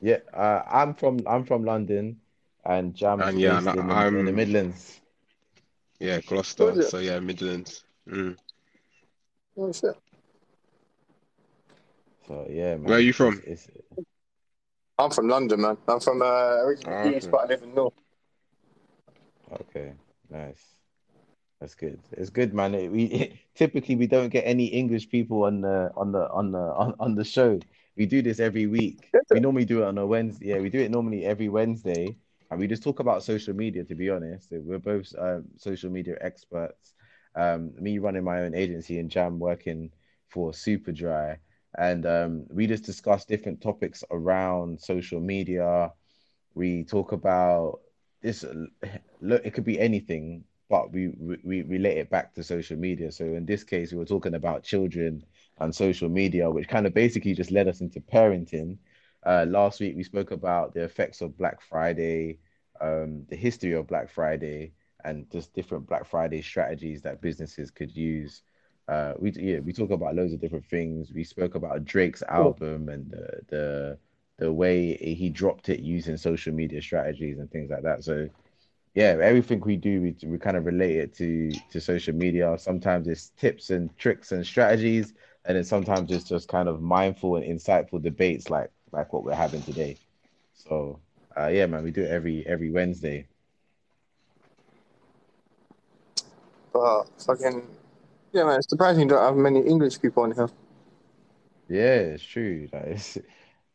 Yeah, 0.00 0.18
uh, 0.32 0.62
I'm 0.70 0.94
from 0.94 1.24
I'm 1.26 1.44
from 1.44 1.64
London, 1.64 2.20
and 2.68 2.94
Jam's 2.94 3.22
And 3.24 3.38
yeah, 3.40 3.58
and 3.58 3.68
in 3.68 3.90
I'm- 3.90 4.16
in 4.16 4.26
the 4.26 4.32
Midlands. 4.32 5.00
Yeah, 5.98 6.20
Gloucester. 6.20 6.66
Was 6.66 6.78
it? 6.78 6.90
So 6.90 6.98
yeah, 6.98 7.18
Midlands. 7.20 7.84
Mm. 8.08 8.36
Oh 9.56 9.72
shit. 9.72 9.94
So 12.28 12.46
yeah, 12.50 12.74
man. 12.76 12.84
Where 12.84 12.98
are 12.98 13.00
you 13.00 13.12
from? 13.12 13.40
It's, 13.46 13.66
it's, 13.68 13.86
I'm 14.98 15.10
from 15.10 15.28
London, 15.28 15.60
man. 15.60 15.76
I'm 15.88 16.00
from 16.00 16.22
uh, 16.22 16.56
originally 16.64 16.96
Oh, 16.96 17.16
east, 17.16 17.26
okay. 17.26 17.30
but 17.30 17.40
I 17.40 17.46
live 17.46 17.62
in 17.62 17.74
north. 17.74 17.94
okay, 19.60 19.92
nice. 20.30 20.62
That's 21.60 21.74
good. 21.74 21.98
It's 22.12 22.30
good, 22.30 22.52
man. 22.52 22.74
It, 22.74 22.90
we 22.92 23.40
typically 23.54 23.96
we 23.96 24.06
don't 24.06 24.28
get 24.28 24.42
any 24.42 24.66
English 24.66 25.08
people 25.08 25.44
on 25.44 25.60
the 25.62 25.90
on 25.96 26.12
the 26.12 26.28
on 26.30 26.52
the 26.52 26.58
on, 26.58 26.94
on 27.00 27.14
the 27.14 27.24
show. 27.24 27.58
We 27.96 28.04
do 28.04 28.20
this 28.20 28.40
every 28.40 28.66
week. 28.66 29.08
We 29.30 29.40
normally 29.40 29.64
do 29.64 29.82
it 29.82 29.86
on 29.86 29.96
a 29.96 30.06
Wednesday. 30.06 30.48
Yeah, 30.48 30.58
we 30.58 30.68
do 30.68 30.80
it 30.80 30.90
normally 30.90 31.24
every 31.24 31.48
Wednesday, 31.48 32.16
and 32.50 32.58
we 32.60 32.66
just 32.66 32.82
talk 32.82 33.00
about 33.00 33.22
social 33.22 33.54
media. 33.54 33.84
To 33.84 33.94
be 33.94 34.10
honest, 34.10 34.48
we're 34.52 34.78
both 34.78 35.12
um, 35.18 35.44
social 35.56 35.90
media 35.90 36.16
experts. 36.20 36.94
Um, 37.34 37.72
me 37.78 37.98
running 37.98 38.24
my 38.24 38.40
own 38.42 38.54
agency 38.54 38.98
and 38.98 39.10
Jam 39.10 39.38
working 39.38 39.90
for 40.28 40.52
Superdry, 40.52 41.38
and 41.78 42.06
um, 42.06 42.46
we 42.50 42.66
just 42.66 42.84
discuss 42.84 43.24
different 43.26 43.60
topics 43.60 44.02
around 44.10 44.80
social 44.80 45.20
media. 45.20 45.92
We 46.54 46.84
talk 46.84 47.12
about 47.12 47.80
this. 48.22 48.44
Look, 49.20 49.44
it 49.44 49.52
could 49.54 49.64
be 49.64 49.78
anything, 49.78 50.44
but 50.68 50.92
we, 50.92 51.08
we 51.18 51.36
we 51.44 51.62
relate 51.62 51.98
it 51.98 52.10
back 52.10 52.34
to 52.34 52.42
social 52.42 52.76
media. 52.76 53.12
So 53.12 53.24
in 53.24 53.46
this 53.46 53.64
case, 53.64 53.92
we 53.92 53.98
were 53.98 54.04
talking 54.04 54.34
about 54.34 54.62
children 54.62 55.24
and 55.58 55.74
social 55.74 56.08
media, 56.08 56.50
which 56.50 56.68
kind 56.68 56.86
of 56.86 56.94
basically 56.94 57.34
just 57.34 57.50
led 57.50 57.68
us 57.68 57.80
into 57.80 58.00
parenting. 58.00 58.78
Uh, 59.26 59.44
last 59.48 59.80
week 59.80 59.96
we 59.96 60.04
spoke 60.04 60.30
about 60.30 60.72
the 60.72 60.84
effects 60.84 61.20
of 61.20 61.36
Black 61.36 61.60
Friday, 61.60 62.38
um, 62.80 63.24
the 63.28 63.34
history 63.36 63.72
of 63.72 63.88
Black 63.88 64.08
Friday, 64.08 64.72
and 65.04 65.28
just 65.32 65.52
different 65.52 65.86
Black 65.88 66.06
Friday 66.06 66.40
strategies 66.40 67.02
that 67.02 67.20
businesses 67.20 67.70
could 67.72 67.94
use. 67.96 68.42
Uh, 68.88 69.14
we 69.18 69.32
yeah 69.32 69.58
we 69.58 69.72
talk 69.72 69.90
about 69.90 70.14
loads 70.14 70.32
of 70.32 70.40
different 70.40 70.64
things. 70.66 71.12
We 71.12 71.24
spoke 71.24 71.56
about 71.56 71.84
Drake's 71.84 72.22
album 72.22 72.88
and 72.88 73.10
the 73.10 73.40
the 73.48 73.98
the 74.38 74.52
way 74.52 74.96
he 74.96 75.28
dropped 75.28 75.70
it 75.70 75.80
using 75.80 76.16
social 76.16 76.54
media 76.54 76.80
strategies 76.80 77.38
and 77.40 77.50
things 77.50 77.70
like 77.70 77.82
that. 77.82 78.04
So 78.04 78.28
yeah, 78.94 79.16
everything 79.20 79.60
we 79.60 79.76
do, 79.76 80.00
we, 80.02 80.16
we 80.28 80.38
kind 80.38 80.56
of 80.56 80.64
relate 80.66 80.96
it 80.96 81.14
to 81.16 81.50
to 81.72 81.80
social 81.80 82.14
media. 82.14 82.56
Sometimes 82.58 83.08
it's 83.08 83.30
tips 83.30 83.70
and 83.70 83.96
tricks 83.98 84.32
and 84.32 84.46
strategies, 84.46 85.14
and 85.44 85.56
then 85.56 85.64
sometimes 85.64 86.12
it's 86.12 86.24
just 86.28 86.48
kind 86.48 86.68
of 86.68 86.80
mindful 86.80 87.36
and 87.36 87.44
insightful 87.44 88.00
debates 88.02 88.50
like 88.50 88.70
like 88.92 89.12
what 89.12 89.24
we're 89.24 89.34
having 89.34 89.62
today. 89.62 89.96
So 90.54 91.00
uh, 91.38 91.48
yeah, 91.48 91.66
man, 91.66 91.84
we 91.84 91.90
do 91.90 92.02
it 92.02 92.10
every 92.10 92.46
every 92.46 92.70
Wednesday. 92.70 93.26
But 96.72 97.04
fucking 97.26 97.66
yeah, 98.32 98.44
man. 98.44 98.58
It's 98.58 98.68
surprising 98.68 99.02
you 99.04 99.08
don't 99.08 99.22
have 99.22 99.36
many 99.36 99.60
English 99.60 100.00
people 100.00 100.22
on 100.24 100.32
here. 100.32 100.50
Yeah, 101.68 102.14
it's 102.14 102.22
true. 102.22 102.68
Like, 102.72 102.84
it's, 102.86 103.18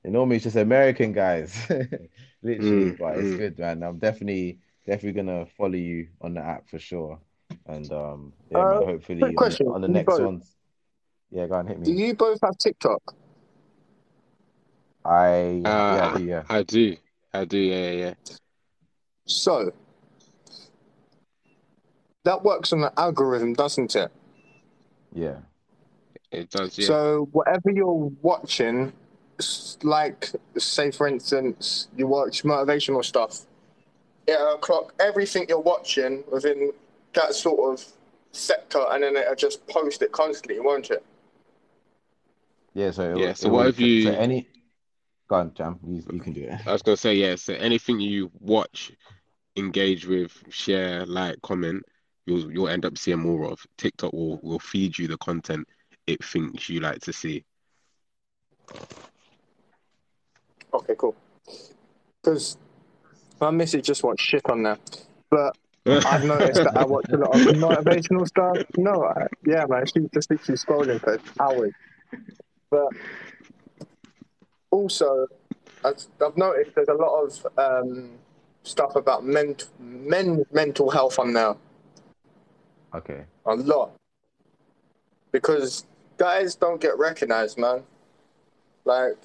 normally 0.04 0.38
it's 0.38 0.44
just 0.46 0.56
American 0.56 1.12
guys, 1.12 1.56
literally. 2.42 2.92
Mm, 2.92 2.98
but 2.98 3.18
it's 3.18 3.30
mm. 3.30 3.38
good, 3.38 3.60
man. 3.60 3.84
I'm 3.84 4.00
definitely 4.00 4.60
definitely 4.86 5.22
gonna 5.22 5.46
follow 5.46 5.76
you 5.76 6.08
on 6.22 6.34
the 6.34 6.42
app 6.42 6.68
for 6.70 6.80
sure. 6.80 7.20
And 7.68 7.92
um, 7.92 8.34
yeah, 8.50 8.60
Uh, 8.60 8.80
man, 8.80 8.84
hopefully 8.84 9.22
on, 9.24 9.74
on 9.76 9.82
the 9.82 9.88
next 9.88 10.08
both- 10.08 10.22
ones. 10.22 10.56
Yeah, 11.32 11.48
go 11.48 11.56
and 11.60 11.70
hit 11.70 11.80
me. 11.80 11.86
Do 11.86 11.94
you 11.94 12.14
both 12.14 12.40
have 12.44 12.58
TikTok? 12.58 13.16
I 15.06 15.61
yeah, 15.64 15.69
I 15.69 15.99
Uh, 16.14 16.18
do, 16.18 16.23
yeah. 16.26 16.44
I 16.49 16.64
do. 16.64 16.98
I 17.34 17.45
do. 17.45 17.57
Yeah, 17.57 17.91
yeah, 17.91 17.91
yeah. 17.91 18.14
So 19.26 19.72
that 22.23 22.44
works 22.44 22.72
on 22.73 22.84
an 22.84 22.91
algorithm, 22.98 23.53
doesn't 23.53 23.95
it? 23.95 24.11
Yeah. 25.14 25.38
It 26.32 26.49
does. 26.49 26.78
Yeah. 26.78 26.86
So 26.88 27.30
whatever 27.32 27.72
you're 27.72 28.11
watching, 28.22 28.94
like 29.84 30.32
say 30.57 30.91
for 30.91 31.07
instance, 31.07 31.88
you 31.98 32.07
watch 32.07 32.44
motivational 32.44 33.03
stuff, 33.03 33.41
it'll 34.28 34.57
clock 34.57 34.94
everything 34.99 35.45
you're 35.49 35.60
watching 35.60 36.23
within 36.32 36.72
that 37.14 37.34
sort 37.34 37.73
of 37.73 37.86
sector, 38.32 38.86
and 38.91 39.03
then 39.03 39.18
it'll 39.18 39.36
just 39.36 39.65
post 39.68 40.02
it 40.02 40.11
constantly, 40.14 40.60
won't 40.60 40.90
it? 40.91 41.03
Yeah. 42.73 42.91
So 42.91 43.11
it 43.11 43.18
Yeah, 43.18 43.34
so 43.34 43.48
it 43.48 43.52
what 43.52 43.57
will- 43.57 43.65
have 43.65 43.80
you- 43.80 44.03
So 44.03 44.11
any. 44.11 44.48
Go 45.32 45.38
on, 45.38 45.53
Jam. 45.53 45.80
You, 45.88 46.03
you 46.12 46.20
can 46.20 46.34
do 46.34 46.44
it. 46.44 46.68
I 46.68 46.74
was 46.74 46.82
gonna 46.82 46.98
say, 46.98 47.16
yeah, 47.16 47.36
so 47.36 47.53
anything 47.53 48.02
you 48.02 48.30
watch, 48.41 48.91
engage 49.56 50.06
with, 50.06 50.44
share, 50.49 51.06
like, 51.06 51.41
comment, 51.41 51.84
you'll 52.26 52.52
you'll 52.52 52.68
end 52.68 52.84
up 52.84 52.98
seeing 52.98 53.20
more 53.20 53.45
of. 53.49 53.66
TikTok 53.78 54.12
will 54.12 54.41
will 54.44 54.60
feed 54.60 54.99
you 54.99 55.08
the 55.08 55.16
content 55.20 55.66
it 56.06 56.22
thinks 56.22 56.68
you 56.68 56.82
like 56.82 56.99
to 57.03 57.14
see. 57.14 57.45
Okay, 60.74 60.95
cool. 60.98 61.16
Because 62.22 62.58
my 63.40 63.52
missus 63.52 63.84
just 63.84 64.03
wants 64.03 64.22
shit 64.22 64.41
on 64.49 64.64
there, 64.64 64.80
but 65.30 65.56
I've 65.86 66.26
noticed 66.26 66.62
that 66.62 66.76
I 66.76 66.84
watch 66.84 67.06
a 67.08 67.16
lot 67.16 67.34
of 67.36 67.56
motivational 67.56 68.28
stuff. 68.28 68.58
No, 68.76 69.06
I, 69.06 69.28
yeah, 69.48 69.64
man, 69.66 69.86
she's 69.86 70.10
just 70.14 70.30
literally 70.30 70.58
scrolling 70.58 70.99
for 70.99 71.22
hours. 71.40 71.72
But 72.70 72.90
also, 74.72 75.27
I've 75.85 76.03
I've 76.26 76.38
noticed 76.38 76.76
there's 76.76 76.88
a 76.88 76.93
lot 76.93 77.23
of 77.23 77.48
um, 77.57 78.11
stuff 78.64 78.95
about 78.95 79.23
men, 79.23 79.56
men 79.80 80.45
mental 80.52 80.89
health 80.89 81.19
on 81.19 81.34
there. 81.34 81.56
Okay. 82.95 83.23
A 83.45 83.56
lot. 83.56 83.91
Because 85.31 85.85
guys 86.18 86.56
don't 86.56 86.81
get 86.81 86.98
recognized, 86.98 87.57
man. 87.57 87.84
Like, 88.84 89.18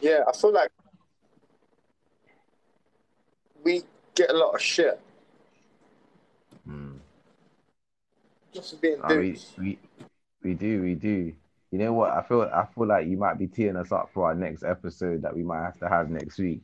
yeah, 0.00 0.20
I 0.28 0.32
feel 0.36 0.52
like 0.52 0.70
we 3.64 3.82
get 4.14 4.30
a 4.30 4.36
lot 4.36 4.54
of 4.54 4.60
shit 4.60 5.00
Mm. 6.68 6.98
just 8.52 8.80
being 8.80 9.00
we, 9.08 9.14
dudes. 9.14 9.52
we 9.58 9.78
we 10.42 10.54
do 10.54 10.82
we 10.82 10.94
do. 10.94 11.34
You 11.70 11.78
know 11.78 11.92
what? 11.92 12.10
I 12.12 12.22
feel 12.22 12.42
I 12.42 12.66
feel 12.74 12.86
like 12.86 13.06
you 13.06 13.16
might 13.18 13.38
be 13.38 13.46
teeing 13.46 13.76
us 13.76 13.92
up 13.92 14.10
for 14.14 14.26
our 14.26 14.34
next 14.34 14.62
episode 14.64 15.22
that 15.22 15.36
we 15.36 15.42
might 15.42 15.62
have 15.62 15.78
to 15.80 15.88
have 15.88 16.10
next 16.10 16.38
week. 16.38 16.62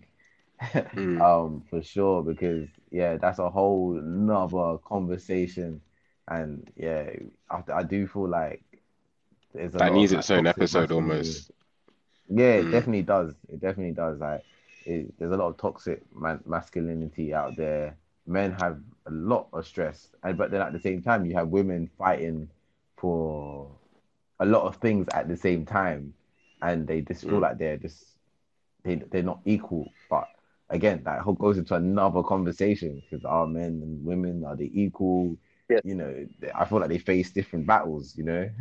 Mm. 0.97 1.21
um, 1.21 1.63
for 1.69 1.83
sure, 1.83 2.23
because 2.23 2.69
yeah, 2.91 3.17
that's 3.17 3.39
a 3.39 3.51
whole 3.51 3.93
nother 3.95 4.79
conversation, 4.79 5.81
and 6.29 6.71
yeah, 6.77 7.11
I, 7.51 7.63
I 7.73 7.83
do 7.83 8.07
feel 8.07 8.29
like 8.29 8.63
there's 9.53 9.75
a 9.75 9.79
That 9.79 9.93
needs 9.93 10.13
of, 10.13 10.19
its 10.21 10.31
own 10.31 10.47
episode 10.47 10.91
almost. 10.93 11.51
Yeah, 12.29 12.55
it 12.55 12.65
Mm. 12.65 12.73
definitely 12.73 13.03
does. 13.03 13.35
It 13.49 13.61
definitely 13.61 13.93
does. 13.95 14.19
Like, 14.19 14.45
it, 14.87 15.17
there's 15.19 15.33
a 15.33 15.37
lot 15.37 15.49
of 15.49 15.57
toxic 15.59 16.03
man- 16.15 16.43
masculinity 16.47 17.35
out 17.35 17.57
there. 17.57 17.97
Men 18.27 18.53
have 18.53 18.81
a 19.07 19.11
lot 19.11 19.49
of 19.53 19.67
stress, 19.67 20.09
and 20.23 20.39
but 20.39 20.51
then 20.51 20.63
at 20.63 20.73
the 20.73 20.81
same 20.81 21.03
time, 21.03 21.27
you 21.27 21.35
have 21.37 21.49
women 21.49 21.91
fighting 21.99 22.49
for 22.97 23.71
a 24.40 24.44
lot 24.47 24.62
of 24.62 24.77
things 24.77 25.06
at 25.15 25.28
the 25.28 25.36
same 25.36 25.65
time, 25.65 26.15
and 26.62 26.86
they 26.86 27.01
just 27.01 27.23
feel 27.23 27.39
Mm. 27.39 27.43
like 27.43 27.59
they're 27.59 27.77
just 27.77 28.05
they 28.82 28.97
they're 28.97 29.23
not 29.23 29.40
equal. 29.44 29.93
But 30.11 30.28
again, 30.70 31.02
that 31.05 31.20
whole 31.20 31.35
goes 31.35 31.59
into 31.59 31.74
another 31.74 32.23
conversation 32.23 33.01
because 33.09 33.24
are 33.24 33.47
men 33.47 33.81
and 33.82 34.05
women 34.05 34.44
are 34.44 34.56
they 34.56 34.70
equal? 34.73 35.36
Yes. 35.69 35.81
You 35.85 35.94
know, 35.94 36.27
I 36.55 36.65
feel 36.65 36.81
like 36.81 36.89
they 36.90 36.98
face 36.98 37.31
different 37.31 37.66
battles. 37.66 38.16
You 38.16 38.24
know. 38.24 38.51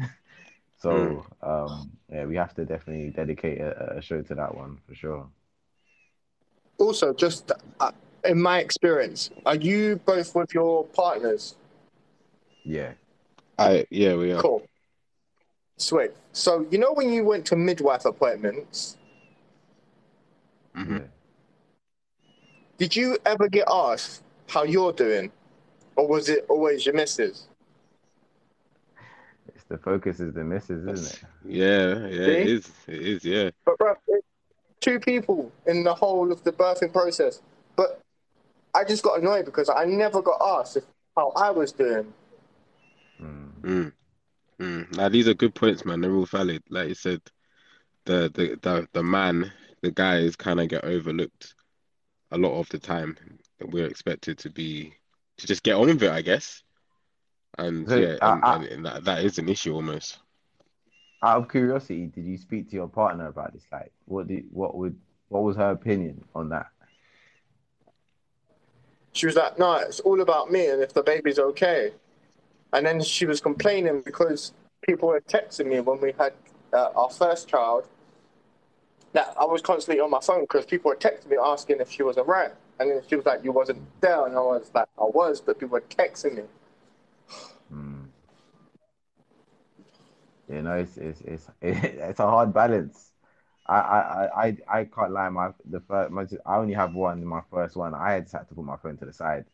So 0.79 1.25
um, 1.41 1.91
yeah, 2.11 2.25
we 2.25 2.35
have 2.35 2.53
to 2.55 2.65
definitely 2.65 3.09
dedicate 3.11 3.59
a, 3.61 3.97
a 3.97 4.01
show 4.01 4.21
to 4.21 4.35
that 4.35 4.53
one 4.53 4.79
for 4.85 4.93
sure. 4.93 5.29
Also, 6.77 7.13
just 7.13 7.51
uh, 7.79 7.91
in 8.25 8.41
my 8.41 8.59
experience, 8.59 9.29
are 9.45 9.55
you 9.55 9.95
both 10.05 10.35
with 10.35 10.53
your 10.53 10.83
partners? 10.87 11.55
Yeah. 12.65 12.93
I 13.57 13.85
yeah, 13.89 14.15
we 14.15 14.33
are. 14.33 14.41
Cool. 14.41 14.67
Sweet. 15.83 16.11
So, 16.31 16.65
you 16.71 16.77
know 16.77 16.93
when 16.93 17.11
you 17.11 17.25
went 17.25 17.45
to 17.47 17.57
midwife 17.57 18.05
appointments, 18.05 18.97
Mhm. 20.75 21.09
Did 22.77 22.95
you 22.95 23.17
ever 23.25 23.47
get 23.47 23.67
asked 23.69 24.23
how 24.47 24.63
you're 24.63 24.93
doing? 24.93 25.31
Or 25.95 26.07
was 26.07 26.27
it 26.29 26.45
always 26.49 26.85
your 26.85 26.95
missus? 26.95 27.47
It's 29.53 29.63
the 29.65 29.77
focus 29.77 30.19
is 30.19 30.33
the 30.33 30.43
misses, 30.43 30.87
isn't 30.87 31.13
it? 31.13 31.23
Yeah, 31.45 32.07
yeah, 32.07 32.27
it 32.27 32.47
See? 32.47 32.53
is. 32.53 32.71
It 32.87 33.01
is, 33.01 33.25
yeah. 33.25 33.51
But, 33.63 33.77
bro, 33.77 33.95
two 34.79 34.99
people 34.99 35.51
in 35.67 35.83
the 35.83 35.93
whole 35.93 36.31
of 36.31 36.43
the 36.43 36.51
birthing 36.51 36.91
process. 36.91 37.41
But 37.75 38.01
I 38.73 38.83
just 38.83 39.03
got 39.03 39.19
annoyed 39.19 39.45
because 39.45 39.69
I 39.69 39.85
never 39.85 40.21
got 40.21 40.41
asked 40.41 40.77
if, 40.77 40.85
how 41.15 41.31
I 41.35 41.51
was 41.51 41.71
doing. 41.71 42.11
Mm. 43.21 43.51
Mm. 43.61 43.92
Mm. 44.63 44.95
Now 44.95 45.09
these 45.09 45.27
are 45.27 45.33
good 45.33 45.53
points, 45.53 45.83
man. 45.83 45.99
They're 45.99 46.15
all 46.15 46.25
valid. 46.25 46.63
Like 46.69 46.87
you 46.87 46.95
said, 46.95 47.21
the 48.05 48.31
the 48.33 48.57
the, 48.61 48.87
the 48.93 49.03
man, 49.03 49.51
the 49.81 49.91
guys 49.91 50.37
kind 50.37 50.61
of 50.61 50.69
get 50.69 50.85
overlooked 50.85 51.53
a 52.31 52.37
lot 52.37 52.57
of 52.57 52.69
the 52.69 52.79
time. 52.79 53.17
We're 53.61 53.87
expected 53.87 54.37
to 54.39 54.49
be 54.49 54.93
to 55.37 55.47
just 55.47 55.63
get 55.63 55.75
on 55.75 55.87
with 55.87 56.03
it, 56.03 56.11
I 56.11 56.21
guess. 56.21 56.63
And 57.57 57.87
So, 57.89 57.97
yeah, 57.97 58.15
uh, 58.21 58.33
and, 58.33 58.43
uh, 58.43 58.53
and, 58.55 58.63
and 58.65 58.85
that, 58.85 59.03
that 59.03 59.23
is 59.23 59.37
an 59.37 59.49
issue 59.49 59.75
almost. 59.75 60.17
Out 61.21 61.41
of 61.41 61.49
curiosity, 61.49 62.07
did 62.07 62.25
you 62.25 62.37
speak 62.37 62.69
to 62.69 62.75
your 62.75 62.87
partner 62.87 63.27
about 63.27 63.53
this? 63.53 63.63
Like, 63.71 63.91
what 64.05 64.27
did 64.27 64.45
what 64.51 64.75
would 64.75 64.97
what 65.27 65.43
was 65.43 65.57
her 65.57 65.71
opinion 65.71 66.23
on 66.33 66.49
that? 66.49 66.67
She 69.11 69.25
was 69.25 69.35
like, 69.35 69.59
no, 69.59 69.75
it's 69.75 69.99
all 69.99 70.21
about 70.21 70.51
me 70.51 70.67
and 70.67 70.81
if 70.81 70.93
the 70.93 71.03
baby's 71.03 71.37
okay. 71.37 71.91
And 72.73 72.85
then 72.85 73.01
she 73.01 73.25
was 73.25 73.39
complaining 73.39 74.01
because 74.01 74.51
people 74.81 75.09
were 75.09 75.21
texting 75.21 75.67
me 75.67 75.79
when 75.79 76.01
we 76.01 76.13
had 76.17 76.33
uh, 76.73 76.89
our 76.95 77.09
first 77.09 77.47
child 77.47 77.87
that 79.13 79.33
I 79.39 79.45
was 79.45 79.61
constantly 79.61 80.01
on 80.01 80.09
my 80.09 80.19
phone 80.19 80.41
because 80.41 80.65
people 80.65 80.89
were 80.89 80.95
texting 80.95 81.29
me 81.29 81.37
asking 81.41 81.79
if 81.79 81.91
she 81.91 82.03
was 82.03 82.17
alright. 82.17 82.51
And 82.79 82.89
then 82.89 83.01
she 83.07 83.15
was 83.15 83.25
like, 83.25 83.43
you 83.43 83.51
wasn't 83.51 83.79
there. 84.01 84.25
And 84.25 84.35
I 84.35 84.39
was 84.39 84.71
like, 84.73 84.87
I 84.97 85.03
was, 85.03 85.39
but 85.39 85.59
people 85.59 85.73
were 85.73 85.81
texting 85.81 86.35
me. 86.35 86.43
Mm. 87.71 88.07
You 90.49 90.61
know, 90.63 90.73
it's 90.73 90.97
it's 90.97 91.21
it's 91.21 91.47
it's 91.61 92.19
a 92.19 92.27
hard 92.27 92.53
balance. 92.53 93.11
I 93.67 93.75
I 93.75 94.45
I 94.45 94.57
I 94.67 94.83
can't 94.85 95.11
lie. 95.11 95.29
My 95.29 95.51
the 95.65 95.79
first 95.79 96.11
my, 96.11 96.25
I 96.45 96.57
only 96.57 96.73
have 96.73 96.93
one. 96.93 97.23
My 97.23 97.41
first 97.49 97.75
one, 97.75 97.93
I 97.93 98.13
had 98.13 98.29
had 98.31 98.49
to 98.49 98.55
put 98.55 98.65
my 98.65 98.77
phone 98.77 98.97
to 98.97 99.05
the 99.05 99.13
side, 99.13 99.45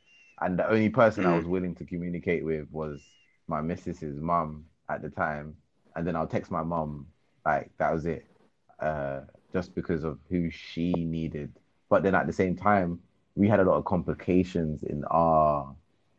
and 0.41 0.57
the 0.57 0.67
only 0.69 0.89
person 0.89 1.25
I 1.25 1.33
Mm. 1.33 1.35
was 1.35 1.45
willing 1.47 1.75
to 1.75 1.85
communicate 1.85 2.43
with 2.45 2.67
was 2.71 3.01
my 3.47 3.61
missus's 3.61 4.19
mum 4.19 4.65
at 4.89 5.01
the 5.01 5.09
time, 5.09 5.55
and 5.95 6.05
then 6.07 6.15
I'll 6.15 6.27
text 6.27 6.51
my 6.51 6.63
mum. 6.63 7.07
Like 7.45 7.71
that 7.77 7.93
was 7.93 8.05
it, 8.05 8.25
uh, 8.79 9.21
just 9.53 9.75
because 9.75 10.03
of 10.03 10.19
who 10.29 10.49
she 10.49 11.03
needed. 11.05 11.53
But 11.89 12.03
then 12.03 12.15
at 12.15 12.27
the 12.27 12.33
same 12.33 12.55
time, 12.55 12.99
we 13.35 13.47
had 13.47 13.59
a 13.59 13.63
lot 13.63 13.77
of 13.77 13.85
complications 13.85 14.83
in 14.83 15.03
our 15.05 15.75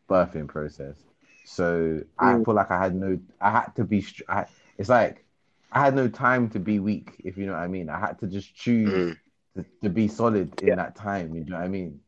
birthing 0.09 0.49
process. 0.49 0.97
So 1.45 2.01
I 2.19 2.37
Mm. 2.37 2.45
feel 2.45 2.55
like 2.55 2.71
I 2.71 2.83
had 2.83 2.95
no, 2.95 3.19
I 3.41 3.51
had 3.51 3.77
to 3.77 3.85
be, 3.85 4.05
I, 4.29 4.47
it's 4.79 4.89
like 4.89 5.25
I 5.73 5.85
had 5.85 5.95
no 5.95 6.09
time 6.09 6.49
to 6.51 6.61
be 6.61 6.79
weak, 6.81 7.17
if 7.25 7.37
you 7.37 7.47
know 7.47 7.53
what 7.53 7.61
I 7.63 7.69
mean. 7.69 7.89
I 7.89 7.99
had 7.99 8.19
to 8.21 8.27
just 8.27 8.55
choose 8.55 8.97
Mm. 8.97 9.17
to, 9.57 9.65
to 9.83 9.89
be 9.91 10.09
solid 10.09 10.57
in 10.63 10.75
Yeah. 10.75 10.77
that 10.77 10.97
time, 10.97 11.35
you 11.35 11.45
know 11.45 11.57
what 11.57 11.65
I 11.65 11.69
mean? 11.69 12.01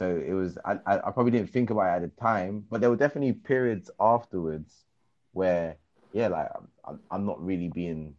So 0.00 0.16
it 0.16 0.32
was, 0.32 0.56
I, 0.64 0.78
I, 0.86 1.10
probably 1.10 1.30
didn't 1.30 1.50
think 1.50 1.68
about 1.68 1.92
it 1.92 2.04
at 2.04 2.16
the 2.16 2.22
time, 2.22 2.64
but 2.70 2.80
there 2.80 2.88
were 2.88 2.96
definitely 2.96 3.34
periods 3.34 3.90
afterwards 4.00 4.86
where, 5.32 5.76
yeah, 6.14 6.28
like 6.28 6.48
I'm, 6.86 7.00
I'm- 7.10 7.26
not 7.26 7.44
really 7.44 7.68
being 7.68 8.14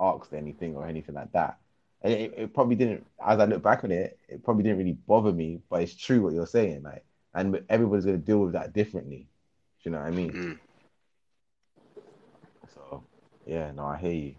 asked 0.00 0.32
anything 0.32 0.74
or 0.74 0.86
anything 0.86 1.14
like 1.14 1.30
that. 1.32 1.58
And 2.00 2.14
it, 2.14 2.34
it 2.38 2.54
probably 2.54 2.76
didn't, 2.76 3.04
as 3.22 3.38
I 3.38 3.44
look 3.44 3.62
back 3.62 3.84
on 3.84 3.90
it, 3.90 4.18
it 4.26 4.42
probably 4.42 4.62
didn't 4.62 4.78
really 4.78 4.96
bother 5.06 5.32
me, 5.32 5.60
but 5.68 5.82
it's 5.82 5.94
true 5.94 6.22
what 6.22 6.32
you're 6.32 6.46
saying. 6.46 6.84
Like, 6.84 7.04
and 7.34 7.62
everybody's 7.68 8.06
going 8.06 8.18
to 8.18 8.24
deal 8.24 8.38
with 8.38 8.54
that 8.54 8.72
differently. 8.72 9.28
Do 9.84 9.90
you 9.90 9.90
know 9.90 9.98
what 9.98 10.06
I 10.06 10.10
mean? 10.12 10.32
Mm. 10.32 10.58
So, 12.74 13.04
yeah, 13.46 13.70
no, 13.72 13.84
I 13.84 13.98
hear 13.98 14.12
you. 14.12 14.34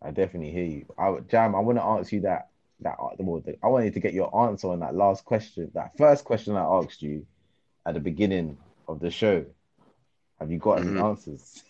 I 0.00 0.12
definitely 0.12 0.50
hear 0.50 0.64
you. 0.64 0.86
I, 0.96 1.18
Jam, 1.28 1.54
I 1.54 1.58
want 1.58 1.76
to 1.76 1.84
ask 1.84 2.10
you 2.10 2.22
that. 2.22 2.48
That 2.80 2.96
well, 2.98 3.40
the- 3.40 3.58
I 3.62 3.68
wanted 3.68 3.94
to 3.94 4.00
get 4.00 4.14
your 4.14 4.34
answer 4.46 4.68
on 4.68 4.80
that 4.80 4.94
last 4.94 5.24
question, 5.24 5.70
that 5.74 5.96
first 5.96 6.24
question 6.24 6.56
I 6.56 6.64
asked 6.64 7.02
you 7.02 7.26
at 7.86 7.94
the 7.94 8.00
beginning 8.00 8.58
of 8.88 9.00
the 9.00 9.10
show. 9.10 9.46
Have 10.40 10.50
you 10.50 10.58
got 10.58 10.78
any 10.78 10.92
Mhm. 10.92 11.02
answers? 11.02 11.62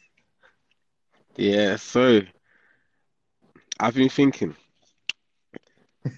Yeah, 1.37 1.77
so 1.77 2.23
I've 3.79 3.95
been 3.95 4.09
thinking. 4.09 4.57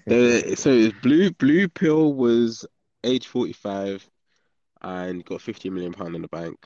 The, 0.05 0.55
so 0.55 0.89
blue 1.01 1.31
blue 1.31 1.67
pill 1.67 2.13
was 2.13 2.65
age 3.03 3.27
45 3.27 4.09
and 4.81 5.17
you 5.17 5.23
got 5.23 5.41
50 5.41 5.69
million 5.69 5.91
pound 5.91 6.15
in 6.15 6.21
the 6.21 6.29
bank. 6.29 6.57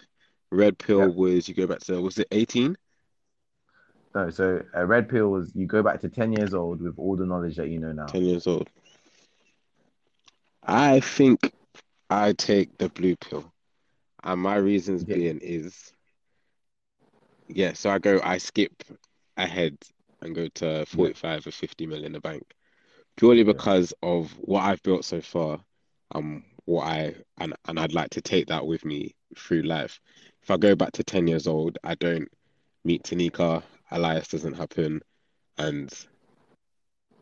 Red 0.51 0.77
pill 0.77 0.99
Yeah. 0.99 1.05
was 1.07 1.49
you 1.49 1.55
go 1.55 1.65
back 1.65 1.79
to 1.81 1.99
was 2.01 2.19
it 2.19 2.27
18? 2.31 2.77
No, 4.13 4.29
so 4.29 4.63
a 4.73 4.85
red 4.85 5.07
pill 5.09 5.29
was 5.29 5.55
you 5.55 5.65
go 5.67 5.81
back 5.83 6.01
to 6.01 6.09
10 6.09 6.31
years 6.33 6.53
old 6.53 6.81
with 6.81 6.97
all 6.97 7.15
the 7.15 7.25
knowledge 7.25 7.55
that 7.57 7.69
you 7.69 7.79
know 7.79 7.91
now. 7.93 8.07
10 8.07 8.23
years 8.25 8.47
old. 8.47 8.69
I 10.63 10.99
think 10.99 11.51
I 12.09 12.33
take 12.33 12.77
the 12.77 12.89
blue 12.89 13.15
pill, 13.15 13.51
and 14.23 14.41
my 14.41 14.55
reasons 14.55 15.03
Yeah. 15.05 15.15
being 15.15 15.39
is, 15.41 15.93
yeah. 17.47 17.73
So 17.73 17.89
I 17.89 17.99
go, 17.99 18.19
I 18.23 18.37
skip 18.37 18.71
ahead 19.37 19.77
and 20.21 20.35
go 20.35 20.47
to 20.55 20.85
45 20.85 21.47
or 21.47 21.51
50 21.51 21.85
mil 21.85 22.03
in 22.03 22.13
the 22.13 22.19
bank, 22.21 22.43
purely 23.17 23.43
because 23.43 23.93
of 24.01 24.31
what 24.39 24.63
I've 24.63 24.81
built 24.83 25.05
so 25.05 25.21
far, 25.21 25.59
um, 26.13 26.43
what 26.65 26.85
I 26.85 27.15
and 27.39 27.53
and 27.67 27.79
I'd 27.79 27.93
like 27.93 28.11
to 28.11 28.21
take 28.21 28.47
that 28.47 28.65
with 28.65 28.85
me 28.85 29.15
through 29.37 29.63
life. 29.63 29.99
If 30.43 30.51
I 30.51 30.57
go 30.57 30.75
back 30.75 30.91
to 30.93 31.03
10 31.03 31.27
years 31.27 31.47
old, 31.47 31.77
I 31.83 31.95
don't 31.95 32.27
meet 32.83 33.03
Tanika, 33.03 33.63
Elias 33.91 34.27
doesn't 34.29 34.53
happen, 34.53 35.01
and 35.57 35.91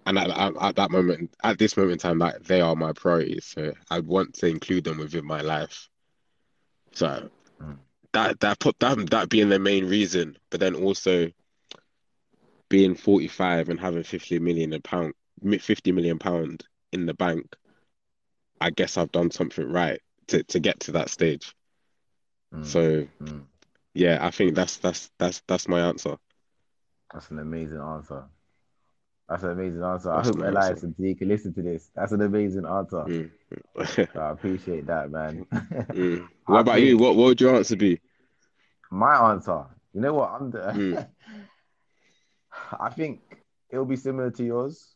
and 0.06 0.18
at, 0.18 0.30
at, 0.30 0.54
at 0.62 0.76
that 0.76 0.92
moment, 0.92 1.34
at 1.44 1.58
this 1.60 1.78
moment 1.78 1.94
in 1.94 2.00
time, 2.00 2.18
like 2.20 2.44
they 2.44 2.62
are 2.62 2.76
my 2.76 2.94
priorities. 2.94 3.46
So 3.46 3.74
I'd 3.90 4.08
want 4.08 4.34
to 4.36 4.48
include 4.48 4.84
them 4.84 4.98
within 4.98 5.26
my 5.26 5.42
life. 5.42 5.90
So 6.94 7.30
Mm. 7.62 7.78
that 8.14 8.40
that 8.40 8.60
put 8.60 8.80
that 8.80 9.10
that 9.12 9.30
being 9.30 9.50
the 9.50 9.60
main 9.60 9.86
reason, 9.86 10.38
but 10.50 10.60
then 10.60 10.76
also 10.76 11.30
being 12.70 12.96
45 12.96 13.70
and 13.70 13.80
having 13.80 14.04
50 14.04 14.40
million 14.40 14.74
a 14.74 14.80
pound, 14.80 15.14
50 15.44 15.92
million 15.92 16.20
pound 16.20 16.64
in 16.92 17.06
the 17.06 17.14
bank, 17.14 17.56
I 18.62 18.70
guess 18.70 18.98
I've 18.98 19.12
done 19.12 19.32
something 19.32 19.70
right 19.72 20.02
to, 20.28 20.44
to 20.44 20.60
get 20.60 20.82
to 20.82 20.94
that 20.94 21.10
stage. 21.10 21.54
Mm, 22.54 22.66
So 22.66 23.08
mm. 23.22 23.44
yeah, 23.94 24.20
I 24.22 24.32
think 24.32 24.56
that's 24.56 24.78
that's 24.78 25.12
that's 25.20 25.42
that's 25.48 25.68
my 25.68 25.82
answer. 25.82 26.18
That's 27.14 27.32
an 27.32 27.40
amazing 27.40 27.80
answer. 27.80 28.24
That's 29.28 29.44
an 29.44 29.52
amazing 29.52 29.84
answer. 29.84 30.12
I 30.12 30.24
hope 30.24 30.38
Elias 30.38 30.70
answer. 30.70 30.86
and 30.88 30.98
T 30.98 31.16
can 31.16 31.28
listen 31.28 31.54
to 31.54 31.62
this. 31.62 31.90
That's 31.96 32.12
an 32.12 32.22
amazing 32.22 32.66
answer. 32.66 33.04
Mm. 33.08 33.32
So 34.14 34.20
I 34.20 34.30
appreciate 34.32 34.86
that, 34.88 35.12
man. 35.12 35.46
Mm. 35.52 36.28
What 36.46 36.62
about 36.62 36.82
you? 36.82 36.98
What 36.98 37.16
what 37.16 37.26
would 37.26 37.42
your 37.42 37.56
answer 37.56 37.76
be? 37.76 38.00
My 38.90 39.32
answer. 39.32 39.66
You 39.94 40.02
know 40.02 40.14
what? 40.16 40.32
I'm 40.32 40.50
the. 40.50 40.60
Mm. 40.60 41.08
I 42.80 42.90
think 42.90 43.22
it'll 43.70 43.86
be 43.86 43.96
similar 43.96 44.32
to 44.32 44.44
yours. 44.44 44.96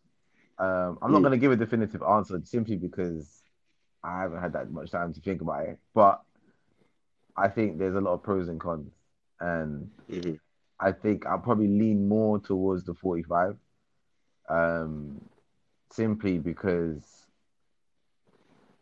Um, 0.58 0.98
I'm 1.02 1.12
not 1.12 1.20
Mm. 1.20 1.24
going 1.24 1.32
to 1.32 1.38
give 1.38 1.52
a 1.52 1.56
definitive 1.56 2.02
answer 2.04 2.42
simply 2.44 2.76
because 2.76 3.42
I 4.04 4.22
haven't 4.22 4.42
had 4.42 4.54
that 4.54 4.72
much 4.72 4.90
time 4.92 5.14
to 5.14 5.22
think 5.22 5.42
about 5.42 5.68
it. 5.68 5.80
But 5.94 6.22
I 7.38 7.50
think 7.50 7.78
there's 7.78 7.96
a 7.96 8.02
lot 8.02 8.14
of 8.14 8.24
pros 8.24 8.48
and 8.50 8.60
cons, 8.60 8.92
and 9.40 9.90
Mhm. 10.10 10.40
I 10.84 10.92
think 10.92 11.26
I'll 11.26 11.40
probably 11.40 11.68
lean 11.68 12.08
more 12.08 12.40
towards 12.40 12.84
the 12.84 12.94
45. 12.94 13.58
Um, 14.50 15.22
simply 15.90 16.38
because 16.40 17.26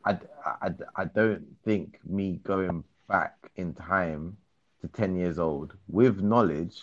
I, 0.03 0.17
I, 0.61 0.69
I 0.95 1.05
don't 1.05 1.45
think 1.63 1.99
me 2.03 2.39
going 2.43 2.83
back 3.07 3.35
in 3.55 3.73
time 3.75 4.37
to 4.81 4.87
10 4.87 5.15
years 5.15 5.37
old 5.37 5.73
with 5.87 6.21
knowledge, 6.21 6.81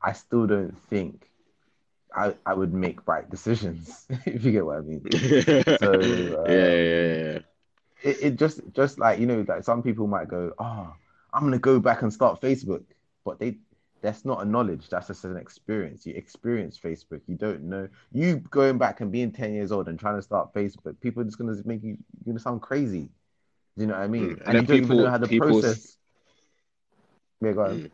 I 0.00 0.12
still 0.12 0.46
don't 0.46 0.76
think 0.88 1.28
I, 2.14 2.34
I 2.46 2.54
would 2.54 2.72
make 2.72 3.06
right 3.08 3.28
decisions, 3.28 4.06
if 4.26 4.44
you 4.44 4.52
get 4.52 4.64
what 4.64 4.78
I 4.78 4.80
mean. 4.82 5.02
So, 5.78 6.00
yeah, 6.46 6.72
yeah, 6.76 7.14
yeah. 7.14 7.38
It, 8.02 8.16
it 8.22 8.36
just 8.36 8.60
just 8.72 8.98
like 8.98 9.18
you 9.18 9.26
know, 9.26 9.44
like 9.48 9.64
some 9.64 9.82
people 9.82 10.06
might 10.06 10.28
go, 10.28 10.52
Oh, 10.58 10.94
I'm 11.32 11.42
gonna 11.42 11.58
go 11.58 11.80
back 11.80 12.02
and 12.02 12.12
start 12.12 12.40
Facebook, 12.40 12.84
but 13.24 13.38
they 13.38 13.56
that's 14.06 14.24
not 14.24 14.40
a 14.40 14.44
knowledge, 14.44 14.88
that's 14.88 15.08
just 15.08 15.24
an 15.24 15.36
experience. 15.36 16.06
You 16.06 16.14
experience 16.14 16.78
Facebook, 16.78 17.20
you 17.26 17.34
don't 17.34 17.64
know. 17.64 17.88
You 18.12 18.36
going 18.36 18.78
back 18.78 19.00
and 19.00 19.10
being 19.10 19.32
10 19.32 19.52
years 19.52 19.72
old 19.72 19.88
and 19.88 19.98
trying 19.98 20.14
to 20.16 20.22
start 20.22 20.54
Facebook, 20.54 21.00
people 21.00 21.22
are 21.22 21.24
just 21.24 21.38
gonna 21.38 21.56
make 21.64 21.82
you 21.82 21.98
you're 22.24 22.32
gonna 22.32 22.38
sound 22.38 22.62
crazy. 22.62 23.08
Do 23.76 23.82
you 23.82 23.86
know 23.88 23.94
what 23.94 24.02
I 24.02 24.06
mean? 24.06 24.22
Mm, 24.22 24.30
and 24.30 24.40
And, 24.40 24.46
then 24.46 24.54
you 24.54 24.66
don't 24.66 24.76
even 24.76 24.88
people- 24.88 25.04
know 25.04 25.10
how 25.10 25.18
the 25.18 25.26
people's- 25.28 25.60
process. 25.62 25.96
Yeah, 27.40 27.52
go 27.52 27.62
on. 27.64 27.80
Mm. 27.82 27.90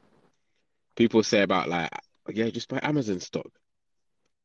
People 0.97 1.23
say 1.23 1.43
about 1.43 1.69
like, 1.71 1.91
yeah, 2.33 2.51
just 2.51 2.69
buy 2.69 2.79
Amazon 2.83 3.19
stock. 3.21 3.51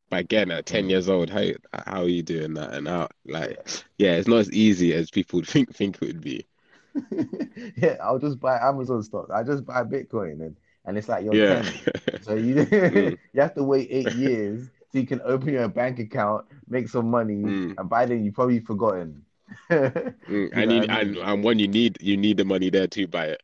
But 0.10 0.22
again, 0.22 0.50
at 0.52 0.66
10 0.66 0.86
Mm. 0.86 0.90
years 0.90 1.10
old, 1.10 1.30
how 1.30 1.44
how 1.74 2.02
are 2.04 2.08
you 2.08 2.24
doing 2.24 2.54
that? 2.54 2.74
And 2.74 2.88
how 2.88 3.10
like, 3.26 3.60
yeah, 3.98 4.14
it's 4.16 4.28
not 4.28 4.38
as 4.40 4.52
easy 4.54 4.94
as 4.94 5.12
people 5.12 5.42
think 5.44 5.76
think 5.76 5.98
it 6.02 6.08
would 6.08 6.22
be. 6.22 6.48
yeah, 7.76 7.98
I'll 8.02 8.20
just 8.20 8.40
buy 8.40 8.58
Amazon 8.58 9.04
stock. 9.04 9.30
I 9.32 9.44
just 9.44 9.66
buy 9.66 9.84
Bitcoin 9.84 10.42
and, 10.46 10.56
and 10.88 10.98
it's 10.98 11.08
like 11.08 11.24
you're 11.26 11.36
Yeah. 11.36 11.62
10. 11.62 11.74
So 12.22 12.34
you 12.34 12.56
Mm. 12.66 13.18
you 13.34 13.42
have 13.42 13.54
to 13.56 13.64
wait 13.64 13.88
eight 13.92 14.14
years 14.14 14.70
so 14.92 14.98
you 15.00 15.06
can 15.06 15.22
open 15.24 15.50
your 15.54 15.68
bank 15.68 16.00
account, 16.00 16.46
make 16.68 16.90
some 16.90 17.12
money, 17.12 17.36
Mm. 17.44 17.76
and 17.78 17.90
by 17.90 18.06
then 18.08 18.26
you've 18.26 18.34
probably 18.34 18.60
forgotten. 18.60 19.24
Mm, 19.70 20.12
You 20.28 20.50
And 20.54 20.72
you 20.72 20.82
I 20.82 21.00
and 21.00 21.16
mean? 21.16 21.24
and 21.24 21.44
when 21.44 21.60
you 21.60 21.68
need 21.68 21.98
you 22.02 22.18
need 22.18 22.38
the 22.38 22.44
money 22.46 22.70
there 22.70 22.88
to 22.88 23.08
buy 23.08 23.28
it. 23.28 23.42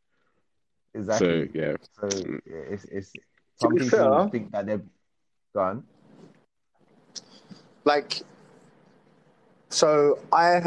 So 0.93 0.99
Exactly. 0.99 1.49
yeah. 1.53 1.75
So 1.99 2.07
Mm. 2.07 2.39
yeah, 2.45 2.73
it's 2.73 2.85
it's 2.85 3.13
some 3.55 3.75
people 3.75 3.89
fair- 3.99 4.29
think 4.29 4.51
that 4.51 4.65
they're 4.65 4.83
gone. 5.53 5.83
like 7.85 8.21
so 9.69 10.17
i 10.31 10.59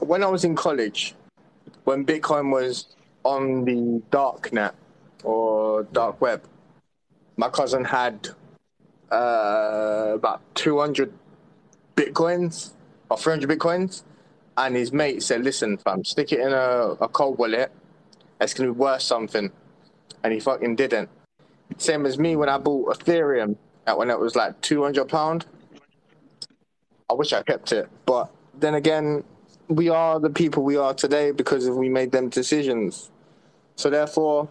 when 0.00 0.22
i 0.22 0.26
was 0.26 0.44
in 0.44 0.54
college 0.54 1.14
when 1.84 2.04
bitcoin 2.06 2.52
was 2.52 2.94
on 3.24 3.64
the 3.64 4.02
dark 4.10 4.52
net 4.52 4.74
or 5.24 5.84
dark 5.84 6.20
web. 6.20 6.42
My 7.36 7.48
cousin 7.48 7.84
had 7.84 8.28
uh, 9.10 10.12
about 10.14 10.42
200 10.54 11.12
bitcoins 11.96 12.72
or 13.10 13.16
300 13.16 13.50
bitcoins 13.50 14.02
and 14.56 14.76
his 14.76 14.92
mate 14.92 15.22
said 15.22 15.42
listen 15.42 15.76
fam 15.78 16.04
stick 16.04 16.32
it 16.32 16.40
in 16.40 16.52
a, 16.52 16.96
a 17.00 17.08
cold 17.08 17.38
wallet. 17.38 17.72
It's 18.40 18.54
to 18.54 18.62
be 18.62 18.70
worth 18.70 19.02
something. 19.02 19.50
And 20.22 20.32
he 20.32 20.40
fucking 20.40 20.76
didn't. 20.76 21.08
Same 21.76 22.06
as 22.06 22.18
me 22.18 22.36
when 22.36 22.48
i 22.48 22.58
bought 22.58 22.98
ethereum 22.98 23.56
at 23.86 23.96
when 23.96 24.10
it 24.10 24.18
was 24.18 24.36
like 24.36 24.60
200 24.60 25.08
pound. 25.08 25.46
I 27.08 27.14
wish 27.14 27.32
I 27.32 27.42
kept 27.42 27.72
it, 27.72 27.88
but 28.06 28.30
then 28.58 28.74
again, 28.74 29.24
we 29.68 29.88
are 29.88 30.20
the 30.20 30.30
people 30.30 30.62
we 30.62 30.76
are 30.76 30.94
today 30.94 31.32
because 31.32 31.68
we 31.68 31.88
made 31.88 32.12
them 32.12 32.28
decisions. 32.28 33.10
So 33.76 33.90
therefore, 33.90 34.48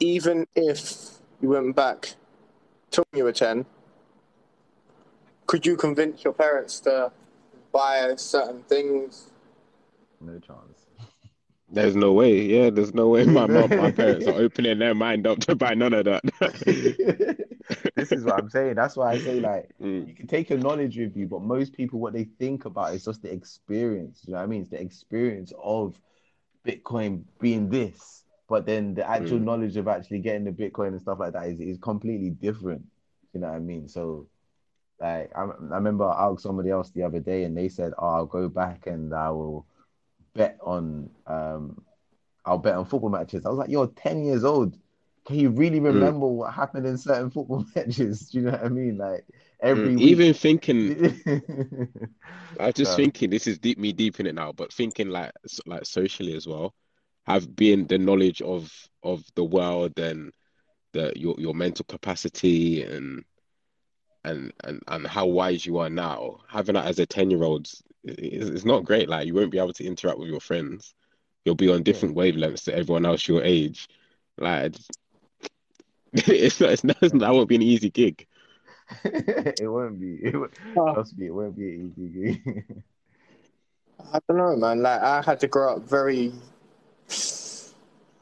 even 0.00 0.46
if 0.54 1.18
you 1.40 1.50
went 1.50 1.76
back 1.76 2.14
till 2.90 3.04
you 3.14 3.24
were 3.24 3.32
ten, 3.32 3.66
could 5.46 5.66
you 5.66 5.76
convince 5.76 6.24
your 6.24 6.32
parents 6.32 6.80
to 6.80 7.12
buy 7.72 8.14
certain 8.16 8.62
things? 8.64 9.30
No 10.20 10.38
chance. 10.38 10.86
There's 11.68 11.96
no 11.96 12.12
way. 12.12 12.42
Yeah, 12.42 12.70
there's 12.70 12.94
no 12.94 13.08
way 13.08 13.24
my 13.24 13.46
mom, 13.46 13.76
my 13.76 13.90
parents 13.90 14.28
are 14.28 14.34
opening 14.40 14.78
their 14.78 14.94
mind 14.94 15.26
up 15.26 15.40
to 15.40 15.56
buy 15.56 15.74
none 15.74 15.94
of 15.94 16.04
that. 16.04 16.22
this 17.96 18.12
is 18.12 18.22
what 18.22 18.38
I'm 18.38 18.48
saying. 18.48 18.76
That's 18.76 18.96
why 18.96 19.14
I 19.14 19.18
say 19.18 19.40
like 19.40 19.70
Mm, 19.82 20.08
you 20.08 20.14
can 20.14 20.26
take 20.26 20.48
your 20.48 20.58
knowledge 20.58 20.96
with 20.96 21.16
you, 21.16 21.26
but 21.26 21.42
most 21.42 21.72
people 21.72 22.00
what 22.00 22.12
they 22.12 22.24
think 22.24 22.64
about 22.64 22.94
is 22.94 23.04
just 23.04 23.22
the 23.22 23.32
experience. 23.32 24.22
You 24.26 24.32
know 24.32 24.38
what 24.38 24.44
I 24.44 24.46
mean? 24.46 24.62
It's 24.62 24.70
the 24.70 24.80
experience 24.80 25.52
of 25.62 26.00
Bitcoin 26.66 27.24
being 27.40 27.68
this, 27.68 28.15
but 28.48 28.66
then 28.66 28.94
the 28.94 29.08
actual 29.08 29.38
Mm. 29.38 29.44
knowledge 29.44 29.76
of 29.76 29.88
actually 29.88 30.20
getting 30.20 30.44
the 30.44 30.52
Bitcoin 30.52 30.88
and 30.88 31.00
stuff 31.00 31.18
like 31.18 31.32
that 31.32 31.48
is, 31.48 31.60
is 31.60 31.78
completely 31.78 32.30
different. 32.30 32.84
You 33.32 33.40
know 33.40 33.48
what 33.48 33.56
I 33.56 33.60
mean? 33.60 33.88
So 33.88 34.28
like 35.00 35.30
I, 35.36 35.42
I 35.42 35.76
remember 35.76 36.04
I 36.04 36.26
asked 36.28 36.42
somebody 36.42 36.70
else 36.70 36.90
the 36.90 37.02
other 37.02 37.20
day 37.20 37.44
and 37.44 37.56
they 37.56 37.68
said, 37.68 37.92
Oh, 37.98 38.06
I'll 38.08 38.26
go 38.26 38.48
back 38.48 38.86
and 38.86 39.12
I 39.14 39.30
will 39.30 39.66
bet 40.34 40.58
on 40.62 41.10
um 41.26 41.82
I'll 42.44 42.58
bet 42.58 42.74
on 42.76 42.84
football 42.86 43.10
matches. 43.10 43.44
I 43.44 43.48
was 43.50 43.58
like, 43.58 43.70
You're 43.70 43.88
10 43.88 44.24
years 44.24 44.44
old. 44.44 44.78
Can 45.26 45.36
you 45.40 45.50
really 45.50 45.80
remember 45.80 46.26
what 46.28 46.54
happened 46.54 46.86
in 46.86 46.96
certain 46.96 47.30
football 47.30 47.64
matches? 47.76 48.30
Do 48.30 48.38
you 48.38 48.44
know 48.44 48.52
what 48.52 48.64
I 48.64 48.68
mean? 48.68 48.96
Like 48.96 49.26
every 49.60 49.96
mm. 49.96 50.00
Even 50.00 50.32
thinking, 50.34 51.20
I 52.60 52.66
was 52.66 52.74
just 52.74 52.92
So- 52.92 52.96
thinking 52.96 53.30
this 53.30 53.46
is 53.46 53.58
deep 53.58 53.78
me 53.78 53.92
deep 53.92 54.20
in 54.20 54.26
it 54.26 54.34
now, 54.34 54.52
but 54.52 54.72
thinking 54.72 55.08
like 55.08 55.32
like 55.66 55.84
socially 55.84 56.34
as 56.34 56.46
well, 56.46 56.74
have 57.26 57.54
been 57.56 57.86
the 57.86 57.98
knowledge 57.98 58.42
of 58.42 58.72
of 59.02 59.24
the 59.34 59.44
world 59.44 59.98
and 59.98 60.32
the 60.92 61.12
your 61.16 61.34
your 61.38 61.54
mental 61.54 61.84
capacity 61.84 62.82
and 62.82 63.24
and 64.24 64.52
and 64.64 64.82
and 64.88 65.06
how 65.06 65.26
wise 65.26 65.66
you 65.66 65.78
are 65.78 65.90
now. 65.90 66.38
Having 66.48 66.74
that 66.74 66.86
as 66.86 66.98
a 66.98 67.06
10 67.06 67.30
year 67.30 67.42
old 67.42 67.68
is 68.04 68.50
is 68.50 68.64
not 68.64 68.84
great. 68.84 69.08
Like 69.08 69.26
you 69.26 69.34
won't 69.34 69.50
be 69.50 69.58
able 69.58 69.72
to 69.74 69.86
interact 69.86 70.18
with 70.18 70.28
your 70.28 70.40
friends. 70.40 70.94
You'll 71.44 71.54
be 71.54 71.72
on 71.72 71.84
different 71.84 72.16
wavelengths 72.16 72.64
to 72.64 72.74
everyone 72.74 73.06
else 73.06 73.28
your 73.28 73.42
age. 73.42 73.88
Like 74.38 74.74
it's 76.12 76.60
not, 76.60 76.70
it's 76.70 76.84
not, 76.84 77.00
that 77.00 77.34
won't 77.34 77.48
be 77.48 77.56
an 77.56 77.62
easy 77.62 77.90
gig. 77.90 78.26
it 79.04 79.68
won't 79.68 80.00
be. 80.00 80.18
It 80.22 80.36
won't, 80.36 80.52
trust 80.74 81.18
me, 81.18 81.26
it 81.26 81.34
won't 81.34 81.56
be 81.56 81.74
an 81.74 81.94
easy 81.96 82.08
game. 82.08 82.84
I 84.12 84.20
don't 84.28 84.38
know, 84.38 84.56
man. 84.56 84.82
Like 84.82 85.00
I 85.00 85.22
had 85.22 85.40
to 85.40 85.48
grow 85.48 85.76
up 85.76 85.82
very. 85.88 86.32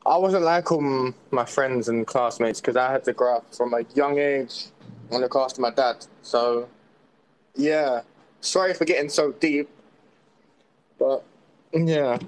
I 0.06 0.18
wasn't 0.18 0.44
like 0.44 0.70
um 0.70 1.14
my 1.30 1.44
friends 1.44 1.88
and 1.88 2.06
classmates 2.06 2.60
because 2.60 2.76
I 2.76 2.92
had 2.92 3.04
to 3.04 3.12
grow 3.12 3.36
up 3.36 3.54
from 3.54 3.72
a 3.72 3.84
young 3.94 4.18
age 4.18 4.66
and 5.10 5.20
look 5.20 5.34
after 5.36 5.60
my 5.60 5.70
dad. 5.70 6.06
So, 6.22 6.68
yeah, 7.54 8.02
sorry 8.40 8.74
for 8.74 8.84
getting 8.84 9.08
so 9.08 9.32
deep, 9.32 9.68
but 10.98 11.24
yeah. 11.72 12.18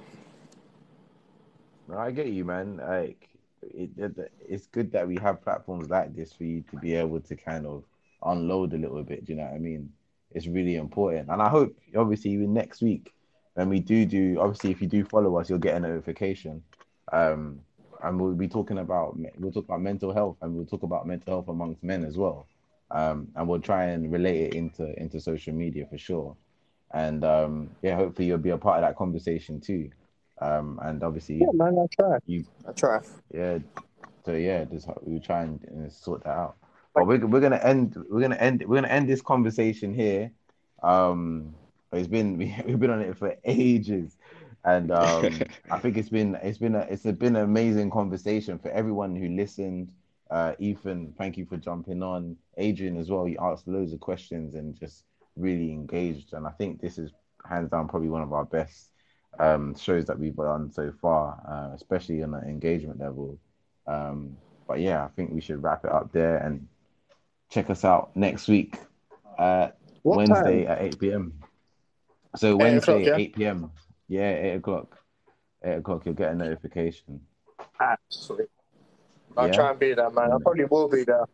I 1.95 2.11
get 2.11 2.27
you, 2.29 2.45
man. 2.45 2.79
Like, 2.79 3.29
it, 3.63 3.91
it, 3.97 4.33
it's 4.49 4.67
good 4.67 4.91
that 4.93 5.07
we 5.07 5.17
have 5.17 5.43
platforms 5.43 5.89
like 5.89 6.17
this 6.17 6.33
for 6.33 6.45
you 6.45 6.65
to 6.71 6.77
be 6.79 6.95
able 6.95 7.21
to 7.21 7.37
kind 7.37 7.67
of 7.67 7.85
unload 8.23 8.73
a 8.73 8.79
little 8.79 9.03
bit. 9.05 9.25
Do 9.25 9.33
you 9.33 9.39
know 9.39 9.45
what 9.45 9.55
I 9.55 9.59
mean? 9.59 9.93
It's 10.33 10.47
really 10.47 10.77
important, 10.77 11.29
and 11.29 11.41
I 11.41 11.49
hope, 11.49 11.77
obviously, 11.95 12.33
even 12.33 12.53
next 12.53 12.83
week 12.83 13.13
when 13.57 13.71
we 13.71 13.81
do 13.81 14.05
do, 14.05 14.39
obviously, 14.39 14.71
if 14.71 14.83
you 14.83 14.87
do 14.87 15.03
follow 15.03 15.37
us, 15.39 15.49
you'll 15.49 15.59
get 15.59 15.77
a 15.77 15.81
notification. 15.81 16.63
Um, 17.11 17.61
and 18.03 18.21
we'll 18.21 18.35
be 18.35 18.49
talking 18.49 18.79
about 18.79 19.17
we'll 19.39 19.51
talk 19.51 19.65
about 19.65 19.81
mental 19.81 20.13
health, 20.13 20.37
and 20.43 20.55
we'll 20.55 20.67
talk 20.67 20.83
about 20.83 21.07
mental 21.07 21.33
health 21.33 21.49
amongst 21.49 21.83
men 21.83 22.05
as 22.05 22.19
well. 22.19 22.47
Um, 22.91 23.29
and 23.35 23.49
we'll 23.49 23.61
try 23.61 23.87
and 23.87 24.13
relate 24.13 24.49
it 24.49 24.55
into 24.55 24.95
into 25.01 25.19
social 25.21 25.55
media 25.55 25.87
for 25.91 25.97
sure. 25.97 26.37
And 26.93 27.25
um, 27.25 27.71
yeah, 27.81 27.97
hopefully 27.97 28.29
you'll 28.29 28.39
be 28.39 28.51
a 28.51 28.59
part 28.59 28.77
of 28.77 28.89
that 28.89 28.97
conversation 28.97 29.59
too. 29.59 29.91
Um, 30.43 30.79
and 30.83 31.03
obviously, 31.03 31.37
yeah, 31.37 31.53
man, 31.55 31.79
I 31.79 31.87
try. 31.99 32.19
You, 32.27 32.45
I 32.69 32.73
try. 32.73 33.01
Yeah. 33.33 33.59
So 34.27 34.35
yeah, 34.35 34.67
just 34.67 34.87
we 35.01 35.19
try 35.19 35.45
and, 35.45 35.65
and 35.69 35.91
sort 35.91 36.25
that 36.25 36.37
out. 36.37 36.57
But 36.95 37.07
we're, 37.07 37.27
we're 37.27 37.41
gonna 37.41 37.57
end. 37.57 37.97
We're 38.11 38.21
gonna 38.21 38.37
end. 38.37 38.63
We're 38.67 38.77
gonna 38.77 38.89
end 38.89 39.09
this 39.09 39.23
conversation 39.23 39.95
here. 39.95 40.31
Um, 40.83 41.55
it's 41.97 42.09
been 42.09 42.37
we, 42.37 42.57
we've 42.67 42.79
been 42.79 42.91
on 42.91 43.03
it 43.03 43.17
for 43.17 43.35
ages, 43.45 44.17
and 44.65 44.91
um, 44.91 45.41
I 45.71 45.79
think 45.79 45.97
it's 45.97 46.09
been 46.09 46.37
it's 46.43 46.59
been 46.59 46.75
a 46.75 46.81
it's 46.81 47.03
been 47.03 47.37
an 47.37 47.43
amazing 47.43 47.91
conversation 47.91 48.59
for 48.59 48.71
everyone 48.71 49.17
who 49.17 49.29
listened. 49.29 49.93
Uh, 50.31 50.55
Ethan, 50.59 51.15
thank 51.17 51.37
you 51.37 51.47
for 51.47 51.57
jumping 51.57 52.03
on. 52.03 52.37
Adrian 52.57 52.97
as 52.97 53.11
well. 53.11 53.29
You 53.29 53.39
asked 53.41 53.69
loads 53.69 53.93
of 53.93 54.01
questions 54.01 54.55
and 54.55 54.77
just 54.77 55.05
really 55.37 55.71
engaged. 55.71 56.33
And 56.33 56.47
I 56.47 56.51
think 56.51 56.81
this 56.81 56.99
is 56.99 57.13
hands 57.49 57.71
down 57.71 57.89
probably 57.89 58.09
one 58.09 58.23
of 58.23 58.33
our 58.33 58.45
best 58.45 58.91
um, 59.39 59.77
shows 59.77 60.07
that 60.07 60.19
we've 60.19 60.35
done 60.35 60.73
so 60.73 60.93
far, 61.01 61.41
uh, 61.49 61.75
especially 61.75 62.23
on 62.23 62.35
an 62.35 62.49
engagement 62.49 62.99
level. 62.99 63.39
Um, 63.87 64.37
but 64.67 64.81
yeah, 64.81 65.05
I 65.05 65.09
think 65.09 65.31
we 65.33 65.41
should 65.41 65.63
wrap 65.63 65.85
it 65.85 65.93
up 65.93 66.11
there 66.13 66.39
and 66.39 66.67
check 67.51 67.71
us 67.71 67.85
out 67.85 68.17
next 68.17 68.49
week, 68.49 68.79
uh, 69.39 69.69
Wednesday 70.03 70.65
time? 70.65 70.73
at 70.73 70.83
8 70.83 70.99
p.m. 70.99 71.35
So 72.37 72.57
Wednesday 72.57 73.05
yeah? 73.07 73.17
8 73.17 73.37
p.m. 73.37 73.71
Yeah, 74.09 74.31
8 74.31 74.57
o'clock. 74.57 74.99
8 75.65 75.79
o'clock, 75.79 76.03
you'll 76.05 76.15
get 76.15 76.33
a 76.33 76.35
notification. 76.35 77.21
Absolutely. 77.81 78.47
I'll 79.37 79.49
yeah. 79.49 79.53
try 79.53 79.71
and 79.71 79.79
be 79.79 79.95
there, 79.95 80.11
man. 80.11 80.33
I 80.33 80.37
probably 80.43 80.65
will 80.65 80.89
be 80.89 81.05
there. 81.05 81.27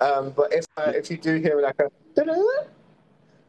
Um, 0.00 0.30
but 0.30 0.52
if 0.52 0.64
uh, 0.76 0.92
if 0.94 1.10
you 1.10 1.18
do 1.18 1.36
hear 1.36 1.60
like 1.60 1.80
a 1.80 1.90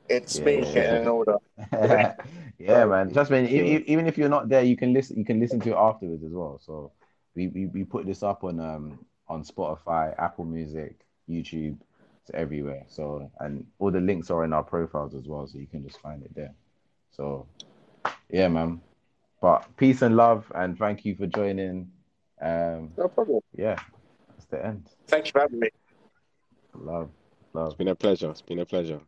it's 0.10 0.40
yeah. 0.40 0.46
me 0.46 0.62
getting 0.62 1.02
an 1.04 1.08
order. 1.08 1.38
yeah, 2.60 2.86
man. 2.86 3.12
Trust 3.12 3.32
me. 3.32 3.48
Even 3.48 4.08
if 4.08 4.18
you're 4.18 4.30
not 4.30 4.50
there, 4.50 4.64
you 4.64 4.76
can 4.76 4.94
listen. 4.94 5.18
You 5.18 5.26
can 5.26 5.40
listen 5.40 5.60
to 5.62 5.72
it 5.72 5.78
afterwards 5.78 6.24
as 6.24 6.32
well. 6.32 6.60
So 6.64 6.92
we, 7.36 7.48
we, 7.48 7.66
we 7.68 7.84
put 7.84 8.06
this 8.06 8.24
up 8.24 8.44
on 8.44 8.60
um 8.60 9.00
on 9.28 9.44
Spotify, 9.44 10.14
Apple 10.20 10.46
Music, 10.46 11.06
YouTube, 11.30 11.78
it's 12.22 12.32
everywhere. 12.34 12.84
So 12.88 13.32
and 13.40 13.66
all 13.80 13.92
the 13.92 14.02
links 14.02 14.30
are 14.30 14.44
in 14.44 14.54
our 14.54 14.64
profiles 14.64 15.16
as 15.16 15.28
well, 15.28 15.48
so 15.48 15.58
you 15.58 15.68
can 15.68 15.84
just 15.84 16.02
find 16.02 16.24
it 16.24 16.36
there. 16.36 16.54
So 17.12 17.48
yeah, 18.30 18.48
man. 18.48 18.82
But 19.42 19.66
peace 19.76 20.02
and 20.04 20.16
love, 20.16 20.52
and 20.54 20.78
thank 20.78 21.04
you 21.04 21.16
for 21.16 21.26
joining. 21.28 21.92
Um, 22.42 22.92
no 22.98 23.08
problem. 23.08 23.42
Yeah, 23.56 23.76
that's 24.30 24.46
the 24.46 24.64
end. 24.66 24.90
Thanks 25.08 25.32
for 25.32 25.42
having 25.42 25.60
me. 25.60 25.70
Love, 26.76 27.10
love. 27.54 27.68
It's 27.68 27.78
been 27.78 27.88
a 27.88 27.96
pleasure. 27.96 28.30
It's 28.30 28.42
been 28.42 28.60
a 28.60 28.66
pleasure. 28.66 29.02